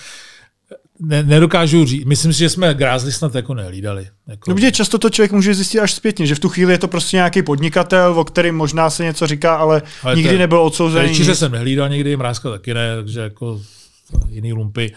ne, 1.00 1.22
nedokážu 1.22 1.84
říct. 1.84 2.04
Myslím 2.04 2.32
si, 2.32 2.38
že 2.38 2.48
jsme 2.48 2.74
grázli 2.74 3.12
snad 3.12 3.34
jako 3.34 3.54
nehlídali. 3.54 4.08
Jako... 4.26 4.50
No, 4.50 4.54
protože 4.54 4.72
často 4.72 4.98
to 4.98 5.10
člověk 5.10 5.32
může 5.32 5.54
zjistit 5.54 5.80
až 5.80 5.92
zpětně, 5.92 6.26
že 6.26 6.34
v 6.34 6.40
tu 6.40 6.48
chvíli 6.48 6.72
je 6.72 6.78
to 6.78 6.88
prostě 6.88 7.16
nějaký 7.16 7.42
podnikatel, 7.42 8.20
o 8.20 8.24
kterém 8.24 8.56
možná 8.56 8.90
se 8.90 9.04
něco 9.04 9.26
říká, 9.26 9.56
ale, 9.56 9.82
ale 10.02 10.16
nikdy 10.16 10.32
te, 10.32 10.38
nebyl 10.38 10.60
odsouzený. 10.60 11.14
Čiže 11.14 11.34
jsem 11.34 11.52
nehlídal 11.52 11.88
nikdy, 11.88 12.16
mrázka 12.16 12.50
taky 12.50 12.74
ne, 12.74 12.96
takže 12.96 13.20
jako 13.20 13.60
jiný 14.28 14.52
lumpy, 14.52 14.94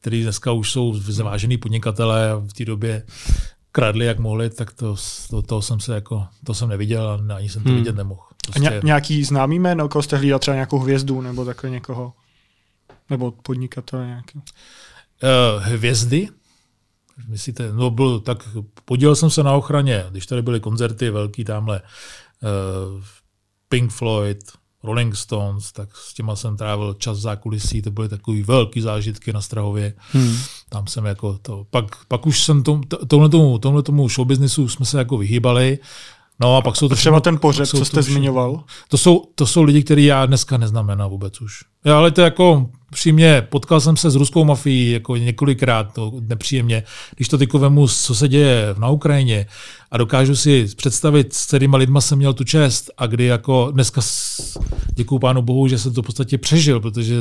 který 0.00 0.22
dneska 0.22 0.52
už 0.52 0.70
jsou 0.70 0.94
zvážený 0.94 1.58
podnikatelé 1.58 2.30
a 2.30 2.36
v 2.36 2.52
té 2.52 2.64
době 2.64 3.02
kradli, 3.72 4.04
jak 4.06 4.18
mohli, 4.18 4.50
tak 4.50 4.72
to, 4.72 4.96
to, 5.30 5.42
to, 5.42 5.62
jsem 5.62 5.80
se 5.80 5.94
jako, 5.94 6.26
to 6.44 6.54
jsem 6.54 6.68
neviděl 6.68 7.08
a 7.08 7.34
ani 7.34 7.48
jsem 7.48 7.62
to 7.62 7.68
hmm. 7.68 7.78
vidět 7.78 7.96
nemohl. 7.96 8.22
Prostě... 8.46 8.68
A 8.68 8.80
nějaký 8.84 9.24
známý 9.24 9.58
jméno, 9.58 9.88
koho 9.88 10.02
jste 10.02 10.16
hlídal 10.16 10.38
třeba 10.38 10.54
nějakou 10.54 10.78
hvězdu 10.78 11.20
nebo 11.20 11.44
takhle 11.44 11.70
někoho? 11.70 12.12
Nebo 13.10 13.30
podnikatele 13.30 14.06
nějaký? 14.06 14.40
Uh, 15.22 15.62
hvězdy. 15.62 16.28
Myslíte, 17.28 17.72
no 17.72 17.90
byl, 17.90 18.20
tak 18.20 18.48
podílel 18.84 19.16
jsem 19.16 19.30
se 19.30 19.42
na 19.42 19.52
ochraně, 19.52 20.04
když 20.10 20.26
tady 20.26 20.42
byly 20.42 20.60
koncerty 20.60 21.10
velký 21.10 21.44
tamhle 21.44 21.82
uh, 21.82 23.02
Pink 23.68 23.92
Floyd, 23.92 24.38
Rolling 24.82 25.16
Stones, 25.16 25.72
tak 25.72 25.96
s 25.96 26.14
těma 26.14 26.36
jsem 26.36 26.56
trávil 26.56 26.94
čas 26.94 27.18
v 27.18 27.20
zákulisí, 27.20 27.82
to 27.82 27.90
byly 27.90 28.08
takový 28.08 28.42
velký 28.42 28.80
zážitky 28.80 29.32
na 29.32 29.40
Strahově. 29.40 29.94
Hmm. 30.12 30.36
Tam 30.68 30.86
jsem 30.86 31.04
jako 31.04 31.38
to, 31.42 31.66
pak, 31.70 31.84
pak 32.08 32.26
už 32.26 32.44
jsem 32.44 32.62
tom, 32.62 32.82
tohle 33.06 33.28
tomu, 33.28 33.58
tomhle 33.58 33.82
tomu 33.82 34.08
showbiznisu 34.08 34.68
jsme 34.68 34.86
se 34.86 34.98
jako 34.98 35.18
vyhýbali, 35.18 35.78
No 36.40 36.56
a 36.56 36.62
pak 36.62 36.76
jsou 36.76 36.88
to 36.88 36.94
třeba 36.94 37.20
ten 37.20 37.38
pořeb, 37.38 37.66
co 37.66 37.84
jste 37.84 38.02
zmiňoval. 38.02 38.64
To 38.88 38.98
jsou, 38.98 39.24
to 39.34 39.46
jsou 39.46 39.62
lidi, 39.62 39.82
který 39.82 40.04
já 40.04 40.26
dneska 40.26 40.56
neznamená 40.56 41.06
vůbec 41.06 41.40
už. 41.40 41.64
Já, 41.84 41.98
ale 41.98 42.10
to 42.10 42.20
jako 42.20 42.70
přímě, 42.92 43.46
potkal 43.48 43.80
jsem 43.80 43.96
se 43.96 44.10
s 44.10 44.14
ruskou 44.14 44.44
mafií 44.44 44.90
jako 44.90 45.16
několikrát, 45.16 45.94
to 45.94 46.12
nepříjemně, 46.20 46.82
když 47.16 47.28
to 47.28 47.38
tyko 47.38 47.58
vemu, 47.58 47.88
co 47.88 48.14
se 48.14 48.28
děje 48.28 48.74
na 48.78 48.88
Ukrajině 48.88 49.46
a 49.90 49.96
dokážu 49.98 50.36
si 50.36 50.68
představit, 50.76 51.32
s 51.32 51.46
kterýma 51.46 51.78
lidma 51.78 52.00
jsem 52.00 52.18
měl 52.18 52.32
tu 52.32 52.44
čest 52.44 52.90
a 52.98 53.06
kdy 53.06 53.24
jako 53.24 53.70
dneska 53.70 54.00
děkuju 54.94 55.18
pánu 55.18 55.42
bohu, 55.42 55.68
že 55.68 55.78
jsem 55.78 55.94
to 55.94 56.02
v 56.02 56.06
podstatě 56.06 56.38
přežil, 56.38 56.80
protože 56.80 57.16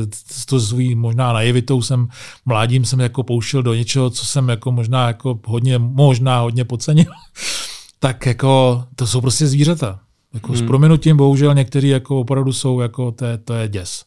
to 0.45 0.59
svým 0.59 0.99
možná 0.99 1.33
naivitou 1.33 1.81
jsem 1.81 2.07
mládím 2.45 2.85
jsem 2.85 2.99
jako 2.99 3.23
pouštěl 3.23 3.63
do 3.63 3.73
něčeho, 3.73 4.09
co 4.09 4.25
jsem 4.25 4.49
jako 4.49 4.71
možná 4.71 5.07
jako 5.07 5.39
hodně, 5.45 5.77
možná 5.77 6.39
hodně 6.39 6.65
podcenil 6.65 7.11
tak 7.99 8.25
jako 8.25 8.83
to 8.95 9.07
jsou 9.07 9.21
prostě 9.21 9.47
zvířata. 9.47 9.99
Jako 10.33 10.47
hmm. 10.47 10.57
S 10.57 10.61
proměnutím 10.61 11.17
bohužel 11.17 11.53
někteří 11.53 11.89
jako 11.89 12.19
opravdu 12.19 12.53
jsou, 12.53 12.79
jako 12.79 13.11
to 13.11 13.25
je, 13.25 13.37
to 13.37 13.53
je 13.53 13.67
děs. 13.67 14.03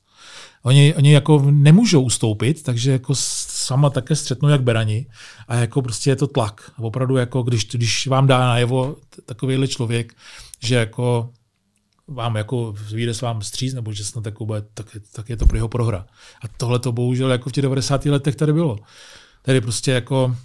Oni, 0.64 0.94
oni 0.94 1.12
jako 1.12 1.42
nemůžou 1.50 2.02
ustoupit, 2.02 2.62
takže 2.62 2.92
jako 2.92 3.12
sama 3.14 3.90
také 3.90 4.16
střetnou 4.16 4.48
jak 4.48 4.62
berani 4.62 5.06
a 5.48 5.54
jako 5.54 5.82
prostě 5.82 6.10
je 6.10 6.16
to 6.16 6.26
tlak. 6.26 6.70
A 6.76 6.82
opravdu 6.82 7.16
jako 7.16 7.42
když, 7.42 7.66
když 7.66 8.06
vám 8.06 8.26
dá 8.26 8.38
najevo 8.38 8.96
takovýhle 9.26 9.68
člověk, 9.68 10.14
že 10.62 10.74
jako 10.74 11.30
vám 12.08 12.36
jako 12.36 12.74
vyjde 12.92 13.14
s 13.14 13.20
vám 13.20 13.42
stříz, 13.42 13.74
nebo 13.74 13.92
že 13.92 14.04
snad 14.04 14.26
jako 14.26 14.46
bude, 14.46 14.62
tak, 14.74 14.96
tak 15.12 15.30
je 15.30 15.36
to 15.36 15.46
pro 15.46 15.56
jeho 15.56 15.68
prohra. 15.68 16.06
A 16.42 16.48
tohle 16.56 16.78
to 16.78 16.92
bohužel 16.92 17.32
jako 17.32 17.50
v 17.50 17.52
těch 17.52 17.62
90. 17.62 18.04
letech 18.04 18.36
tady 18.36 18.52
bylo. 18.52 18.78
Tady 19.42 19.60
prostě 19.60 19.92
jako 19.92 20.36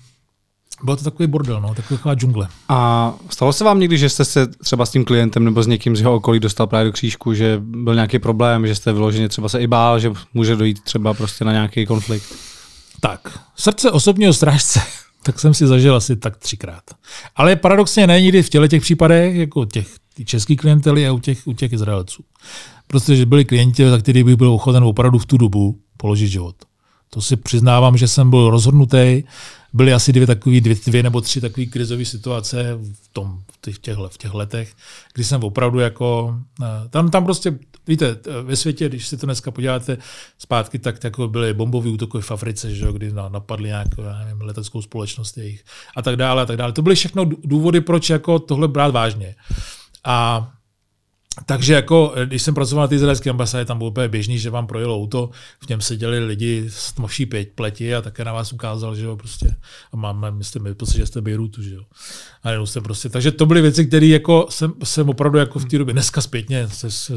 bylo 0.84 0.98
to 0.98 1.04
takový 1.04 1.28
bordel, 1.28 1.62
no, 1.62 1.76
taková 1.76 2.16
džungle. 2.16 2.48
A 2.70 3.14
stalo 3.30 3.54
se 3.54 3.64
vám 3.64 3.80
někdy, 3.80 3.98
že 3.98 4.10
jste 4.10 4.26
se 4.26 4.48
třeba 4.48 4.86
s 4.86 4.92
tím 4.92 5.06
klientem 5.06 5.44
nebo 5.44 5.64
s 5.64 5.68
někým 5.68 5.96
z 5.96 6.00
jeho 6.00 6.16
okolí 6.16 6.40
dostal 6.40 6.68
právě 6.68 6.86
do 6.86 6.92
křížku, 6.92 7.34
že 7.34 7.62
byl 7.64 7.96
nějaký 7.96 8.20
problém, 8.20 8.68
že 8.68 8.76
jste 8.76 8.94
vyloženě 8.94 9.30
třeba 9.30 9.50
se 9.50 9.62
i 9.62 9.68
bál, 9.68 10.00
že 10.00 10.12
může 10.34 10.56
dojít 10.56 10.84
třeba 10.84 11.14
prostě 11.14 11.46
na 11.46 11.52
nějaký 11.52 11.86
konflikt? 11.86 12.36
Tak, 13.00 13.40
srdce 13.56 13.92
osobního 13.92 14.34
strážce, 14.34 14.82
tak 15.24 15.40
jsem 15.40 15.54
si 15.54 15.68
zažil 15.68 15.96
asi 15.96 16.16
tak 16.16 16.38
třikrát. 16.38 16.84
Ale 17.36 17.56
paradoxně 17.56 18.08
ne 18.08 18.22
nikdy 18.22 18.44
v 18.44 18.50
těle 18.50 18.68
těch 18.68 18.82
případech, 18.82 19.36
jako 19.36 19.66
těch 19.66 19.88
českých 20.26 20.58
klientely 20.58 21.08
a 21.08 21.12
u 21.12 21.20
těch, 21.20 21.48
u 21.48 21.54
těch 21.54 21.74
Izraelců. 21.74 22.24
Protože 22.88 23.26
byli 23.26 23.46
klienti, 23.46 23.90
za 23.90 23.98
který 23.98 24.24
bych 24.24 24.36
byl 24.36 24.52
ochoten 24.52 24.84
opravdu 24.84 25.20
v 25.20 25.26
tu 25.26 25.38
dobu 25.38 25.80
položit 25.98 26.28
život. 26.28 26.56
To 27.10 27.22
si 27.22 27.36
přiznávám, 27.36 27.98
že 27.98 28.08
jsem 28.08 28.30
byl 28.30 28.50
rozhodnutý, 28.50 29.24
byly 29.74 29.94
asi 29.94 30.14
dvě, 30.14 30.28
takový, 30.28 30.62
dvě, 30.62 30.76
dvě 30.86 31.04
nebo 31.04 31.22
tři 31.22 31.42
takové 31.42 31.66
krizové 31.66 32.06
situace 32.06 32.74
v, 32.74 33.08
tom, 33.14 33.40
v, 33.52 33.62
těch, 33.62 33.98
v 34.08 34.18
těch 34.18 34.34
letech, 34.34 34.74
kdy 35.14 35.24
jsem 35.24 35.44
opravdu 35.44 35.80
jako, 35.80 36.40
eh, 36.64 36.90
tam, 36.90 37.12
tam 37.12 37.26
prostě, 37.26 37.60
víte, 37.88 38.18
ve 38.44 38.56
světě, 38.56 38.90
když 38.90 39.08
si 39.08 39.18
to 39.18 39.26
dneska 39.26 39.52
podíváte 39.52 39.98
zpátky, 40.38 40.80
tak 40.80 41.04
jako 41.04 41.28
byly 41.28 41.54
bombové 41.54 41.90
útoky 41.90 42.18
v 42.22 42.32
Africe, 42.32 42.76
že, 42.76 42.88
kdy 42.92 43.12
napadly 43.30 43.68
nějakou 43.68 44.02
nevím, 44.26 44.42
leteckou 44.42 44.82
společnost 44.82 45.38
jejich 45.38 45.64
a 45.96 46.02
tak 46.02 46.16
dále 46.16 46.42
a 46.42 46.46
tak 46.46 46.58
dále. 46.58 46.74
To 46.74 46.82
byly 46.82 46.96
všechno 46.96 47.26
důvody, 47.26 47.82
proč 47.82 48.10
jako 48.10 48.40
tohle 48.40 48.68
brát 48.68 48.94
vážně. 48.94 49.36
A 50.04 50.48
takže 51.46 51.74
jako, 51.74 52.14
eh, 52.16 52.26
když 52.26 52.42
jsem 52.42 52.54
pracoval 52.54 52.84
na 52.84 52.88
té 52.88 52.96
izraelské 52.96 53.30
ambasádě, 53.30 53.66
tam 53.66 53.78
bylo 53.78 53.90
úplně 53.90 54.08
běžný, 54.08 54.40
že 54.40 54.50
vám 54.50 54.68
projelo 54.68 54.96
auto, 54.96 55.30
v 55.60 55.70
něm 55.70 55.82
seděli 55.82 56.26
lidi 56.26 56.66
s 56.70 56.94
tmavší 56.94 57.26
pleti 57.56 57.96
a 57.96 58.02
také 58.02 58.26
na 58.26 58.34
vás 58.34 58.54
ukázal, 58.54 58.96
že 58.96 59.06
jo, 59.06 59.18
prostě. 59.18 59.56
A 59.92 59.98
máme, 59.98 60.32
myslím, 60.32 60.76
pocit, 60.76 60.98
že 60.98 61.06
jste 61.06 61.22
Bejrutu, 61.22 61.64
že 61.64 61.76
jo. 61.76 61.84
A 62.44 62.52
jenom 62.52 62.68
jsem 62.68 62.84
prostě, 62.84 63.10
takže 63.10 63.32
to 63.32 63.46
byly 63.46 63.62
věci, 63.62 63.86
které 63.86 64.06
jako 64.06 64.48
jsem, 64.50 64.74
jsem 64.84 65.10
opravdu 65.10 65.38
jako 65.38 65.60
v 65.60 65.66
té 65.66 65.78
době, 65.78 65.94
dneska 65.94 66.22
zpětně, 66.22 66.70
se, 66.70 66.92
se, 66.92 67.14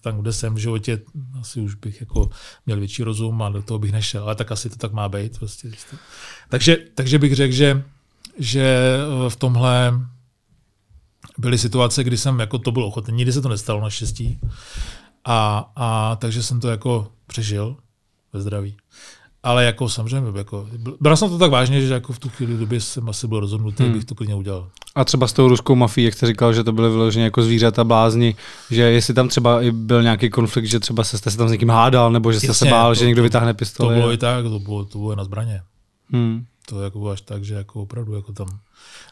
tam, 0.00 0.20
kde 0.20 0.32
jsem 0.32 0.54
v 0.54 0.58
životě, 0.58 1.00
asi 1.40 1.60
už 1.60 1.74
bych 1.74 2.00
jako 2.00 2.30
měl 2.66 2.78
větší 2.78 3.02
rozum 3.02 3.42
a 3.42 3.48
do 3.48 3.62
toho 3.62 3.78
bych 3.78 3.92
nešel, 3.92 4.22
ale 4.22 4.34
tak 4.34 4.52
asi 4.52 4.70
to 4.70 4.76
tak 4.76 4.92
má 4.92 5.08
být. 5.08 5.38
Prostě. 5.38 5.70
Takže, 6.48 6.76
takže 6.94 7.18
bych 7.18 7.34
řekl, 7.34 7.54
že, 7.54 7.82
že 8.38 8.78
eh, 9.26 9.30
v 9.30 9.36
tomhle 9.36 9.92
byly 11.38 11.58
situace, 11.58 12.04
kdy 12.04 12.18
jsem 12.18 12.40
jako 12.40 12.58
to 12.58 12.72
byl 12.72 12.84
ochoten. 12.84 13.14
Nikdy 13.14 13.32
se 13.32 13.40
to 13.40 13.48
nestalo 13.48 13.80
naštěstí. 13.80 14.38
A, 15.24 15.70
a 15.76 16.16
takže 16.16 16.42
jsem 16.42 16.60
to 16.60 16.68
jako 16.68 17.08
přežil 17.26 17.76
ve 18.32 18.40
zdraví. 18.40 18.76
Ale 19.42 19.64
jako 19.64 19.88
samozřejmě, 19.88 20.38
jako, 20.38 20.68
bral 21.00 21.16
jsem 21.16 21.28
to 21.28 21.38
tak 21.38 21.50
vážně, 21.50 21.80
že 21.80 21.92
jako 21.92 22.12
v 22.12 22.18
tu 22.18 22.28
chvíli 22.28 22.56
době 22.56 22.80
jsem 22.80 23.08
asi 23.08 23.26
byl 23.26 23.40
rozhodnutý, 23.40 23.82
hmm. 23.82 23.92
bych 23.92 24.04
to 24.04 24.14
klidně 24.14 24.34
udělal. 24.34 24.68
A 24.94 25.04
třeba 25.04 25.26
s 25.26 25.32
tou 25.32 25.48
ruskou 25.48 25.74
mafií, 25.74 26.04
jak 26.04 26.14
jste 26.14 26.26
říkal, 26.26 26.52
že 26.52 26.64
to 26.64 26.72
byly 26.72 26.90
vyloženě 26.90 27.24
jako 27.24 27.42
zvířata 27.42 27.84
blázni, 27.84 28.34
že 28.70 28.82
jestli 28.82 29.14
tam 29.14 29.28
třeba 29.28 29.62
i 29.62 29.70
byl 29.70 30.02
nějaký 30.02 30.30
konflikt, 30.30 30.64
že 30.64 30.80
třeba 30.80 31.04
jste 31.04 31.30
se 31.30 31.36
tam 31.36 31.48
s 31.48 31.52
někým 31.52 31.70
hádal, 31.70 32.12
nebo 32.12 32.32
že 32.32 32.38
jste 32.38 32.46
Jasně, 32.46 32.66
se 32.66 32.70
bál, 32.70 32.90
to, 32.90 32.94
že 32.94 33.06
někdo 33.06 33.22
vytáhne 33.22 33.54
pistoli. 33.54 33.94
To 33.94 34.00
bylo 34.00 34.12
i 34.12 34.16
tak, 34.16 34.44
to 34.44 34.58
bylo, 34.58 34.84
to 34.84 34.98
bylo 34.98 35.14
na 35.14 35.24
zbraně. 35.24 35.62
Hmm. 36.12 36.44
To 36.68 36.82
jako 36.82 37.10
až 37.10 37.20
tak, 37.20 37.44
že 37.44 37.54
jako 37.54 37.82
opravdu 37.82 38.14
jako 38.14 38.32
tam 38.32 38.46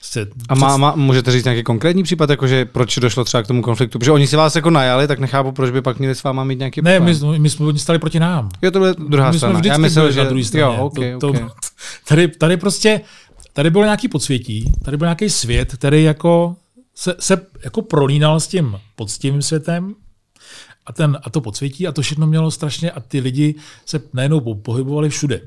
se, 0.02 0.26
a 0.48 0.54
má, 0.54 0.76
má, 0.76 0.94
můžete 0.96 1.32
říct 1.32 1.44
nějaký 1.44 1.62
konkrétní 1.62 2.02
případ, 2.02 2.30
jakože 2.30 2.64
proč 2.64 2.98
došlo 2.98 3.24
třeba 3.24 3.42
k 3.42 3.46
tomu 3.46 3.62
konfliktu? 3.62 3.98
Protože 3.98 4.10
oni 4.10 4.26
si 4.26 4.36
vás 4.36 4.56
jako 4.56 4.70
najali, 4.70 5.06
tak 5.06 5.18
nechápu, 5.18 5.52
proč 5.52 5.70
by 5.70 5.82
pak 5.82 5.98
měli 5.98 6.14
s 6.14 6.22
váma 6.22 6.44
mít 6.44 6.58
nějaký 6.58 6.82
Ne, 6.82 7.00
my, 7.00 7.14
my, 7.38 7.50
jsme 7.50 7.78
stali 7.78 7.98
proti 7.98 8.20
nám. 8.20 8.48
Jo, 8.62 8.70
to 8.70 8.78
byla 8.78 8.92
druhá 9.08 9.30
my 9.30 9.38
strana. 9.38 9.58
Jsme 9.58 9.68
Já 9.68 9.78
myslel, 9.78 10.12
že 10.12 10.20
na 10.20 10.28
druhé 10.28 10.44
straně. 10.44 10.76
Jo, 10.76 10.84
okay, 10.84 11.16
to, 11.20 11.28
okay. 11.28 11.40
To, 11.40 11.48
tady, 12.08 12.28
tady 12.28 12.56
prostě, 12.56 13.00
tady 13.52 13.70
byl 13.70 13.82
nějaký 13.82 14.08
podsvětí, 14.08 14.72
tady 14.84 14.96
byl 14.96 15.06
nějaký 15.06 15.30
svět, 15.30 15.74
který 15.74 16.04
jako 16.04 16.56
se, 16.94 17.14
se 17.20 17.46
jako 17.64 17.82
prolínal 17.82 18.40
s 18.40 18.46
tím 18.46 18.76
poctivým 18.96 19.42
světem, 19.42 19.94
a, 20.86 20.92
ten, 20.92 21.18
a 21.22 21.30
to 21.30 21.40
podsvětí 21.40 21.86
a 21.86 21.92
to 21.92 22.02
všechno 22.02 22.26
mělo 22.26 22.50
strašně 22.50 22.90
a 22.90 23.00
ty 23.00 23.20
lidi 23.20 23.54
se 23.86 24.02
najednou 24.12 24.54
pohybovali 24.54 25.08
všude. 25.08 25.40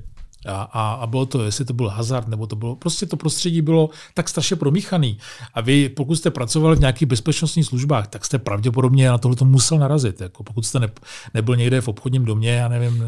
A, 0.46 0.62
a, 0.62 0.94
a 0.94 1.08
bylo 1.08 1.26
to, 1.26 1.44
jestli 1.44 1.66
to 1.66 1.74
byl 1.74 1.90
hazard, 1.90 2.28
nebo 2.28 2.48
to 2.48 2.56
bylo, 2.56 2.76
prostě 2.76 3.06
to 3.06 3.18
prostředí 3.18 3.62
bylo 3.62 3.90
tak 4.14 4.30
strašně 4.30 4.56
promíchaný. 4.56 5.18
A 5.54 5.62
vy, 5.62 5.90
pokud 5.90 6.16
jste 6.16 6.32
pracovali 6.32 6.76
v 6.76 6.80
nějakých 6.80 7.08
bezpečnostních 7.08 7.66
službách, 7.66 8.08
tak 8.08 8.26
jste 8.26 8.40
pravděpodobně 8.40 9.10
na 9.10 9.18
tohle 9.18 9.38
musel 9.44 9.78
narazit. 9.78 10.22
Jako 10.22 10.44
pokud 10.44 10.66
jste 10.66 10.80
ne, 10.80 10.90
nebyl 11.34 11.56
někde 11.56 11.82
v 11.82 11.88
obchodním 11.88 12.26
domě, 12.26 12.52
já 12.52 12.68
nevím, 12.68 13.04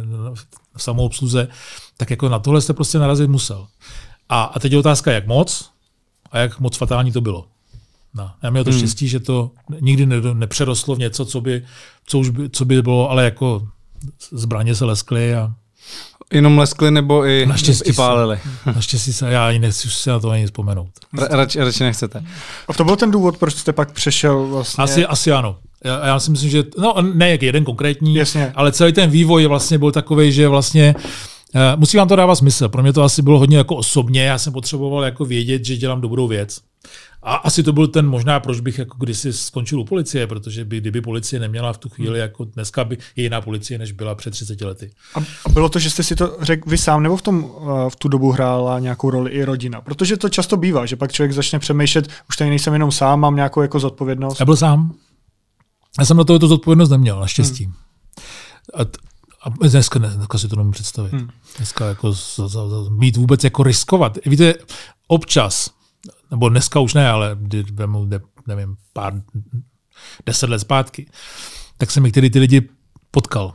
v 0.76 0.84
samoobsluze, 0.84 1.48
tak 1.98 2.10
jako 2.10 2.30
na 2.30 2.40
tohle 2.40 2.62
jste 2.62 2.74
prostě 2.74 3.00
narazit 3.00 3.30
musel. 3.30 3.68
A, 4.30 4.44
a 4.44 4.60
teď 4.60 4.72
je 4.72 4.80
otázka, 4.80 5.12
jak 5.12 5.28
moc 5.28 5.72
a 6.32 6.38
jak 6.38 6.60
moc 6.60 6.78
fatální 6.78 7.12
to 7.12 7.22
bylo. 7.22 7.46
No, 8.14 8.32
já 8.44 8.50
měl 8.50 8.64
to 8.64 8.70
hmm. 8.70 8.80
štěstí, 8.80 9.08
že 9.08 9.20
to 9.20 9.52
nikdy 9.80 10.06
ne, 10.06 10.16
nepřerostlo 10.34 10.96
v 10.96 11.00
něco, 11.00 11.26
co 11.26 11.42
by, 11.42 11.66
co 12.06 12.20
už 12.20 12.30
by, 12.30 12.50
co 12.50 12.66
by 12.66 12.82
bylo, 12.82 13.10
ale 13.10 13.24
jako 13.24 13.68
zbraně 14.32 14.76
se 14.76 14.86
leskly 14.86 15.36
a 15.36 15.54
Jenom 16.34 16.58
leskli 16.58 16.92
nebo 16.92 17.26
i, 17.26 17.46
naštěstí 17.46 17.90
i 17.90 17.94
pálili? 17.94 18.40
Se, 18.64 18.72
naštěstí 18.72 19.14
se, 19.14 19.32
já 19.32 19.48
ani 19.48 19.60
nechci 19.60 19.90
si 19.90 20.10
na 20.10 20.20
to 20.20 20.30
ani 20.30 20.46
vzpomenout. 20.46 20.90
radši, 21.30 21.60
radši 21.60 21.84
nechcete. 21.84 22.24
A 22.68 22.74
to 22.74 22.84
byl 22.84 22.96
ten 22.96 23.12
důvod, 23.12 23.38
proč 23.38 23.56
jste 23.56 23.74
pak 23.74 23.92
přešel 23.92 24.48
vlastně? 24.48 24.84
Asi, 24.84 25.06
asi 25.06 25.32
ano. 25.32 25.58
Já, 25.84 26.08
já 26.08 26.20
si 26.20 26.32
myslím, 26.32 26.50
že, 26.50 26.64
no 26.78 26.96
ne 27.14 27.30
jak 27.30 27.44
jeden 27.44 27.64
konkrétní, 27.64 28.16
Jasně. 28.16 28.52
ale 28.56 28.72
celý 28.72 28.94
ten 28.94 29.10
vývoj 29.10 29.46
vlastně 29.46 29.78
byl 29.78 29.92
takový, 29.92 30.32
že 30.32 30.48
vlastně 30.48 30.96
uh, 30.98 31.62
musí 31.76 31.98
vám 31.98 32.08
to 32.08 32.16
dávat 32.16 32.36
smysl. 32.36 32.70
Pro 32.70 32.82
mě 32.82 32.94
to 32.94 33.04
asi 33.04 33.22
bylo 33.22 33.40
hodně 33.40 33.58
jako 33.58 33.76
osobně, 33.76 34.24
já 34.24 34.38
jsem 34.38 34.54
potřeboval 34.54 35.04
jako 35.04 35.26
vědět, 35.26 35.66
že 35.66 35.78
dělám 35.78 36.02
dobrou 36.02 36.28
věc. 36.28 36.60
A 37.24 37.36
asi 37.36 37.64
to 37.64 37.74
byl 37.74 37.88
ten 37.88 38.08
možná, 38.08 38.40
proč 38.40 38.60
bych 38.60 38.80
jako 38.80 38.98
kdysi 38.98 39.34
skončil 39.34 39.80
u 39.80 39.86
policie, 39.86 40.28
protože 40.28 40.66
by, 40.66 40.78
kdyby 40.78 41.02
policie 41.02 41.40
neměla 41.40 41.74
v 41.74 41.78
tu 41.78 41.90
chvíli, 41.90 42.10
hmm. 42.10 42.20
jako 42.20 42.44
dneska 42.44 42.84
by 42.84 42.98
je 43.16 43.24
jiná 43.24 43.42
policie, 43.42 43.78
než 43.78 43.92
byla 43.92 44.16
před 44.16 44.32
30 44.32 44.62
lety. 44.62 44.92
A, 45.16 45.20
a 45.46 45.50
bylo 45.50 45.70
to, 45.70 45.80
že 45.80 45.90
jste 45.90 46.04
si 46.04 46.16
to 46.16 46.38
řekl 46.42 46.70
vy 46.70 46.78
sám, 46.78 47.04
nebo 47.04 47.18
v, 47.18 47.22
tom, 47.22 47.52
v 47.90 47.96
tu 47.96 48.08
dobu 48.08 48.32
hrála 48.32 48.80
nějakou 48.80 49.10
roli 49.10 49.32
i 49.32 49.44
rodina? 49.44 49.82
Protože 49.82 50.18
to 50.18 50.30
často 50.30 50.58
bývá, 50.58 50.86
že 50.86 50.96
pak 50.96 51.12
člověk 51.12 51.34
začne 51.34 51.60
přemýšlet, 51.60 52.08
už 52.30 52.38
tady 52.38 52.50
nejsem 52.50 52.74
jenom 52.74 52.92
sám, 52.92 53.20
mám 53.20 53.36
nějakou 53.36 53.62
jako 53.62 53.80
zodpovědnost. 53.80 54.40
Já 54.40 54.46
byl 54.46 54.56
sám. 54.56 54.96
Já 56.00 56.06
jsem 56.06 56.18
na 56.18 56.24
to 56.24 56.40
tu 56.40 56.48
zodpovědnost 56.48 56.90
neměl, 56.90 57.20
naštěstí. 57.20 57.64
Hmm. 57.66 57.74
A, 58.74 58.82
a 59.44 59.68
dneska, 59.68 60.00
dneska 60.00 60.38
si 60.38 60.48
to 60.48 60.56
nemůžu 60.56 60.74
představit. 60.74 61.14
Hmm. 61.14 61.30
Dneska 61.58 61.86
jako 61.86 62.14
z, 62.14 62.36
z, 62.36 62.52
z, 62.52 62.90
mít 62.90 63.18
vůbec 63.18 63.44
jako 63.44 63.64
riskovat. 63.64 64.18
Víte, 64.26 64.54
občas 65.08 65.79
nebo 66.32 66.50
dneska 66.50 66.80
už 66.80 66.94
ne, 66.94 67.10
ale 67.10 67.38
vemu, 67.72 68.10
nevím, 68.48 68.76
pár, 68.94 69.22
deset 70.26 70.50
let 70.50 70.60
zpátky, 70.60 71.10
tak 71.78 71.92
jsem 71.92 72.04
některý 72.04 72.30
ty 72.30 72.40
lidi 72.40 72.70
potkal 73.12 73.54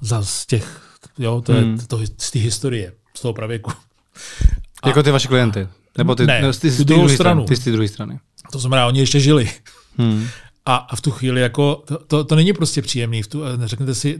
za 0.00 0.22
z 0.22 0.46
těch, 0.46 0.80
jo, 1.18 1.40
to 1.40 1.52
hmm. 1.52 1.72
je 1.72 1.86
to, 1.86 2.00
z 2.18 2.30
té 2.30 2.38
historie, 2.38 2.92
z 3.16 3.20
toho 3.20 3.34
pravěku. 3.34 3.72
A, 4.82 4.88
jako 4.88 5.02
ty 5.02 5.10
vaše 5.10 5.28
klienty? 5.28 5.68
Nebo 5.98 6.14
ty, 6.14 6.26
ne, 6.26 6.42
ne, 6.42 6.52
ty, 6.52 6.58
ty, 6.70 6.76
ty 6.76 6.84
druhou 6.84 7.08
stranu. 7.08 7.44
Ty 7.44 7.56
z 7.56 7.64
té 7.64 7.72
druhé 7.72 7.88
strany. 7.88 8.20
To 8.52 8.58
znamená, 8.58 8.86
oni 8.86 9.00
ještě 9.00 9.20
žili. 9.20 9.50
Hmm. 9.98 10.28
A, 10.66 10.76
a 10.76 10.96
v 10.96 11.00
tu 11.00 11.10
chvíli 11.10 11.40
jako, 11.40 11.82
to, 11.84 11.98
to, 11.98 12.24
to 12.24 12.36
není 12.36 12.52
prostě 12.52 12.82
příjemný. 12.82 13.22
V 13.22 13.26
tu, 13.26 13.40
řeknete 13.64 13.94
si, 13.94 14.18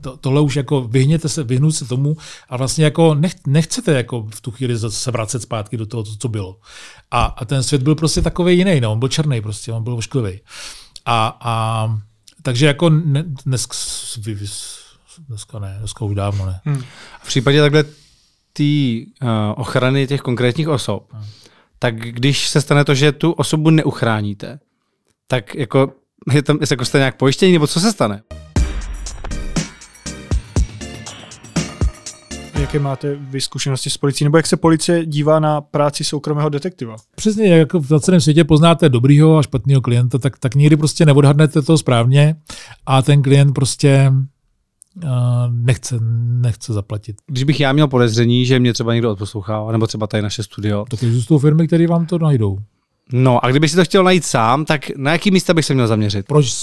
to, 0.00 0.16
tohle 0.16 0.40
už 0.40 0.56
jako 0.56 0.80
vyhněte 0.80 1.28
se, 1.28 1.44
vyhnout 1.44 1.74
se 1.74 1.84
tomu 1.84 2.16
a 2.48 2.56
vlastně 2.56 2.84
jako 2.84 3.14
nech, 3.14 3.34
nechcete 3.46 3.92
jako 3.92 4.26
v 4.34 4.40
tu 4.40 4.50
chvíli 4.50 4.78
se 4.88 5.10
vracet 5.10 5.42
zpátky 5.42 5.76
do 5.76 5.86
toho, 5.86 6.02
co 6.02 6.28
bylo. 6.28 6.58
A, 7.10 7.24
a 7.24 7.44
ten 7.44 7.62
svět 7.62 7.82
byl 7.82 7.94
prostě 7.94 8.22
takový 8.22 8.58
jiný, 8.58 8.80
no, 8.80 8.92
on 8.92 8.98
byl 8.98 9.08
černý 9.08 9.40
prostě, 9.40 9.72
on 9.72 9.84
byl 9.84 9.94
ošklivý. 9.94 10.40
A, 11.04 11.38
a 11.40 11.98
takže 12.42 12.66
jako 12.66 12.90
ne, 12.90 13.24
dnes, 13.44 13.66
dneska 15.28 15.58
ne, 15.58 15.76
dneska 15.78 16.04
už 16.04 16.14
dávno 16.14 16.46
ne. 16.46 16.60
Hmm. 16.64 16.82
V 17.22 17.26
případě 17.26 17.60
takhle 17.60 17.84
té 18.52 18.62
uh, 19.22 19.28
ochrany 19.56 20.06
těch 20.06 20.20
konkrétních 20.20 20.68
osob, 20.68 21.12
hmm. 21.12 21.24
tak 21.78 21.94
když 21.96 22.48
se 22.48 22.60
stane 22.60 22.84
to, 22.84 22.94
že 22.94 23.12
tu 23.12 23.32
osobu 23.32 23.70
neuchráníte, 23.70 24.58
tak 25.30 25.54
jako, 25.54 25.92
je 26.32 26.42
tam, 26.42 26.58
jako 26.70 26.84
jste 26.84 26.98
nějak 26.98 27.16
pojištění, 27.16 27.52
nebo 27.52 27.66
co 27.66 27.80
se 27.80 27.92
stane? 27.92 28.22
Jaké 32.60 32.78
máte 32.78 33.14
vy 33.14 33.40
zkušenosti 33.40 33.90
s 33.90 33.96
policií, 33.96 34.24
nebo 34.24 34.36
jak 34.36 34.46
se 34.46 34.56
policie 34.56 35.06
dívá 35.06 35.40
na 35.40 35.60
práci 35.60 36.04
soukromého 36.04 36.48
detektiva? 36.48 36.96
Přesně, 37.16 37.48
jak 37.48 37.58
jako 37.58 37.80
v 37.80 38.00
celém 38.00 38.20
světě 38.20 38.44
poznáte 38.44 38.88
dobrýho 38.88 39.38
a 39.38 39.42
špatného 39.42 39.80
klienta, 39.80 40.18
tak, 40.18 40.38
tak 40.38 40.54
nikdy 40.54 40.76
prostě 40.76 41.06
neodhadnete 41.06 41.62
to 41.62 41.78
správně 41.78 42.36
a 42.86 43.02
ten 43.02 43.22
klient 43.22 43.52
prostě 43.52 44.12
uh, 45.04 45.10
nechce, 45.50 45.96
nechce 46.40 46.72
zaplatit. 46.72 47.16
Když 47.26 47.44
bych 47.44 47.60
já 47.60 47.72
měl 47.72 47.88
podezření, 47.88 48.46
že 48.46 48.58
mě 48.58 48.72
třeba 48.72 48.94
někdo 48.94 49.12
odposlouchá, 49.12 49.72
nebo 49.72 49.86
třeba 49.86 50.06
tady 50.06 50.22
naše 50.22 50.42
studio. 50.42 50.84
Tak 50.90 51.02
existují 51.02 51.40
firmy, 51.40 51.66
které 51.66 51.86
vám 51.86 52.06
to 52.06 52.18
najdou. 52.18 52.58
No 53.12 53.44
a 53.44 53.50
kdyby 53.50 53.68
si 53.68 53.76
to 53.76 53.84
chtěl 53.84 54.04
najít 54.04 54.24
sám, 54.24 54.64
tak 54.64 54.90
na 54.96 55.12
jaký 55.12 55.30
místa 55.30 55.54
bych 55.54 55.64
se 55.64 55.74
měl 55.74 55.86
zaměřit? 55.86 56.26
Proč 56.26 56.54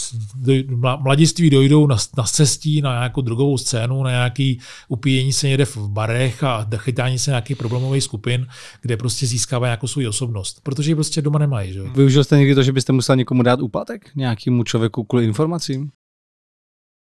mladiství 0.99 1.49
dojdou 1.49 1.87
na, 1.87 1.97
na 2.17 2.23
cestí, 2.23 2.81
na 2.81 2.93
nějakou 2.93 3.21
drogovou 3.21 3.57
scénu, 3.57 4.03
na 4.03 4.09
nějaký 4.09 4.59
upíjení 4.87 5.33
se 5.33 5.47
někde 5.47 5.65
v 5.65 5.77
barech 5.77 6.43
a 6.43 6.67
chytání 6.77 7.19
se 7.19 7.31
nějakých 7.31 7.57
problémových 7.57 8.03
skupin, 8.03 8.47
kde 8.81 8.97
prostě 8.97 9.27
získávají 9.27 9.67
nějakou 9.69 9.87
svou 9.87 10.09
osobnost, 10.09 10.59
protože 10.63 10.91
ji 10.91 10.95
prostě 10.95 11.21
doma 11.21 11.39
nemají. 11.39 11.73
Že? 11.73 11.81
Využil 11.83 12.23
jste 12.23 12.37
někdy 12.37 12.55
to, 12.55 12.63
že 12.63 12.71
byste 12.71 12.93
musel 12.93 13.15
někomu 13.15 13.43
dát 13.43 13.61
úplatek? 13.61 14.09
Nějakému 14.15 14.63
člověku 14.63 15.03
kvůli 15.03 15.25
informacím? 15.25 15.91